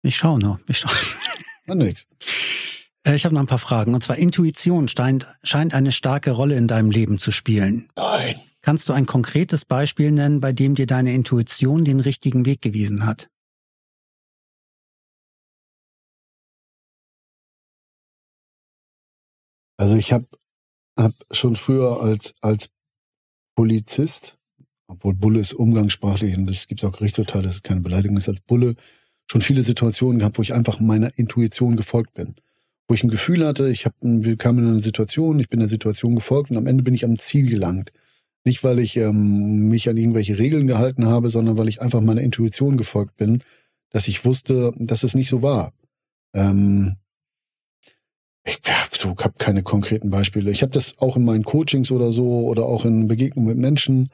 [0.02, 0.60] Ich schaue nur.
[0.68, 0.90] Ich schau.
[1.66, 2.08] na nix.
[3.07, 3.93] Äh, Ich habe noch ein paar Fragen.
[3.93, 7.89] Und zwar Intuition scheint, scheint eine starke Rolle in deinem Leben zu spielen.
[7.95, 8.35] Nein.
[8.61, 13.05] Kannst du ein konkretes Beispiel nennen, bei dem dir deine Intuition den richtigen Weg gewiesen
[13.05, 13.29] hat?
[19.79, 20.27] Also ich habe
[20.99, 22.69] hab schon früher als, als
[23.55, 24.38] Polizist,
[24.88, 28.41] obwohl Bulle ist umgangssprachlich und es gibt auch Gerichtsurteile, das ist keine Beleidigung, ist als
[28.41, 28.75] Bulle
[29.31, 32.35] schon viele Situationen gehabt, wo ich einfach meiner Intuition gefolgt bin.
[32.88, 35.68] Wo ich ein Gefühl hatte, ich hab, wir kamen in eine Situation, ich bin der
[35.69, 37.91] Situation gefolgt und am Ende bin ich am Ziel gelangt.
[38.45, 42.22] Nicht, weil ich ähm, mich an irgendwelche Regeln gehalten habe, sondern weil ich einfach meiner
[42.22, 43.43] Intuition gefolgt bin,
[43.89, 45.73] dass ich wusste, dass es nicht so war.
[46.34, 46.95] Ähm,
[48.45, 50.49] ich hab so hab keine konkreten Beispiele.
[50.51, 54.09] Ich habe das auch in meinen Coachings oder so oder auch in Begegnungen mit Menschen.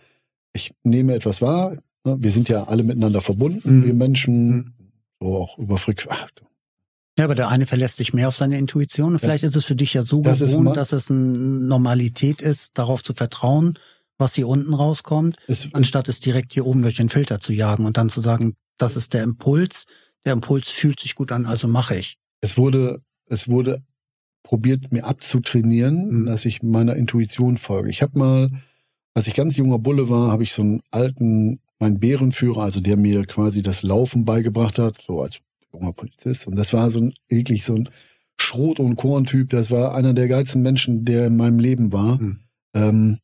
[0.53, 1.77] Ich nehme etwas wahr.
[2.03, 2.17] Ne?
[2.19, 3.85] Wir sind ja alle miteinander verbunden, Mhm.
[3.85, 4.73] wir Menschen, Mhm.
[5.19, 6.17] so auch über Frequenz.
[7.17, 9.13] Ja, aber der eine verlässt sich mehr auf seine Intuition.
[9.13, 12.77] Und vielleicht ist es für dich ja so Das gewohnt, dass es eine Normalität ist,
[12.77, 13.77] darauf zu vertrauen,
[14.17, 17.85] was hier unten rauskommt, Es, anstatt es direkt hier oben durch den Filter zu jagen
[17.85, 19.85] und dann zu sagen, das ist der Impuls.
[20.25, 22.17] Der Impuls fühlt sich gut an, also mache ich.
[22.41, 23.83] es wurde, es wurde
[24.43, 26.25] probiert, mir abzutrainieren, Mhm.
[26.25, 27.89] dass ich meiner Intuition folge.
[27.89, 28.49] Ich habe mal,
[29.13, 32.97] als ich ganz junger Bulle war, habe ich so einen alten, meinen Bärenführer, also der
[32.97, 35.39] mir quasi das Laufen beigebracht hat, so als
[35.73, 36.47] junger Polizist.
[36.47, 37.89] Und das war so ein, wirklich so ein
[38.39, 39.49] Schrot- und Korn-Typ.
[39.49, 42.21] Das war einer der geilsten Menschen, der in meinem Leben war.
[42.21, 42.39] Mhm.
[42.75, 43.17] Ähm,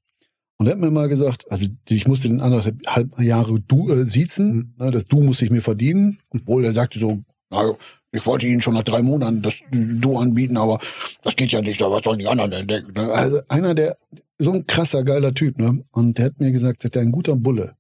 [0.57, 2.77] und er hat mir mal gesagt, also ich musste den anderthalb
[3.19, 4.73] Jahre du äh, siezen, Mhm.
[4.77, 7.19] ne, das Du muss ich mir verdienen, obwohl er sagte so,
[7.49, 7.73] na,
[8.11, 10.79] ich wollte Ihnen schon nach drei Monaten das Du anbieten, aber
[11.23, 12.91] das geht ja nicht, was sollen die anderen denn denken?
[12.93, 13.11] ne?
[13.11, 13.97] Also einer der,
[14.37, 15.83] so ein krasser, geiler Typ, ne?
[15.91, 17.75] Und der hat mir gesagt, sagt er, ein guter Bulle,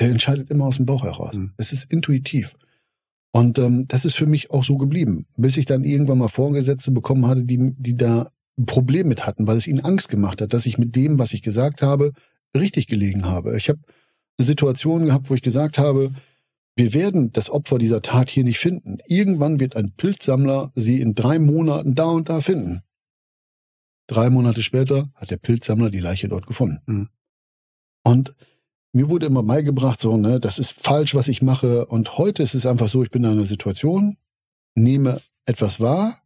[0.00, 1.34] der entscheidet immer aus dem Bauch heraus.
[1.34, 1.52] Mhm.
[1.56, 2.54] Es ist intuitiv.
[3.34, 6.92] Und ähm, das ist für mich auch so geblieben, bis ich dann irgendwann mal Vorgesetzte
[6.92, 10.52] bekommen hatte, die, die da ein Problem mit hatten, weil es ihnen Angst gemacht hat,
[10.52, 12.12] dass ich mit dem, was ich gesagt habe,
[12.56, 13.56] richtig gelegen habe.
[13.56, 13.80] Ich habe
[14.38, 16.12] eine Situation gehabt, wo ich gesagt habe,
[16.76, 18.98] wir werden das Opfer dieser Tat hier nicht finden.
[19.08, 22.82] Irgendwann wird ein Pilzsammler sie in drei Monaten da und da finden.
[24.06, 26.78] Drei Monate später hat der Pilzsammler die Leiche dort gefunden.
[26.86, 27.08] Mhm.
[28.04, 28.36] Und
[28.94, 31.86] mir wurde immer beigebracht, so, ne, das ist falsch, was ich mache.
[31.86, 34.16] Und heute ist es einfach so, ich bin in einer Situation,
[34.74, 36.18] nehme etwas wahr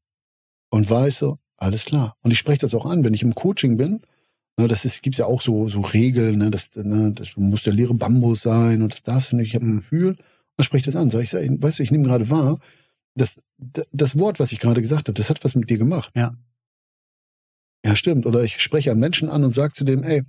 [0.70, 2.16] und weiß so, alles klar.
[2.22, 4.02] Und ich spreche das auch an, wenn ich im Coaching bin.
[4.58, 7.72] Ne, das ist, gibt's ja auch so, so Regeln, ne, das, ne, das muss der
[7.72, 9.48] leere Bambus sein und das darfst du nicht.
[9.48, 9.78] Ich habe ein Mhm.
[9.78, 10.16] Gefühl
[10.56, 11.10] und spreche das an.
[11.10, 12.58] Sag ich, sag, weißt du, ich nehme gerade wahr,
[13.14, 13.42] das,
[13.92, 16.10] das Wort, was ich gerade gesagt habe, das hat was mit dir gemacht.
[16.14, 16.34] Ja.
[17.84, 18.26] Ja, stimmt.
[18.26, 20.22] Oder ich spreche einen Menschen an und sage zu dem, ey,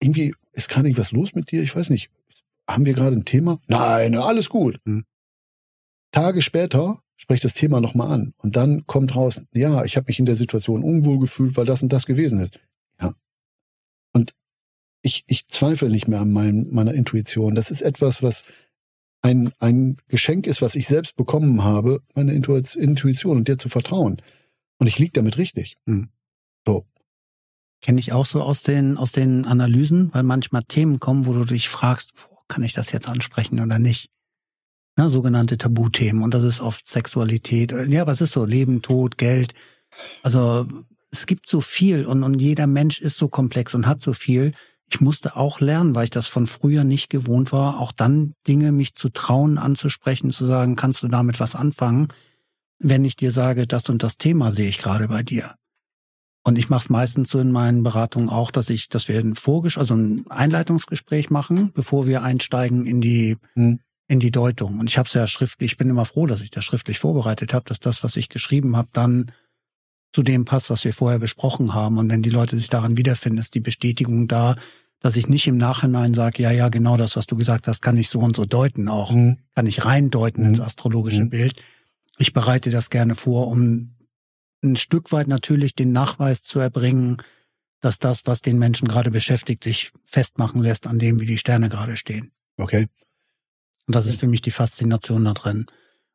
[0.00, 1.62] irgendwie ist gerade irgendwas los mit dir?
[1.62, 2.10] Ich weiß nicht.
[2.68, 3.60] Haben wir gerade ein Thema?
[3.68, 4.80] Nein, alles gut.
[4.84, 5.04] Hm.
[6.10, 8.34] Tage später spreche das Thema nochmal an.
[8.38, 11.82] Und dann kommt raus, ja, ich habe mich in der Situation unwohl gefühlt, weil das
[11.82, 12.60] und das gewesen ist.
[13.00, 13.14] Ja.
[14.12, 14.34] Und
[15.02, 17.54] ich, ich zweifle nicht mehr an mein, meiner Intuition.
[17.54, 18.44] Das ist etwas, was
[19.22, 24.20] ein, ein Geschenk ist, was ich selbst bekommen habe, meine Intuition und dir zu vertrauen.
[24.78, 25.76] Und ich liege damit richtig.
[25.86, 26.08] Hm.
[26.66, 26.86] So.
[27.82, 31.44] Kenne ich auch so aus den, aus den Analysen, weil manchmal Themen kommen, wo du
[31.44, 34.10] dich fragst, boah, kann ich das jetzt ansprechen oder nicht?
[34.96, 36.22] Na, sogenannte Tabuthemen.
[36.22, 37.72] Und das ist oft Sexualität.
[37.88, 39.52] Ja, aber es ist so Leben, Tod, Geld.
[40.22, 40.66] Also
[41.10, 44.52] es gibt so viel und, und jeder Mensch ist so komplex und hat so viel.
[44.88, 48.72] Ich musste auch lernen, weil ich das von früher nicht gewohnt war, auch dann Dinge
[48.72, 52.08] mich zu trauen, anzusprechen, zu sagen, kannst du damit was anfangen,
[52.78, 55.54] wenn ich dir sage, das und das Thema sehe ich gerade bei dir.
[56.46, 59.34] Und ich mache es meistens so in meinen Beratungen auch, dass ich, dass wir ein
[59.34, 63.80] Vorgesch also ein Einleitungsgespräch machen, bevor wir einsteigen in die hm.
[64.06, 64.78] in die Deutung.
[64.78, 65.72] Und ich habe es ja schriftlich.
[65.72, 68.76] Ich bin immer froh, dass ich das schriftlich vorbereitet habe, dass das, was ich geschrieben
[68.76, 69.32] habe, dann
[70.12, 71.98] zu dem passt, was wir vorher besprochen haben.
[71.98, 74.54] Und wenn die Leute sich daran wiederfinden, ist die Bestätigung da,
[75.00, 77.96] dass ich nicht im Nachhinein sage, ja, ja, genau das, was du gesagt hast, kann
[77.96, 79.38] ich so und so deuten auch, mhm.
[79.56, 80.50] kann ich reindeuten mhm.
[80.50, 81.30] ins astrologische mhm.
[81.30, 81.60] Bild.
[82.18, 83.95] Ich bereite das gerne vor, um
[84.62, 87.22] ein Stück weit natürlich den Nachweis zu erbringen,
[87.80, 91.68] dass das, was den Menschen gerade beschäftigt, sich festmachen lässt an dem, wie die Sterne
[91.68, 92.32] gerade stehen.
[92.56, 92.86] Okay.
[93.86, 95.66] Und das ist für mich die Faszination da drin.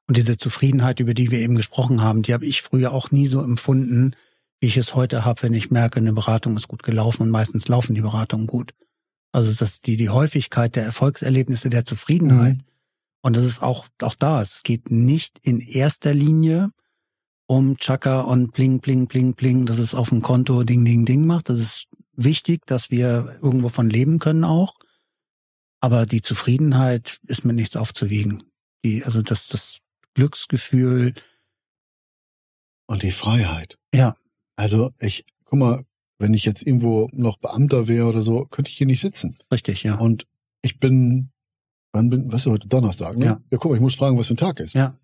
[0.07, 3.27] Und diese Zufriedenheit, über die wir eben gesprochen haben, die habe ich früher auch nie
[3.27, 4.15] so empfunden,
[4.59, 7.67] wie ich es heute habe, wenn ich merke, eine Beratung ist gut gelaufen und meistens
[7.67, 8.73] laufen die Beratungen gut.
[9.31, 12.57] Also dass die, die Häufigkeit der Erfolgserlebnisse, der Zufriedenheit.
[12.57, 12.63] Mhm.
[13.21, 14.41] Und das ist auch, auch da.
[14.41, 16.71] Es geht nicht in erster Linie
[17.51, 21.25] um Chaka und Pling, Pling, Pling, Pling, dass es auf dem Konto Ding, Ding, Ding
[21.25, 21.49] macht.
[21.49, 24.75] Das ist wichtig, dass wir irgendwo von leben können auch.
[25.81, 28.43] Aber die Zufriedenheit ist mit nichts aufzuwiegen.
[28.85, 29.79] Die, also das, das
[30.13, 31.13] Glücksgefühl.
[32.87, 33.77] Und die Freiheit.
[33.93, 34.15] Ja.
[34.55, 35.83] Also ich, guck mal,
[36.19, 39.37] wenn ich jetzt irgendwo noch Beamter wäre oder so, könnte ich hier nicht sitzen.
[39.51, 39.95] Richtig, ja.
[39.95, 40.25] Und
[40.61, 41.31] ich bin,
[41.91, 43.25] wann bin, was ist heute Donnerstag, ne?
[43.25, 43.41] Ja.
[43.51, 44.73] ja, guck mal, ich muss fragen, was für ein Tag ist.
[44.73, 44.97] Ja.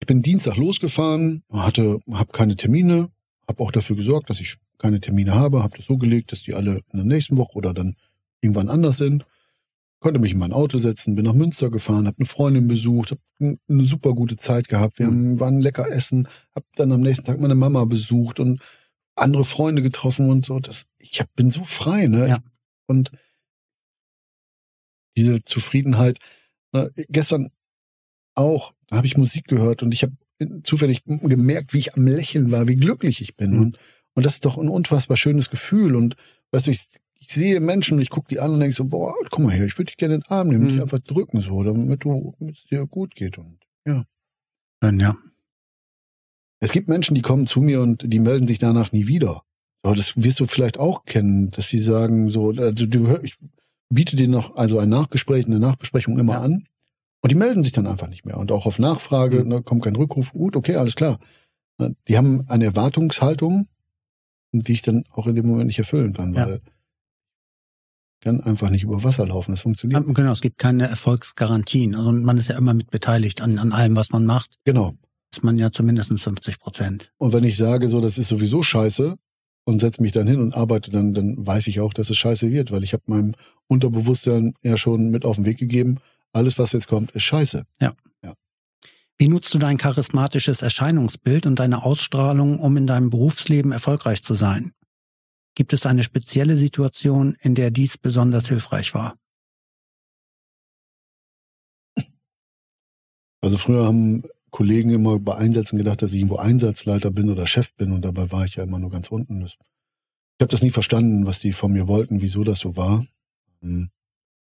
[0.00, 3.10] Ich bin Dienstag losgefahren, hatte, habe keine Termine,
[3.48, 6.54] habe auch dafür gesorgt, dass ich keine Termine habe, habe das so gelegt, dass die
[6.54, 7.96] alle in der nächsten Woche oder dann
[8.40, 9.24] irgendwann anders sind.
[10.00, 13.58] Konnte mich in mein Auto setzen, bin nach Münster gefahren, habe eine Freundin besucht, habe
[13.68, 14.98] eine super gute Zeit gehabt.
[14.98, 15.40] Wir mhm.
[15.40, 18.60] waren lecker essen, habe dann am nächsten Tag meine Mama besucht und
[19.14, 20.60] andere Freunde getroffen und so.
[20.60, 22.28] Das, ich hab, bin so frei, ne?
[22.28, 22.38] Ja.
[22.86, 23.10] Und
[25.16, 26.18] diese Zufriedenheit.
[26.72, 27.50] Ne, gestern
[28.34, 30.16] auch, da habe ich Musik gehört und ich habe
[30.62, 33.52] zufällig gemerkt, wie ich am Lächeln war, wie glücklich ich bin.
[33.52, 33.60] Mhm.
[33.60, 33.78] Und,
[34.14, 35.96] und das ist doch ein unfassbar schönes Gefühl.
[35.96, 36.16] Und
[36.52, 39.14] weißt du, ich, ich sehe Menschen und ich gucke die an und denke so, boah,
[39.30, 40.68] komm mal her, ich würde dich gerne in den Arm nehmen, mhm.
[40.68, 43.38] dich einfach drücken so, damit du damit es dir gut geht.
[43.38, 44.04] Und ja.
[44.82, 45.16] Schön, ja.
[46.60, 49.42] Es gibt Menschen, die kommen zu mir und die melden sich danach nie wieder.
[49.82, 53.36] Aber das wirst du vielleicht auch kennen, dass sie sagen so, also du, ich
[53.88, 56.40] biete dir noch also ein Nachgespräch, eine Nachbesprechung immer ja.
[56.40, 56.66] an
[57.26, 58.38] und die melden sich dann einfach nicht mehr.
[58.38, 59.48] Und auch auf Nachfrage, mhm.
[59.48, 61.18] ne, kommt kein Rückruf, gut, okay, alles klar.
[61.76, 63.66] Ne, die haben eine Erwartungshaltung,
[64.52, 66.46] die ich dann auch in dem Moment nicht erfüllen kann, ja.
[66.46, 66.60] weil
[68.20, 69.50] kann einfach nicht über Wasser laufen.
[69.50, 70.04] Das funktioniert.
[70.14, 71.96] Genau, es gibt keine Erfolgsgarantien.
[71.96, 74.52] Also man ist ja immer mit beteiligt an, an allem, was man macht.
[74.64, 74.94] Genau.
[75.32, 77.12] Ist man ja zumindest 50 Prozent.
[77.18, 79.16] Und wenn ich sage, so, das ist sowieso scheiße
[79.64, 82.52] und setze mich dann hin und arbeite, dann, dann weiß ich auch, dass es scheiße
[82.52, 83.34] wird, weil ich habe meinem
[83.66, 85.98] Unterbewusstsein ja schon mit auf den Weg gegeben,
[86.32, 87.64] alles, was jetzt kommt, ist scheiße.
[87.80, 87.94] Ja.
[88.22, 88.34] ja.
[89.18, 94.34] Wie nutzt du dein charismatisches Erscheinungsbild und deine Ausstrahlung, um in deinem Berufsleben erfolgreich zu
[94.34, 94.72] sein?
[95.54, 99.16] Gibt es eine spezielle Situation, in der dies besonders hilfreich war?
[103.40, 107.72] Also früher haben Kollegen immer bei Einsätzen gedacht, dass ich irgendwo Einsatzleiter bin oder Chef
[107.74, 109.44] bin und dabei war ich ja immer nur ganz unten.
[109.44, 109.56] Ich
[110.40, 113.06] habe das nie verstanden, was die von mir wollten, wieso das so war.
[113.62, 113.88] Hm.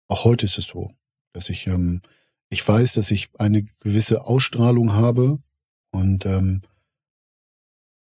[0.07, 0.93] Auch heute ist es so
[1.33, 2.01] dass ich, ähm,
[2.49, 5.39] ich weiß, dass ich eine gewisse Ausstrahlung habe
[5.91, 6.61] und ähm,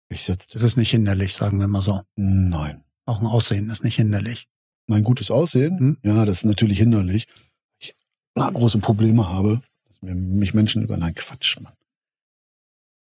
[0.10, 0.49] ich setze.
[0.53, 2.02] Das ist nicht hinderlich, sagen wir mal so.
[2.15, 2.84] Nein.
[3.06, 4.47] Auch ein Aussehen ist nicht hinderlich.
[4.88, 5.97] Mein gutes Aussehen, hm?
[6.03, 7.27] ja, das ist natürlich hinderlich.
[7.80, 7.95] Ich
[8.35, 11.73] na, große Probleme habe, dass mir mich Menschen über nein Quatsch, Mann.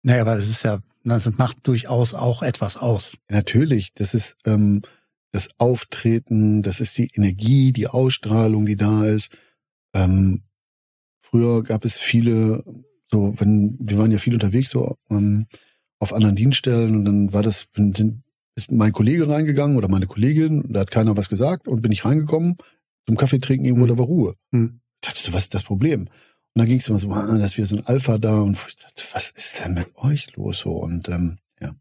[0.03, 3.18] Naja, aber es ist ja, das macht durchaus auch etwas aus.
[3.30, 4.81] natürlich, das ist ähm,
[5.31, 9.30] das Auftreten, das ist die Energie, die Ausstrahlung, die da ist.
[9.94, 10.44] Ähm,
[11.20, 12.64] früher gab es viele,
[13.12, 15.48] so wenn wir waren ja viel unterwegs so ähm,
[16.00, 18.24] auf anderen Dienststellen und dann war das sind,
[18.56, 22.06] ist mein Kollege reingegangen oder meine Kollegin, da hat keiner was gesagt und bin ich
[22.06, 22.58] reingekommen
[23.08, 23.90] zum Kaffee trinken irgendwo hm.
[23.90, 24.36] da war Ruhe.
[24.52, 24.82] Hm.
[25.02, 26.02] Ich dachte, was ist das Problem?
[26.02, 26.10] Und
[26.62, 28.76] dann ging es immer so, ah, da ist wieder so ein Alpha da und ich
[28.76, 30.72] dachte, was ist denn mit euch los so?
[30.72, 31.74] Und ähm, ja,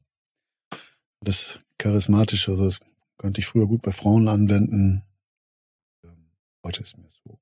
[1.21, 2.79] das charismatische, das
[3.17, 5.03] konnte ich früher gut bei Frauen anwenden.
[6.65, 7.39] Heute ist mir so.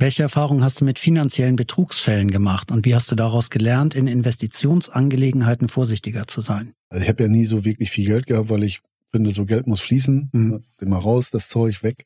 [0.00, 4.06] Welche Erfahrungen hast du mit finanziellen Betrugsfällen gemacht und wie hast du daraus gelernt, in
[4.06, 6.74] Investitionsangelegenheiten vorsichtiger zu sein?
[6.88, 8.80] Also ich habe ja nie so wirklich viel Geld gehabt, weil ich
[9.10, 10.64] finde, so Geld muss fließen, mhm.
[10.80, 12.04] immer raus, das Zeug weg.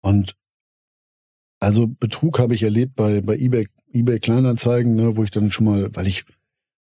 [0.00, 0.34] Und
[1.60, 5.66] also Betrug habe ich erlebt bei, bei eBay, eBay Kleinanzeigen, ne, wo ich dann schon
[5.66, 6.24] mal, weil ich,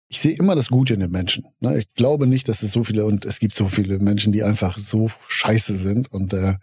[0.09, 1.47] ich sehe immer das Gute in den Menschen.
[1.59, 1.77] Ne?
[1.77, 4.78] Ich glaube nicht, dass es so viele, und es gibt so viele Menschen, die einfach
[4.78, 6.12] so scheiße sind.
[6.12, 6.55] Und äh,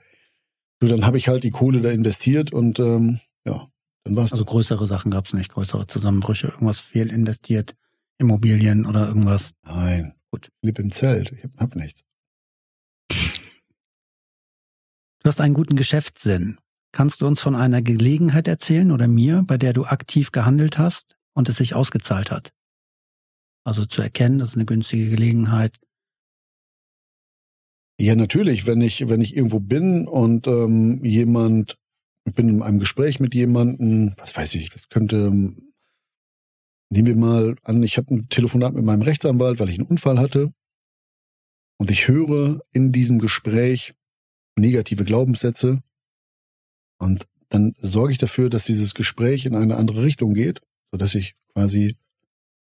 [0.80, 3.68] dann habe ich halt die Kohle da investiert und ähm, ja,
[4.03, 4.31] dann war's.
[4.31, 7.76] Also größere Sachen gab es nicht, größere Zusammenbrüche, irgendwas fehl investiert,
[8.18, 9.51] Immobilien oder irgendwas.
[9.63, 10.13] Nein.
[10.31, 10.49] Gut.
[10.61, 12.03] Ich lebe im Zelt, ich hab, nichts.
[13.09, 13.18] Du
[15.27, 16.57] hast einen guten Geschäftssinn.
[16.93, 21.18] Kannst du uns von einer Gelegenheit erzählen oder mir, bei der du aktiv gehandelt hast
[21.34, 22.53] und es sich ausgezahlt hat?
[23.63, 25.80] Also zu erkennen, das ist eine günstige Gelegenheit.
[27.99, 28.65] Ja, natürlich.
[28.65, 31.77] Wenn ich, wenn ich irgendwo bin und ähm, jemand,
[32.23, 35.31] bin in einem Gespräch mit jemandem, was weiß ich, das könnte,
[36.89, 40.19] nehmen wir mal an, ich habe ein Telefonat mit meinem Rechtsanwalt, weil ich einen Unfall
[40.19, 40.53] hatte.
[41.77, 43.95] Und ich höre in diesem Gespräch
[44.56, 45.81] negative Glaubenssätze,
[47.02, 50.61] und dann sorge ich dafür, dass dieses Gespräch in eine andere Richtung geht,
[50.91, 51.98] sodass ich quasi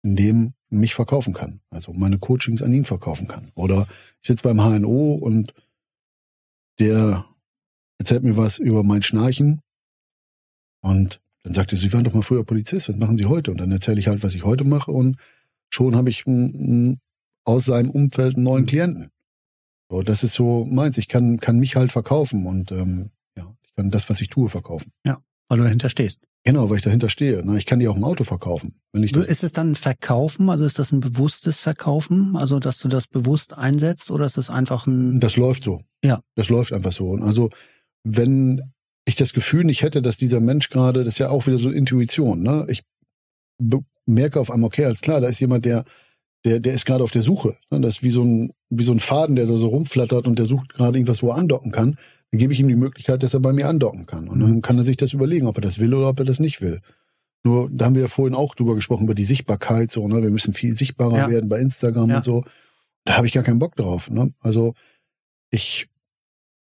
[0.03, 1.59] in dem mich verkaufen kann.
[1.72, 3.51] Also meine Coachings an ihn verkaufen kann.
[3.55, 3.88] Oder
[4.22, 5.53] ich sitze beim HNO und
[6.80, 7.26] der
[8.02, 9.61] erzählt mir was über mein Schnarchen.
[10.82, 13.52] Und dann sagt er, Sie waren doch mal früher Polizist, was machen Sie heute?
[13.52, 15.18] Und dann erzähle ich halt, was ich heute mache und
[15.69, 16.26] schon habe ich
[17.45, 19.10] aus seinem Umfeld einen neuen Klienten.
[19.90, 20.98] So, das ist so meins.
[20.98, 23.11] Ich kann, kann mich halt verkaufen und ähm,
[23.76, 24.91] dann das, was ich tue, verkaufen.
[25.06, 26.19] Ja, weil du dahinter stehst.
[26.44, 27.44] Genau, weil ich dahinter stehe.
[27.56, 28.76] Ich kann die auch im Auto verkaufen.
[28.94, 30.49] Wenn ich das ist es dann Verkaufen?
[30.49, 32.36] Also ist das ein bewusstes Verkaufen?
[32.36, 35.19] Also, dass du das bewusst einsetzt oder ist das einfach ein.
[35.19, 35.82] Das läuft so.
[36.03, 36.22] Ja.
[36.36, 37.14] Das läuft einfach so.
[37.15, 37.49] Also,
[38.03, 38.73] wenn
[39.06, 41.69] ich das Gefühl nicht hätte, dass dieser Mensch gerade, das ist ja auch wieder so
[41.69, 42.65] Intuition, ne?
[42.69, 42.84] Ich
[44.06, 45.86] merke auf einmal, okay, alles klar, da ist jemand, der,
[46.45, 47.57] der, der ist gerade auf der Suche.
[47.69, 47.80] Ne?
[47.82, 50.48] Das ist wie so ein, wie so ein Faden, der da so rumflattert und der
[50.48, 51.98] sucht gerade irgendwas, wo er andocken kann
[52.32, 54.30] dann gebe ich ihm die Möglichkeit, dass er bei mir andocken kann.
[54.30, 54.61] Und dann mhm.
[54.61, 56.80] kann er sich das überlegen, ob er das will oder ob er das nicht will.
[57.43, 60.22] Nur, da haben wir ja vorhin auch drüber gesprochen, über die Sichtbarkeit, so, ne?
[60.22, 61.30] Wir müssen viel sichtbarer ja.
[61.30, 62.16] werden bei Instagram ja.
[62.17, 62.45] und so.
[63.03, 64.09] Da habe ich gar keinen Bock drauf.
[64.09, 64.32] Ne?
[64.40, 64.75] Also
[65.50, 65.88] ich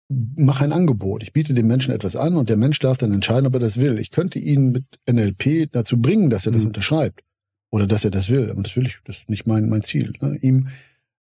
[0.08, 1.22] mache ein Angebot.
[1.22, 3.80] Ich biete dem Menschen etwas an und der Mensch darf dann entscheiden, ob er das
[3.80, 3.98] will.
[3.98, 6.68] Ich könnte ihn mit NLP dazu bringen, dass er das mhm.
[6.68, 7.22] unterschreibt.
[7.70, 8.50] Oder dass er das will.
[8.50, 10.12] Aber das will ich, das ist nicht mein, mein Ziel.
[10.20, 10.38] Ne?
[10.42, 10.68] Ihm,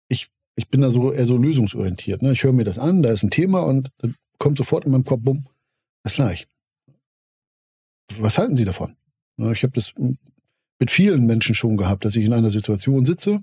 [0.08, 2.22] ich, ich bin da so eher so lösungsorientiert.
[2.22, 2.32] Ne?
[2.32, 5.04] Ich höre mir das an, da ist ein Thema und dann kommt sofort in meinem
[5.04, 5.46] Kopf, bumm,
[6.02, 6.46] das gleich.
[8.18, 8.96] Was halten Sie davon?
[9.38, 9.94] Ich habe das
[10.78, 13.42] mit vielen Menschen schon gehabt, dass ich in einer Situation sitze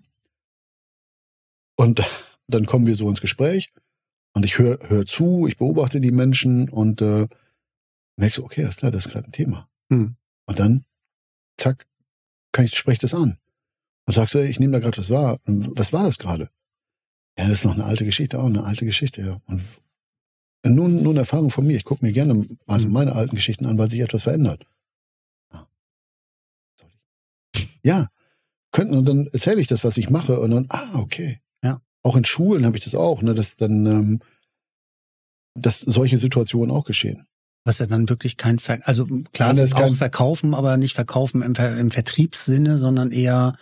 [1.78, 2.04] und
[2.48, 3.72] dann kommen wir so ins Gespräch
[4.34, 7.28] und ich höre hör zu, ich beobachte die Menschen und äh,
[8.18, 9.70] merke so, okay, ist klar, das ist gerade ein Thema.
[9.90, 10.12] Hm.
[10.46, 10.86] Und dann,
[11.58, 11.88] zack,
[12.52, 13.38] kann ich spreche das an
[14.06, 15.40] und sagst so, ich nehme da gerade was wahr.
[15.46, 16.50] Was war das gerade?
[17.38, 19.42] Ja, das ist noch eine alte Geschichte, auch eine alte Geschichte, ja.
[19.46, 21.78] Und nur, nur eine Erfahrung von mir.
[21.78, 24.66] Ich gucke mir gerne also meine alten Geschichten an, weil sich etwas verändert.
[25.54, 25.68] Ja,
[27.84, 28.08] ja
[28.72, 31.40] könnten und dann erzähle ich das, was ich mache und dann, ah, okay.
[32.04, 32.10] Ja.
[32.10, 34.20] Auch in Schulen habe ich das auch, ne, dass dann, ähm,
[35.56, 37.26] dass solche Situationen auch geschehen.
[37.66, 41.42] Was ja dann wirklich kein, Ver also klar, es ist auch Verkaufen, aber nicht Verkaufen
[41.42, 43.56] im, Ver im Vertriebssinne, sondern eher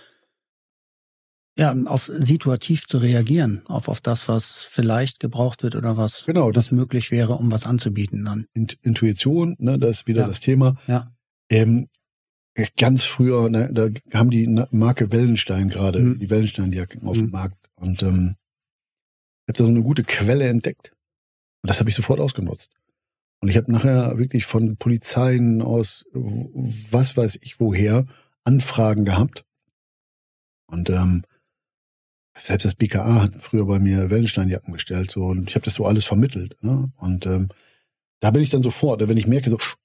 [1.58, 6.52] ja, auf situativ zu reagieren, auf, auf das, was vielleicht gebraucht wird oder was, genau,
[6.52, 8.46] das möglich wäre, um was anzubieten dann.
[8.54, 10.28] Intuition, ne, das ist wieder ja.
[10.28, 10.78] das Thema.
[10.86, 11.12] Ja.
[11.50, 11.88] Ähm,
[12.78, 16.20] ganz früher, ne, da haben die Marke Wellenstein gerade, mhm.
[16.20, 17.22] die Wellenstein-Jacken auf mhm.
[17.22, 17.67] dem Markt.
[17.80, 18.36] Und ähm,
[19.46, 20.92] ich habe da so eine gute Quelle entdeckt.
[21.62, 22.72] Und das habe ich sofort ausgenutzt.
[23.40, 28.06] Und ich habe nachher wirklich von Polizeien aus, was weiß ich woher,
[28.44, 29.46] Anfragen gehabt.
[30.68, 31.24] Und ähm,
[32.44, 35.86] selbst das BKA hat früher bei mir Wellensteinjacken bestellt so und ich habe das so
[35.86, 36.58] alles vermittelt.
[36.62, 36.92] Ne?
[36.98, 37.50] Und ähm,
[38.20, 39.78] da bin ich dann sofort, wenn ich merke, so, pff,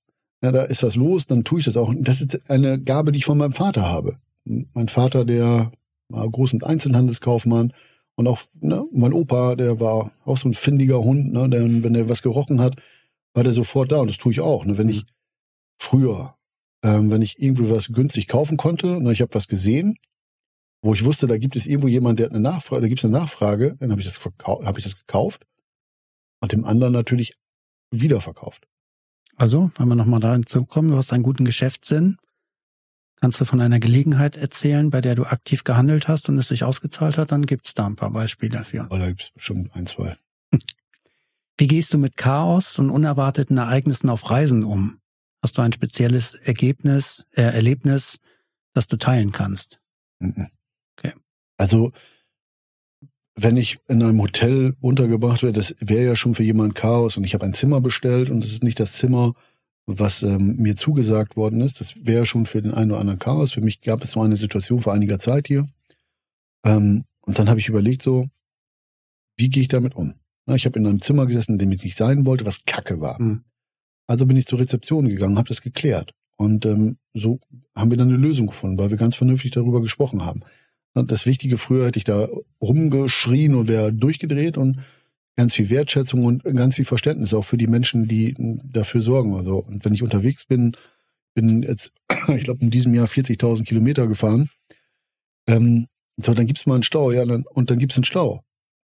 [0.43, 1.93] ja, da ist was los, dann tue ich das auch.
[1.99, 4.19] Das ist eine Gabe, die ich von meinem Vater habe.
[4.45, 5.71] Mein Vater, der
[6.13, 7.73] war Groß- und Einzelhandelskaufmann
[8.17, 11.95] und auch ne, mein Opa, der war auch so ein findiger Hund, ne, der, wenn
[11.95, 12.77] er was gerochen hat,
[13.35, 14.65] war der sofort da und das tue ich auch.
[14.65, 14.79] Ne?
[14.79, 15.05] Wenn ich
[15.79, 16.37] früher,
[16.85, 19.97] ähm, wenn ich irgendwie was günstig kaufen konnte, ne, ich habe was gesehen
[20.83, 23.05] wo ich wusste, da gibt es irgendwo jemand, der hat eine Nachfrage, da gibt es
[23.05, 25.47] eine Nachfrage, dann habe ich das habe ich das gekauft
[26.41, 27.39] und dem anderen natürlich
[27.93, 28.67] wieder verkauft.
[29.37, 32.19] Also, wenn wir nochmal da hinzukommen, du hast einen guten Geschäftssinn.
[33.23, 36.65] Kannst du von einer Gelegenheit erzählen, bei der du aktiv gehandelt hast und es sich
[36.65, 38.89] ausgezahlt hat, dann gibt es da ein paar Beispiele dafür.
[38.91, 40.17] Oh, da gibt es bestimmt ein, zwei.
[41.57, 44.99] Wie gehst du mit Chaos und unerwarteten Ereignissen auf Reisen um?
[45.41, 48.19] Hast du ein spezielles Ergebnis, äh, Erlebnis,
[48.75, 49.79] das du teilen kannst?
[50.19, 50.49] Mhm.
[50.99, 51.13] Okay.
[51.59, 51.93] Also,
[53.37, 57.23] wenn ich in einem Hotel untergebracht werde, das wäre ja schon für jemanden Chaos und
[57.23, 59.35] ich habe ein Zimmer bestellt und es ist nicht das Zimmer,
[59.87, 61.81] was ähm, mir zugesagt worden ist.
[61.81, 63.53] Das wäre schon für den einen oder anderen Chaos.
[63.53, 65.69] Für mich gab es so eine Situation vor einiger Zeit hier.
[66.65, 68.29] Ähm, und dann habe ich überlegt so,
[69.37, 70.15] wie gehe ich damit um?
[70.47, 73.01] Na, ich habe in einem Zimmer gesessen, in dem ich nicht sein wollte, was Kacke
[73.01, 73.21] war.
[73.21, 73.45] Mhm.
[74.07, 76.13] Also bin ich zur Rezeption gegangen, habe das geklärt.
[76.37, 77.41] Und ähm, so
[77.77, 80.43] haben wir dann eine Lösung gefunden, weil wir ganz vernünftig darüber gesprochen haben.
[80.95, 82.29] Das Wichtige, früher hätte ich da
[82.61, 84.81] rumgeschrien und wäre durchgedreht und
[85.37, 89.35] ganz viel Wertschätzung und ganz viel Verständnis auch für die Menschen, die dafür sorgen.
[89.35, 90.77] Also, und wenn ich unterwegs bin,
[91.35, 91.93] bin jetzt,
[92.29, 94.51] ich glaube, in diesem Jahr 40.000 Kilometer gefahren,
[95.49, 95.87] ähm,
[96.19, 98.45] so, dann gibt's mal einen Stau, ja, dann, und dann gibt's einen Stau.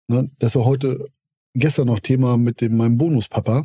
[0.07, 0.29] Ne?
[0.39, 1.07] Das war heute,
[1.53, 3.63] gestern noch Thema mit dem, meinem Bonuspapa.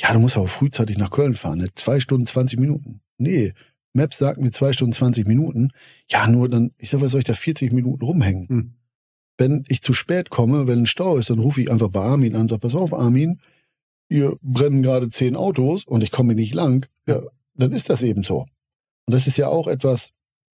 [0.00, 1.68] Ja, du musst aber frühzeitig nach Köln fahren, ne?
[1.74, 3.00] zwei Stunden, 20 Minuten.
[3.16, 3.54] Nee,
[3.94, 5.70] Maps sagt mir zwei Stunden, 20 Minuten.
[6.10, 8.48] Ja, nur dann, ich sag, was soll ich da 40 Minuten rumhängen?
[8.48, 8.74] Hm.
[9.38, 12.34] Wenn ich zu spät komme, wenn ein Stau ist, dann rufe ich einfach bei Armin
[12.34, 13.40] an und sage, pass auf, Armin,
[14.08, 16.86] hier brennen gerade zehn Autos und ich komme nicht lang.
[17.06, 17.22] Ja,
[17.54, 18.46] dann ist das eben so.
[19.06, 20.10] Und das ist ja auch etwas,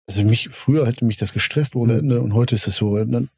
[0.08, 3.30] also mich, früher hätte mich das gestresst ohne Ende und heute ist es so, dann,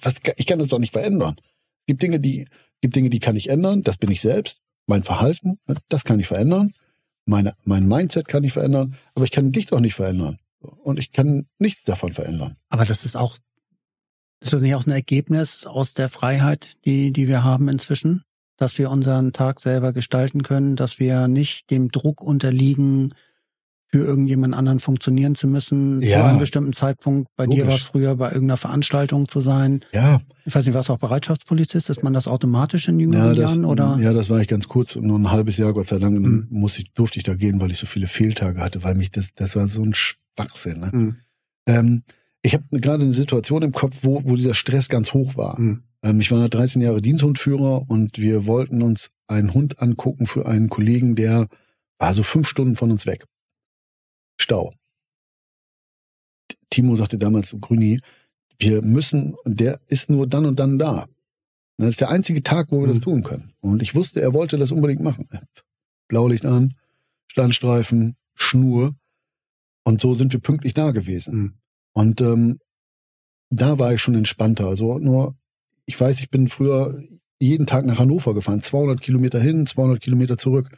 [0.00, 1.36] was, ich kann das doch nicht verändern.
[1.38, 2.46] Es gibt Dinge, die,
[2.80, 4.58] gibt Dinge, die kann ich ändern, das bin ich selbst.
[4.86, 6.74] Mein Verhalten, das kann ich verändern.
[7.26, 10.38] Meine, mein Mindset kann ich verändern, aber ich kann dich doch nicht verändern.
[10.60, 12.56] Und ich kann nichts davon verändern.
[12.68, 13.38] Aber das ist auch,
[14.44, 18.22] ist das nicht auch ein Ergebnis aus der Freiheit, die, die wir haben inzwischen?
[18.56, 23.12] Dass wir unseren Tag selber gestalten können, dass wir nicht dem Druck unterliegen,
[23.94, 26.18] für irgendjemand anderen funktionieren zu müssen, ja.
[26.18, 27.28] zu einem bestimmten Zeitpunkt.
[27.36, 27.62] Bei Logisch.
[27.62, 29.84] dir war es früher bei irgendeiner Veranstaltung zu sein.
[29.92, 30.20] Ja.
[30.44, 31.90] Ich weiß nicht, warst du auch Bereitschaftspolizist?
[31.90, 33.64] Ist man das automatisch in jüngeren ja, das, Jahren?
[33.64, 33.96] Oder?
[34.00, 36.18] Ja, das war ich ganz kurz, nur ein halbes Jahr, Gott sei Dank.
[36.18, 36.48] Mhm.
[36.50, 39.32] Muss ich, durfte ich da gehen, weil ich so viele Fehltage hatte, weil mich das,
[39.36, 40.80] das war so ein Schwachsinn.
[40.80, 40.90] Ne?
[40.92, 41.16] Mhm.
[41.66, 42.02] Ähm,
[42.44, 45.58] ich habe gerade eine Situation im Kopf, wo, wo dieser Stress ganz hoch war.
[45.58, 45.82] Mhm.
[46.02, 50.68] Ähm, ich war 13 Jahre Diensthundführer und wir wollten uns einen Hund angucken für einen
[50.68, 51.48] Kollegen, der
[51.98, 53.24] war so fünf Stunden von uns weg.
[54.38, 54.74] Stau.
[56.68, 58.00] Timo sagte damals zu Grüni,
[58.58, 61.08] wir müssen, der ist nur dann und dann da.
[61.78, 62.90] Das ist der einzige Tag, wo wir mhm.
[62.90, 63.54] das tun können.
[63.60, 65.28] Und ich wusste, er wollte das unbedingt machen.
[66.08, 66.74] Blaulicht an,
[67.26, 68.94] Standstreifen, Schnur.
[69.82, 71.36] Und so sind wir pünktlich da gewesen.
[71.36, 71.54] Mhm.
[71.94, 72.58] Und ähm,
[73.50, 74.66] da war ich schon entspannter.
[74.66, 75.36] Also nur,
[75.86, 77.02] ich weiß, ich bin früher
[77.40, 80.68] jeden Tag nach Hannover gefahren, 200 Kilometer hin, 200 Kilometer zurück.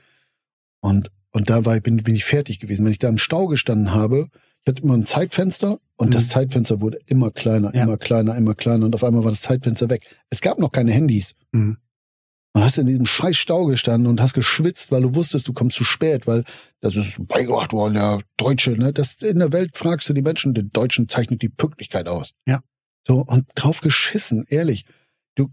[0.81, 2.87] Und und da war, bin, bin ich fertig gewesen.
[2.87, 4.29] Wenn ich da im Stau gestanden habe,
[4.63, 6.13] ich hatte immer ein Zeitfenster und mhm.
[6.13, 7.83] das Zeitfenster wurde immer kleiner, ja.
[7.83, 10.07] immer kleiner, immer kleiner und auf einmal war das Zeitfenster weg.
[10.31, 11.35] Es gab noch keine Handys.
[11.53, 11.77] Mhm.
[12.57, 15.77] Und hast in diesem scheiß Stau gestanden und hast geschwitzt, weil du wusstest, du kommst
[15.77, 16.45] zu spät, weil
[16.81, 18.93] das ist beigebracht worden, der Deutsche, ne?
[18.93, 22.33] Das in der Welt fragst du die Menschen, den Deutschen zeichnet die Pünktlichkeit aus.
[22.47, 22.63] Ja.
[23.07, 24.87] So, und drauf geschissen, ehrlich.
[25.35, 25.49] Du,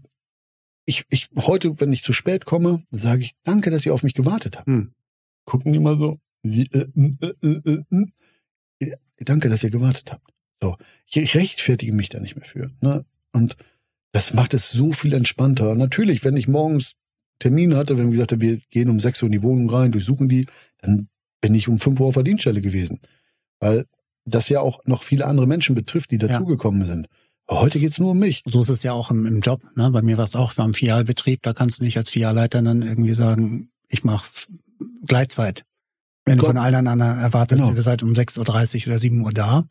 [0.86, 4.14] ich, ich, heute, wenn ich zu spät komme, sage ich, danke, dass ihr auf mich
[4.14, 4.66] gewartet habt.
[4.66, 4.94] Hm
[5.44, 6.18] gucken die mal so.
[6.42, 6.86] Wie, äh,
[7.20, 8.06] äh, äh,
[8.80, 10.32] äh, Danke, dass ihr gewartet habt.
[10.60, 10.76] So,
[11.06, 12.70] ich rechtfertige mich da nicht mehr für.
[12.80, 13.06] Ne?
[13.32, 13.56] Und
[14.14, 15.74] das macht es so viel entspannter.
[15.74, 16.92] Natürlich, wenn ich morgens
[17.40, 19.90] Termin hatte, wenn wir gesagt haben, wir gehen um 6 Uhr in die Wohnung rein,
[19.90, 20.46] durchsuchen die,
[20.80, 21.08] dann
[21.40, 23.00] bin ich um 5 Uhr auf der Dienststelle gewesen.
[23.58, 23.86] Weil
[24.24, 26.86] das ja auch noch viele andere Menschen betrifft, die dazugekommen ja.
[26.86, 27.08] sind.
[27.48, 28.42] Aber heute geht's nur um mich.
[28.46, 29.62] So ist es ja auch im, im Job.
[29.74, 29.90] Ne?
[29.90, 32.82] Bei mir war es auch, wir haben Filialbetrieb, da kannst du nicht als Filialleiter dann
[32.82, 34.30] irgendwie sagen, ich mache
[35.04, 35.64] Gleitzeit.
[36.24, 37.74] Wenn du von allen anderen erwartest, genau.
[37.74, 39.64] ihr seid um 6.30 Uhr oder 7 Uhr da,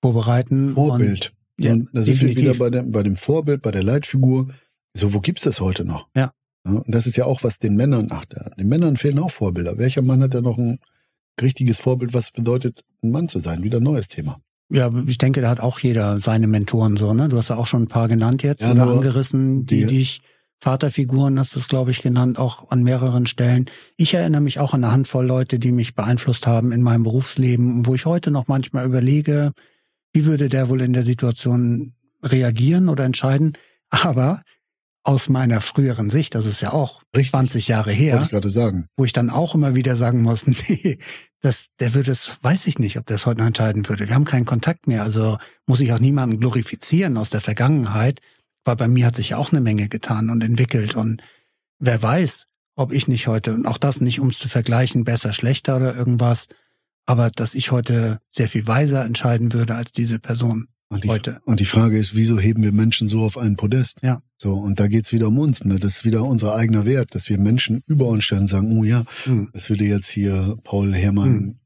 [0.00, 0.74] vorbereiten.
[0.74, 1.32] Vorbild.
[1.62, 4.48] Und, ja, da sind wir wieder bei dem, bei dem Vorbild, bei der Leitfigur.
[4.94, 6.08] So, wo gibt's das heute noch?
[6.14, 6.32] Ja.
[6.66, 9.78] ja und das ist ja auch, was den Männern, ach, den Männern fehlen auch Vorbilder.
[9.78, 10.78] Welcher Mann hat da noch ein
[11.40, 13.62] richtiges Vorbild, was bedeutet, ein Mann zu sein?
[13.62, 14.40] Wieder ein neues Thema.
[14.70, 17.28] Ja, ich denke, da hat auch jeder seine Mentoren so, ne?
[17.28, 20.20] Du hast ja auch schon ein paar genannt jetzt ja, oder angerissen, die, die dich
[20.62, 23.66] Vaterfiguren hast du es, glaube ich, genannt, auch an mehreren Stellen.
[23.96, 27.84] Ich erinnere mich auch an eine Handvoll Leute, die mich beeinflusst haben in meinem Berufsleben,
[27.84, 29.50] wo ich heute noch manchmal überlege,
[30.12, 33.54] wie würde der wohl in der Situation reagieren oder entscheiden.
[33.90, 34.42] Aber
[35.04, 37.32] aus meiner früheren Sicht, das ist ja auch Richtig.
[37.32, 38.86] 20 Jahre her, ich gerade sagen.
[38.96, 40.98] wo ich dann auch immer wieder sagen muss, nee,
[41.40, 44.06] das, der würde es, weiß ich nicht, ob der es heute noch entscheiden würde.
[44.06, 48.20] Wir haben keinen Kontakt mehr, also muss ich auch niemanden glorifizieren aus der Vergangenheit.
[48.64, 51.20] Weil bei mir hat sich auch eine Menge getan und entwickelt und
[51.80, 55.32] wer weiß, ob ich nicht heute, und auch das nicht, um es zu vergleichen, besser,
[55.32, 56.46] schlechter oder irgendwas,
[57.06, 60.68] aber dass ich heute sehr viel weiser entscheiden würde als diese Person.
[60.88, 61.40] und die, heute.
[61.46, 64.00] Und die Frage ist, wieso heben wir Menschen so auf einen Podest?
[64.02, 64.22] Ja.
[64.36, 65.78] So, und da geht's wieder um uns, ne?
[65.78, 68.84] Das ist wieder unser eigener Wert, dass wir Menschen über uns stellen und sagen, oh
[68.84, 69.48] ja, Mhm.
[69.54, 71.58] das würde jetzt hier Paul Herrmann Mhm.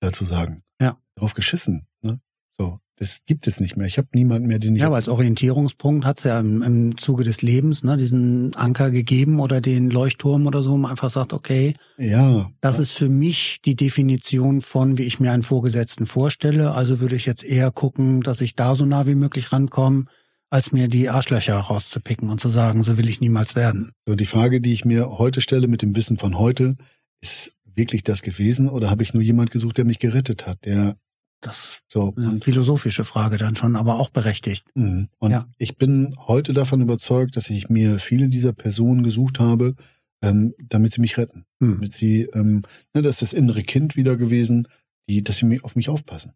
[0.00, 0.62] dazu sagen.
[0.80, 0.98] Ja.
[1.14, 2.20] Drauf geschissen, ne?
[2.58, 3.86] So, das gibt es nicht mehr.
[3.86, 7.22] Ich habe niemanden mehr, den ich Ja, aber als Orientierungspunkt hat's ja im, im Zuge
[7.22, 11.32] des Lebens ne, diesen Anker gegeben oder den Leuchtturm oder so, wo man einfach sagt,
[11.32, 16.72] okay, ja, das ist für mich die Definition von, wie ich mir einen Vorgesetzten vorstelle.
[16.72, 20.06] Also würde ich jetzt eher gucken, dass ich da so nah wie möglich rankomme,
[20.50, 23.92] als mir die Arschlöcher rauszupicken und zu sagen, so will ich niemals werden.
[24.06, 26.76] So, die Frage, die ich mir heute stelle mit dem Wissen von heute,
[27.20, 30.96] ist wirklich das gewesen oder habe ich nur jemand gesucht, der mich gerettet hat, der
[31.40, 34.66] Das so ist eine philosophische Frage dann schon, aber auch berechtigt.
[34.74, 35.08] Mhm.
[35.18, 35.46] Und Ja.
[35.56, 39.74] ich bin heute davon überzeugt, dass ich mir viele dieser Personen gesucht habe,
[40.20, 41.44] ähm, damit sie mich retten.
[41.60, 41.74] Hm.
[41.74, 44.66] Damit sie, ähm, ne, das ist das innere Kind wieder gewesen,
[45.08, 46.32] die, dass sie auf mich aufpassen.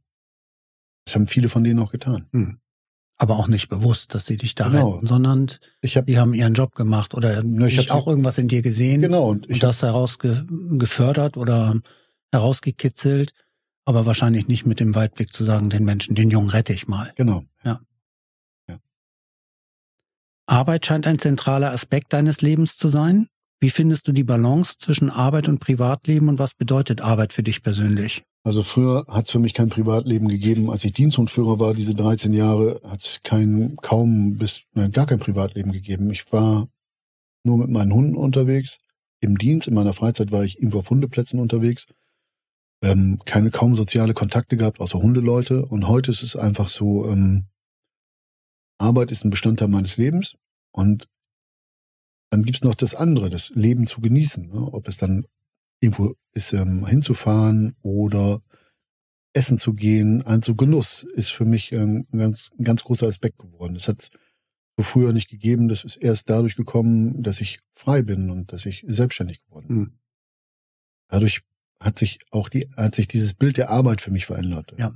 [1.05, 2.29] Das haben viele von denen auch getan.
[2.33, 2.59] Hm.
[3.19, 4.91] Aber auch nicht bewusst, dass sie dich da Genau.
[4.93, 5.51] retten, sondern
[5.81, 8.63] Ich habe sie haben ihren Job gemacht oder Ne, ich hab- auch irgendwas in dir
[8.63, 10.45] gesehen genau und und das heraus ge
[10.79, 11.75] gefördert oder
[12.33, 13.33] herausgekitzelt,
[13.85, 17.13] aber wahrscheinlich nicht mit dem Weitblick zu sagen, den Menschen, den Jungen rette ich mal.
[17.17, 17.45] genau.
[20.47, 23.29] Arbeit scheint ein zentraler Aspekt deines Lebens zu sein.
[23.61, 27.63] Wie findest du die Balance zwischen Arbeit und Privatleben und was bedeutet Arbeit für dich
[27.63, 28.23] persönlich?
[28.45, 30.69] Also früher hat es für mich kein Privatleben gegeben.
[30.69, 35.21] Als ich Diensthundführer war, diese 13 Jahre, hat es kein, kaum bis, nein, gar kein
[35.21, 36.11] Privatleben gegeben.
[36.11, 36.69] Ich war
[37.45, 38.79] nur mit meinen Hunden unterwegs.
[39.21, 41.87] Im Dienst, in meiner Freizeit war ich irgendwo auf Hundeplätzen unterwegs.
[42.83, 45.65] Ähm, keine kaum soziale Kontakte gehabt, außer Hundeleute.
[45.67, 47.47] Und heute ist es einfach so, ähm,
[48.79, 50.35] Arbeit ist ein Bestandteil meines Lebens.
[50.73, 51.09] Und
[52.31, 54.49] dann gibt's noch das andere, das Leben zu genießen.
[54.49, 54.73] Ne?
[54.73, 55.27] Ob es dann
[55.81, 58.43] irgendwo ist, ähm, hinzufahren oder
[59.35, 63.39] essen zu gehen, also Genuss ist für mich ähm, ein, ganz, ein ganz großer Aspekt
[63.39, 63.75] geworden.
[63.75, 64.11] Das hat
[64.77, 65.69] so früher nicht gegeben.
[65.69, 69.77] Das ist erst dadurch gekommen, dass ich frei bin und dass ich selbstständig geworden bin.
[69.77, 69.99] Hm.
[71.09, 71.43] Dadurch
[71.83, 74.73] hat sich auch die, hat sich dieses Bild der Arbeit für mich verändert.
[74.79, 74.93] Ja.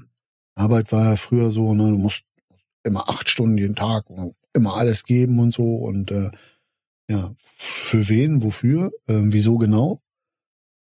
[0.55, 2.25] Arbeit war ja früher so, ne, du musst
[2.83, 6.31] immer acht Stunden jeden Tag und immer alles geben und so und äh,
[7.11, 10.01] ja, für wen, wofür, ähm, wieso genau?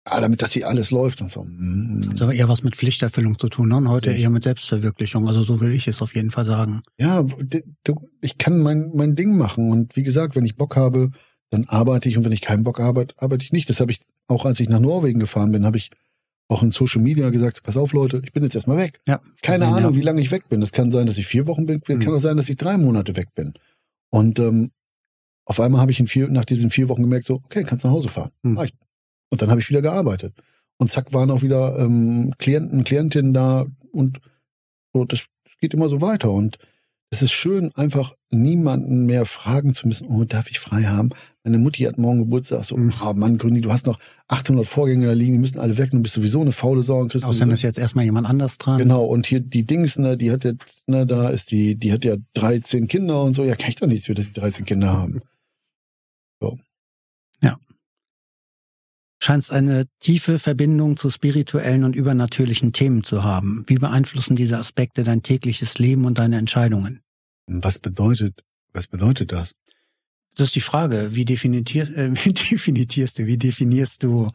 [0.06, 1.46] Ja, damit das hier alles läuft und so.
[2.02, 3.76] Das hat aber eher was mit Pflichterfüllung zu tun ne?
[3.78, 4.16] und heute Ja.
[4.18, 5.26] eher mit Selbstverwirklichung.
[5.28, 6.82] Also so will ich es auf jeden Fall sagen.
[7.00, 7.24] Ja,
[7.84, 11.10] du, ich kann mein, mein Ding machen und wie gesagt, wenn ich Bock habe,
[11.54, 13.70] dann arbeite ich und wenn ich keinen Bock habe, arbeite ich nicht.
[13.70, 15.90] Das habe ich auch, als ich nach Norwegen gefahren bin, habe ich
[16.48, 19.00] auch in Social Media gesagt, pass auf Leute, ich bin jetzt erstmal weg.
[19.06, 19.20] Ja.
[19.42, 19.96] Keine Ahnung, ja.
[19.96, 20.60] wie lange ich weg bin.
[20.60, 22.00] Das kann sein, dass ich vier Wochen bin, Mhm.
[22.00, 23.54] kann auch sein, dass ich drei Monate weg bin.
[24.10, 24.70] Und ähm,
[25.46, 27.92] auf einmal habe ich in vier, nach diesen vier Wochen gemerkt, so, okay, kannst nach
[27.92, 28.30] Hause fahren.
[28.42, 28.58] Mhm.
[28.58, 28.74] Reicht.
[29.30, 30.34] Und dann habe ich wieder gearbeitet.
[30.76, 34.20] Und zack, waren auch wieder ähm, Klienten, Klientinnen da und
[34.92, 36.30] so, das, das geht immer so weiter.
[36.30, 36.58] Und
[37.14, 41.10] es ist schön, einfach niemanden mehr fragen zu müssen, oh, darf ich frei haben?
[41.44, 42.92] Meine Mutti hat morgen Geburtstag, so, Mhm.
[43.00, 46.02] ah, Mann, Grüni, du hast noch 800 Vorgänge da liegen, die müssen alle weg, du
[46.02, 48.78] bist sowieso eine faule Sau und kriegst Außerdem ist jetzt erstmal jemand anders dran.
[48.78, 52.04] Genau, und hier die Dings, ne, die hat jetzt, ne, da ist die, die hat
[52.04, 53.44] ja 13 Kinder und so.
[53.44, 55.22] Ja, kann ich doch nichts für, dass die 13 Kinder haben.
[59.24, 63.62] Scheinst eine tiefe Verbindung zu spirituellen und übernatürlichen Themen zu haben.
[63.66, 67.00] Wie beeinflussen diese Aspekte dein tägliches Leben und deine Entscheidungen?
[67.46, 68.42] Was bedeutet,
[68.72, 69.54] was bedeutet das?
[70.36, 71.14] Das ist die Frage.
[71.14, 74.28] Wie definierst, äh, wie definierst du, wie definierst du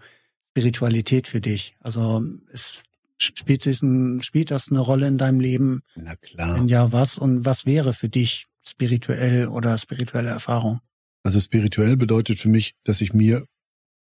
[0.52, 1.76] Spiritualität für dich?
[1.80, 2.84] Also es
[3.18, 5.82] spielt, sich ein, spielt das eine Rolle in deinem Leben?
[5.96, 6.58] Na klar.
[6.58, 7.18] Wenn ja, was?
[7.18, 10.80] Und was wäre für dich spirituell oder spirituelle Erfahrung?
[11.24, 13.46] Also spirituell bedeutet für mich, dass ich mir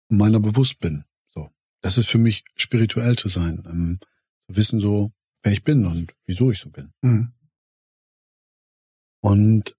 [0.10, 1.06] meiner bewusst bin.
[1.28, 1.50] So.
[1.82, 3.64] Das ist für mich spirituell zu sein.
[3.66, 4.00] Ähm,
[4.48, 5.12] zu wissen so,
[5.44, 6.92] wer ich bin und wieso ich so bin.
[7.02, 7.32] Hm.
[9.22, 9.76] Und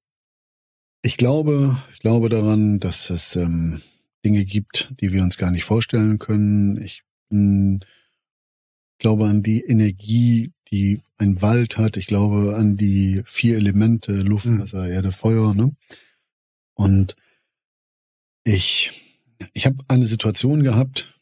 [1.02, 3.80] ich glaube, ich glaube daran, dass es ähm,
[4.24, 6.80] Dinge gibt, die wir uns gar nicht vorstellen können.
[6.82, 7.84] Ich bin,
[8.98, 11.96] glaube an die Energie, die ein Wald hat.
[11.96, 14.60] Ich glaube an die vier Elemente, Luft, Mhm.
[14.60, 15.54] Wasser, Erde, Feuer.
[15.54, 15.74] Ne?
[16.74, 17.16] Und
[18.44, 18.90] ich,
[19.54, 21.18] ich habe eine Situation gehabt,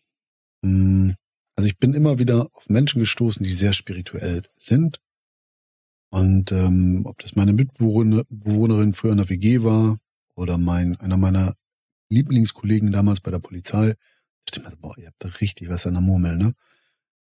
[0.62, 1.14] mh,
[1.56, 5.00] also ich bin immer wieder auf Menschen gestoßen, die sehr spirituell sind.
[6.10, 9.98] Und ähm, ob das meine Mitbewohner- Bewohnerin früher in der WG war
[10.34, 11.54] oder mein einer meiner
[12.08, 15.86] Lieblingskollegen damals bei der Polizei, ich dachte mir, so, boah, ihr habt da richtig was
[15.86, 16.54] an der Murmel, ne?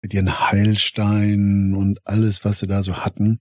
[0.02, 3.38] Mit ihren Heilsteinen und alles, was sie da so hatten.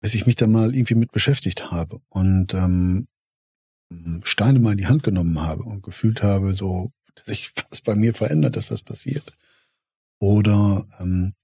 [0.00, 3.06] Bis ich mich da mal irgendwie mit beschäftigt habe und ähm,
[4.24, 7.94] Steine mal in die Hand genommen habe und gefühlt habe, so, dass sich was bei
[7.94, 9.36] mir verändert, dass was passiert.
[10.18, 11.34] Oder ähm,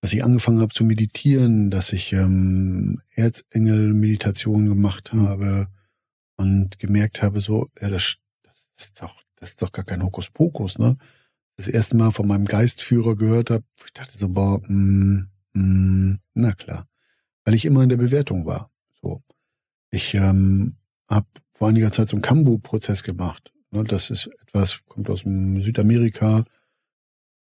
[0.00, 5.28] dass ich angefangen habe zu meditieren, dass ich ähm, Erzengel-Meditation gemacht mhm.
[5.28, 5.68] habe
[6.36, 10.78] und gemerkt habe, so, ja, das, das ist doch, das ist doch gar kein Hokuspokus,
[10.78, 10.96] ne?
[11.56, 16.52] Das erste Mal von meinem Geistführer gehört habe, ich dachte so, boah, mm, mm, na
[16.52, 16.86] klar.
[17.44, 18.70] Weil ich immer in der Bewertung war.
[19.02, 19.20] So.
[19.90, 20.76] Ich ähm,
[21.08, 23.52] habe vor einiger Zeit so einen Kambu-Prozess gemacht.
[23.72, 23.82] Ne?
[23.82, 26.44] Das ist etwas, kommt aus Südamerika,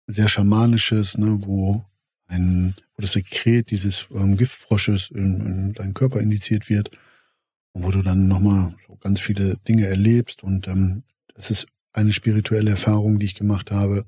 [0.06, 1.84] sehr schamanisches, ne, wo
[2.28, 6.90] ein, wo das Sekret dieses ähm, Giftfrosches in, in deinen Körper indiziert wird
[7.72, 11.02] und wo du dann nochmal so ganz viele Dinge erlebst und ähm,
[11.34, 14.06] das ist eine spirituelle Erfahrung, die ich gemacht habe.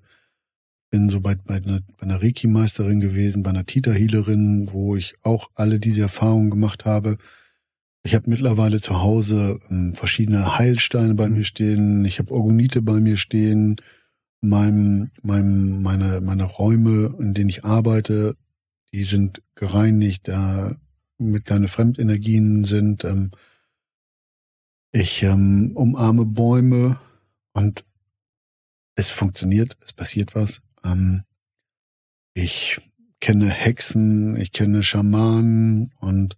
[0.90, 5.50] Bin so bei, bei einer, bei einer Reiki-Meisterin gewesen, bei einer Tita-Healerin, wo ich auch
[5.54, 7.18] alle diese Erfahrungen gemacht habe.
[8.02, 12.04] Ich habe mittlerweile zu Hause ähm, verschiedene Heilsteine bei mir stehen.
[12.04, 13.76] Ich habe Orgonite bei mir stehen
[14.40, 18.36] meinem, meinem, meine, meine Räume, in denen ich arbeite,
[18.92, 20.76] die sind gereinigt, da
[21.18, 23.04] mit keine Fremdenergien sind.
[23.04, 23.32] Ähm,
[24.92, 26.98] ich ähm, umarme Bäume
[27.52, 27.84] und
[28.94, 30.62] es funktioniert, es passiert was.
[30.84, 31.24] Ähm,
[32.34, 32.80] ich
[33.20, 36.36] kenne Hexen, ich kenne Schamanen und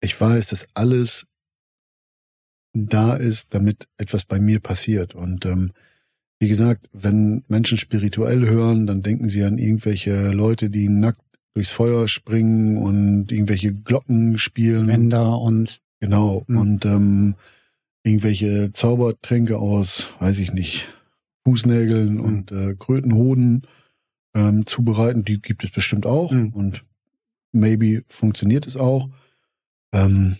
[0.00, 1.26] ich weiß, dass alles
[2.74, 5.14] da ist, damit etwas bei mir passiert.
[5.14, 5.72] Und ähm,
[6.40, 11.22] wie gesagt, wenn Menschen spirituell hören, dann denken sie an irgendwelche Leute, die nackt
[11.54, 14.88] durchs Feuer springen und irgendwelche Glocken spielen.
[14.88, 16.58] Wender und genau mhm.
[16.58, 17.34] und ähm,
[18.02, 20.88] irgendwelche Zaubertränke aus, weiß ich nicht,
[21.44, 22.20] Fußnägeln mhm.
[22.20, 23.62] und äh, Krötenhoden
[24.34, 25.24] ähm, zubereiten.
[25.24, 26.48] Die gibt es bestimmt auch mhm.
[26.48, 26.84] und
[27.52, 29.08] maybe funktioniert es auch.
[29.92, 30.36] Ähm,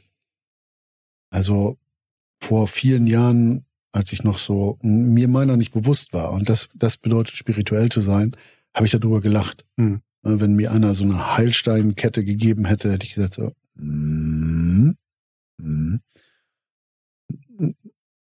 [1.31, 1.79] also
[2.41, 3.64] vor vielen Jahren
[3.95, 6.33] als ich noch so mir meiner nicht bewusst war.
[6.33, 8.37] Und das, das bedeutet spirituell zu sein,
[8.75, 9.65] habe ich darüber gelacht.
[9.77, 10.03] Mhm.
[10.23, 14.93] Wenn mir einer so eine Heilsteinkette gegeben hätte, hätte ich gesagt so, mm,
[15.59, 15.97] mm.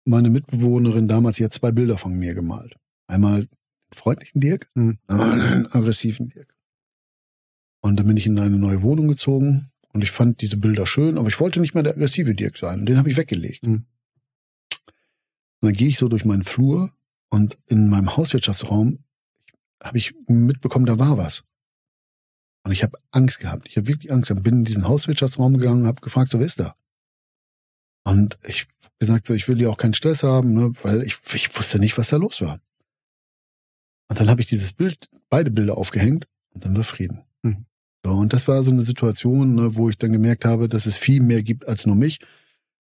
[0.05, 2.75] meine Mitbewohnerin damals, die hat zwei Bilder von mir gemalt.
[3.07, 3.47] Einmal
[3.93, 4.99] freundlichen Dirk mhm.
[5.07, 6.53] einen aggressiven Dirk.
[7.81, 11.17] Und dann bin ich in eine neue Wohnung gezogen und ich fand diese Bilder schön,
[11.17, 12.85] aber ich wollte nicht mehr der aggressive Dirk sein.
[12.85, 13.63] Den habe ich weggelegt.
[13.63, 13.85] Mhm.
[15.64, 16.92] Und dann gehe ich so durch meinen Flur
[17.30, 19.00] und in meinem Hauswirtschaftsraum
[19.82, 21.45] habe ich mitbekommen, da war was.
[22.66, 23.66] Und ich habe Angst gehabt.
[23.67, 24.43] Ich habe wirklich Angst gehabt.
[24.43, 26.75] Bin in diesen Hauswirtschaftsraum gegangen, habe gefragt, so wer ist da?
[28.03, 31.16] Und ich habe gesagt, so ich will ja auch keinen Stress haben, ne, weil ich,
[31.33, 32.59] ich wusste nicht, was da los war.
[34.09, 37.22] Und dann habe ich dieses Bild, beide Bilder aufgehängt und dann war Frieden.
[37.42, 37.66] Mhm.
[38.06, 40.98] So, und das war so eine Situation, ne, wo ich dann gemerkt habe, dass es
[40.98, 42.19] viel mehr gibt als nur mich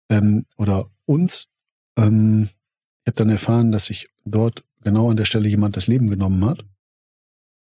[0.10, 1.46] ähm, oder uns.
[1.96, 2.50] Ähm,
[3.04, 6.46] ich habe dann erfahren, dass sich dort genau an der Stelle jemand das Leben genommen
[6.46, 6.64] hat.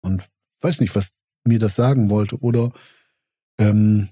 [0.01, 0.27] Und
[0.61, 1.13] weiß nicht, was
[1.45, 2.37] mir das sagen wollte.
[2.37, 2.71] Oder
[3.57, 4.09] ähm,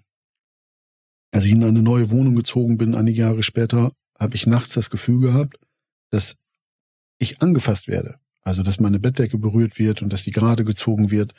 [1.32, 4.90] als ich in eine neue Wohnung gezogen bin, einige Jahre später, habe ich nachts das
[4.90, 5.60] Gefühl gehabt,
[6.10, 6.36] dass
[7.20, 8.20] ich angefasst werde.
[8.42, 11.34] Also, dass meine Bettdecke berührt wird und dass die gerade gezogen wird.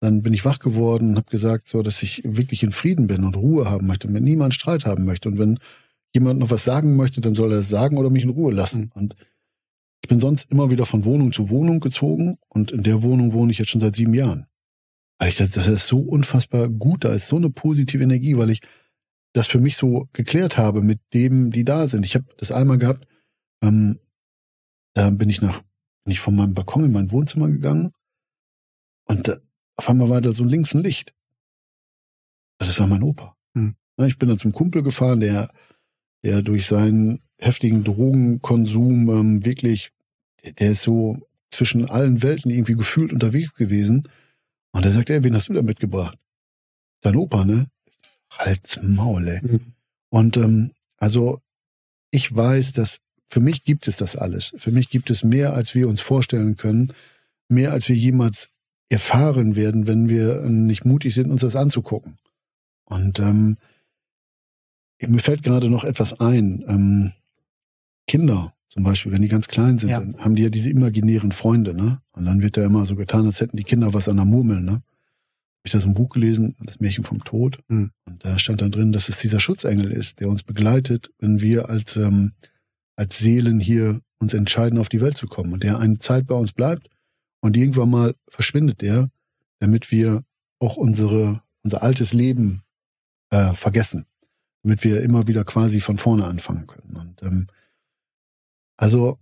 [0.00, 3.24] Dann bin ich wach geworden und habe gesagt, so, dass ich wirklich in Frieden bin
[3.24, 5.28] und Ruhe haben möchte und mit niemand Streit haben möchte.
[5.28, 5.58] Und wenn
[6.14, 8.82] jemand noch was sagen möchte, dann soll er es sagen oder mich in Ruhe lassen.
[8.82, 8.92] Mhm.
[8.94, 9.16] Und
[10.02, 13.52] ich bin sonst immer wieder von Wohnung zu Wohnung gezogen und in der Wohnung wohne
[13.52, 14.46] ich jetzt schon seit sieben Jahren.
[15.18, 18.50] Weil ich das, das ist so unfassbar gut, da ist so eine positive Energie, weil
[18.50, 18.60] ich
[19.32, 22.04] das für mich so geklärt habe mit dem, die da sind.
[22.04, 23.06] Ich habe das einmal gehabt,
[23.62, 23.98] ähm,
[24.94, 25.60] da bin ich nach,
[26.04, 27.92] bin ich von meinem Balkon in mein Wohnzimmer gegangen
[29.04, 29.36] und da,
[29.76, 31.12] auf einmal war da so links ein Licht.
[32.58, 33.36] Das war mein Opa.
[33.54, 33.76] Hm.
[34.06, 35.50] Ich bin dann zum Kumpel gefahren, der
[36.22, 39.90] der durch seinen heftigen Drogenkonsum ähm, wirklich,
[40.42, 41.16] der, der ist so
[41.50, 44.08] zwischen allen Welten irgendwie gefühlt unterwegs gewesen.
[44.72, 46.18] Und er sagt, ey, wen hast du da mitgebracht?
[47.00, 47.68] Dein Opa, ne?
[48.30, 49.40] Halt's Maul, ey.
[49.42, 49.60] Mhm.
[50.10, 51.40] Und ähm, also
[52.10, 54.52] ich weiß, dass für mich gibt es das alles.
[54.56, 56.92] Für mich gibt es mehr, als wir uns vorstellen können,
[57.48, 58.48] mehr, als wir jemals
[58.88, 62.16] erfahren werden, wenn wir nicht mutig sind, uns das anzugucken.
[62.84, 63.58] Und ähm,
[65.06, 66.64] mir fällt gerade noch etwas ein.
[66.66, 67.12] Ähm,
[68.06, 70.00] Kinder zum Beispiel, wenn die ganz klein sind, ja.
[70.00, 72.00] dann haben die ja diese imaginären Freunde, ne?
[72.12, 74.60] Und dann wird da immer so getan, als hätten die Kinder was an der Murmel,
[74.60, 74.72] ne?
[74.72, 77.58] Hab ich das im Buch gelesen, das Märchen vom Tod.
[77.68, 77.90] Mhm.
[78.06, 81.68] Und da stand dann drin, dass es dieser Schutzengel ist, der uns begleitet, wenn wir
[81.68, 82.32] als, ähm,
[82.96, 85.52] als Seelen hier uns entscheiden, auf die Welt zu kommen.
[85.52, 86.88] Und der eine Zeit bei uns bleibt
[87.40, 89.10] und irgendwann mal verschwindet der,
[89.60, 90.24] damit wir
[90.58, 92.62] auch unsere, unser altes Leben
[93.30, 94.06] äh, vergessen
[94.62, 96.96] damit wir immer wieder quasi von vorne anfangen können.
[96.96, 97.46] Und ähm,
[98.76, 99.18] also,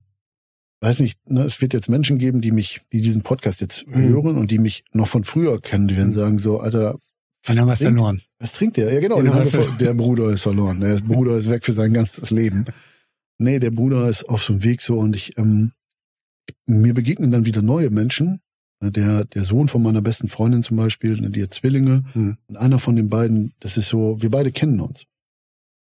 [0.80, 4.08] weiß nicht, ne, es wird jetzt Menschen geben, die mich, die diesen Podcast jetzt mhm.
[4.08, 6.14] hören und die mich noch von früher kennen, die werden mhm.
[6.14, 6.98] sagen so, Alter,
[7.46, 8.22] Den haben wir verloren.
[8.38, 8.92] Was trinkt der?
[8.92, 9.22] Ja, genau.
[9.22, 10.80] Den den ver der Bruder ist verloren.
[10.80, 12.64] Der Bruder ist weg für sein ganzes Leben.
[13.38, 15.72] Nee, der Bruder ist auf so einem Weg so und ich, ähm,
[16.64, 18.40] mir begegnen dann wieder neue Menschen.
[18.80, 22.04] Der, der Sohn von meiner besten Freundin zum Beispiel, die hat Zwillinge.
[22.14, 22.36] Mhm.
[22.46, 25.04] Und einer von den beiden, das ist so, wir beide kennen uns.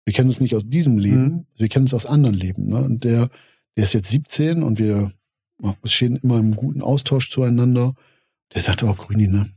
[0.05, 1.45] Wir kennen uns nicht aus diesem Leben, mhm.
[1.55, 2.67] wir kennen uns aus anderen Leben.
[2.67, 2.83] Ne?
[2.83, 3.29] Und der,
[3.77, 5.11] der ist jetzt 17 und wir,
[5.85, 7.93] stehen immer im guten Austausch zueinander.
[8.53, 9.49] Der sagt auch, Grüni, ne?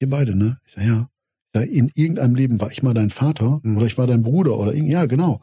[0.00, 0.58] Ihr beide, ne?
[0.66, 1.08] Ich sage, ja.
[1.44, 3.76] Ich sag, in irgendeinem Leben war ich mal dein Vater mhm.
[3.76, 5.40] oder ich war dein Bruder oder ja, genau.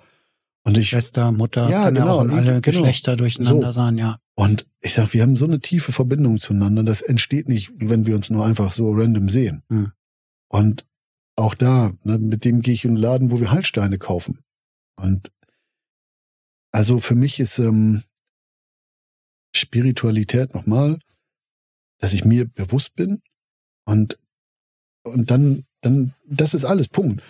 [0.63, 2.61] Und ich, Schwester, Mutter, ja, genau, ja alle genau.
[2.61, 3.81] Geschlechter durcheinander so.
[3.81, 4.17] sein, ja.
[4.35, 8.15] Und ich sag, wir haben so eine tiefe Verbindung zueinander, das entsteht nicht, wenn wir
[8.15, 9.63] uns nur einfach so random sehen.
[9.69, 9.91] Mhm.
[10.49, 10.85] Und
[11.39, 14.39] auch da, ne, mit dem gehe ich in den Laden, wo wir Haltsteine kaufen.
[14.95, 15.31] Und
[16.71, 18.03] also für mich ist ähm,
[19.55, 20.99] Spiritualität nochmal,
[21.97, 23.21] dass ich mir bewusst bin
[23.85, 24.19] und
[25.03, 27.23] und dann dann das ist alles Punkt.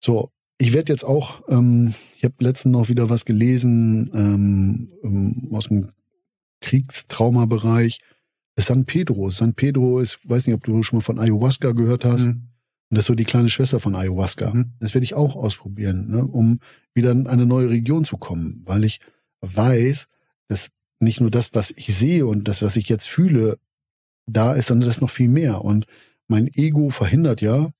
[0.00, 5.48] So, ich werde jetzt auch, ähm, ich habe letztens noch wieder was gelesen ähm, ähm
[5.52, 5.88] aus dem
[6.60, 8.00] Kriegstraumabereich.
[8.56, 9.30] San Pedro.
[9.30, 12.26] San Pedro ist, weiß nicht, ob du schon mal von Ayahuasca gehört hast.
[12.26, 12.48] Mhm.
[12.90, 14.52] Und das ist so die kleine Schwester von Ayahuasca.
[14.52, 14.72] Mhm.
[14.80, 16.60] Das werde ich auch ausprobieren, ne, um
[16.94, 19.00] wieder in eine neue Region zu kommen, weil ich
[19.42, 20.08] weiß,
[20.48, 23.58] dass nicht nur das, was ich sehe und das, was ich jetzt fühle,
[24.26, 25.64] da ist, sondern das noch viel mehr.
[25.64, 25.86] Und
[26.28, 27.70] mein Ego verhindert ja,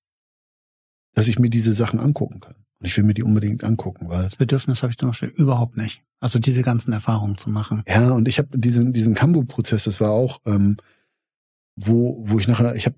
[1.14, 2.54] dass ich mir diese Sachen angucken kann.
[2.80, 4.22] Und ich will mir die unbedingt angucken, weil.
[4.22, 6.02] Das Bedürfnis habe ich zum Beispiel überhaupt nicht.
[6.20, 7.82] Also diese ganzen Erfahrungen zu machen.
[7.88, 10.76] Ja, und ich habe diesen, diesen Kambu-Prozess, das war auch, ähm,
[11.76, 12.96] wo, wo ich nachher, ich habe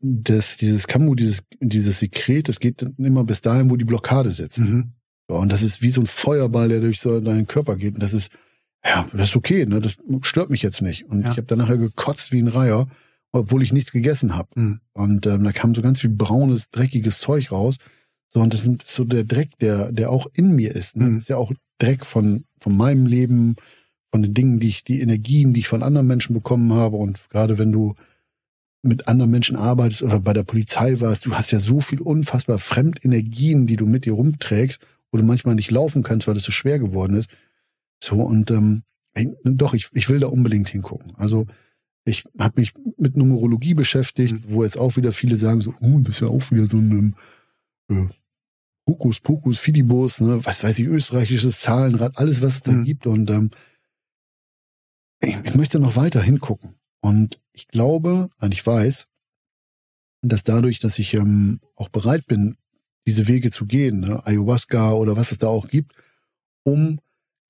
[0.00, 4.60] das, dieses Kambu, dieses, dieses Sekret, das geht immer bis dahin, wo die Blockade sitzt.
[4.60, 4.92] Mhm.
[5.28, 7.94] Ja, und das ist wie so ein Feuerball, der durch so deinen Körper geht.
[7.94, 8.30] Und das ist,
[8.84, 9.80] ja, das ist okay, ne?
[9.80, 11.04] Das stört mich jetzt nicht.
[11.04, 11.30] Und ja.
[11.30, 12.88] ich habe dann nachher gekotzt wie ein Reiher,
[13.32, 14.48] obwohl ich nichts gegessen habe.
[14.54, 14.80] Mhm.
[14.92, 17.76] Und ähm, da kam so ganz viel braunes, dreckiges Zeug raus.
[18.28, 20.96] So, und das ist so der Dreck, der, der auch in mir ist.
[20.96, 21.04] Ne?
[21.04, 21.14] Mhm.
[21.14, 23.56] Das ist ja auch Dreck von, von meinem Leben,
[24.10, 26.96] von den Dingen, die ich, die Energien, die ich von anderen Menschen bekommen habe.
[26.96, 27.94] Und gerade wenn du
[28.82, 32.58] mit anderen Menschen arbeitest oder bei der Polizei warst, du hast ja so viel unfassbar
[32.58, 34.80] Fremdenergien, die du mit dir rumträgst,
[35.10, 37.28] wo du manchmal nicht laufen kannst, weil das so schwer geworden ist.
[38.02, 38.82] So, und ähm,
[39.44, 41.12] doch, ich, ich will da unbedingt hingucken.
[41.16, 41.46] Also
[42.04, 44.44] ich habe mich mit Numerologie beschäftigt, mhm.
[44.48, 47.14] wo jetzt auch wieder viele sagen so, uh, das ist ja auch wieder so ein
[47.88, 48.06] äh,
[48.88, 52.84] Hokus Pokus, Fidibus, ne, was weiß ich, österreichisches Zahlenrad, alles, was es da mhm.
[52.84, 53.06] gibt.
[53.06, 53.50] Und ähm,
[55.20, 56.74] ich, ich möchte noch weiter hingucken.
[57.02, 59.06] Und ich glaube, und ich weiß,
[60.22, 62.56] dass dadurch, dass ich ähm, auch bereit bin,
[63.06, 65.92] diese Wege zu gehen, ne, Ayahuasca oder was es da auch gibt,
[66.62, 67.00] um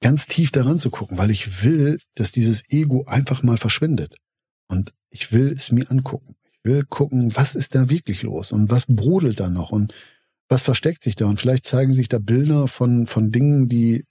[0.00, 4.16] ganz tief daran zu gucken, weil ich will, dass dieses Ego einfach mal verschwindet.
[4.68, 6.34] Und ich will es mir angucken.
[6.50, 9.92] Ich will gucken, was ist da wirklich los und was brodelt da noch und
[10.48, 11.26] was versteckt sich da?
[11.26, 14.04] Und vielleicht zeigen sich da Bilder von, von Dingen, die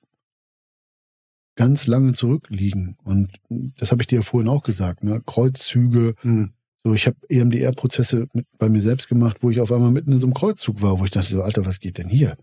[1.55, 2.97] ganz lange zurückliegen.
[3.03, 3.29] Und
[3.77, 5.21] das habe ich dir ja vorhin auch gesagt, ne?
[5.25, 6.15] Kreuzzüge.
[6.23, 6.51] Mhm.
[6.83, 10.25] So, ich habe EMDR-Prozesse bei mir selbst gemacht, wo ich auf einmal mitten in so
[10.25, 12.37] einem Kreuzzug war, wo ich dachte so, Alter, was geht denn hier?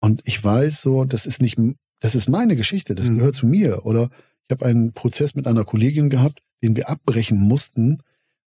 [0.00, 1.58] Und ich weiß so, das ist nicht,
[2.00, 3.18] das ist meine Geschichte, das mhm.
[3.18, 3.84] gehört zu mir.
[3.84, 4.08] Oder
[4.48, 8.00] ich habe einen Prozess mit einer Kollegin gehabt, den wir abbrechen mussten,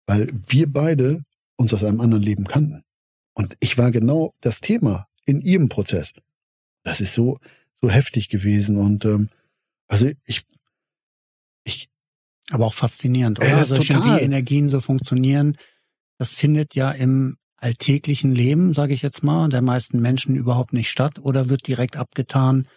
[0.05, 1.23] weil wir beide
[1.57, 2.83] uns aus einem anderen Leben kannten.
[3.33, 6.13] Und ich war genau das Thema in ihrem Prozess.
[6.83, 7.37] Das ist so,
[7.81, 8.77] so heftig gewesen.
[8.77, 9.29] Und ähm,
[9.91, 10.43] also ich,
[11.65, 11.89] ich.
[12.49, 13.49] Aber auch faszinierend, oder?
[13.49, 14.19] Äh, also total.
[14.19, 15.57] wie Energien so funktionieren.
[16.17, 20.89] Das findet ja im alltäglichen Leben, sage ich jetzt mal, der meisten Menschen überhaupt nicht
[20.89, 22.67] statt oder wird direkt abgetan,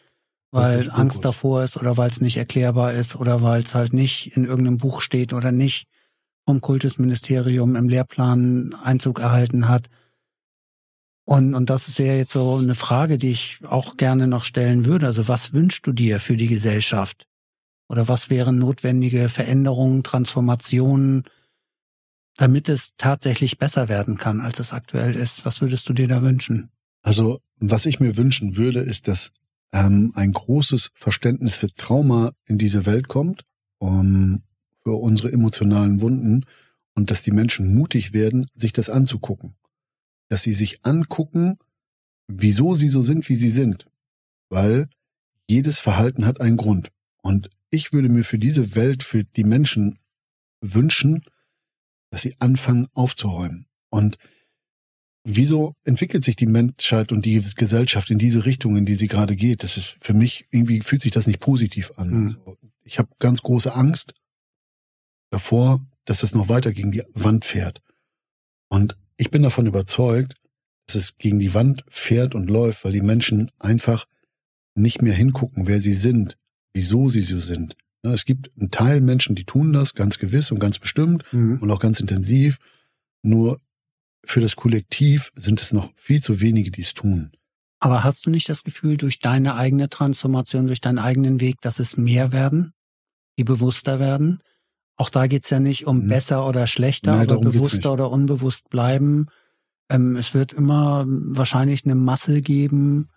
[0.51, 1.25] weil Angst gut.
[1.25, 4.79] davor ist oder weil es nicht erklärbar ist oder weil es halt nicht in irgendeinem
[4.79, 5.87] Buch steht oder nicht
[6.45, 9.89] vom Kultusministerium im Lehrplan Einzug erhalten hat.
[11.25, 15.07] Und, und das wäre jetzt so eine Frage, die ich auch gerne noch stellen würde.
[15.07, 17.27] Also was wünschst du dir für die Gesellschaft?
[17.89, 21.25] Oder was wären notwendige Veränderungen, Transformationen,
[22.37, 25.47] damit es tatsächlich besser werden kann, als es aktuell ist?
[25.47, 26.71] Was würdest du dir da wünschen?
[27.03, 29.33] Also was ich mir wünschen würde, ist, dass
[29.73, 33.45] ähm, ein großes Verständnis für Trauma in diese Welt kommt,
[33.79, 34.43] um,
[34.83, 36.45] für unsere emotionalen Wunden
[36.95, 39.55] und dass die Menschen mutig werden, sich das anzugucken
[40.29, 41.59] dass sie sich angucken,
[42.29, 43.87] wieso sie so sind, wie sie sind.
[44.51, 44.89] Weil
[45.49, 46.91] jedes Verhalten hat einen Grund.
[47.23, 49.99] Und ich würde mir für diese Welt, für die Menschen
[50.61, 51.25] wünschen,
[52.11, 53.67] dass sie anfangen aufzuräumen.
[53.91, 54.19] Und
[55.25, 59.37] wieso entwickelt sich die Menschheit und die Gesellschaft in diese Richtung, in die sie gerade
[59.37, 59.63] geht?
[59.63, 62.11] Das ist für mich, irgendwie fühlt sich das nicht positiv an.
[62.11, 62.37] Mhm.
[62.83, 64.15] Ich habe ganz große Angst
[65.31, 67.83] davor, dass das noch weiter gegen die Wand fährt.
[68.69, 70.35] Und ich bin davon überzeugt,
[70.87, 74.07] dass es gegen die Wand fährt und läuft, weil die Menschen einfach
[74.75, 76.37] nicht mehr hingucken, wer sie sind,
[76.73, 77.77] wieso sie so sind.
[78.03, 81.59] Es gibt einen Teil Menschen, die tun das ganz gewiss und ganz bestimmt mhm.
[81.61, 82.59] und auch ganz intensiv.
[83.23, 83.61] Nur
[84.25, 87.33] für das Kollektiv sind es noch viel zu wenige, die es tun.
[87.81, 91.79] Aber hast du nicht das Gefühl, durch deine eigene Transformation, durch deinen eigenen Weg, dass
[91.79, 92.73] es mehr werden,
[93.39, 94.41] die bewusster werden?
[94.97, 96.09] Auch da geht's ja nicht um mhm.
[96.09, 99.27] besser oder schlechter, Nein, aber bewusster oder unbewusst bleiben.
[99.89, 103.09] Ähm, es wird immer wahrscheinlich eine Masse geben,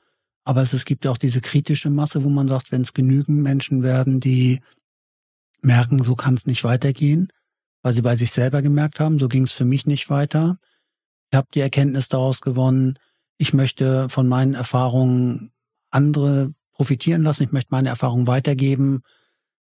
[0.44, 3.42] aber es, es gibt ja auch diese kritische Masse, wo man sagt, wenn es genügend
[3.42, 4.62] Menschen werden, die
[5.62, 7.32] merken, so kann es nicht weitergehen,
[7.84, 10.58] weil sie bei sich selber gemerkt haben, so ging es für mich nicht weiter.
[11.32, 12.98] Ich habe die Erkenntnis daraus gewonnen,
[13.38, 15.52] ich möchte von meinen Erfahrungen
[15.92, 19.02] andere profitieren lassen, ich möchte meine Erfahrungen weitergeben,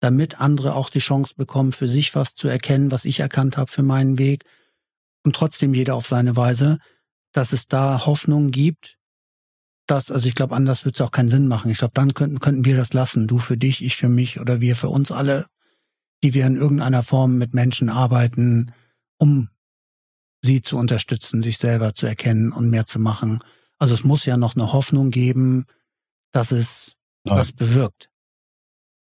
[0.00, 3.70] damit andere auch die Chance bekommen, für sich was zu erkennen, was ich erkannt habe
[3.70, 4.44] für meinen Weg
[5.24, 6.78] und trotzdem jeder auf seine Weise,
[7.32, 8.98] dass es da Hoffnung gibt,
[9.86, 11.70] dass, also ich glaube, anders würde es auch keinen Sinn machen.
[11.70, 14.60] Ich glaube, dann könnten, könnten wir das lassen, du für dich, ich für mich oder
[14.60, 15.46] wir für uns alle,
[16.22, 18.72] die wir in irgendeiner Form mit Menschen arbeiten,
[19.18, 19.48] um
[20.42, 23.40] sie zu unterstützen, sich selber zu erkennen und mehr zu machen.
[23.78, 25.66] Also es muss ja noch eine Hoffnung geben,
[26.32, 26.94] dass es
[27.24, 27.38] Nein.
[27.38, 28.10] was bewirkt.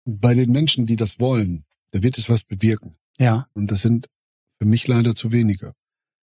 [0.06, 2.98] Bei den Menschen, die das wollen, da wird es was bewirken.
[3.17, 3.48] Ja.
[3.53, 4.09] Und das sind
[4.59, 5.73] für mich leider zu wenige.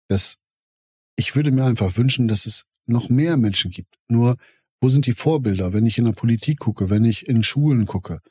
[0.07, 0.35] Das,
[1.15, 3.97] ich würde mir einfach wünschen, dass es noch mehr Menschen gibt.
[4.07, 4.37] Nur,
[4.79, 8.21] wo sind die Vorbilder, wenn ich in der Politik gucke, wenn ich in Schulen gucke?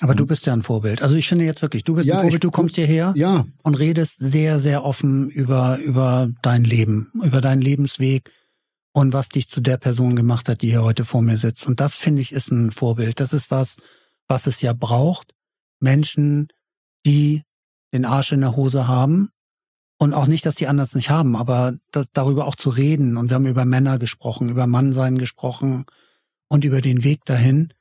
[0.00, 1.00] Aber du bist ja ein Vorbild.
[1.00, 3.46] Also ich finde jetzt wirklich, du bist ja, ein Vorbild, du kommst hierher ja.
[3.62, 8.30] und redest sehr, sehr offen über, über dein Leben, über deinen Lebensweg
[8.92, 11.66] und was dich zu der Person gemacht hat, die hier heute vor mir sitzt.
[11.66, 13.20] Und das finde ich ist ein Vorbild.
[13.20, 13.76] Das ist was,
[14.28, 15.32] was es ja braucht.
[15.80, 16.48] Menschen,
[17.04, 17.42] die
[17.92, 19.30] den Arsch in der Hose haben
[19.98, 23.16] und auch nicht, dass die anders nicht haben, aber das, darüber auch zu reden.
[23.16, 25.86] Und wir haben über Männer gesprochen, über Mannsein gesprochen
[26.48, 27.72] und über den Weg dahin.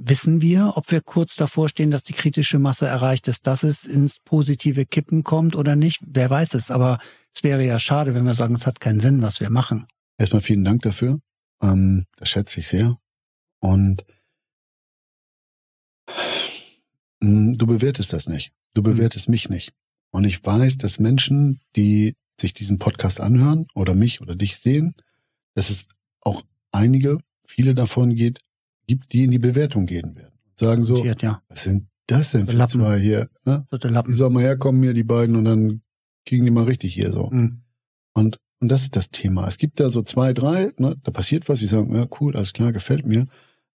[0.00, 3.84] Wissen wir, ob wir kurz davor stehen, dass die kritische Masse erreicht ist, dass es
[3.84, 5.98] ins positive Kippen kommt oder nicht?
[6.06, 6.98] Wer weiß es, aber
[7.34, 9.88] es wäre ja schade, wenn wir sagen, es hat keinen Sinn, was wir machen.
[10.16, 11.18] Erstmal vielen Dank dafür.
[11.60, 12.96] Ähm, das schätze ich sehr.
[13.60, 14.04] Und
[16.06, 16.48] mh, mm,
[17.20, 18.52] du bewertest das nicht.
[18.74, 18.86] Du mhm.
[18.86, 19.32] bewertest mhm.
[19.32, 19.72] mich nicht.
[20.10, 24.94] Und ich weiß, dass Menschen, die sich diesen Podcast anhören oder mich oder dich sehen,
[25.54, 25.88] dass es
[26.20, 28.40] auch einige, viele davon geht,
[28.86, 30.34] gibt, die in die Bewertung gehen werden.
[30.56, 31.42] Sagen so, ja.
[31.48, 33.28] was sind das denn für zwei hier?
[33.44, 33.66] Ne?
[33.72, 35.82] Die sollen mal herkommen hier, die beiden, und dann
[36.24, 37.30] kriegen die mal richtig hier so.
[37.30, 37.62] Mhm.
[38.14, 39.46] Und, und das ist das Thema.
[39.46, 42.52] Es gibt da so zwei, drei, ne, da passiert was, die sagen, ja, cool, alles
[42.52, 43.26] klar, gefällt mir.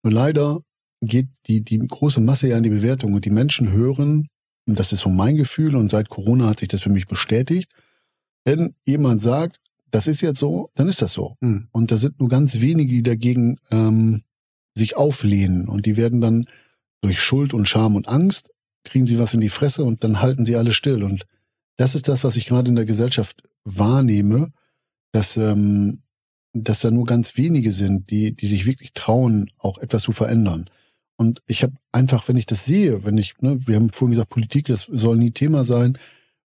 [0.02, 0.62] Nur leider
[1.02, 4.28] geht die, die große Masse ja in die Bewertung und die Menschen hören,
[4.66, 7.70] und das ist so mein Gefühl, und seit Corona hat sich das für mich bestätigt,
[8.44, 11.36] wenn jemand sagt, das ist jetzt so, dann ist das so.
[11.40, 11.68] Mhm.
[11.72, 14.22] Und da sind nur ganz wenige, die dagegen ähm,
[14.74, 16.46] sich auflehnen und die werden dann
[17.02, 18.48] durch Schuld und Scham und Angst
[18.84, 21.02] kriegen sie was in die Fresse und dann halten sie alle still.
[21.02, 21.26] Und
[21.76, 24.52] das ist das, was ich gerade in der Gesellschaft wahrnehme,
[25.12, 26.02] dass, ähm,
[26.52, 30.68] dass da nur ganz wenige sind, die, die sich wirklich trauen, auch etwas zu verändern.
[31.22, 34.30] Und ich habe einfach, wenn ich das sehe, wenn ich, ne, wir haben vorhin gesagt,
[34.30, 35.96] Politik, das soll nie Thema sein,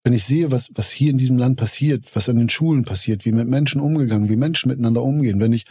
[0.04, 3.24] wenn ich sehe, was, was hier in diesem Land passiert, was an den Schulen passiert,
[3.24, 5.64] wie mit Menschen umgegangen, wie Menschen miteinander umgehen, wenn ich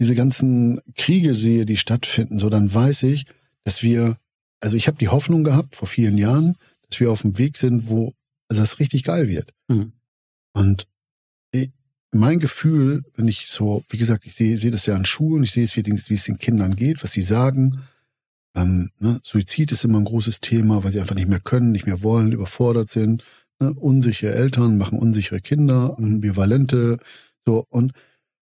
[0.00, 3.26] diese ganzen Kriege sehe, die stattfinden, so dann weiß ich,
[3.62, 4.16] dass wir,
[4.60, 6.56] also ich habe die Hoffnung gehabt vor vielen Jahren,
[6.90, 8.12] dass wir auf dem Weg sind, wo
[8.48, 9.52] also das richtig geil wird.
[9.68, 9.92] Mhm.
[10.52, 10.88] Und
[11.52, 11.70] ich,
[12.10, 15.52] mein Gefühl, wenn ich so, wie gesagt, ich sehe, sehe das ja an Schulen, ich
[15.52, 17.84] sehe es, wie, wie es den Kindern geht, was sie sagen.
[18.54, 21.86] Ähm, ne, Suizid ist immer ein großes Thema, weil sie einfach nicht mehr können, nicht
[21.86, 23.22] mehr wollen, überfordert sind.
[23.60, 26.98] Ne, unsichere Eltern machen unsichere Kinder, ambivalente,
[27.44, 27.92] so und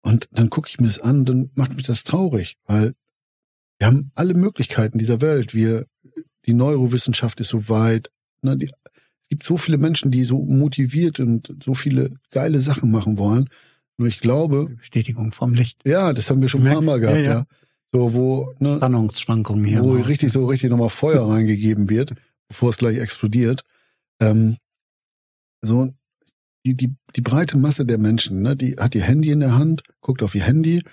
[0.02, 2.94] und dann gucke ich mir das an, dann macht mich das traurig, weil
[3.78, 5.54] wir haben alle Möglichkeiten dieser Welt.
[5.54, 5.86] Wir,
[6.46, 8.10] die Neurowissenschaft ist so weit.
[8.42, 12.90] Ne, die, es gibt so viele Menschen, die so motiviert und so viele geile Sachen
[12.90, 13.50] machen wollen.
[13.98, 14.68] Nur ich glaube.
[14.78, 15.82] Bestätigung vom Licht.
[15.86, 17.24] Ja, das haben wir schon ein paar Mal gehabt, ja.
[17.24, 17.32] ja.
[17.32, 17.46] ja.
[17.94, 19.82] So, wo, ne, Spannungsschwankungen hier.
[19.82, 22.14] Wo richtig, so richtig nochmal Feuer reingegeben wird,
[22.48, 23.64] bevor es gleich explodiert.
[24.20, 24.58] Ähm,
[25.62, 25.90] so,
[26.66, 29.84] die, die, die breite Masse der Menschen, ne, die hat ihr Handy in der Hand,
[30.02, 30.84] guckt auf ihr Handy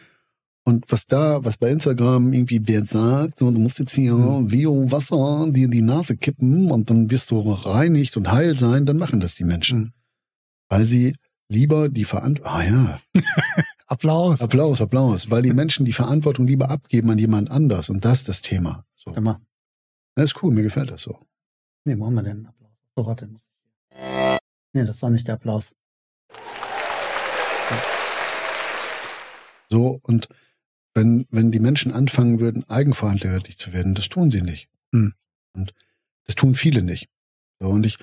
[0.65, 4.51] und was da, was bei Instagram irgendwie wer sagt, so, du musst jetzt hier mhm.
[4.51, 8.87] Vio Wasser dir in die Nase kippen und dann wirst du reinigt und heil sein,
[8.87, 9.79] dann machen das die Menschen.
[9.79, 9.93] Mhm.
[10.71, 11.17] Weil sie
[11.51, 13.01] lieber die Verantwortung, ah ja.
[13.95, 14.43] Applaus.
[14.43, 15.31] Applaus, Applaus.
[15.31, 18.85] Weil die Menschen die Verantwortung lieber abgeben an jemand anders und das ist das Thema.
[18.97, 19.15] So.
[19.15, 19.41] Immer.
[20.17, 21.19] Das ist cool, mir gefällt das so.
[21.85, 22.73] Nee, wo haben wir denn Applaus?
[22.97, 23.29] So, warte.
[24.73, 25.73] Nee, das war nicht der Applaus.
[29.71, 30.29] So, und
[30.95, 34.69] wenn, wenn die Menschen anfangen würden, eigenverantwortlich zu werden, das tun sie nicht.
[34.93, 35.15] Hm.
[35.53, 35.73] Und
[36.25, 37.09] das tun viele nicht.
[37.61, 37.99] So, und ich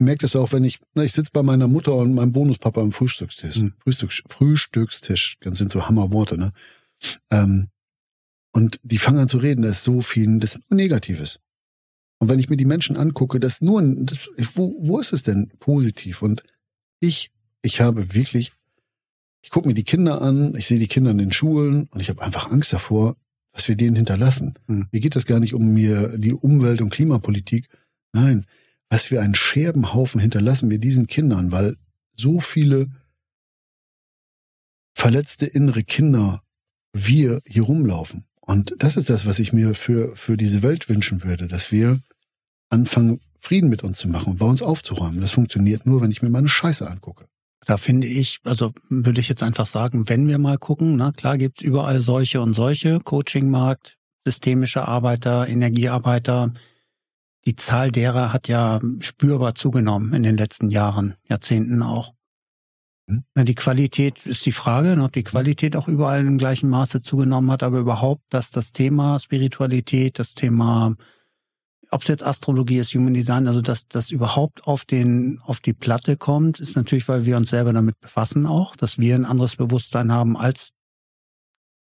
[0.00, 2.92] merke das auch, wenn ich, na, ich sitze bei meiner Mutter und meinem Bonuspapa am
[2.92, 3.56] Frühstückstisch.
[3.56, 3.74] Hm.
[3.78, 6.52] Frühstück, Frühstückstisch, das sind so Hammerworte, ne?
[7.30, 7.68] Ähm,
[8.52, 11.38] und die fangen an zu reden, da ist so viel, das ist nur Negatives.
[12.18, 15.50] Und wenn ich mir die Menschen angucke, das nur, das, wo, wo ist es denn
[15.58, 16.20] positiv?
[16.20, 16.42] Und
[16.98, 17.30] ich,
[17.62, 18.52] ich habe wirklich,
[19.42, 22.10] ich gucke mir die Kinder an, ich sehe die Kinder in den Schulen und ich
[22.10, 23.16] habe einfach Angst davor,
[23.52, 24.54] was wir denen hinterlassen.
[24.66, 24.88] Hm.
[24.92, 27.68] Mir geht es gar nicht um mir die Umwelt- und Klimapolitik.
[28.12, 28.46] Nein,
[28.90, 31.76] was für einen Scherbenhaufen hinterlassen wir diesen Kindern, weil
[32.14, 32.88] so viele
[34.94, 36.42] verletzte innere Kinder
[36.92, 38.26] wir hier rumlaufen.
[38.40, 42.00] Und das ist das, was ich mir für, für diese Welt wünschen würde, dass wir
[42.68, 45.20] anfangen, Frieden mit uns zu machen und bei uns aufzuräumen.
[45.20, 47.26] Das funktioniert nur, wenn ich mir meine Scheiße angucke.
[47.64, 51.38] Da finde ich, also würde ich jetzt einfach sagen, wenn wir mal gucken, na klar
[51.38, 53.96] gibt's überall solche und solche, Coachingmarkt,
[54.26, 56.52] systemische Arbeiter, Energiearbeiter.
[57.46, 62.12] Die Zahl derer hat ja spürbar zugenommen in den letzten Jahren, Jahrzehnten auch.
[63.08, 63.24] Hm?
[63.44, 67.62] Die Qualität ist die Frage, ob die Qualität auch überall im gleichen Maße zugenommen hat,
[67.62, 70.94] aber überhaupt, dass das Thema Spiritualität, das Thema,
[71.90, 75.72] ob es jetzt Astrologie ist, Human Design, also dass das überhaupt auf den, auf die
[75.72, 79.56] Platte kommt, ist natürlich, weil wir uns selber damit befassen auch, dass wir ein anderes
[79.56, 80.72] Bewusstsein haben als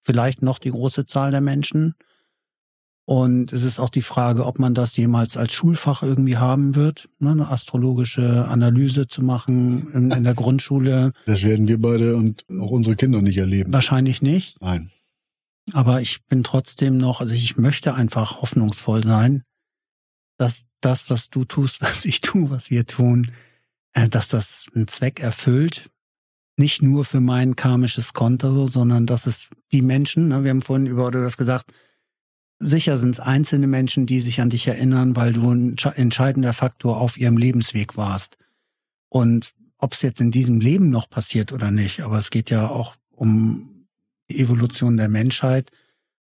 [0.02, 1.94] vielleicht noch die große Zahl der Menschen.
[3.04, 7.08] Und es ist auch die Frage, ob man das jemals als Schulfach irgendwie haben wird,
[7.18, 11.12] ne, eine astrologische Analyse zu machen in, in, der Grundschule.
[11.26, 13.72] Das werden wir beide und auch unsere Kinder nicht erleben.
[13.72, 14.60] Wahrscheinlich nicht.
[14.60, 14.90] Nein.
[15.72, 19.42] Aber ich bin trotzdem noch, also ich möchte einfach hoffnungsvoll sein,
[20.36, 23.30] dass das, was du tust, was ich tue, was wir tun,
[23.94, 25.90] äh, dass das einen Zweck erfüllt.
[26.56, 30.86] Nicht nur für mein karmisches Konto, sondern dass es die Menschen, ne, wir haben vorhin
[30.86, 31.72] über, oder du hast gesagt,
[32.62, 37.00] Sicher sind es einzelne Menschen, die sich an dich erinnern, weil du ein entscheidender Faktor
[37.00, 38.36] auf ihrem Lebensweg warst.
[39.08, 42.68] Und ob es jetzt in diesem Leben noch passiert oder nicht, aber es geht ja
[42.68, 43.86] auch um
[44.30, 45.70] die Evolution der Menschheit,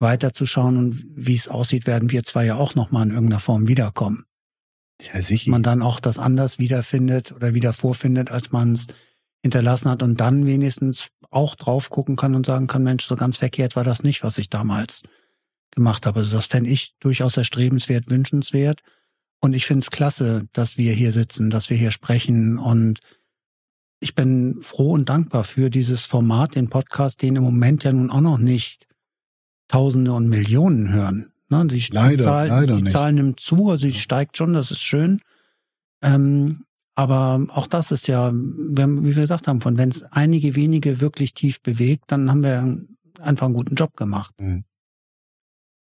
[0.00, 4.24] weiterzuschauen und wie es aussieht, werden wir zwar ja auch nochmal in irgendeiner Form wiederkommen.
[5.00, 5.50] Ja, sicher.
[5.50, 8.86] Man dann auch das anders wiederfindet oder wieder vorfindet, als man es
[9.42, 13.38] hinterlassen hat und dann wenigstens auch drauf gucken kann und sagen kann, Mensch, so ganz
[13.38, 15.02] verkehrt war das nicht, was ich damals
[15.72, 16.20] gemacht habe.
[16.20, 18.80] Also das fände ich durchaus erstrebenswert, wünschenswert.
[19.40, 22.58] Und ich finde es klasse, dass wir hier sitzen, dass wir hier sprechen.
[22.58, 23.00] Und
[24.00, 28.10] ich bin froh und dankbar für dieses Format, den Podcast, den im Moment ja nun
[28.10, 28.86] auch noch nicht
[29.68, 31.32] Tausende und Millionen hören.
[31.48, 31.66] Ne?
[31.66, 32.92] Die, leider, Zahl, leider die nicht.
[32.92, 35.20] Zahl nimmt zu, also sie steigt schon, das ist schön.
[36.02, 41.00] Ähm, aber auch das ist ja, wie wir gesagt haben, von wenn es einige wenige
[41.00, 42.82] wirklich tief bewegt, dann haben wir
[43.18, 44.34] einfach einen guten Job gemacht.
[44.38, 44.64] Mhm.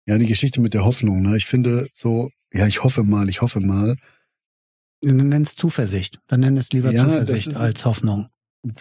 [0.06, 1.22] Ja, die Geschichte mit der Hoffnung.
[1.22, 1.35] Ne?
[1.38, 3.98] Ich finde so, ja, ich hoffe mal, ich hoffe mal.
[5.01, 6.19] Dann nenn es Zuversicht.
[6.27, 8.27] Dann nenn es lieber ja, Zuversicht ist, als Hoffnung.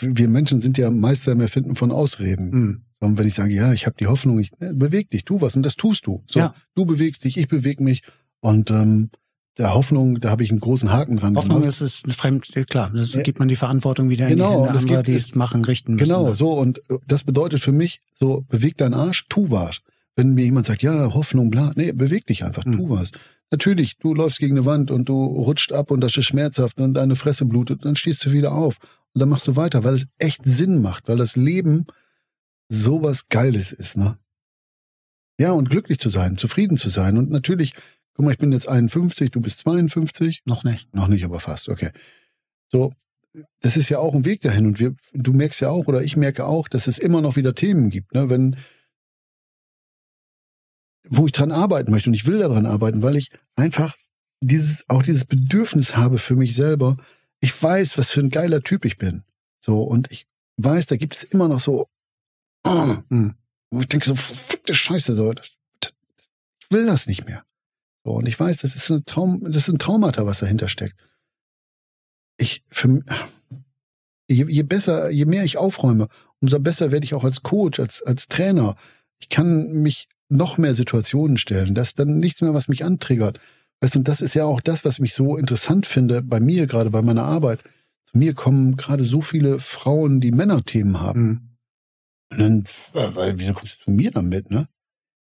[0.00, 2.52] Wir Menschen sind ja Meister im Erfinden von Ausreden.
[2.52, 2.84] Hm.
[3.00, 5.56] Und wenn ich sage, ja, ich habe die Hoffnung, ich ne, beweg dich, tu was
[5.56, 6.24] und das tust du.
[6.26, 6.54] So, ja.
[6.74, 8.02] du bewegst dich, ich bewege mich
[8.40, 9.10] und ähm,
[9.58, 11.80] der Hoffnung, da habe ich einen großen Haken dran Hoffnung gemacht.
[11.80, 15.02] ist es fremd, klar, das gibt man die Verantwortung wieder genau, in die Hände anderer,
[15.02, 16.06] die es machen, richten müssen.
[16.06, 19.80] Genau, so und äh, das bedeutet für mich so, beweg deinen Arsch, tu was.
[20.16, 22.76] Wenn mir jemand sagt, ja, Hoffnung, bla, nee, beweg dich einfach, mhm.
[22.76, 23.10] tu was.
[23.50, 26.94] Natürlich, du läufst gegen eine Wand und du rutscht ab und das ist schmerzhaft und
[26.94, 28.78] deine Fresse blutet, dann stehst du wieder auf
[29.12, 31.86] und dann machst du weiter, weil es echt Sinn macht, weil das Leben
[32.68, 34.18] sowas Geiles ist, ne?
[35.38, 37.74] Ja, und glücklich zu sein, zufrieden zu sein und natürlich,
[38.14, 40.42] guck mal, ich bin jetzt 51, du bist 52.
[40.46, 40.94] Noch nicht.
[40.94, 41.90] Noch nicht, aber fast, okay.
[42.70, 42.92] So,
[43.60, 46.16] das ist ja auch ein Weg dahin und wir, du merkst ja auch oder ich
[46.16, 48.30] merke auch, dass es immer noch wieder Themen gibt, ne?
[48.30, 48.56] Wenn
[51.08, 52.10] wo ich dran arbeiten möchte.
[52.10, 53.96] Und ich will daran arbeiten, weil ich einfach
[54.40, 56.96] dieses, auch dieses Bedürfnis habe für mich selber.
[57.40, 59.24] Ich weiß, was für ein geiler Typ ich bin.
[59.60, 60.26] So, und ich
[60.56, 61.88] weiß, da gibt es immer noch so,
[62.64, 63.34] oh, hm.
[63.70, 65.92] wo ich denke so, verfickte Scheiße, so, das, das,
[66.60, 67.44] ich will das nicht mehr.
[68.04, 70.96] So, und ich weiß, das ist ein Traum, das ist ein Traumata, was dahinter steckt.
[72.36, 73.02] Ich, für,
[74.28, 76.08] je, je besser, je mehr ich aufräume,
[76.40, 78.76] umso besser werde ich auch als Coach, als, als Trainer.
[79.18, 81.74] Ich kann mich noch mehr Situationen stellen.
[81.74, 83.40] Das ist dann nichts mehr, was mich antriggert.
[83.80, 86.66] Weißt du, und das ist ja auch das, was mich so interessant finde bei mir,
[86.66, 87.60] gerade bei meiner Arbeit.
[88.06, 91.22] Zu mir kommen gerade so viele Frauen, die Männerthemen haben.
[91.22, 91.50] Mhm.
[92.30, 94.68] Und dann, weil, wieso kommst du zu mir damit, ne?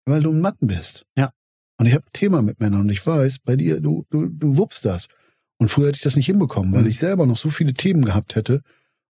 [0.06, 1.06] Weil du ein Mann bist.
[1.18, 1.32] Ja.
[1.78, 4.58] Und ich habe ein Thema mit Männern und ich weiß, bei dir, du, du, du
[4.58, 5.08] wuppst das.
[5.58, 6.90] Und früher hätte ich das nicht hinbekommen, weil mhm.
[6.90, 8.62] ich selber noch so viele Themen gehabt hätte.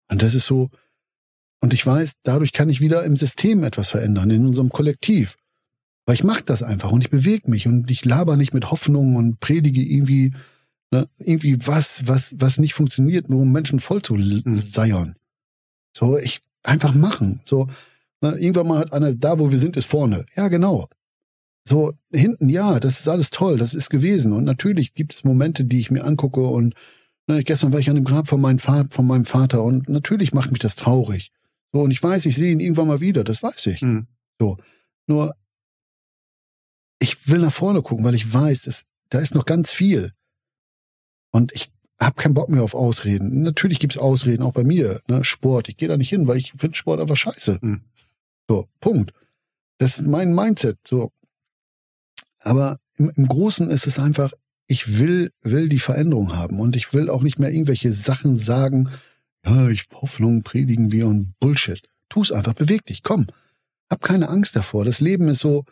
[0.09, 0.69] Und das ist so,
[1.61, 5.35] und ich weiß, dadurch kann ich wieder im System etwas verändern, in unserem Kollektiv.
[6.09, 9.15] Weil ich mache das einfach und ich bewege mich und ich laber nicht mit Hoffnungen
[9.15, 10.33] und predige irgendwie,
[10.89, 14.59] ne, irgendwie was, was, was nicht funktioniert, nur um Menschen voll zu mhm.
[14.59, 15.17] seiern.
[15.95, 17.41] So, ich einfach machen.
[17.45, 17.67] So,
[18.21, 20.25] ne, irgendwann mal hat einer, da wo wir sind, ist vorne.
[20.35, 20.89] Ja, genau.
[21.63, 24.33] So, hinten, ja, das ist alles toll, das ist gewesen.
[24.33, 26.73] Und natürlich gibt es Momente, die ich mir angucke und
[27.27, 30.33] ne, gestern war ich an dem Grab von, meinem Vater, von meinem Vater und natürlich
[30.33, 31.31] macht mich das traurig.
[31.71, 33.83] So, und ich weiß, ich sehe ihn irgendwann mal wieder, das weiß ich.
[33.83, 34.07] Mhm.
[34.39, 34.57] So.
[35.05, 35.35] Nur,
[36.99, 40.13] ich will nach vorne gucken, weil ich weiß, es, da ist noch ganz viel.
[41.31, 43.41] Und ich habe keinen Bock mehr auf Ausreden.
[43.41, 45.01] Natürlich gibt's Ausreden, auch bei mir.
[45.07, 45.23] Ne?
[45.23, 47.59] Sport, ich gehe da nicht hin, weil ich finde Sport einfach scheiße.
[47.61, 47.81] Mhm.
[48.47, 49.13] So, Punkt.
[49.77, 50.77] Das ist mein Mindset.
[50.87, 51.11] So.
[52.39, 54.33] Aber im, im Großen ist es einfach,
[54.67, 58.89] ich will, will die Veränderung haben und ich will auch nicht mehr irgendwelche Sachen sagen,
[59.45, 61.81] ja, ich Hoffnung predigen wir und Bullshit.
[62.09, 63.27] Tu's einfach, beweg dich, komm.
[63.89, 64.85] Hab keine Angst davor.
[64.85, 65.65] Das Leben ist so,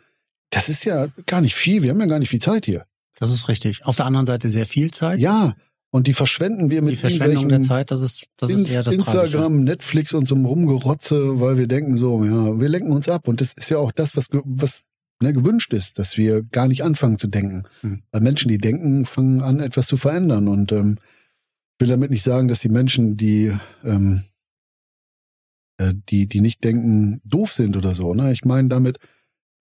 [0.50, 1.82] das ist ja gar nicht viel.
[1.82, 2.86] Wir haben ja gar nicht viel Zeit hier.
[3.18, 3.84] Das ist richtig.
[3.84, 5.18] Auf der anderen Seite sehr viel Zeit.
[5.18, 5.54] Ja.
[5.90, 8.94] Und die verschwenden wir mit die Verschwendung der Zeit, das ist, das ist eher das
[8.94, 9.64] Instagram, Tragische.
[9.64, 13.26] Netflix und so einem Rumgerotze, weil wir denken so, ja, wir lenken uns ab.
[13.26, 14.82] Und das ist ja auch das, was, was
[15.22, 17.64] ne, gewünscht ist, dass wir gar nicht anfangen zu denken.
[17.80, 18.02] Hm.
[18.12, 20.46] Weil Menschen, die denken, fangen an, etwas zu verändern.
[20.48, 20.98] Und ähm,
[21.78, 24.24] will damit nicht sagen, dass die Menschen, die, ähm,
[25.78, 28.12] äh, die, die nicht denken, doof sind oder so.
[28.12, 28.32] Ne?
[28.32, 28.98] Ich meine damit,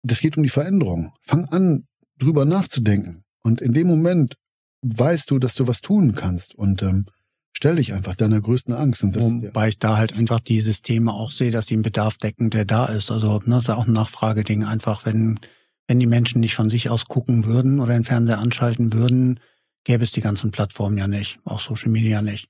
[0.03, 1.13] das geht um die Veränderung.
[1.21, 1.87] Fang an,
[2.19, 3.25] drüber nachzudenken.
[3.43, 4.37] Und in dem Moment
[4.83, 6.55] weißt du, dass du was tun kannst.
[6.55, 7.07] Und ähm,
[7.53, 9.03] stell dich einfach deiner größten Angst.
[9.03, 12.17] Und das, Wobei ich da halt einfach die Systeme auch sehe, dass sie einen Bedarf
[12.19, 13.11] decken, der da ist.
[13.11, 14.65] Also ne, das ist ja auch ein Nachfrageding.
[14.65, 15.39] Einfach, wenn,
[15.87, 19.41] wenn die Menschen nicht von sich aus gucken würden oder den Fernseher anschalten würden,
[19.85, 22.49] gäbe es die ganzen Plattformen ja nicht, auch Social Media nicht.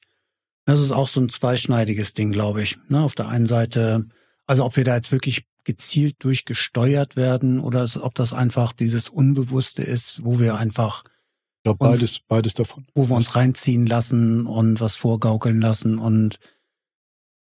[0.65, 2.79] Das ist auch so ein zweischneidiges Ding, glaube ich.
[2.89, 4.07] Ne, auf der einen Seite,
[4.47, 9.83] also ob wir da jetzt wirklich gezielt durchgesteuert werden oder ob das einfach dieses Unbewusste
[9.83, 12.87] ist, wo wir einfach ich glaube, beides, beides davon.
[12.95, 16.41] Wo wir uns reinziehen lassen und was vorgaukeln lassen und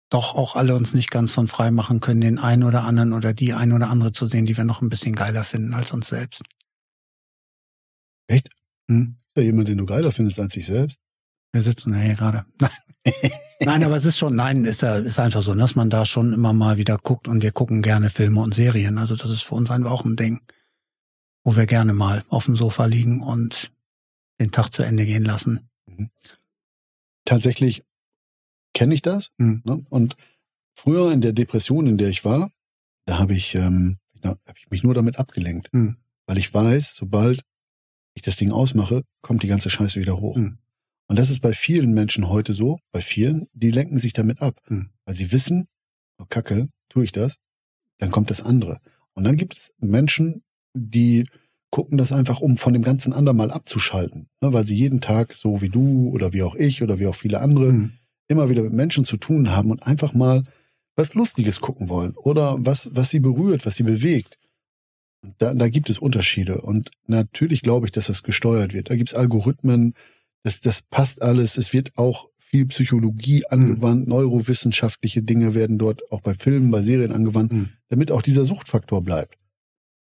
[0.09, 3.35] doch auch alle uns nicht ganz von frei machen können, den einen oder anderen oder
[3.35, 6.09] die ein oder andere zu sehen, die wir noch ein bisschen geiler finden als uns
[6.09, 6.45] selbst.
[8.29, 8.49] Echt?
[8.89, 9.17] Hm?
[9.37, 10.99] ja jemand, den du geiler findest als dich selbst?
[11.53, 12.47] Wir sitzen ja hier gerade.
[12.61, 12.71] Nein,
[13.83, 16.53] aber es ist schon, nein, ist ja, ist einfach so, dass man da schon immer
[16.53, 18.99] mal wieder guckt und wir gucken gerne Filme und Serien.
[18.99, 20.41] Also das ist für uns einfach auch ein Ding,
[21.45, 23.73] wo wir gerne mal auf dem Sofa liegen und
[24.41, 25.69] den Tag zu Ende gehen lassen.
[25.87, 26.11] Mhm.
[27.25, 27.83] Tatsächlich
[28.75, 29.31] kenne ich das.
[29.39, 29.63] Mhm.
[29.65, 29.85] Ne?
[29.89, 30.17] Und
[30.75, 32.51] früher in der Depression, in der ich war,
[33.07, 35.73] da habe ich, ähm, da hab ich mich nur damit abgelenkt.
[35.73, 35.97] Mhm.
[36.27, 37.43] Weil ich weiß, sobald
[38.15, 40.37] ich das Ding ausmache, kommt die ganze Scheiße wieder hoch.
[40.37, 40.59] Mhm.
[41.09, 44.61] Und das ist bei vielen Menschen heute so, bei vielen, die lenken sich damit ab,
[44.69, 44.91] mhm.
[45.05, 45.69] weil sie wissen,
[46.19, 47.37] oh Kacke, tue ich das,
[47.99, 48.81] dann kommt das andere.
[49.15, 50.43] Und dann gibt es Menschen,
[50.75, 51.27] die
[51.71, 55.37] gucken das einfach, um von dem ganzen anderen mal abzuschalten, ne, weil sie jeden Tag,
[55.37, 57.93] so wie du oder wie auch ich oder wie auch viele andere, mhm.
[58.29, 60.43] immer wieder mit Menschen zu tun haben und einfach mal
[60.97, 64.39] was Lustiges gucken wollen oder was, was sie berührt, was sie bewegt.
[65.39, 66.63] Da, da gibt es Unterschiede.
[66.63, 68.91] Und natürlich glaube ich, dass das gesteuert wird.
[68.91, 69.95] Da gibt es Algorithmen,
[70.47, 71.59] das, das passt alles.
[71.59, 73.45] Es wird auch viel Psychologie hm.
[73.51, 74.15] angewandt, mhm.
[74.15, 77.71] neurowissenschaftliche Dinge werden dort auch bei Filmen, bei Serien angewandt, mhm.
[77.89, 79.35] damit auch dieser Suchtfaktor bleibt.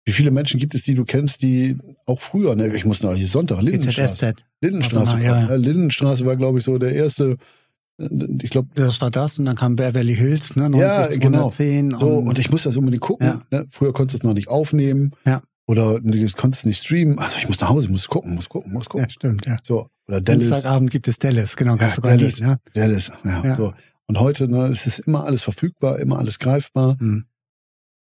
[0.06, 3.14] Wie viele Menschen gibt es, die du kennst, die auch früher, ne, ich muss noch
[3.14, 4.34] hier Sonntag, Lindenstraße.
[4.62, 5.56] Lindenstraße, also, ja, ja.
[5.56, 7.36] Lindenstraße war, glaube ich, so der erste
[8.42, 8.70] ich glaube.
[8.76, 10.70] Das war das und dann kam Beverly Hills, ne?
[10.70, 11.50] 90, ja, genau.
[11.50, 13.28] So, und ich muss das unbedingt gucken.
[13.28, 13.42] Ja.
[13.52, 13.68] Ne?
[13.70, 15.12] Früher konntest du es noch nicht aufnehmen.
[15.26, 15.42] Ja.
[15.68, 17.20] Oder du konntest es nicht streamen.
[17.20, 19.06] Also ich muss nach Hause, ich muss gucken, muss gucken, muss gucken.
[19.06, 19.58] Ja, stimmt, ja.
[19.62, 19.90] So.
[20.10, 20.40] Oder Dallas.
[20.40, 22.60] Dienstagabend gibt es Dallas, genau, ganz ja, Dallas, ne?
[22.74, 23.74] Dallas, ja, ja, so.
[24.08, 26.98] Und heute, ne, es ist immer alles verfügbar, immer alles greifbar.
[27.00, 27.26] Mhm.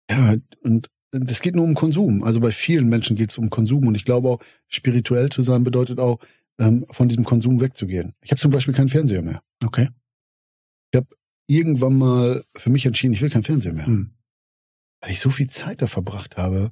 [0.09, 2.23] Ja, und das geht nur um Konsum.
[2.23, 3.87] Also bei vielen Menschen geht es um Konsum.
[3.87, 4.39] Und ich glaube auch,
[4.69, 6.19] spirituell zu sein bedeutet auch,
[6.59, 8.13] ähm, von diesem Konsum wegzugehen.
[8.21, 9.41] Ich habe zum Beispiel keinen Fernseher mehr.
[9.61, 9.89] Okay.
[10.93, 11.07] Ich habe
[11.47, 13.87] irgendwann mal für mich entschieden, ich will keinen Fernseher mehr.
[13.87, 14.11] Hm.
[15.01, 16.71] Weil ich so viel Zeit da verbracht habe.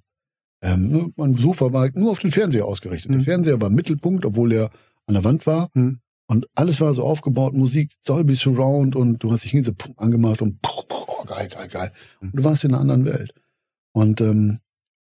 [0.62, 3.12] Ähm, ne, mein Sofa war halt nur auf den Fernseher ausgerichtet.
[3.12, 3.18] Hm.
[3.18, 4.70] Der Fernseher war Mittelpunkt, obwohl er
[5.10, 5.70] an der Wand war.
[5.74, 6.00] Hm.
[6.28, 10.60] Und alles war so aufgebaut, Musik, Dolby Surround und du hast dich so angemacht und
[10.68, 11.92] oh, geil, geil, geil.
[12.20, 12.30] Hm.
[12.30, 13.34] Und du warst in einer anderen Welt.
[13.92, 14.60] Und ähm,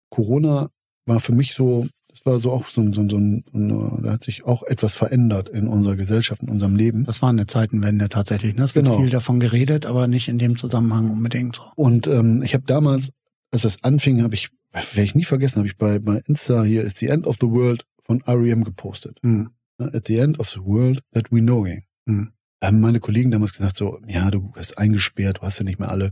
[0.09, 0.69] Corona
[1.05, 3.19] war für mich so das war so auch so, so, so,
[3.51, 7.03] so da hat sich auch etwas verändert in unserer Gesellschaft, in unserem Leben.
[7.03, 8.55] Das war eine Zeitenwende tatsächlich.
[8.55, 8.63] Ne?
[8.63, 8.99] Es wird genau.
[8.99, 11.63] viel davon geredet, aber nicht in dem Zusammenhang unbedingt so.
[11.75, 13.09] Und ähm, ich habe damals,
[13.51, 16.83] als das anfing, habe ich, werde ich nie vergessen, habe ich bei, bei Insta hier
[16.83, 18.63] ist the end of the world von R.E.M.
[18.63, 19.19] gepostet.
[19.21, 19.49] Hm.
[19.77, 21.83] At the end of the world that we knowing.
[22.07, 22.31] Hm.
[22.63, 25.91] haben meine Kollegen damals gesagt, so, ja, du bist eingesperrt, du hast ja nicht mehr
[25.91, 26.11] alle.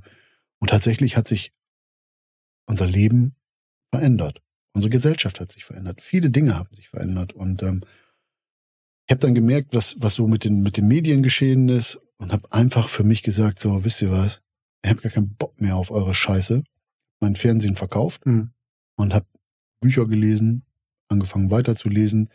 [0.59, 1.53] Und tatsächlich hat sich
[2.65, 3.35] unser Leben
[3.91, 4.41] verändert.
[4.73, 6.01] Unsere Gesellschaft hat sich verändert.
[6.01, 7.33] Viele Dinge haben sich verändert.
[7.33, 7.81] Und ähm,
[9.05, 12.31] ich habe dann gemerkt, was, was so mit den, mit den Medien geschehen ist und
[12.31, 14.41] habe einfach für mich gesagt, so, wisst ihr was,
[14.83, 16.63] ich habe gar keinen Bock mehr auf eure Scheiße.
[17.19, 18.51] Mein Fernsehen verkauft mhm.
[18.95, 19.27] und habe
[19.79, 20.65] Bücher gelesen,
[21.07, 22.29] angefangen weiterzulesen.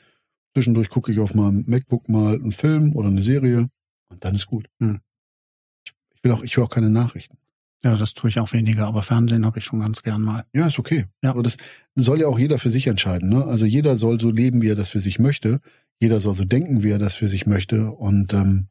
[0.59, 3.71] Zwischendurch gucke ich auf meinem MacBook mal einen Film oder eine Serie
[4.09, 4.69] und dann ist gut.
[4.81, 7.39] Ich, ich will auch, ich höre auch keine Nachrichten.
[7.85, 10.47] Ja, das tue ich auch weniger, aber Fernsehen habe ich schon ganz gern mal.
[10.53, 11.07] Ja, ist okay.
[11.23, 11.31] Ja.
[11.31, 11.59] Aber das
[11.95, 13.29] soll ja auch jeder für sich entscheiden.
[13.29, 13.45] Ne?
[13.45, 15.61] Also jeder soll so leben, wie er das für sich möchte.
[16.01, 17.93] Jeder soll so denken, wie er das für sich möchte.
[17.93, 18.67] Und ähm,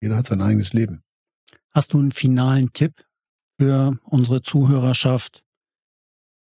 [0.00, 1.04] jeder hat sein eigenes Leben.
[1.70, 3.04] Hast du einen finalen Tipp
[3.60, 5.44] für unsere Zuhörerschaft?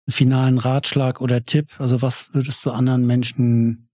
[0.05, 1.79] Einen finalen Ratschlag oder Tipp?
[1.79, 3.84] Also was würdest du anderen Menschen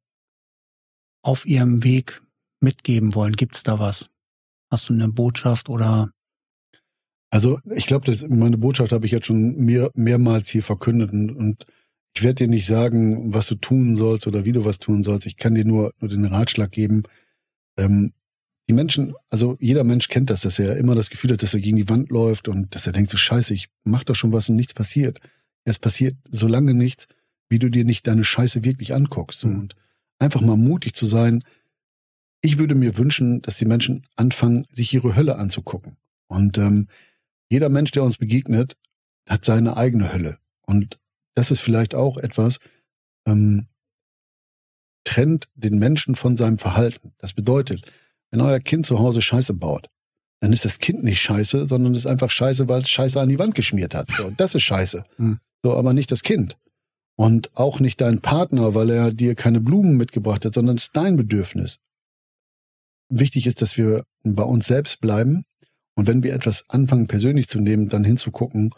[1.22, 2.22] auf ihrem Weg
[2.60, 3.36] mitgeben wollen?
[3.36, 4.10] Gibt es da was?
[4.70, 6.12] Hast du eine Botschaft oder
[7.32, 11.66] also ich glaube, meine Botschaft habe ich jetzt schon mehr, mehrmals hier verkündet und, und
[12.14, 15.26] ich werde dir nicht sagen, was du tun sollst oder wie du was tun sollst.
[15.26, 17.04] Ich kann dir nur, nur den Ratschlag geben.
[17.78, 18.12] Ähm,
[18.68, 21.62] die Menschen, also jeder Mensch kennt das, dass er immer das Gefühl hat, dass er
[21.62, 24.50] gegen die Wand läuft und dass er denkt, so scheiße, ich mach doch schon was
[24.50, 25.20] und nichts passiert.
[25.64, 27.08] Es passiert so lange nichts,
[27.50, 29.46] wie du dir nicht deine Scheiße wirklich anguckst.
[29.46, 29.60] Mhm.
[29.60, 29.76] Und
[30.22, 31.44] einfach mal mutig zu sein.
[32.42, 35.98] Ich würde mir wünschen, dass die Menschen anfangen, sich ihre Hölle anzugucken.
[36.28, 36.88] Und ähm,
[37.50, 38.78] jeder Mensch, der uns begegnet,
[39.28, 40.38] hat seine eigene Hölle.
[40.66, 41.00] Und
[41.36, 42.60] das ist vielleicht auch etwas,
[43.26, 43.68] ähm,
[45.04, 47.14] trennt den Menschen von seinem Verhalten.
[47.18, 47.92] Das bedeutet,
[48.30, 49.90] wenn euer Kind zu Hause Scheiße baut,
[50.40, 53.40] dann ist das Kind nicht scheiße, sondern ist einfach scheiße, weil es Scheiße an die
[53.40, 54.10] Wand geschmiert hat.
[54.18, 55.04] So, das ist scheiße.
[55.18, 55.40] Hm.
[55.64, 56.58] So, aber nicht das Kind.
[57.22, 60.96] Und auch nicht dein Partner, weil er dir keine Blumen mitgebracht hat, sondern es ist
[60.96, 61.78] dein Bedürfnis.
[63.10, 65.46] Wichtig ist, dass wir bei uns selbst bleiben
[65.94, 68.74] und wenn wir etwas anfangen persönlich zu nehmen, dann hinzugucken,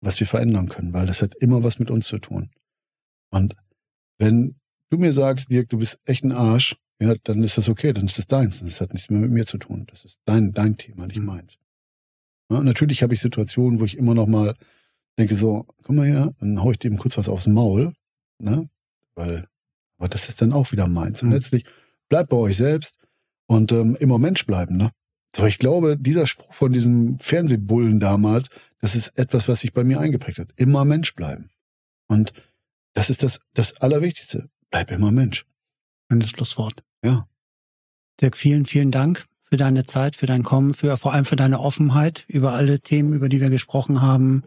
[0.00, 2.50] was wir verändern können, weil das hat immer was mit uns zu tun.
[3.30, 3.54] Und
[4.18, 4.56] wenn
[4.90, 8.06] du mir sagst, Dirk, du bist echt ein Arsch, ja, dann ist das okay, dann
[8.06, 8.58] ist das deins.
[8.58, 9.86] Das hat nichts mehr mit mir zu tun.
[9.88, 11.26] Das ist dein, dein Thema, nicht mhm.
[11.26, 11.56] meins.
[12.50, 14.56] Ja, natürlich habe ich Situationen, wo ich immer noch mal
[15.18, 17.94] denke so, komm mal her, dann hau ich dir eben kurz was aufs Maul,
[18.38, 18.68] ne?
[19.14, 19.48] Weil,
[19.98, 21.22] aber das ist dann auch wieder meins.
[21.22, 21.34] Und mhm.
[21.34, 21.64] letztlich
[22.08, 22.98] bleibt bei euch selbst
[23.46, 24.90] und ähm, immer Mensch bleiben, ne?
[25.34, 28.48] So, ich glaube, dieser Spruch von diesem Fernsehbullen damals,
[28.80, 30.48] das ist etwas, was sich bei mir eingeprägt hat.
[30.56, 31.50] Immer Mensch bleiben.
[32.08, 32.32] Und
[32.94, 34.48] das ist das, das Allerwichtigste.
[34.70, 35.44] Bleib immer Mensch.
[36.08, 36.82] Ein Schlusswort.
[37.04, 37.28] Ja.
[38.20, 41.60] Dirk, vielen, vielen Dank für deine Zeit, für dein Kommen, für vor allem für deine
[41.60, 44.42] Offenheit über alle Themen, über die wir gesprochen haben,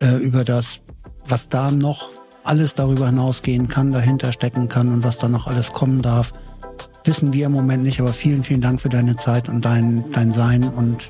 [0.00, 0.80] äh, über das,
[1.26, 5.72] was da noch alles darüber hinausgehen kann, dahinter stecken kann und was da noch alles
[5.72, 6.32] kommen darf
[7.04, 10.32] wissen wir im Moment nicht, aber vielen, vielen Dank für deine Zeit und dein, dein
[10.32, 11.08] Sein und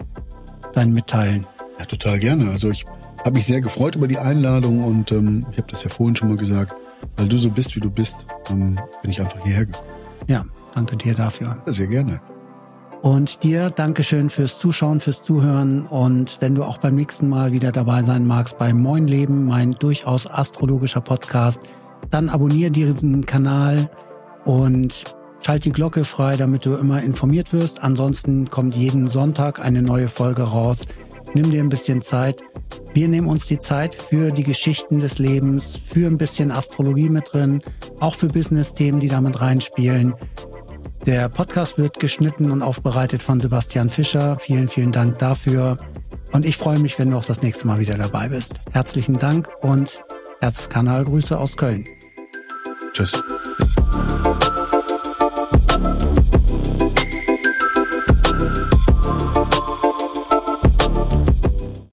[0.73, 1.47] dein Mitteilen.
[1.79, 2.51] Ja, total gerne.
[2.51, 2.85] Also ich
[3.21, 6.29] habe mich sehr gefreut über die Einladung und ähm, ich habe das ja vorhin schon
[6.29, 6.75] mal gesagt,
[7.17, 9.89] weil du so bist, wie du bist, ähm, bin ich einfach hierher gekommen.
[10.29, 11.63] Ja, danke dir dafür.
[11.67, 12.21] Sehr gerne.
[13.05, 15.85] Und dir Dankeschön fürs Zuschauen, fürs Zuhören.
[15.85, 19.73] Und wenn du auch beim nächsten Mal wieder dabei sein magst bei Moin Leben, mein
[19.73, 21.61] durchaus astrologischer Podcast,
[22.11, 23.91] dann abonniere diesen Kanal
[24.47, 27.83] und Schalt die Glocke frei, damit du immer informiert wirst.
[27.83, 30.87] Ansonsten kommt jeden Sonntag eine neue Folge raus.
[31.35, 32.41] Nimm dir ein bisschen Zeit.
[32.95, 37.35] Wir nehmen uns die Zeit für die Geschichten des Lebens, für ein bisschen Astrologie mit
[37.35, 37.61] drin,
[38.01, 40.15] auch für Business-Themen, die damit reinspielen.
[41.07, 44.37] Der Podcast wird geschnitten und aufbereitet von Sebastian Fischer.
[44.37, 45.77] Vielen, vielen Dank dafür.
[46.33, 48.55] Und ich freue mich, wenn du auch das nächste Mal wieder dabei bist.
[48.73, 50.03] Herzlichen Dank und
[50.41, 51.87] Herzkanalgrüße aus Köln.
[52.95, 53.23] Tschüss.